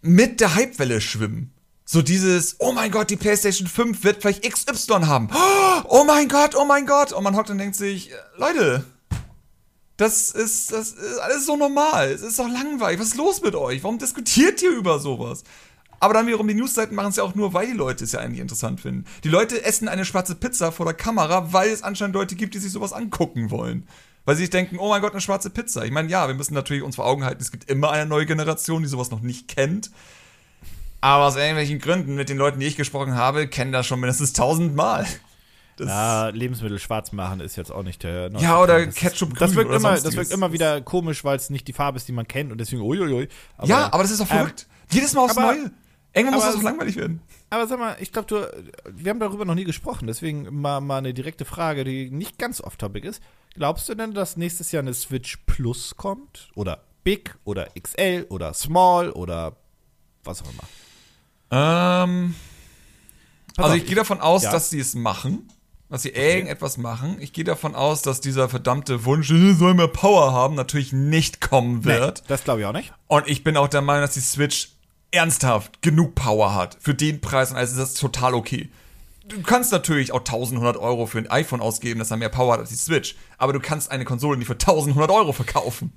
mit 0.00 0.40
der 0.40 0.54
Hypewelle 0.54 1.00
schwimmen. 1.00 1.52
So 1.84 2.00
dieses, 2.00 2.56
oh 2.60 2.70
mein 2.70 2.92
Gott, 2.92 3.10
die 3.10 3.16
PlayStation 3.16 3.66
5 3.66 4.04
wird 4.04 4.22
vielleicht 4.22 4.48
XY 4.48 5.06
haben. 5.06 5.30
Oh 5.90 6.02
mein 6.04 6.28
Gott, 6.28 6.56
oh 6.56 6.64
mein 6.64 6.86
Gott. 6.86 7.12
Und 7.12 7.22
man 7.22 7.36
hockt 7.36 7.50
und 7.50 7.58
denkt 7.58 7.76
sich, 7.76 8.10
Leute, 8.36 8.84
das 9.98 10.30
ist, 10.30 10.70
das 10.72 10.92
ist 10.92 11.18
alles 11.18 11.44
so 11.44 11.56
normal. 11.56 12.10
Es 12.10 12.22
ist 12.22 12.38
doch 12.38 12.48
langweilig. 12.48 13.00
Was 13.00 13.08
ist 13.08 13.16
los 13.16 13.42
mit 13.42 13.56
euch? 13.56 13.82
Warum 13.82 13.98
diskutiert 13.98 14.62
ihr 14.62 14.70
über 14.70 15.00
sowas? 15.00 15.42
Aber 15.98 16.14
dann 16.14 16.28
wiederum, 16.28 16.46
die 16.46 16.54
Newsseiten 16.54 16.94
machen 16.94 17.08
es 17.08 17.16
ja 17.16 17.24
auch 17.24 17.34
nur, 17.34 17.52
weil 17.52 17.66
die 17.66 17.72
Leute 17.72 18.04
es 18.04 18.12
ja 18.12 18.20
eigentlich 18.20 18.40
interessant 18.40 18.80
finden. 18.80 19.04
Die 19.24 19.28
Leute 19.28 19.64
essen 19.64 19.88
eine 19.88 20.04
schwarze 20.04 20.36
Pizza 20.36 20.70
vor 20.70 20.86
der 20.86 20.94
Kamera, 20.94 21.52
weil 21.52 21.70
es 21.70 21.82
anscheinend 21.82 22.14
Leute 22.14 22.36
gibt, 22.36 22.54
die 22.54 22.60
sich 22.60 22.70
sowas 22.70 22.92
angucken 22.92 23.50
wollen. 23.50 23.88
Weil 24.24 24.36
sie 24.36 24.42
sich 24.42 24.50
denken, 24.50 24.78
oh 24.78 24.88
mein 24.88 25.00
Gott, 25.00 25.12
eine 25.12 25.20
schwarze 25.20 25.50
Pizza. 25.50 25.84
Ich 25.84 25.90
meine, 25.90 26.08
ja, 26.08 26.28
wir 26.28 26.34
müssen 26.36 26.54
natürlich 26.54 26.84
uns 26.84 26.94
vor 26.94 27.06
Augen 27.06 27.24
halten, 27.24 27.42
es 27.42 27.50
gibt 27.50 27.68
immer 27.68 27.90
eine 27.90 28.06
neue 28.06 28.26
Generation, 28.26 28.82
die 28.82 28.88
sowas 28.88 29.10
noch 29.10 29.20
nicht 29.20 29.48
kennt. 29.48 29.90
Aber 31.00 31.24
aus 31.24 31.34
irgendwelchen 31.34 31.80
Gründen, 31.80 32.14
mit 32.14 32.28
den 32.28 32.38
Leuten, 32.38 32.60
die 32.60 32.66
ich 32.66 32.76
gesprochen 32.76 33.16
habe, 33.16 33.48
kennen 33.48 33.72
das 33.72 33.86
schon 33.86 33.98
mindestens 33.98 34.32
tausendmal. 34.32 35.06
Das 35.78 35.86
ja, 35.86 36.28
Lebensmittel 36.30 36.80
schwarz 36.80 37.12
machen 37.12 37.38
ist 37.38 37.54
jetzt 37.54 37.70
auch 37.70 37.84
nicht 37.84 38.02
der. 38.02 38.32
Ja, 38.38 38.60
oder 38.60 38.84
das 38.84 38.96
Ketchup 38.96 39.30
grün 39.30 39.38
das 39.38 39.54
wirkt, 39.54 39.72
immer, 39.72 39.92
das 39.92 40.16
wirkt 40.16 40.32
immer 40.32 40.52
wieder 40.52 40.80
komisch, 40.80 41.22
weil 41.22 41.36
es 41.36 41.50
nicht 41.50 41.68
die 41.68 41.72
Farbe 41.72 41.96
ist, 41.96 42.08
die 42.08 42.12
man 42.12 42.26
kennt 42.26 42.50
und 42.50 42.58
deswegen 42.58 42.82
uiuiui. 42.82 43.28
Aber, 43.56 43.68
ja, 43.68 43.92
aber 43.92 44.02
das 44.02 44.10
ist 44.10 44.20
doch 44.20 44.26
verrückt. 44.26 44.66
Ähm, 44.68 44.86
Jedes 44.90 45.14
Mal 45.14 45.22
aufs 45.22 45.36
aber, 45.36 45.54
Neue. 45.54 45.70
Irgendwann 46.14 46.34
muss 46.34 46.46
das 46.46 46.56
auch 46.56 46.62
langweilig 46.62 46.96
werden. 46.96 47.20
Aber 47.48 47.68
sag 47.68 47.78
mal, 47.78 47.96
ich 48.00 48.12
glaube, 48.12 48.26
du, 48.26 48.64
wir 48.90 49.10
haben 49.10 49.20
darüber 49.20 49.44
noch 49.44 49.54
nie 49.54 49.64
gesprochen, 49.64 50.08
deswegen 50.08 50.60
mal, 50.60 50.80
mal 50.80 50.98
eine 50.98 51.14
direkte 51.14 51.44
Frage, 51.44 51.84
die 51.84 52.10
nicht 52.10 52.38
ganz 52.38 52.60
off-topic 52.60 53.06
ist. 53.06 53.22
Glaubst 53.54 53.88
du 53.88 53.94
denn, 53.94 54.14
dass 54.14 54.36
nächstes 54.36 54.72
Jahr 54.72 54.82
eine 54.82 54.94
Switch 54.94 55.36
Plus 55.46 55.96
kommt? 55.96 56.50
Oder 56.56 56.82
Big 57.04 57.36
oder 57.44 57.68
XL 57.80 58.26
oder 58.30 58.52
Small 58.52 59.10
oder 59.10 59.56
was 60.24 60.42
auch 60.42 60.50
immer? 60.50 60.64
Ähm. 61.52 62.34
also 63.56 63.74
ich, 63.74 63.82
ich 63.82 63.86
gehe 63.86 63.96
davon 63.96 64.20
aus, 64.20 64.42
ja. 64.42 64.50
dass 64.50 64.70
sie 64.70 64.80
es 64.80 64.96
machen 64.96 65.48
dass 65.88 66.02
sie 66.02 66.10
okay. 66.10 66.34
irgendetwas 66.34 66.76
machen. 66.76 67.16
Ich 67.20 67.32
gehe 67.32 67.44
davon 67.44 67.74
aus, 67.74 68.02
dass 68.02 68.20
dieser 68.20 68.48
verdammte 68.48 69.04
Wunsch, 69.04 69.28
soll 69.28 69.74
mehr 69.74 69.88
Power 69.88 70.32
haben, 70.32 70.54
natürlich 70.54 70.92
nicht 70.92 71.40
kommen 71.40 71.84
wird. 71.84 72.18
Nee, 72.18 72.24
das 72.28 72.44
glaube 72.44 72.60
ich 72.60 72.66
auch 72.66 72.72
nicht. 72.72 72.92
Und 73.06 73.26
ich 73.28 73.44
bin 73.44 73.56
auch 73.56 73.68
der 73.68 73.82
Meinung, 73.82 74.02
dass 74.02 74.14
die 74.14 74.20
Switch 74.20 74.70
ernsthaft 75.10 75.80
genug 75.80 76.14
Power 76.14 76.54
hat. 76.54 76.76
Für 76.80 76.94
den 76.94 77.20
Preis 77.20 77.50
und 77.50 77.56
also 77.56 77.80
ist 77.80 77.94
das 77.94 77.94
total 77.94 78.34
okay 78.34 78.68
du 79.28 79.42
kannst 79.42 79.72
natürlich 79.72 80.12
auch 80.12 80.20
1100 80.20 80.76
Euro 80.76 81.06
für 81.06 81.18
ein 81.18 81.30
iPhone 81.30 81.60
ausgeben, 81.60 81.98
das 81.98 82.08
dann 82.08 82.18
mehr 82.18 82.28
Power 82.28 82.54
hat 82.54 82.60
als 82.60 82.70
die 82.70 82.76
Switch. 82.76 83.16
Aber 83.36 83.52
du 83.52 83.60
kannst 83.60 83.90
eine 83.90 84.04
Konsole 84.04 84.38
nicht 84.38 84.46
für 84.46 84.54
1100 84.54 85.10
Euro 85.10 85.32
verkaufen. 85.32 85.92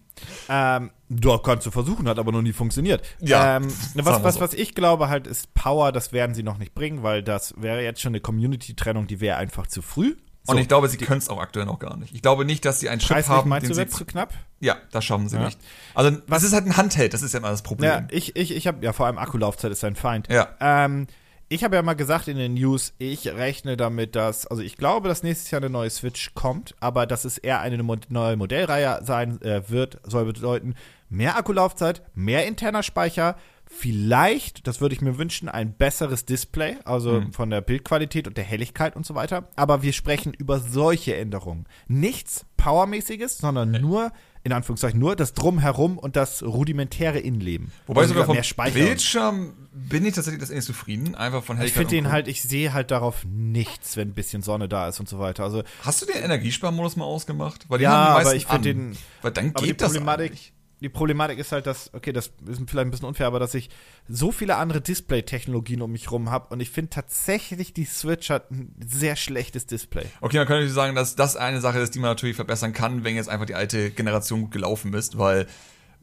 Ähm, 0.49 0.91
du 1.09 1.37
kannst 1.39 1.65
du 1.65 1.71
versuchen, 1.71 2.07
hat 2.07 2.19
aber 2.19 2.31
noch 2.31 2.41
nie 2.41 2.53
funktioniert. 2.53 3.05
Ja. 3.19 3.57
Ähm, 3.57 3.67
was, 3.95 4.23
was, 4.23 4.39
was 4.39 4.53
ich 4.53 4.75
glaube 4.75 5.09
halt 5.09 5.27
ist 5.27 5.53
Power, 5.53 5.91
das 5.91 6.13
werden 6.13 6.35
sie 6.35 6.43
noch 6.43 6.57
nicht 6.57 6.75
bringen, 6.75 7.03
weil 7.03 7.23
das 7.23 7.53
wäre 7.57 7.83
jetzt 7.83 8.01
schon 8.01 8.11
eine 8.11 8.21
Community-Trennung, 8.21 9.07
die 9.07 9.19
wäre 9.19 9.37
einfach 9.37 9.67
zu 9.67 9.81
früh. 9.81 10.15
So, 10.43 10.53
und 10.53 10.59
ich 10.59 10.67
glaube, 10.67 10.87
sie 10.87 10.97
können 10.97 11.19
es 11.19 11.29
auch 11.29 11.39
aktuell 11.39 11.67
noch 11.67 11.77
gar 11.77 11.97
nicht. 11.97 12.15
Ich 12.15 12.23
glaube 12.23 12.45
nicht, 12.45 12.65
dass 12.65 12.79
sie 12.79 12.89
einen 12.89 12.99
Chip 12.99 13.27
haben, 13.27 13.47
meinst 13.47 13.65
den 13.65 13.69
du, 13.69 13.75
sie 13.75 13.87
zu 13.87 14.05
knapp? 14.05 14.33
Ja, 14.59 14.77
das 14.91 15.05
schaffen 15.05 15.29
sie 15.29 15.35
ja. 15.35 15.45
nicht. 15.45 15.59
Also, 15.93 16.17
was 16.25 16.41
ist 16.41 16.53
halt 16.53 16.65
ein 16.65 16.77
Handheld, 16.77 17.13
das 17.13 17.21
ist 17.21 17.33
ja 17.33 17.39
immer 17.39 17.51
das 17.51 17.61
Problem. 17.61 17.91
Ja, 17.91 18.07
ich, 18.09 18.35
ich, 18.35 18.55
ich 18.55 18.65
habe 18.65 18.83
ja 18.83 18.91
vor 18.91 19.05
allem 19.05 19.19
Akkulaufzeit 19.19 19.71
ist 19.71 19.83
ein 19.83 19.95
Feind. 19.95 20.29
Ja. 20.31 20.49
Ähm, 20.59 21.05
ich 21.51 21.65
habe 21.65 21.75
ja 21.75 21.81
mal 21.81 21.95
gesagt 21.95 22.29
in 22.29 22.37
den 22.37 22.53
News, 22.53 22.93
ich 22.97 23.27
rechne 23.27 23.75
damit, 23.75 24.15
dass, 24.15 24.47
also 24.47 24.63
ich 24.63 24.77
glaube, 24.77 25.09
dass 25.09 25.21
nächstes 25.21 25.51
Jahr 25.51 25.61
eine 25.61 25.69
neue 25.69 25.89
Switch 25.89 26.33
kommt, 26.33 26.75
aber 26.79 27.05
dass 27.05 27.25
es 27.25 27.37
eher 27.37 27.59
eine 27.59 27.83
neue 28.07 28.37
Modellreihe 28.37 29.01
sein 29.03 29.41
äh, 29.41 29.69
wird, 29.69 29.99
soll 30.03 30.23
bedeuten, 30.23 30.75
mehr 31.09 31.35
Akkulaufzeit, 31.35 32.03
mehr 32.15 32.47
interner 32.47 32.83
Speicher, 32.83 33.35
vielleicht, 33.65 34.65
das 34.65 34.79
würde 34.79 34.95
ich 34.95 35.01
mir 35.01 35.17
wünschen, 35.17 35.49
ein 35.49 35.73
besseres 35.73 36.23
Display, 36.23 36.77
also 36.85 37.19
mhm. 37.19 37.33
von 37.33 37.49
der 37.49 37.59
Bildqualität 37.59 38.29
und 38.29 38.37
der 38.37 38.45
Helligkeit 38.45 38.95
und 38.95 39.05
so 39.05 39.13
weiter. 39.15 39.49
Aber 39.57 39.81
wir 39.81 39.91
sprechen 39.91 40.33
über 40.33 40.59
solche 40.59 41.17
Änderungen. 41.17 41.65
Nichts 41.89 42.45
Powermäßiges, 42.55 43.39
sondern 43.39 43.71
nee. 43.71 43.79
nur 43.79 44.13
in 44.43 44.53
Anführungszeichen 44.53 44.99
nur 44.99 45.15
das 45.15 45.33
Drumherum 45.33 45.97
und 45.97 46.15
das 46.15 46.41
rudimentäre 46.43 47.19
Innenleben. 47.19 47.71
Wobei 47.87 48.01
also 48.01 48.13
sogar 48.13 48.25
vom. 48.25 48.37
Bildschirm 48.73 49.53
bin 49.71 50.05
ich 50.05 50.15
tatsächlich 50.15 50.39
das 50.41 50.49
ähnlich 50.49 50.65
zufrieden, 50.65 51.15
einfach 51.15 51.43
von 51.43 51.57
Helligkeit. 51.57 51.83
Ich 51.83 51.89
finde 51.89 52.03
den 52.03 52.11
halt, 52.11 52.27
ich 52.27 52.41
sehe 52.41 52.73
halt 52.73 52.91
darauf 52.91 53.25
nichts, 53.25 53.97
wenn 53.97 54.09
ein 54.09 54.13
bisschen 54.13 54.41
Sonne 54.41 54.67
da 54.67 54.87
ist 54.87 54.99
und 54.99 55.07
so 55.07 55.19
weiter. 55.19 55.43
Also 55.43 55.63
hast 55.83 56.01
du 56.01 56.05
den 56.05 56.23
Energiesparmodus 56.23 56.95
mal 56.95 57.05
ausgemacht? 57.05 57.65
Weil 57.69 57.81
ja, 57.81 57.91
aber 57.91 58.35
ich 58.35 58.47
finde 58.47 58.73
den, 58.73 58.97
weil 59.21 59.31
dann 59.31 59.53
geht 59.53 59.81
das 59.81 59.95
eigentlich 59.95 60.53
die 60.81 60.89
Problematik 60.89 61.37
ist 61.37 61.51
halt, 61.51 61.67
dass, 61.67 61.93
okay, 61.93 62.11
das 62.11 62.31
ist 62.47 62.61
vielleicht 62.67 62.87
ein 62.87 62.91
bisschen 62.91 63.07
unfair, 63.07 63.27
aber 63.27 63.39
dass 63.39 63.53
ich 63.53 63.69
so 64.09 64.31
viele 64.31 64.55
andere 64.55 64.81
Display-Technologien 64.81 65.81
um 65.81 65.91
mich 65.91 66.11
rum 66.11 66.31
habe 66.31 66.47
und 66.49 66.59
ich 66.59 66.71
finde 66.71 66.89
tatsächlich, 66.89 67.73
die 67.73 67.85
Switch 67.85 68.29
hat 68.29 68.51
ein 68.51 68.75
sehr 68.83 69.15
schlechtes 69.15 69.67
Display. 69.67 70.05
Okay, 70.21 70.37
dann 70.37 70.47
könnte 70.47 70.65
ich 70.65 70.73
sagen, 70.73 70.95
dass 70.95 71.15
das 71.15 71.35
eine 71.35 71.61
Sache 71.61 71.79
ist, 71.79 71.93
die 71.93 71.99
man 71.99 72.09
natürlich 72.09 72.35
verbessern 72.35 72.73
kann, 72.73 73.03
wenn 73.03 73.15
jetzt 73.15 73.29
einfach 73.29 73.45
die 73.45 73.55
alte 73.55 73.91
Generation 73.91 74.41
gut 74.41 74.51
gelaufen 74.51 74.93
ist, 74.93 75.19
weil 75.19 75.45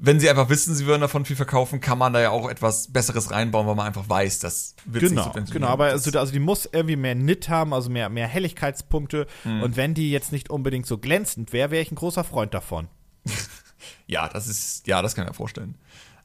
wenn 0.01 0.20
sie 0.20 0.31
einfach 0.31 0.49
wissen, 0.49 0.76
sie 0.76 0.87
würden 0.87 1.01
davon 1.01 1.24
viel 1.24 1.35
verkaufen, 1.35 1.81
kann 1.81 1.99
man 1.99 2.12
da 2.12 2.20
ja 2.20 2.31
auch 2.31 2.49
etwas 2.49 2.93
Besseres 2.93 3.33
reinbauen, 3.33 3.66
weil 3.66 3.74
man 3.74 3.89
einfach 3.89 4.09
weiß, 4.09 4.39
das 4.39 4.76
wird 4.85 5.09
genau, 5.09 5.33
nicht 5.35 5.53
Genau, 5.53 5.66
aber 5.66 5.87
also, 5.87 6.16
also, 6.16 6.33
die 6.33 6.39
muss 6.39 6.68
irgendwie 6.70 6.95
mehr 6.95 7.16
Nit 7.16 7.49
haben, 7.49 7.74
also 7.74 7.91
mehr, 7.91 8.09
mehr 8.09 8.29
Helligkeitspunkte. 8.29 9.26
Mhm. 9.43 9.62
Und 9.62 9.76
wenn 9.76 9.95
die 9.95 10.12
jetzt 10.12 10.31
nicht 10.31 10.51
unbedingt 10.51 10.87
so 10.87 10.99
glänzend 10.99 11.53
wäre, 11.53 11.72
wäre 11.72 11.83
ich 11.83 11.91
ein 11.91 11.97
großer 11.97 12.22
Freund 12.22 12.55
davon. 12.55 12.87
Ja, 14.09 14.29
das 14.29 14.49
ist, 14.49 14.87
ja, 14.87 15.01
das 15.03 15.15
kann 15.15 15.25
ich 15.25 15.31
mir 15.31 15.35
vorstellen. 15.35 15.77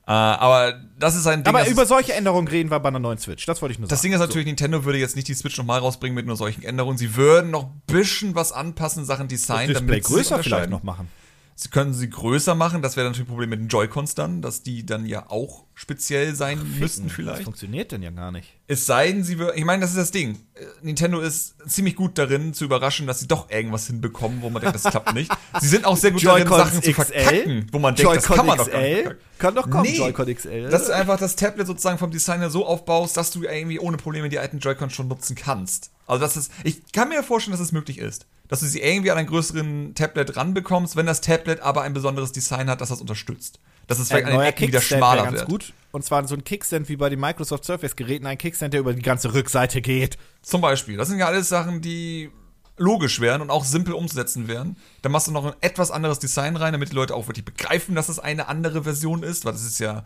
Äh, 0.06 0.12
aber 0.12 0.82
das 1.00 1.16
ist 1.16 1.28
ein 1.28 1.44
Ding. 1.44 1.54
Aber 1.54 1.68
über 1.68 1.86
solche 1.86 2.14
Änderungen 2.14 2.48
reden 2.48 2.72
wir 2.72 2.80
bei 2.80 2.90
einer 2.90 3.00
neuen 3.00 3.18
Switch. 3.20 3.46
Das 3.46 3.62
wollte 3.62 3.74
ich 3.74 3.80
nur 3.80 3.88
das 3.88 3.90
sagen. 3.90 3.98
Das 3.98 4.02
Ding 4.02 4.14
ist 4.14 4.20
natürlich, 4.20 4.46
so. 4.46 4.50
Nintendo 4.50 4.84
würde 4.84 4.98
jetzt 4.98 5.16
nicht 5.16 5.28
die 5.28 5.34
Switch 5.34 5.58
nochmal 5.58 5.80
rausbringen 5.80 6.16
mit 6.16 6.26
nur 6.26 6.36
solchen 6.36 6.64
Änderungen. 6.64 6.98
Sie 6.98 7.16
würden 7.16 7.52
noch 7.52 7.66
ein 7.66 7.82
bisschen 7.88 8.36
was 8.36 8.52
anpassen, 8.52 9.06
Sachen 9.06 9.28
Design, 9.28 9.70
das 9.70 9.80
Display 9.80 10.02
damit 10.02 10.04
größer 10.04 10.44
vielleicht 10.44 10.70
noch 10.70 10.84
machen. 10.84 11.08
Sie 11.56 11.70
können 11.70 11.94
sie 11.94 12.10
größer 12.10 12.56
machen, 12.56 12.82
das 12.82 12.98
wäre 12.98 13.08
natürlich 13.08 13.28
ein 13.28 13.32
Problem 13.32 13.52
mit 13.52 13.60
den 13.60 13.68
Joy-Cons 13.68 14.16
dann, 14.16 14.42
dass 14.42 14.64
die 14.64 14.86
dann 14.86 15.06
ja 15.06 15.30
auch 15.30 15.66
speziell 15.76 16.36
sein 16.36 16.60
Ach, 16.62 16.80
müssten 16.80 17.10
vielleicht. 17.10 17.40
Das 17.40 17.44
funktioniert 17.44 17.92
denn 17.92 18.02
ja 18.02 18.12
gar 18.12 18.32
nicht. 18.32 18.48
Es 18.68 18.86
sei 18.86 19.12
denn, 19.12 19.24
sie 19.24 19.40
würden, 19.40 19.58
ich 19.58 19.66
meine, 19.66 19.82
das 19.82 19.92
ist 19.92 19.98
das 19.98 20.12
Ding. 20.12 20.38
Äh, 20.54 20.66
Nintendo 20.82 21.20
ist 21.20 21.56
ziemlich 21.68 21.96
gut 21.96 22.18
darin 22.18 22.54
zu 22.54 22.66
überraschen, 22.66 23.08
dass 23.08 23.20
sie 23.20 23.28
doch 23.28 23.50
irgendwas 23.50 23.88
hinbekommen, 23.88 24.42
wo 24.42 24.50
man 24.50 24.62
denkt, 24.62 24.76
das 24.76 24.84
klappt 24.84 25.14
nicht. 25.14 25.32
Sie 25.60 25.68
sind 25.68 25.86
auch 25.86 25.98
sehr 25.98 26.12
gut 26.12 26.26
darin, 26.26 26.48
Sachen 26.48 26.80
XL? 26.80 26.94
zu 26.94 26.94
verkacken, 26.94 27.68
wo 27.72 27.80
man 27.80 27.96
denkt, 27.96 28.16
das 28.16 28.26
kann 28.26 28.46
man 28.46 28.58
XL? 28.58 28.66
doch 28.66 28.72
gar 28.72 28.82
nicht. 28.82 29.16
Kann 29.38 29.56
doch 29.56 29.70
kommen, 29.70 29.84
nee, 29.84 29.98
Joy-Con 29.98 30.34
XL. 30.34 30.70
Das 30.70 30.84
ist 30.84 30.90
einfach 30.90 31.18
das 31.18 31.36
Tablet 31.36 31.68
sozusagen 31.68 31.98
vom 31.98 32.12
Designer 32.12 32.50
so 32.50 32.66
aufbaust, 32.66 33.18
dass 33.18 33.32
du 33.32 33.44
irgendwie 33.44 33.80
ohne 33.80 33.98
Probleme 33.98 34.30
die 34.30 34.40
alten 34.40 34.60
Joy-Con 34.60 34.90
schon 34.90 35.08
nutzen 35.08 35.36
kannst. 35.36 35.92
Also 36.08 36.22
das 36.22 36.38
ist, 36.38 36.52
ich 36.64 36.92
kann 36.92 37.10
mir 37.10 37.24
vorstellen, 37.24 37.54
dass 37.54 37.62
es 37.62 37.72
möglich 37.72 37.98
ist 37.98 38.26
dass 38.54 38.60
du 38.60 38.68
sie 38.68 38.82
irgendwie 38.82 39.10
an 39.10 39.18
einen 39.18 39.28
größeren 39.28 39.96
Tablet 39.96 40.36
ranbekommst, 40.36 40.96
wenn 40.96 41.08
das 41.08 41.22
Tablet 41.22 41.62
aber 41.62 41.82
ein 41.82 41.94
besonderes 41.94 42.32
Design 42.34 42.70
hat, 42.70 42.82
das 42.82 42.90
das 42.90 43.02
unterstützt. 43.02 43.60
Dass 43.88 44.00
es 44.00 44.08
vielleicht 44.08 44.28
ein 44.28 44.34
neuer 44.34 44.48
Ecken 44.48 44.68
wieder 44.68 44.82
schmaler 44.82 45.24
ganz 45.24 45.40
wird. 45.40 45.50
gut. 45.50 45.74
Und 45.92 46.04
zwar 46.04 46.28
so 46.28 46.36
ein 46.36 46.44
Kickstand 46.44 46.90
wie 46.90 46.96
bei 46.96 47.10
den 47.10 47.20
Microsoft 47.20 47.66
Surface-Geräten, 47.66 48.26
ein 48.26 48.38
Kickstand, 48.38 48.74
der 48.74 48.80
über 48.80 48.94
die 48.94 49.02
ganze 49.02 49.34
Rückseite 49.34 49.82
geht. 49.82 50.18
Zum 50.42 50.62
Beispiel. 50.62 50.98
Das 50.98 51.10
sind 51.10 51.20
ja 51.20 51.28
alles 51.28 51.50
Sachen, 51.50 51.82
die 51.82 52.32
logisch 52.78 53.20
wären 53.20 53.42
und 53.42 53.50
auch 53.50 53.66
simpel 53.66 53.94
umzusetzen 53.94 54.48
wären. 54.48 54.78
Dann 55.02 55.12
machst 55.12 55.28
du 55.28 55.32
noch 55.32 55.46
ein 55.46 55.54
etwas 55.62 55.92
anderes 55.92 56.20
Design 56.20 56.56
rein, 56.56 56.74
damit 56.74 56.90
die 56.90 56.96
Leute 56.96 57.14
auch 57.14 57.28
wirklich 57.28 57.46
begreifen, 57.46 57.96
dass 57.96 58.10
es 58.10 58.20
eine 58.20 58.48
andere 58.48 58.84
Version 58.84 59.24
ist, 59.24 59.46
weil 59.46 59.54
das 59.54 59.64
ist 59.64 59.80
ja 59.80 60.04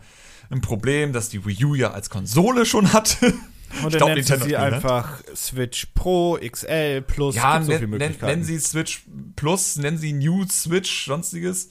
ein 0.50 0.60
Problem, 0.60 1.12
das 1.12 1.28
die 1.28 1.44
Wii 1.44 1.64
U 1.64 1.74
ja 1.74 1.92
als 1.92 2.10
Konsole 2.10 2.66
schon 2.66 2.92
hatte. 2.92 3.34
Und 3.82 3.94
dann 3.94 4.08
nennen 4.08 4.24
sie 4.24 4.52
ne? 4.52 4.58
einfach 4.58 5.20
Switch 5.36 5.88
Pro, 5.94 6.38
XL, 6.38 7.02
Plus, 7.02 7.36
ja, 7.36 7.62
so 7.62 7.70
nenn, 7.70 8.16
nennen 8.20 8.42
sie 8.42 8.58
Switch 8.58 9.04
Plus, 9.36 9.76
nennen 9.76 9.98
sie 9.98 10.14
New 10.14 10.46
Switch, 10.48 11.04
sonstiges. 11.04 11.68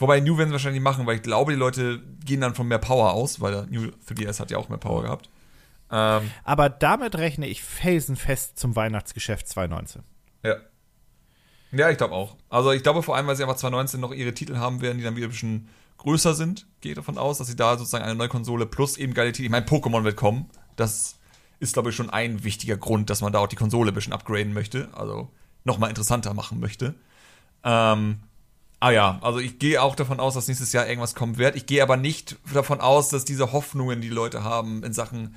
Wobei 0.00 0.20
New 0.20 0.38
werden 0.38 0.48
sie 0.48 0.54
wahrscheinlich 0.54 0.82
machen, 0.82 1.06
weil 1.06 1.16
ich 1.16 1.22
glaube, 1.22 1.52
die 1.52 1.58
Leute 1.58 2.02
gehen 2.24 2.40
dann 2.40 2.54
von 2.54 2.66
mehr 2.66 2.78
Power 2.78 3.12
aus, 3.12 3.40
weil 3.40 3.52
der 3.52 3.66
New 3.66 3.90
3DS 4.08 4.40
hat 4.40 4.50
ja 4.50 4.56
auch 4.56 4.70
mehr 4.70 4.78
Power 4.78 5.02
gehabt. 5.02 5.28
Ähm, 5.92 6.30
Aber 6.42 6.70
damit 6.70 7.16
rechne 7.16 7.46
ich 7.46 7.62
felsenfest 7.62 8.58
zum 8.58 8.74
Weihnachtsgeschäft 8.76 9.46
2019. 9.46 10.02
Ja. 10.42 10.56
Ja, 11.72 11.90
ich 11.90 11.98
glaube 11.98 12.14
auch. 12.14 12.36
Also 12.48 12.72
ich 12.72 12.82
glaube 12.82 13.02
vor 13.02 13.14
allem, 13.14 13.26
weil 13.26 13.36
sie 13.36 13.42
einfach 13.42 13.56
2019 13.56 14.00
noch 14.00 14.12
ihre 14.12 14.32
Titel 14.32 14.56
haben 14.56 14.80
werden, 14.80 14.98
die 14.98 15.04
dann 15.04 15.16
wieder 15.16 15.26
ein 15.26 15.30
bisschen 15.30 15.68
größer 15.98 16.34
sind. 16.34 16.66
Gehe 16.80 16.94
davon 16.94 17.18
aus, 17.18 17.38
dass 17.38 17.48
sie 17.48 17.56
da 17.56 17.76
sozusagen 17.76 18.04
eine 18.04 18.14
neue 18.14 18.28
Konsole 18.28 18.64
plus 18.64 18.96
eben 18.96 19.12
geile 19.12 19.32
Titel. 19.32 19.44
Ich 19.44 19.50
meine, 19.50 19.66
Pokémon 19.66 20.02
wird 20.02 20.16
kommen. 20.16 20.48
Das 20.76 21.18
ist, 21.58 21.74
glaube 21.74 21.90
ich, 21.90 21.96
schon 21.96 22.08
ein 22.08 22.42
wichtiger 22.42 22.78
Grund, 22.78 23.10
dass 23.10 23.20
man 23.20 23.32
da 23.32 23.38
auch 23.40 23.48
die 23.48 23.56
Konsole 23.56 23.92
ein 23.92 23.94
bisschen 23.94 24.14
upgraden 24.14 24.54
möchte, 24.54 24.88
also 24.92 25.28
nochmal 25.64 25.90
interessanter 25.90 26.32
machen 26.32 26.58
möchte. 26.58 26.94
Ähm, 27.62 28.20
ah 28.80 28.90
ja, 28.90 29.18
also 29.22 29.38
ich 29.38 29.58
gehe 29.58 29.82
auch 29.82 29.94
davon 29.94 30.20
aus, 30.20 30.34
dass 30.34 30.48
nächstes 30.48 30.72
Jahr 30.72 30.86
irgendwas 30.86 31.14
kommen 31.14 31.38
wird. 31.38 31.54
Ich 31.56 31.66
gehe 31.66 31.82
aber 31.82 31.96
nicht 31.96 32.36
davon 32.52 32.80
aus, 32.80 33.08
dass 33.10 33.24
diese 33.24 33.52
Hoffnungen, 33.52 34.00
die 34.00 34.08
Leute 34.08 34.42
haben 34.42 34.82
in 34.82 34.92
Sachen 34.92 35.36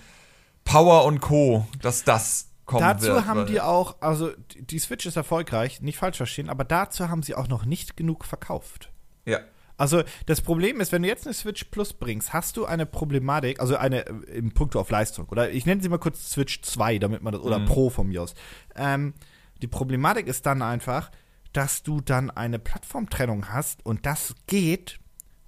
Power 0.63 1.05
und 1.05 1.19
Co., 1.19 1.67
dass 1.81 2.03
das 2.03 2.49
kommen 2.65 2.81
dazu 2.81 3.07
wird. 3.07 3.17
Dazu 3.17 3.27
haben 3.27 3.45
die 3.45 3.61
auch, 3.61 3.97
also 4.01 4.31
die 4.55 4.79
Switch 4.79 5.05
ist 5.05 5.17
erfolgreich, 5.17 5.81
nicht 5.81 5.97
falsch 5.97 6.17
verstehen, 6.17 6.49
aber 6.49 6.63
dazu 6.63 7.09
haben 7.09 7.21
sie 7.21 7.35
auch 7.35 7.47
noch 7.47 7.65
nicht 7.65 7.97
genug 7.97 8.25
verkauft. 8.25 8.91
Ja. 9.25 9.39
Also 9.75 10.03
das 10.27 10.41
Problem 10.41 10.79
ist, 10.79 10.91
wenn 10.91 11.01
du 11.01 11.07
jetzt 11.07 11.25
eine 11.25 11.33
Switch 11.33 11.65
Plus 11.65 11.93
bringst, 11.93 12.31
hast 12.31 12.57
du 12.57 12.65
eine 12.65 12.85
Problematik, 12.85 13.59
also 13.59 13.75
eine 13.75 14.05
äh, 14.05 14.37
im 14.37 14.53
Punkto 14.53 14.79
auf 14.79 14.89
Leistung, 14.89 15.27
oder 15.29 15.51
ich 15.51 15.65
nenne 15.65 15.81
sie 15.81 15.89
mal 15.89 15.97
kurz 15.97 16.31
Switch 16.31 16.61
2, 16.61 16.99
damit 16.99 17.21
man 17.23 17.33
das, 17.33 17.41
oder 17.41 17.59
mhm. 17.59 17.65
Pro 17.65 17.89
von 17.89 18.07
mir 18.07 18.21
aus. 18.21 18.35
Ähm, 18.75 19.13
die 19.61 19.67
Problematik 19.67 20.27
ist 20.27 20.45
dann 20.45 20.61
einfach, 20.61 21.09
dass 21.53 21.83
du 21.83 22.01
dann 22.01 22.29
eine 22.29 22.59
Plattformtrennung 22.59 23.49
hast 23.49 23.85
und 23.85 24.05
das 24.05 24.35
geht 24.47 24.99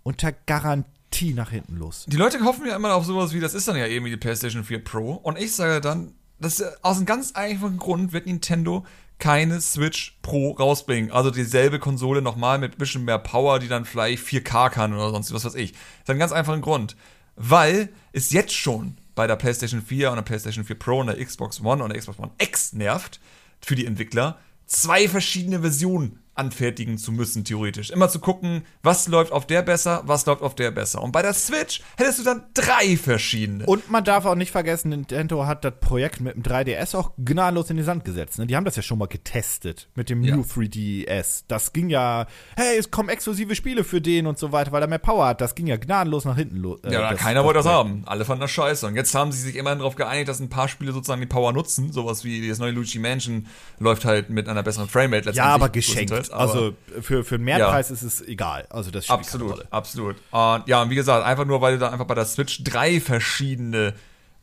unter 0.03 0.31
Garantie 0.31 1.33
nach 1.33 1.49
hinten 1.49 1.77
los. 1.77 2.05
Die 2.07 2.17
Leute 2.17 2.39
hoffen 2.43 2.65
ja 2.67 2.75
immer 2.75 2.93
auf 2.93 3.05
sowas 3.05 3.33
wie, 3.33 3.39
das 3.39 3.53
ist 3.53 3.67
dann 3.67 3.75
ja 3.75 3.87
eben 3.87 4.05
wie 4.05 4.11
die 4.11 4.17
PlayStation 4.17 4.63
4 4.63 4.83
Pro 4.83 5.13
und 5.13 5.37
ich 5.37 5.55
sage 5.55 5.81
dann, 5.81 6.13
das 6.39 6.61
aus 6.83 6.97
einem 6.97 7.05
ganz 7.05 7.31
einfachen 7.33 7.77
Grund 7.77 8.13
wird 8.13 8.25
Nintendo 8.25 8.85
keine 9.17 9.61
Switch 9.61 10.17
Pro 10.21 10.51
rausbringen. 10.51 11.11
Also 11.11 11.31
dieselbe 11.31 11.79
Konsole 11.79 12.21
nochmal 12.21 12.59
mit 12.59 12.73
ein 12.73 12.77
bisschen 12.77 13.05
mehr 13.05 13.19
Power, 13.19 13.59
die 13.59 13.67
dann 13.67 13.85
vielleicht 13.85 14.25
4K 14.25 14.69
kann 14.69 14.93
oder 14.93 15.09
sonst 15.11 15.33
was 15.33 15.45
weiß 15.45 15.55
ich. 15.55 15.71
Das 15.71 15.79
hat 15.79 16.09
einen 16.09 16.19
ganz 16.19 16.31
einfachen 16.31 16.61
Grund. 16.61 16.95
Weil 17.37 17.89
es 18.13 18.31
jetzt 18.31 18.53
schon 18.53 18.97
bei 19.13 19.27
der 19.27 19.35
PlayStation 19.35 19.81
4 19.81 20.09
und 20.09 20.17
der 20.17 20.23
PlayStation 20.23 20.65
4 20.65 20.77
Pro 20.77 20.99
und 20.99 21.07
der 21.07 21.23
Xbox 21.23 21.61
One 21.61 21.83
und 21.83 21.91
der 21.91 21.99
Xbox 21.99 22.19
One 22.19 22.31
X 22.37 22.73
nervt 22.73 23.19
für 23.61 23.75
die 23.75 23.85
Entwickler, 23.85 24.37
zwei 24.65 25.07
verschiedene 25.07 25.61
Versionen 25.61 26.19
anfertigen 26.35 26.97
zu 26.97 27.11
müssen, 27.11 27.45
theoretisch. 27.45 27.89
Immer 27.89 28.09
zu 28.09 28.19
gucken, 28.19 28.63
was 28.83 29.07
läuft 29.07 29.31
auf 29.31 29.47
der 29.47 29.61
besser, 29.61 30.03
was 30.05 30.25
läuft 30.25 30.41
auf 30.41 30.53
der 30.53 30.71
besser. 30.71 31.01
Und 31.01 31.11
bei 31.11 31.21
der 31.21 31.33
Switch 31.33 31.81
hättest 31.97 32.19
du 32.19 32.23
dann 32.23 32.43
drei 32.53 32.97
verschiedene. 32.97 33.65
Und 33.65 33.89
man 33.89 34.03
darf 34.03 34.25
auch 34.25 34.35
nicht 34.35 34.51
vergessen, 34.51 34.89
Nintendo 34.89 35.45
hat 35.45 35.63
das 35.63 35.73
Projekt 35.79 36.19
mit 36.19 36.35
dem 36.35 36.43
3DS 36.43 36.95
auch 36.95 37.11
gnadenlos 37.17 37.69
in 37.69 37.77
die 37.77 37.83
Sand 37.83 38.03
gesetzt. 38.03 38.37
Ne? 38.37 38.47
Die 38.47 38.55
haben 38.55 38.65
das 38.65 38.75
ja 38.75 38.81
schon 38.81 38.99
mal 38.99 39.07
getestet 39.07 39.87
mit 39.95 40.09
dem 40.09 40.23
ja. 40.23 40.35
New 40.35 40.43
3DS. 40.43 41.45
Das 41.47 41.71
ging 41.71 41.89
ja, 41.89 42.27
hey, 42.57 42.77
es 42.77 42.91
kommen 42.91 43.09
exklusive 43.09 43.55
Spiele 43.55 43.85
für 43.85 44.01
den 44.01 44.27
und 44.27 44.37
so 44.37 44.51
weiter, 44.51 44.73
weil 44.73 44.81
er 44.81 44.87
mehr 44.87 44.99
Power 44.99 45.27
hat. 45.27 45.39
Das 45.39 45.55
ging 45.55 45.67
ja 45.67 45.77
gnadenlos 45.77 46.25
nach 46.25 46.35
hinten 46.35 46.57
los. 46.57 46.81
Äh, 46.83 46.91
ja, 46.91 47.11
das, 47.11 47.19
keiner 47.19 47.35
das 47.35 47.45
wollte 47.45 47.59
das 47.59 47.67
haben. 47.67 48.03
Alle 48.05 48.25
fanden 48.25 48.41
das 48.41 48.51
scheiße. 48.51 48.85
Und 48.87 48.95
jetzt 48.95 49.15
haben 49.15 49.31
sie 49.31 49.41
sich 49.41 49.55
immerhin 49.55 49.79
darauf 49.79 49.95
geeinigt, 49.95 50.27
dass 50.27 50.41
ein 50.41 50.49
paar 50.49 50.67
Spiele 50.67 50.91
sozusagen 50.91 51.21
die 51.21 51.27
Power 51.27 51.53
nutzen. 51.53 51.93
Sowas 51.93 52.25
wie 52.25 52.47
das 52.47 52.59
neue 52.59 52.71
Luigi 52.71 52.99
Mansion 52.99 53.47
läuft 53.79 54.03
halt 54.03 54.29
mit 54.29 54.49
einer 54.49 54.63
besseren 54.63 54.89
Framerate 54.89 55.29
letztendlich. 55.29 55.37
Ja, 55.37 55.53
aber 55.53 55.69
geschenkt 55.69 56.24
also 56.31 56.73
für, 57.01 57.23
für 57.23 57.35
einen 57.35 57.45
Mehrpreis 57.45 57.89
ja. 57.89 57.95
ist 57.95 58.03
es 58.03 58.21
egal. 58.21 58.67
Also 58.69 58.91
das 58.91 59.05
spielt 59.05 59.19
Absolut, 59.19 59.65
absolut. 59.71 60.15
Und 60.31 60.67
ja, 60.67 60.81
und 60.81 60.89
wie 60.89 60.95
gesagt, 60.95 61.25
einfach 61.25 61.45
nur, 61.45 61.61
weil 61.61 61.73
du 61.73 61.79
da 61.79 61.89
einfach 61.89 62.05
bei 62.05 62.15
der 62.15 62.25
Switch 62.25 62.63
drei 62.63 62.99
verschiedene 62.99 63.93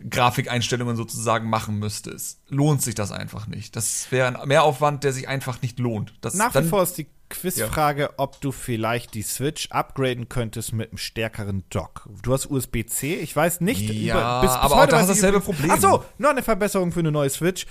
Grafikeinstellungen 0.09 0.97
sozusagen 0.97 1.49
machen 1.49 1.78
müsstest, 1.78 2.41
lohnt 2.49 2.83
sich 2.83 2.95
das 2.95 3.12
einfach 3.12 3.47
nicht. 3.47 3.76
Das 3.76 4.11
wäre 4.11 4.41
ein 4.41 4.49
Mehraufwand, 4.49 5.05
der 5.05 5.12
sich 5.12 5.28
einfach 5.28 5.62
nicht 5.62 5.78
lohnt. 5.78 6.14
Das, 6.20 6.35
Nach 6.35 6.55
wie 6.55 6.64
vor 6.64 6.83
ist 6.83 6.99
die 6.99 7.07
Quizfrage, 7.28 8.03
ja. 8.03 8.11
ob 8.18 8.41
du 8.41 8.53
vielleicht 8.53 9.14
die 9.14 9.22
Switch 9.22 9.70
upgraden 9.70 10.28
könntest 10.28 10.72
mit 10.72 10.91
einem 10.91 10.99
stärkeren 10.99 11.64
Dock. 11.70 12.09
Du 12.22 12.33
hast 12.33 12.51
USB-C, 12.51 13.16
ich 13.16 13.35
weiß 13.35 13.61
nicht. 13.62 13.91
Ja, 13.91 14.41
über, 14.41 14.41
bis, 14.43 14.51
bis 14.51 14.61
aber 14.61 14.76
heute 14.76 14.97
auch 14.97 15.01
das 15.01 15.09
dasselbe 15.09 15.41
Problem. 15.41 15.70
Achso, 15.70 16.05
noch 16.18 16.30
eine 16.30 16.43
Verbesserung 16.43 16.93
für 16.93 17.01
eine 17.01 17.12
neue 17.12 17.30
Switch. 17.30 17.66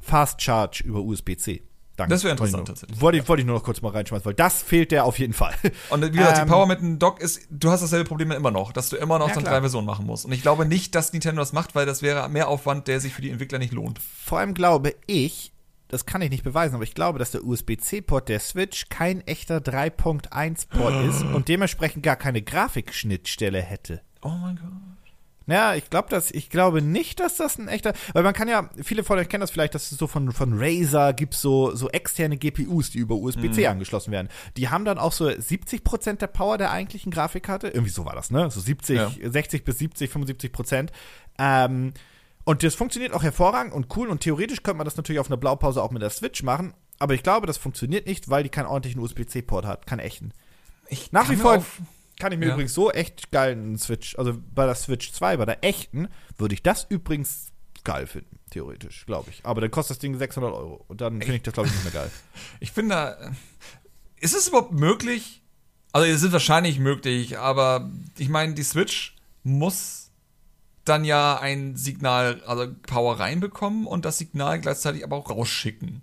Fast 0.00 0.40
Charge 0.40 0.82
über 0.84 1.00
USB-C. 1.00 1.62
Danke. 2.02 2.14
Das 2.14 2.24
wäre 2.24 2.32
interessant 2.32 2.68
tatsächlich. 2.68 3.00
Wollte 3.00 3.18
ich, 3.18 3.28
wollte 3.28 3.40
ich 3.42 3.46
nur 3.46 3.56
noch 3.56 3.64
kurz 3.64 3.80
mal 3.80 3.90
reinschmeißen, 3.90 4.24
weil 4.24 4.34
das 4.34 4.62
fehlt 4.62 4.90
der 4.90 5.04
auf 5.04 5.18
jeden 5.18 5.32
Fall. 5.32 5.54
Und 5.90 6.02
wie 6.02 6.10
gesagt, 6.10 6.38
ähm, 6.38 6.44
die 6.44 6.50
Power 6.50 6.66
mit 6.66 6.80
dem 6.80 6.98
Dock 6.98 7.20
ist, 7.20 7.46
du 7.50 7.70
hast 7.70 7.82
dasselbe 7.82 8.08
Problem 8.08 8.30
immer 8.32 8.50
noch, 8.50 8.72
dass 8.72 8.88
du 8.88 8.96
immer 8.96 9.18
noch 9.18 9.28
ja, 9.28 9.34
dann 9.34 9.44
drei 9.44 9.60
Versionen 9.60 9.86
machen 9.86 10.06
musst. 10.06 10.24
Und 10.24 10.32
ich 10.32 10.42
glaube 10.42 10.66
nicht, 10.66 10.94
dass 10.94 11.12
Nintendo 11.12 11.40
das 11.40 11.52
macht, 11.52 11.74
weil 11.74 11.86
das 11.86 12.02
wäre 12.02 12.28
mehr 12.28 12.48
Aufwand, 12.48 12.88
der 12.88 13.00
sich 13.00 13.12
für 13.14 13.22
die 13.22 13.30
Entwickler 13.30 13.58
nicht 13.58 13.72
lohnt. 13.72 14.00
Vor 14.00 14.38
allem 14.38 14.54
glaube 14.54 14.94
ich, 15.06 15.52
das 15.88 16.06
kann 16.06 16.22
ich 16.22 16.30
nicht 16.30 16.42
beweisen, 16.42 16.74
aber 16.74 16.84
ich 16.84 16.94
glaube, 16.94 17.18
dass 17.18 17.30
der 17.30 17.44
USB-C-Port 17.44 18.28
der 18.28 18.40
Switch 18.40 18.88
kein 18.88 19.20
echter 19.26 19.58
3.1-Port 19.58 21.04
ist 21.06 21.22
und 21.34 21.48
dementsprechend 21.48 22.02
gar 22.02 22.16
keine 22.16 22.42
Grafikschnittstelle 22.42 23.60
hätte. 23.60 24.00
Oh 24.22 24.30
mein 24.30 24.56
Gott. 24.56 24.91
Ja, 25.46 25.74
ich 25.74 25.90
glaube 25.90 26.08
das, 26.10 26.30
ich 26.30 26.50
glaube 26.50 26.82
nicht, 26.82 27.20
dass 27.20 27.36
das 27.36 27.58
ein 27.58 27.68
echter, 27.68 27.92
weil 28.12 28.22
man 28.22 28.34
kann 28.34 28.48
ja, 28.48 28.70
viele 28.82 29.04
von 29.04 29.18
euch 29.18 29.28
kennen 29.28 29.40
das 29.40 29.50
vielleicht, 29.50 29.74
dass 29.74 29.90
es 29.90 29.98
so 29.98 30.06
von, 30.06 30.32
von 30.32 30.52
Razer 30.54 31.12
gibt 31.12 31.34
so, 31.34 31.74
so 31.74 31.88
externe 31.90 32.36
GPUs, 32.36 32.90
die 32.90 32.98
über 32.98 33.16
USB-C 33.16 33.62
mhm. 33.62 33.66
angeschlossen 33.72 34.12
werden. 34.12 34.28
Die 34.56 34.68
haben 34.68 34.84
dann 34.84 34.98
auch 34.98 35.12
so 35.12 35.26
70% 35.26 36.18
der 36.18 36.26
Power 36.26 36.58
der 36.58 36.70
eigentlichen 36.70 37.10
Grafikkarte. 37.10 37.68
Irgendwie 37.68 37.90
so 37.90 38.04
war 38.04 38.14
das, 38.14 38.30
ne? 38.30 38.50
So 38.50 38.60
70, 38.60 38.96
ja. 38.96 39.10
60 39.22 39.64
bis 39.64 39.78
70, 39.78 40.10
75 40.10 40.52
Prozent. 40.52 40.92
Ähm, 41.38 41.92
und 42.44 42.62
das 42.62 42.74
funktioniert 42.74 43.12
auch 43.12 43.22
hervorragend 43.22 43.72
und 43.72 43.96
cool 43.96 44.08
und 44.08 44.20
theoretisch 44.20 44.62
könnte 44.62 44.78
man 44.78 44.84
das 44.84 44.96
natürlich 44.96 45.20
auf 45.20 45.28
einer 45.28 45.36
Blaupause 45.36 45.82
auch 45.82 45.90
mit 45.90 46.02
der 46.02 46.10
Switch 46.10 46.42
machen. 46.42 46.74
Aber 46.98 47.14
ich 47.14 47.22
glaube, 47.22 47.46
das 47.46 47.56
funktioniert 47.56 48.06
nicht, 48.06 48.30
weil 48.30 48.42
die 48.42 48.48
keinen 48.48 48.66
ordentlichen 48.66 49.00
USB-C-Port 49.00 49.64
hat, 49.64 49.86
keinen 49.86 50.00
echten. 50.00 50.32
Ich 50.88 51.12
Nach 51.12 51.30
wie 51.30 51.36
vor 51.36 51.64
kann 52.22 52.30
ich 52.30 52.38
mir 52.38 52.46
ja. 52.46 52.52
übrigens 52.52 52.72
so 52.72 52.92
echt 52.92 53.32
geil 53.32 53.50
einen 53.50 53.76
Switch, 53.78 54.16
also 54.16 54.38
bei 54.54 54.64
der 54.64 54.76
Switch 54.76 55.10
2, 55.10 55.38
bei 55.38 55.44
der 55.44 55.64
echten, 55.64 56.06
würde 56.38 56.54
ich 56.54 56.62
das 56.62 56.86
übrigens 56.88 57.50
geil 57.82 58.06
finden, 58.06 58.38
theoretisch, 58.50 59.06
glaube 59.06 59.30
ich. 59.30 59.44
Aber 59.44 59.60
dann 59.60 59.72
kostet 59.72 59.96
das 59.96 59.98
Ding 59.98 60.16
600 60.16 60.54
Euro 60.54 60.84
und 60.86 61.00
dann 61.00 61.20
finde 61.20 61.34
ich 61.34 61.42
das, 61.42 61.52
glaube 61.52 61.68
ich, 61.68 61.74
nicht 61.74 61.82
mehr 61.82 62.04
geil. 62.04 62.10
Ich 62.60 62.70
finde, 62.70 63.34
ist 64.20 64.36
es 64.36 64.46
überhaupt 64.46 64.70
möglich? 64.70 65.42
Also, 65.90 66.06
es 66.06 66.22
ist 66.22 66.30
wahrscheinlich 66.30 66.78
möglich, 66.78 67.40
aber 67.40 67.90
ich 68.16 68.28
meine, 68.28 68.54
die 68.54 68.62
Switch 68.62 69.16
muss 69.42 70.12
dann 70.84 71.04
ja 71.04 71.40
ein 71.40 71.74
Signal, 71.74 72.40
also 72.46 72.72
Power 72.82 73.18
reinbekommen 73.18 73.84
und 73.84 74.04
das 74.04 74.18
Signal 74.18 74.60
gleichzeitig 74.60 75.02
aber 75.02 75.16
auch 75.16 75.28
rausschicken. 75.28 76.02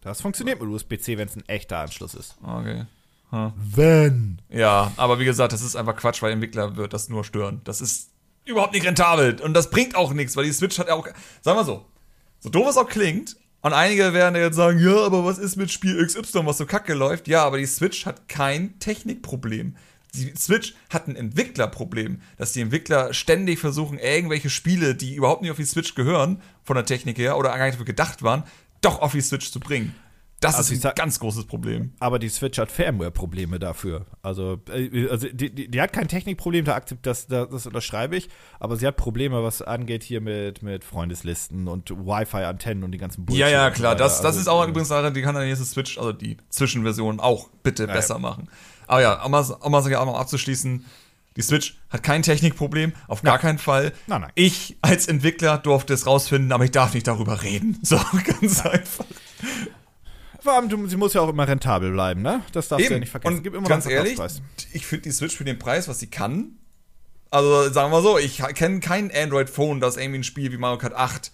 Das 0.00 0.20
funktioniert 0.20 0.60
mit 0.60 0.68
USB-C, 0.68 1.16
wenn 1.16 1.28
es 1.28 1.36
ein 1.36 1.48
echter 1.48 1.78
Anschluss 1.78 2.14
ist. 2.14 2.36
Okay. 2.42 2.86
Hm. 3.30 3.52
Wenn. 3.56 4.42
Ja, 4.48 4.92
aber 4.96 5.18
wie 5.18 5.24
gesagt, 5.24 5.52
das 5.52 5.62
ist 5.62 5.76
einfach 5.76 5.96
Quatsch, 5.96 6.22
weil 6.22 6.32
Entwickler 6.32 6.76
wird 6.76 6.92
das 6.92 7.08
nur 7.08 7.24
stören. 7.24 7.60
Das 7.64 7.80
ist 7.80 8.10
überhaupt 8.44 8.72
nicht 8.72 8.86
rentabel 8.86 9.40
und 9.40 9.54
das 9.54 9.70
bringt 9.70 9.94
auch 9.94 10.12
nichts, 10.12 10.36
weil 10.36 10.44
die 10.44 10.52
Switch 10.52 10.78
hat 10.78 10.88
ja 10.88 10.94
auch, 10.94 11.06
sagen 11.40 11.58
wir 11.58 11.64
so, 11.64 11.86
so 12.40 12.48
doof 12.48 12.68
es 12.68 12.76
auch 12.76 12.88
klingt, 12.88 13.36
und 13.62 13.74
einige 13.74 14.14
werden 14.14 14.36
jetzt 14.36 14.56
sagen, 14.56 14.78
ja, 14.78 15.04
aber 15.04 15.24
was 15.24 15.38
ist 15.38 15.56
mit 15.56 15.70
Spiel 15.70 16.04
XY, 16.04 16.46
was 16.46 16.58
so 16.58 16.64
kacke 16.64 16.94
läuft? 16.94 17.28
Ja, 17.28 17.44
aber 17.44 17.58
die 17.58 17.66
Switch 17.66 18.06
hat 18.06 18.26
kein 18.28 18.78
Technikproblem. 18.78 19.76
Die 20.14 20.32
Switch 20.36 20.74
hat 20.88 21.06
ein 21.06 21.14
Entwicklerproblem, 21.14 22.20
dass 22.36 22.52
die 22.52 22.62
Entwickler 22.62 23.12
ständig 23.12 23.58
versuchen, 23.58 23.98
irgendwelche 23.98 24.50
Spiele, 24.50 24.94
die 24.94 25.14
überhaupt 25.14 25.42
nicht 25.42 25.50
auf 25.50 25.58
die 25.58 25.64
Switch 25.64 25.94
gehören, 25.94 26.40
von 26.64 26.74
der 26.74 26.86
Technik 26.86 27.18
her 27.18 27.36
oder 27.36 27.50
gar 27.50 27.64
nicht 27.64 27.74
dafür 27.74 27.84
gedacht 27.84 28.22
waren, 28.22 28.44
doch 28.80 29.02
auf 29.02 29.12
die 29.12 29.20
Switch 29.20 29.52
zu 29.52 29.60
bringen. 29.60 29.94
Das 30.40 30.54
also 30.54 30.72
ist 30.72 30.86
ein 30.86 30.94
ganz 30.94 31.20
großes 31.20 31.44
Problem. 31.44 31.92
Aber 32.00 32.18
die 32.18 32.30
Switch 32.30 32.58
hat 32.58 32.70
Firmware-Probleme 32.70 33.58
dafür. 33.58 34.06
Also, 34.22 34.58
äh, 34.72 35.06
also 35.08 35.28
die, 35.28 35.54
die, 35.54 35.70
die, 35.70 35.80
hat 35.80 35.92
kein 35.92 36.08
Technikproblem, 36.08 36.64
da 36.64 36.80
das, 37.02 37.26
das, 37.26 37.48
das 37.50 37.66
unterschreibe 37.66 38.16
ich. 38.16 38.30
Aber 38.58 38.76
sie 38.76 38.86
hat 38.86 38.96
Probleme, 38.96 39.42
was 39.42 39.60
angeht 39.60 40.02
hier 40.02 40.22
mit, 40.22 40.62
mit 40.62 40.82
Freundeslisten 40.82 41.68
und 41.68 41.90
Wi-Fi-Antennen 41.90 42.84
und 42.84 42.92
die 42.92 42.98
ganzen 42.98 43.26
Bullshit. 43.26 43.40
Ja, 43.42 43.48
ja, 43.48 43.70
klar. 43.70 43.94
Das, 43.94 44.16
das 44.18 44.26
also, 44.26 44.40
ist 44.40 44.48
auch 44.48 44.66
übrigens 44.66 44.88
Sache, 44.88 45.12
die 45.12 45.20
kann 45.20 45.34
dann 45.34 45.44
nächste 45.44 45.66
Switch, 45.66 45.98
also 45.98 46.12
die 46.12 46.38
Zwischenversion 46.48 47.20
auch 47.20 47.50
bitte 47.62 47.86
ja, 47.86 47.92
besser 47.92 48.14
ja. 48.14 48.20
machen. 48.20 48.48
Aber 48.86 49.02
ja, 49.02 49.22
um 49.22 49.30
mal, 49.30 49.44
um 49.60 49.72
mal 49.72 49.94
auch 49.94 50.06
noch 50.06 50.18
abzuschließen, 50.18 50.86
die 51.36 51.42
Switch 51.42 51.78
hat 51.90 52.02
kein 52.02 52.22
Technikproblem, 52.22 52.92
auf 53.08 53.22
gar 53.22 53.38
keinen 53.38 53.58
Fall. 53.58 53.92
Nein, 54.06 54.22
nein. 54.22 54.32
Ich 54.34 54.78
als 54.80 55.06
Entwickler 55.06 55.58
durfte 55.58 55.92
es 55.94 56.06
rausfinden, 56.06 56.50
aber 56.50 56.64
ich 56.64 56.70
darf 56.70 56.94
nicht 56.94 57.06
darüber 57.06 57.42
reden. 57.42 57.78
So, 57.82 58.00
ganz 58.24 58.64
nein. 58.64 58.80
einfach. 58.80 59.04
Vor 60.42 60.52
allem, 60.54 60.88
sie 60.88 60.96
muss 60.96 61.12
ja 61.14 61.20
auch 61.20 61.28
immer 61.28 61.46
rentabel 61.46 61.92
bleiben, 61.92 62.22
ne? 62.22 62.42
Das 62.52 62.68
darfst 62.68 62.84
Eben. 62.84 62.88
du 62.88 62.94
ja 62.94 63.00
nicht 63.00 63.10
vergessen. 63.10 63.36
Und 63.36 63.42
gibt 63.42 63.56
immer 63.56 63.68
ganz 63.68 63.86
ehrlich, 63.86 64.18
ich 64.72 64.86
finde 64.86 65.02
die 65.02 65.10
Switch 65.10 65.36
für 65.36 65.44
den 65.44 65.58
Preis, 65.58 65.88
was 65.88 65.98
sie 66.00 66.08
kann. 66.08 66.58
Also 67.30 67.70
sagen 67.70 67.92
wir 67.92 68.02
so, 68.02 68.18
ich 68.18 68.38
kenne 68.54 68.80
kein 68.80 69.10
Android-Phone, 69.14 69.80
das 69.80 69.96
irgendwie 69.96 70.20
ein 70.20 70.24
Spiel 70.24 70.50
wie 70.50 70.56
Mario 70.56 70.78
Kart 70.78 70.94
8 70.94 71.30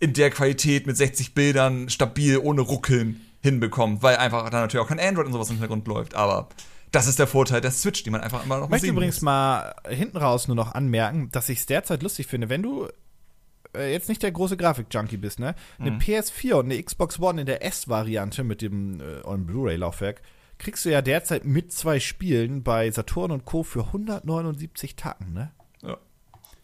in 0.00 0.12
der 0.12 0.30
Qualität 0.30 0.86
mit 0.86 0.96
60 0.96 1.34
Bildern 1.34 1.88
stabil, 1.88 2.38
ohne 2.38 2.62
Ruckeln 2.62 3.20
hinbekommt, 3.42 4.02
weil 4.02 4.16
einfach 4.16 4.48
da 4.48 4.60
natürlich 4.60 4.84
auch 4.84 4.88
kein 4.88 5.00
Android 5.00 5.26
und 5.26 5.32
sowas 5.32 5.48
im 5.50 5.56
Hintergrund 5.56 5.86
läuft, 5.86 6.14
aber 6.14 6.48
das 6.92 7.06
ist 7.06 7.18
der 7.18 7.26
Vorteil 7.26 7.60
der 7.60 7.72
Switch, 7.72 8.02
die 8.04 8.10
man 8.10 8.20
einfach 8.20 8.44
immer 8.44 8.58
noch 8.58 8.64
Ich 8.66 8.70
möchte 8.70 8.86
übrigens 8.86 9.16
muss. 9.16 9.22
mal 9.22 9.74
hinten 9.88 10.16
raus 10.16 10.48
nur 10.48 10.54
noch 10.56 10.72
anmerken, 10.72 11.28
dass 11.30 11.48
ich 11.48 11.58
es 11.58 11.66
derzeit 11.66 12.02
lustig 12.02 12.26
finde, 12.26 12.48
wenn 12.48 12.62
du 12.62 12.88
äh, 13.74 13.92
jetzt 13.92 14.08
nicht 14.08 14.22
der 14.22 14.32
große 14.32 14.56
Grafik-Junkie 14.56 15.16
bist, 15.16 15.38
ne? 15.38 15.54
Eine 15.78 15.92
mhm. 15.92 15.98
PS4 15.98 16.54
und 16.54 16.66
eine 16.66 16.82
Xbox 16.82 17.18
One 17.18 17.40
in 17.40 17.46
der 17.46 17.64
S-Variante 17.64 18.44
mit 18.44 18.62
dem 18.62 19.00
äh, 19.00 19.36
Blu-ray-Laufwerk 19.36 20.22
kriegst 20.58 20.84
du 20.84 20.90
ja 20.90 21.02
derzeit 21.02 21.44
mit 21.44 21.72
zwei 21.72 22.00
Spielen 22.00 22.62
bei 22.62 22.90
Saturn 22.90 23.30
und 23.30 23.44
Co. 23.44 23.62
für 23.62 23.86
179 23.86 24.96
Tacken, 24.96 25.32
ne? 25.32 25.50
Ja. 25.82 25.98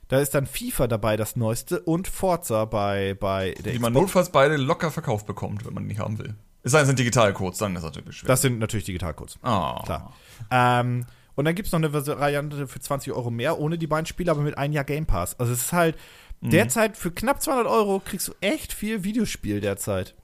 Da 0.08 0.20
ist 0.20 0.34
dann 0.34 0.46
FIFA 0.46 0.86
dabei, 0.86 1.16
das 1.16 1.36
neueste, 1.36 1.80
und 1.80 2.08
Forza 2.08 2.64
bei, 2.64 3.14
bei 3.14 3.52
der 3.52 3.54
Die 3.54 3.70
Xbox. 3.70 3.80
man 3.80 3.92
notfalls 3.92 4.30
beide 4.30 4.56
locker 4.56 4.90
verkauft 4.90 5.26
bekommt, 5.26 5.64
wenn 5.66 5.74
man 5.74 5.84
die 5.84 5.88
nicht 5.88 6.00
haben 6.00 6.18
will. 6.18 6.34
Es 6.62 6.72
sei 6.72 6.78
denn, 6.78 6.88
sind 6.88 6.98
Digitalcodes, 6.98 7.58
dann 7.58 7.74
ist 7.74 7.82
das 7.82 7.94
natürlich 7.94 8.18
schwer. 8.18 8.28
Das 8.28 8.42
sind 8.42 8.58
natürlich 8.58 8.84
Digitalcodes. 8.84 9.38
Ah. 9.42 9.82
Klar. 9.84 10.12
Ähm, 10.50 11.06
und 11.36 11.44
dann 11.44 11.54
gibt 11.54 11.66
es 11.66 11.72
noch 11.72 11.78
eine 11.78 11.92
Variante 11.92 12.66
für 12.66 12.80
20 12.80 13.12
Euro 13.12 13.30
mehr, 13.30 13.58
ohne 13.58 13.78
die 13.78 13.86
beiden 13.86 14.06
Spiele, 14.06 14.30
aber 14.30 14.42
mit 14.42 14.58
einem 14.58 14.74
Jahr 14.74 14.84
Game 14.84 15.06
Pass. 15.06 15.38
Also 15.38 15.52
es 15.52 15.60
ist 15.60 15.72
halt, 15.72 15.96
Mhm. 16.40 16.50
Derzeit 16.50 16.96
für 16.96 17.10
knapp 17.10 17.42
200 17.42 17.66
Euro 17.66 18.00
kriegst 18.04 18.28
du 18.28 18.32
echt 18.40 18.72
viel 18.72 19.04
Videospiel 19.04 19.60
derzeit. 19.60 20.14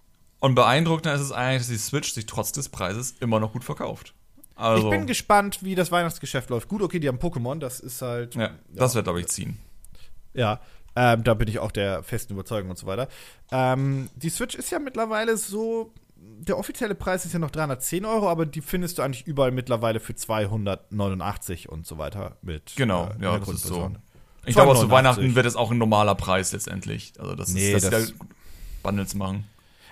Und 0.40 0.54
beeindruckender 0.54 1.14
ist 1.14 1.22
es 1.22 1.32
eigentlich, 1.32 1.62
dass 1.62 1.68
die 1.68 1.78
Switch 1.78 2.12
sich 2.12 2.26
trotz 2.26 2.52
des 2.52 2.68
Preises 2.68 3.14
immer 3.20 3.40
noch 3.40 3.52
gut 3.52 3.64
verkauft. 3.64 4.14
Also, 4.54 4.84
ich 4.84 4.90
bin 4.90 5.06
gespannt, 5.06 5.62
wie 5.62 5.74
das 5.74 5.92
Weihnachtsgeschäft 5.92 6.48
läuft. 6.48 6.68
Gut, 6.68 6.80
okay, 6.82 6.98
die 6.98 7.08
haben 7.08 7.18
Pokémon, 7.18 7.58
das 7.58 7.78
ist 7.78 8.00
halt. 8.00 8.34
Ja, 8.34 8.50
das 8.68 8.94
wird, 8.94 9.04
glaube 9.04 9.20
ich, 9.20 9.26
ziehen. 9.26 9.58
Ja, 10.32 10.60
ähm, 10.94 11.24
da 11.24 11.34
bin 11.34 11.46
ich 11.46 11.58
auch 11.58 11.70
der 11.70 12.02
festen 12.02 12.32
Überzeugung 12.32 12.70
und 12.70 12.78
so 12.78 12.86
weiter. 12.86 13.08
Ähm, 13.50 14.08
die 14.16 14.30
Switch 14.30 14.54
ist 14.54 14.70
ja 14.70 14.78
mittlerweile 14.78 15.36
so. 15.36 15.92
Der 16.16 16.58
offizielle 16.58 16.94
Preis 16.94 17.26
ist 17.26 17.34
ja 17.34 17.38
noch 17.38 17.50
310 17.50 18.04
Euro, 18.06 18.30
aber 18.30 18.46
die 18.46 18.62
findest 18.62 18.98
du 18.98 19.02
eigentlich 19.02 19.26
überall 19.26 19.50
mittlerweile 19.50 20.00
für 20.00 20.14
289 20.14 21.68
und 21.68 21.86
so 21.86 21.98
weiter 21.98 22.36
mit. 22.40 22.72
Genau, 22.76 23.08
äh, 23.08 23.22
ja, 23.22 23.38
das 23.38 23.48
ist 23.48 23.64
so. 23.64 23.92
Ich 24.46 24.54
glaube, 24.54 24.78
zu 24.78 24.90
Weihnachten 24.90 25.34
wird 25.34 25.46
es 25.46 25.56
auch 25.56 25.70
ein 25.70 25.78
normaler 25.78 26.14
Preis 26.14 26.52
letztendlich. 26.52 27.12
Also, 27.18 27.34
das 27.34 27.50
nee, 27.50 27.72
ist 27.72 27.84
das, 27.84 27.90
das 27.90 28.14
Bundles 28.82 29.14
machen. 29.14 29.44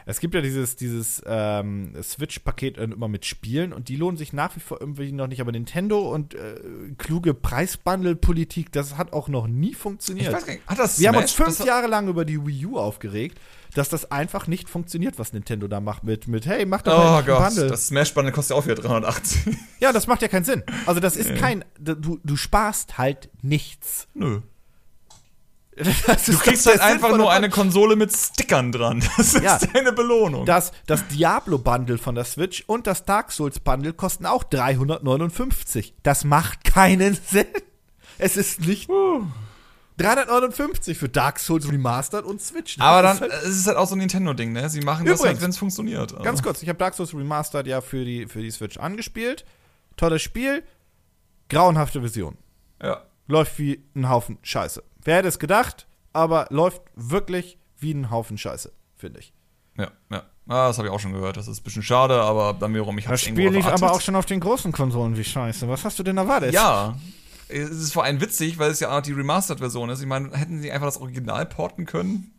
Es 0.07 0.21
gibt 0.21 0.35
ja 0.35 0.43
dieses, 0.43 0.77
dieses 0.77 1.23
ähm, 1.27 1.95
Switch-Paket 2.03 2.77
immer 2.77 3.09
mit 3.09 3.25
Spielen 3.25 3.73
und 3.73 3.89
die 3.89 3.97
lohnen 3.97 4.19
sich 4.19 4.35
nach 4.35 4.55
wie 4.55 4.61
vor 4.61 4.79
irgendwie 4.81 5.11
noch 5.13 5.29
nicht. 5.29 5.41
Aber 5.41 5.51
Nintendo 5.51 6.13
und 6.13 6.35
äh, 6.35 6.57
kluge 6.99 7.33
Preisbundle-Politik, 7.33 8.71
das 8.71 8.99
hat 8.99 9.15
auch 9.15 9.29
noch 9.29 9.47
nie 9.47 9.75
funktioniert. 9.75 10.29
Ich 10.29 10.35
weiß 10.35 10.47
gar 10.47 10.53
nicht, 10.53 10.67
hat 10.67 10.79
das 10.79 10.99
Wir 10.99 11.09
Smash? 11.09 11.17
haben 11.17 11.23
uns 11.23 11.33
fünf 11.33 11.67
Jahre 11.67 11.87
lang 11.87 12.09
über 12.09 12.27
die 12.27 12.45
Wii 12.45 12.67
U 12.67 12.79
aufgeregt, 12.79 13.41
dass 13.75 13.89
das 13.89 14.11
einfach 14.11 14.47
nicht 14.47 14.69
funktioniert, 14.69 15.19
was 15.19 15.33
Nintendo 15.33 15.69
da 15.69 15.81
macht 15.81 16.05
mit, 16.05 16.29
mit 16.29 16.47
hey, 16.47 16.65
mach 16.65 16.83
doch 16.83 16.97
mal 16.97 17.21
oh 17.21 17.27
Gott, 17.27 17.49
Bundle. 17.49 17.69
Das 17.69 17.89
Smash-Bundle 17.89 18.33
kostet 18.33 18.57
ja 18.57 18.63
auch 18.63 18.65
wieder 18.65 18.77
380. 18.77 19.57
Ja, 19.81 19.93
das 19.93 20.07
macht 20.07 20.23
ja 20.23 20.29
keinen 20.29 20.45
Sinn. 20.45 20.63
Also 20.87 21.01
das 21.01 21.17
ist 21.17 21.35
kein, 21.37 21.65
du, 21.79 22.19
du 22.23 22.37
sparst 22.37 22.99
halt 22.99 23.31
nichts. 23.43 24.09
Nö. 24.15 24.41
du 25.77 26.39
kriegst 26.39 26.67
halt 26.67 26.81
einfach 26.81 27.17
nur 27.17 27.33
eine 27.33 27.51
Konsole 27.51 27.97
mit 27.97 28.17
Stickern 28.17 28.71
dran. 28.71 29.03
Das 29.17 29.35
ist 29.35 29.43
ja, 29.43 29.59
deine 29.59 29.93
Belohnung. 29.93 30.47
Das, 30.47 30.73
das 30.87 31.07
Diablo-Bundle 31.09 31.99
von 31.99 32.15
der 32.15 32.25
Switch 32.25 32.63
und 32.67 32.87
das 32.87 33.05
Dark 33.05 33.33
Souls-Bundle 33.33 33.93
kosten 33.93 34.27
auch 34.27 34.45
359. 34.45 35.95
Das 36.03 36.25
macht 36.25 36.65
keinen 36.65 37.19
Sinn. 37.29 37.47
Es 38.19 38.37
ist 38.37 38.61
nicht. 38.61 38.89
Uh. 38.89 39.27
359 39.99 40.99
für 40.99 41.09
Dark 41.09 41.39
Souls 41.39 41.71
Remastered 41.71 42.25
und 42.25 42.41
Switch. 42.41 42.77
Das 42.77 42.85
Aber 42.85 43.03
dann 43.03 43.21
halt 43.21 43.33
es 43.33 43.57
ist 43.57 43.67
halt 43.67 43.77
auch 43.77 43.87
so 43.87 43.95
ein 43.95 43.99
Nintendo-Ding, 43.99 44.53
ne? 44.53 44.69
Sie 44.69 44.81
machen 44.81 45.03
Übrigens, 45.03 45.21
das 45.21 45.29
halt, 45.29 45.41
wenn 45.43 45.51
es 45.51 45.59
funktioniert. 45.59 46.13
Also. 46.13 46.25
Ganz 46.25 46.43
kurz, 46.43 46.63
ich 46.63 46.69
habe 46.69 46.79
Dark 46.79 46.95
Souls 46.95 47.15
Remastered 47.15 47.67
ja 47.67 47.81
für 47.81 48.05
die, 48.05 48.27
für 48.27 48.43
die 48.43 48.51
Switch 48.51 48.77
angespielt. 48.77 49.45
Tolles 49.97 50.23
Spiel, 50.23 50.65
grauenhafte 51.49 52.03
Vision. 52.03 52.37
Ja. 52.83 53.03
Läuft 53.29 53.59
wie 53.59 53.85
ein 53.95 54.09
Haufen 54.09 54.39
Scheiße. 54.43 54.83
Wer 55.05 55.17
hätte 55.17 55.29
es 55.29 55.39
gedacht, 55.39 55.87
aber 56.13 56.47
läuft 56.51 56.83
wirklich 56.97 57.59
wie 57.79 57.93
ein 57.93 58.11
Haufen 58.11 58.37
Scheiße, 58.37 58.73
finde 58.97 59.21
ich. 59.21 59.33
Ja, 59.79 59.91
ja. 60.11 60.25
Ah, 60.47 60.69
das 60.69 60.77
habe 60.77 60.89
ich 60.89 60.95
auch 60.95 61.01
schon 61.01 61.13
gehört. 61.13 61.37
Das 61.37 61.49
ist 61.49 61.61
ein 61.61 61.65
bisschen 61.65 61.83
schade, 61.83 62.21
aber 62.21 62.53
dann 62.53 62.75
wiederum, 62.75 62.99
ich 62.99 63.07
habe 63.07 63.15
Das 63.15 63.23
Spiel 63.23 63.49
lief 63.49 63.67
aber 63.67 63.93
auch 63.93 64.01
schon 64.01 64.15
auf 64.15 64.27
den 64.27 64.41
großen 64.41 64.73
Konsolen 64.73 65.17
wie 65.17 65.25
Scheiße. 65.25 65.69
Was 65.69 65.85
hast 65.85 65.99
du 65.99 66.03
denn 66.03 66.19
erwartet? 66.19 66.53
Ja. 66.53 66.97
Es 67.49 67.71
ist 67.71 67.93
vor 67.93 68.05
allem 68.05 68.21
witzig, 68.21 68.59
weil 68.59 68.71
es 68.71 68.81
ja 68.81 68.97
auch 68.97 69.03
die 69.03 69.13
Remastered-Version 69.13 69.91
ist. 69.91 70.01
Ich 70.01 70.07
meine, 70.07 70.37
hätten 70.37 70.61
sie 70.61 70.73
einfach 70.73 70.87
das 70.87 70.99
Original 70.99 71.45
porten 71.47 71.85
können? 71.87 72.33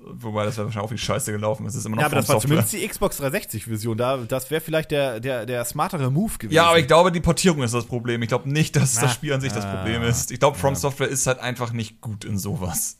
Wobei 0.00 0.44
das 0.44 0.56
wäre 0.56 0.66
wahrscheinlich 0.66 0.88
auch 0.88 0.92
wie 0.92 0.98
scheiße 0.98 1.32
gelaufen. 1.32 1.66
Es 1.66 1.74
ist 1.74 1.84
immer 1.84 1.96
noch 1.96 2.02
Ja, 2.02 2.06
aber 2.06 2.16
das 2.16 2.28
war 2.28 2.36
Software. 2.36 2.48
zumindest 2.48 2.72
die 2.72 2.86
Xbox 2.86 3.20
360-Version. 3.20 3.98
Da, 3.98 4.16
das 4.16 4.50
wäre 4.50 4.60
vielleicht 4.60 4.90
der, 4.90 5.20
der, 5.20 5.44
der 5.44 5.64
smartere 5.64 6.10
Move 6.10 6.38
gewesen. 6.38 6.54
Ja, 6.54 6.66
aber 6.68 6.78
ich 6.78 6.86
glaube, 6.86 7.12
die 7.12 7.20
Portierung 7.20 7.62
ist 7.62 7.74
das 7.74 7.84
Problem. 7.84 8.22
Ich 8.22 8.28
glaube 8.28 8.48
nicht, 8.48 8.76
dass 8.76 8.96
ah, 8.98 9.02
das 9.02 9.14
Spiel 9.14 9.32
an 9.32 9.40
sich 9.40 9.52
ah, 9.52 9.56
das 9.56 9.64
Problem 9.66 10.02
ist. 10.02 10.30
Ich 10.30 10.38
glaube, 10.38 10.56
From 10.56 10.74
ja. 10.74 10.80
Software 10.80 11.08
ist 11.08 11.26
halt 11.26 11.40
einfach 11.40 11.72
nicht 11.72 12.00
gut 12.00 12.24
in 12.24 12.38
sowas. 12.38 12.98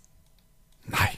Nein. 0.87 1.09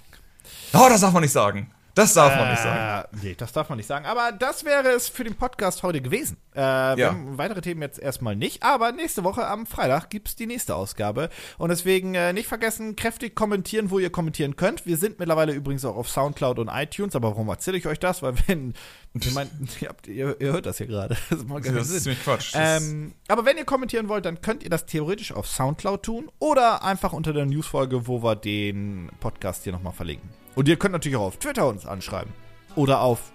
Oh, 0.73 0.87
das 0.89 1.01
darf 1.01 1.13
man 1.13 1.23
nicht 1.23 1.33
sagen. 1.33 1.71
Das 2.01 2.15
darf 2.15 2.35
man 2.35 2.49
nicht 2.49 2.63
sagen. 2.63 3.09
Äh, 3.13 3.19
nee, 3.23 3.35
das 3.37 3.53
darf 3.53 3.69
man 3.69 3.77
nicht 3.77 3.87
sagen. 3.87 4.07
Aber 4.07 4.33
das 4.33 4.65
wäre 4.65 4.89
es 4.89 5.11
für 5.11 5.23
den 5.23 5.35
Podcast 5.35 5.83
heute 5.83 6.01
gewesen. 6.01 6.39
Äh, 6.55 6.61
ja. 6.61 6.97
Wir 6.97 7.09
haben 7.09 7.37
weitere 7.37 7.61
Themen 7.61 7.83
jetzt 7.83 7.99
erstmal 7.99 8.35
nicht. 8.37 8.63
Aber 8.63 8.91
nächste 8.93 9.23
Woche 9.23 9.47
am 9.47 9.67
Freitag 9.67 10.09
gibt 10.09 10.29
es 10.29 10.37
die 10.37 10.47
nächste 10.47 10.75
Ausgabe. 10.75 11.29
Und 11.59 11.69
deswegen 11.69 12.15
äh, 12.15 12.33
nicht 12.33 12.49
vergessen, 12.49 12.97
kräftig 12.97 13.35
kommentieren, 13.35 13.91
wo 13.91 13.99
ihr 13.99 14.09
kommentieren 14.09 14.57
könnt. 14.57 14.87
Wir 14.87 14.97
sind 14.97 15.19
mittlerweile 15.19 15.53
übrigens 15.53 15.85
auch 15.85 15.97
auf 15.97 16.09
Soundcloud 16.09 16.59
und 16.59 16.69
iTunes. 16.69 17.15
Aber 17.15 17.33
warum 17.33 17.49
erzähle 17.49 17.77
ich 17.77 17.87
euch 17.87 17.99
das? 17.99 18.23
Weil 18.23 18.35
wenn. 18.47 18.73
Ich 19.13 19.35
mein, 19.35 19.51
ihr, 19.81 19.89
habt, 19.89 20.07
ihr, 20.07 20.41
ihr, 20.41 20.53
hört 20.53 20.65
das 20.67 20.79
hier 20.79 20.87
gerade. 20.87 21.17
Das, 21.31 21.75
das 21.75 21.91
ist 21.91 22.05
ziemlich 22.05 22.23
Quatsch. 22.23 22.53
Ähm, 22.55 23.13
aber 23.29 23.45
wenn 23.45 23.59
ihr 23.59 23.65
kommentieren 23.65 24.09
wollt, 24.09 24.25
dann 24.25 24.41
könnt 24.41 24.63
ihr 24.63 24.71
das 24.71 24.87
theoretisch 24.87 25.33
auf 25.33 25.47
Soundcloud 25.47 26.03
tun. 26.03 26.31
Oder 26.39 26.83
einfach 26.83 27.13
unter 27.13 27.33
der 27.33 27.45
Newsfolge, 27.45 28.07
wo 28.07 28.23
wir 28.23 28.37
den 28.37 29.11
Podcast 29.21 29.65
hier 29.65 29.73
nochmal 29.73 29.93
verlinken. 29.93 30.40
Und 30.61 30.69
ihr 30.69 30.77
könnt 30.77 30.93
natürlich 30.93 31.17
auch 31.17 31.23
auf 31.29 31.39
Twitter 31.39 31.67
uns 31.67 31.87
anschreiben. 31.87 32.35
Oder 32.77 33.01
auf. 33.01 33.33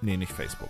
Nee, 0.00 0.16
nicht 0.16 0.32
Facebook. 0.32 0.68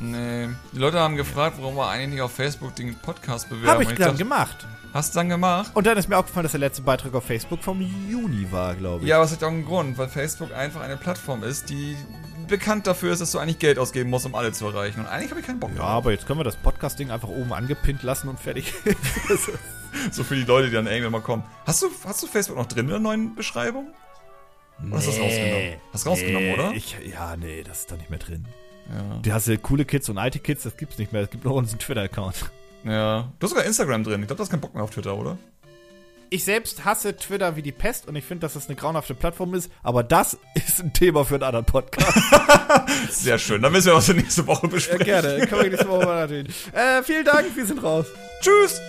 Nee. 0.00 0.48
Die 0.72 0.78
Leute 0.78 1.00
haben 1.00 1.16
gefragt, 1.16 1.58
warum 1.60 1.76
wir 1.76 1.86
eigentlich 1.86 2.12
nicht 2.12 2.22
auf 2.22 2.32
Facebook 2.32 2.74
den 2.76 2.94
Podcast 2.94 3.50
bewerben. 3.50 3.68
Hab 3.68 3.82
ich, 3.82 3.90
ich 3.90 3.98
dann 3.98 4.06
dachte, 4.06 4.16
gemacht. 4.16 4.66
Hast 4.94 5.14
du 5.14 5.18
dann 5.18 5.28
gemacht? 5.28 5.70
Und 5.74 5.86
dann 5.86 5.98
ist 5.98 6.08
mir 6.08 6.16
aufgefallen, 6.16 6.44
dass 6.44 6.52
der 6.52 6.60
letzte 6.60 6.80
Beitrag 6.80 7.12
auf 7.12 7.24
Facebook 7.24 7.62
vom 7.62 7.82
Juni 8.08 8.50
war, 8.50 8.74
glaube 8.74 9.02
ich. 9.02 9.10
Ja, 9.10 9.16
aber 9.16 9.26
es 9.26 9.32
hat 9.32 9.44
auch 9.44 9.48
einen 9.48 9.66
Grund, 9.66 9.98
weil 9.98 10.08
Facebook 10.08 10.50
einfach 10.54 10.80
eine 10.80 10.96
Plattform 10.96 11.42
ist, 11.42 11.68
die 11.68 11.94
bekannt 12.48 12.86
dafür 12.86 13.12
ist, 13.12 13.20
dass 13.20 13.32
du 13.32 13.38
eigentlich 13.38 13.58
Geld 13.58 13.78
ausgeben 13.78 14.08
musst, 14.08 14.24
um 14.24 14.34
alle 14.34 14.52
zu 14.52 14.66
erreichen. 14.66 15.00
Und 15.00 15.08
eigentlich 15.08 15.30
habe 15.30 15.40
ich 15.40 15.46
keinen 15.46 15.60
Bock 15.60 15.72
Ja, 15.72 15.80
drauf. 15.80 15.88
aber 15.88 16.12
jetzt 16.12 16.26
können 16.26 16.40
wir 16.40 16.44
das 16.44 16.56
Podcast-Ding 16.56 17.10
einfach 17.10 17.28
oben 17.28 17.52
angepinnt 17.52 18.02
lassen 18.02 18.28
und 18.30 18.40
fertig. 18.40 18.72
so 20.10 20.24
für 20.24 20.36
die 20.36 20.44
Leute, 20.44 20.70
die 20.70 20.74
dann 20.74 20.86
irgendwann 20.86 21.12
mal 21.12 21.20
kommen. 21.20 21.44
Hast 21.66 21.82
du, 21.82 21.88
hast 22.06 22.22
du 22.22 22.26
Facebook 22.26 22.56
noch 22.56 22.64
drin 22.66 22.86
in 22.86 22.92
der 22.92 22.98
neuen 22.98 23.34
Beschreibung? 23.34 23.88
Oder 24.86 24.96
hast 24.96 25.06
du 25.06 25.10
das 25.12 25.20
rausgenommen? 25.20 25.72
Hast 25.92 26.06
du 26.06 26.10
rausgenommen, 26.10 26.48
nee, 26.48 26.54
oder? 26.54 26.72
Ich, 26.72 26.96
ja, 27.10 27.36
nee, 27.36 27.62
das 27.62 27.80
ist 27.80 27.92
da 27.92 27.96
nicht 27.96 28.10
mehr 28.10 28.18
drin. 28.18 28.46
Ja. 28.90 29.18
Du 29.22 29.32
hast 29.32 29.48
ja 29.48 29.56
coole 29.56 29.84
Kids 29.84 30.08
und 30.08 30.18
alte 30.18 30.38
Kids, 30.38 30.62
das 30.64 30.76
gibt's 30.76 30.98
nicht 30.98 31.12
mehr. 31.12 31.22
Es 31.22 31.30
gibt 31.30 31.44
nur 31.44 31.54
unseren 31.54 31.78
Twitter-Account. 31.78 32.50
Ja. 32.84 33.32
Du 33.38 33.44
hast 33.44 33.50
sogar 33.50 33.64
Instagram 33.64 34.04
drin. 34.04 34.20
Ich 34.22 34.26
glaube, 34.26 34.38
du 34.38 34.42
hast 34.42 34.50
keinen 34.50 34.60
Bock 34.60 34.74
mehr 34.74 34.82
auf 34.82 34.90
Twitter, 34.90 35.16
oder? 35.16 35.38
Ich 36.30 36.44
selbst 36.44 36.86
hasse 36.86 37.14
Twitter 37.14 37.56
wie 37.56 37.62
die 37.62 37.72
Pest 37.72 38.08
und 38.08 38.16
ich 38.16 38.24
finde, 38.24 38.40
dass 38.40 38.56
es 38.56 38.66
eine 38.66 38.74
grauenhafte 38.74 39.14
Plattform 39.14 39.52
ist, 39.52 39.70
aber 39.82 40.02
das 40.02 40.38
ist 40.54 40.80
ein 40.80 40.92
Thema 40.92 41.24
für 41.24 41.34
einen 41.34 41.44
anderen 41.44 41.66
Podcast. 41.66 42.18
Sehr 43.10 43.38
schön. 43.38 43.60
Dann 43.60 43.70
müssen 43.70 43.88
wir 43.88 43.96
uns 43.96 44.08
nächste 44.08 44.46
Woche 44.46 44.66
besprechen. 44.66 45.06
Ja, 45.06 45.20
gerne. 45.20 45.46
Können 45.46 45.62
wir 45.62 45.70
nächste 45.70 45.88
Woche 45.88 46.06
mal 46.06 46.20
natürlich. 46.22 46.72
Äh, 46.72 47.02
vielen 47.02 47.24
Dank, 47.24 47.54
wir 47.54 47.66
sind 47.66 47.82
raus. 47.82 48.06
Tschüss. 48.40 48.80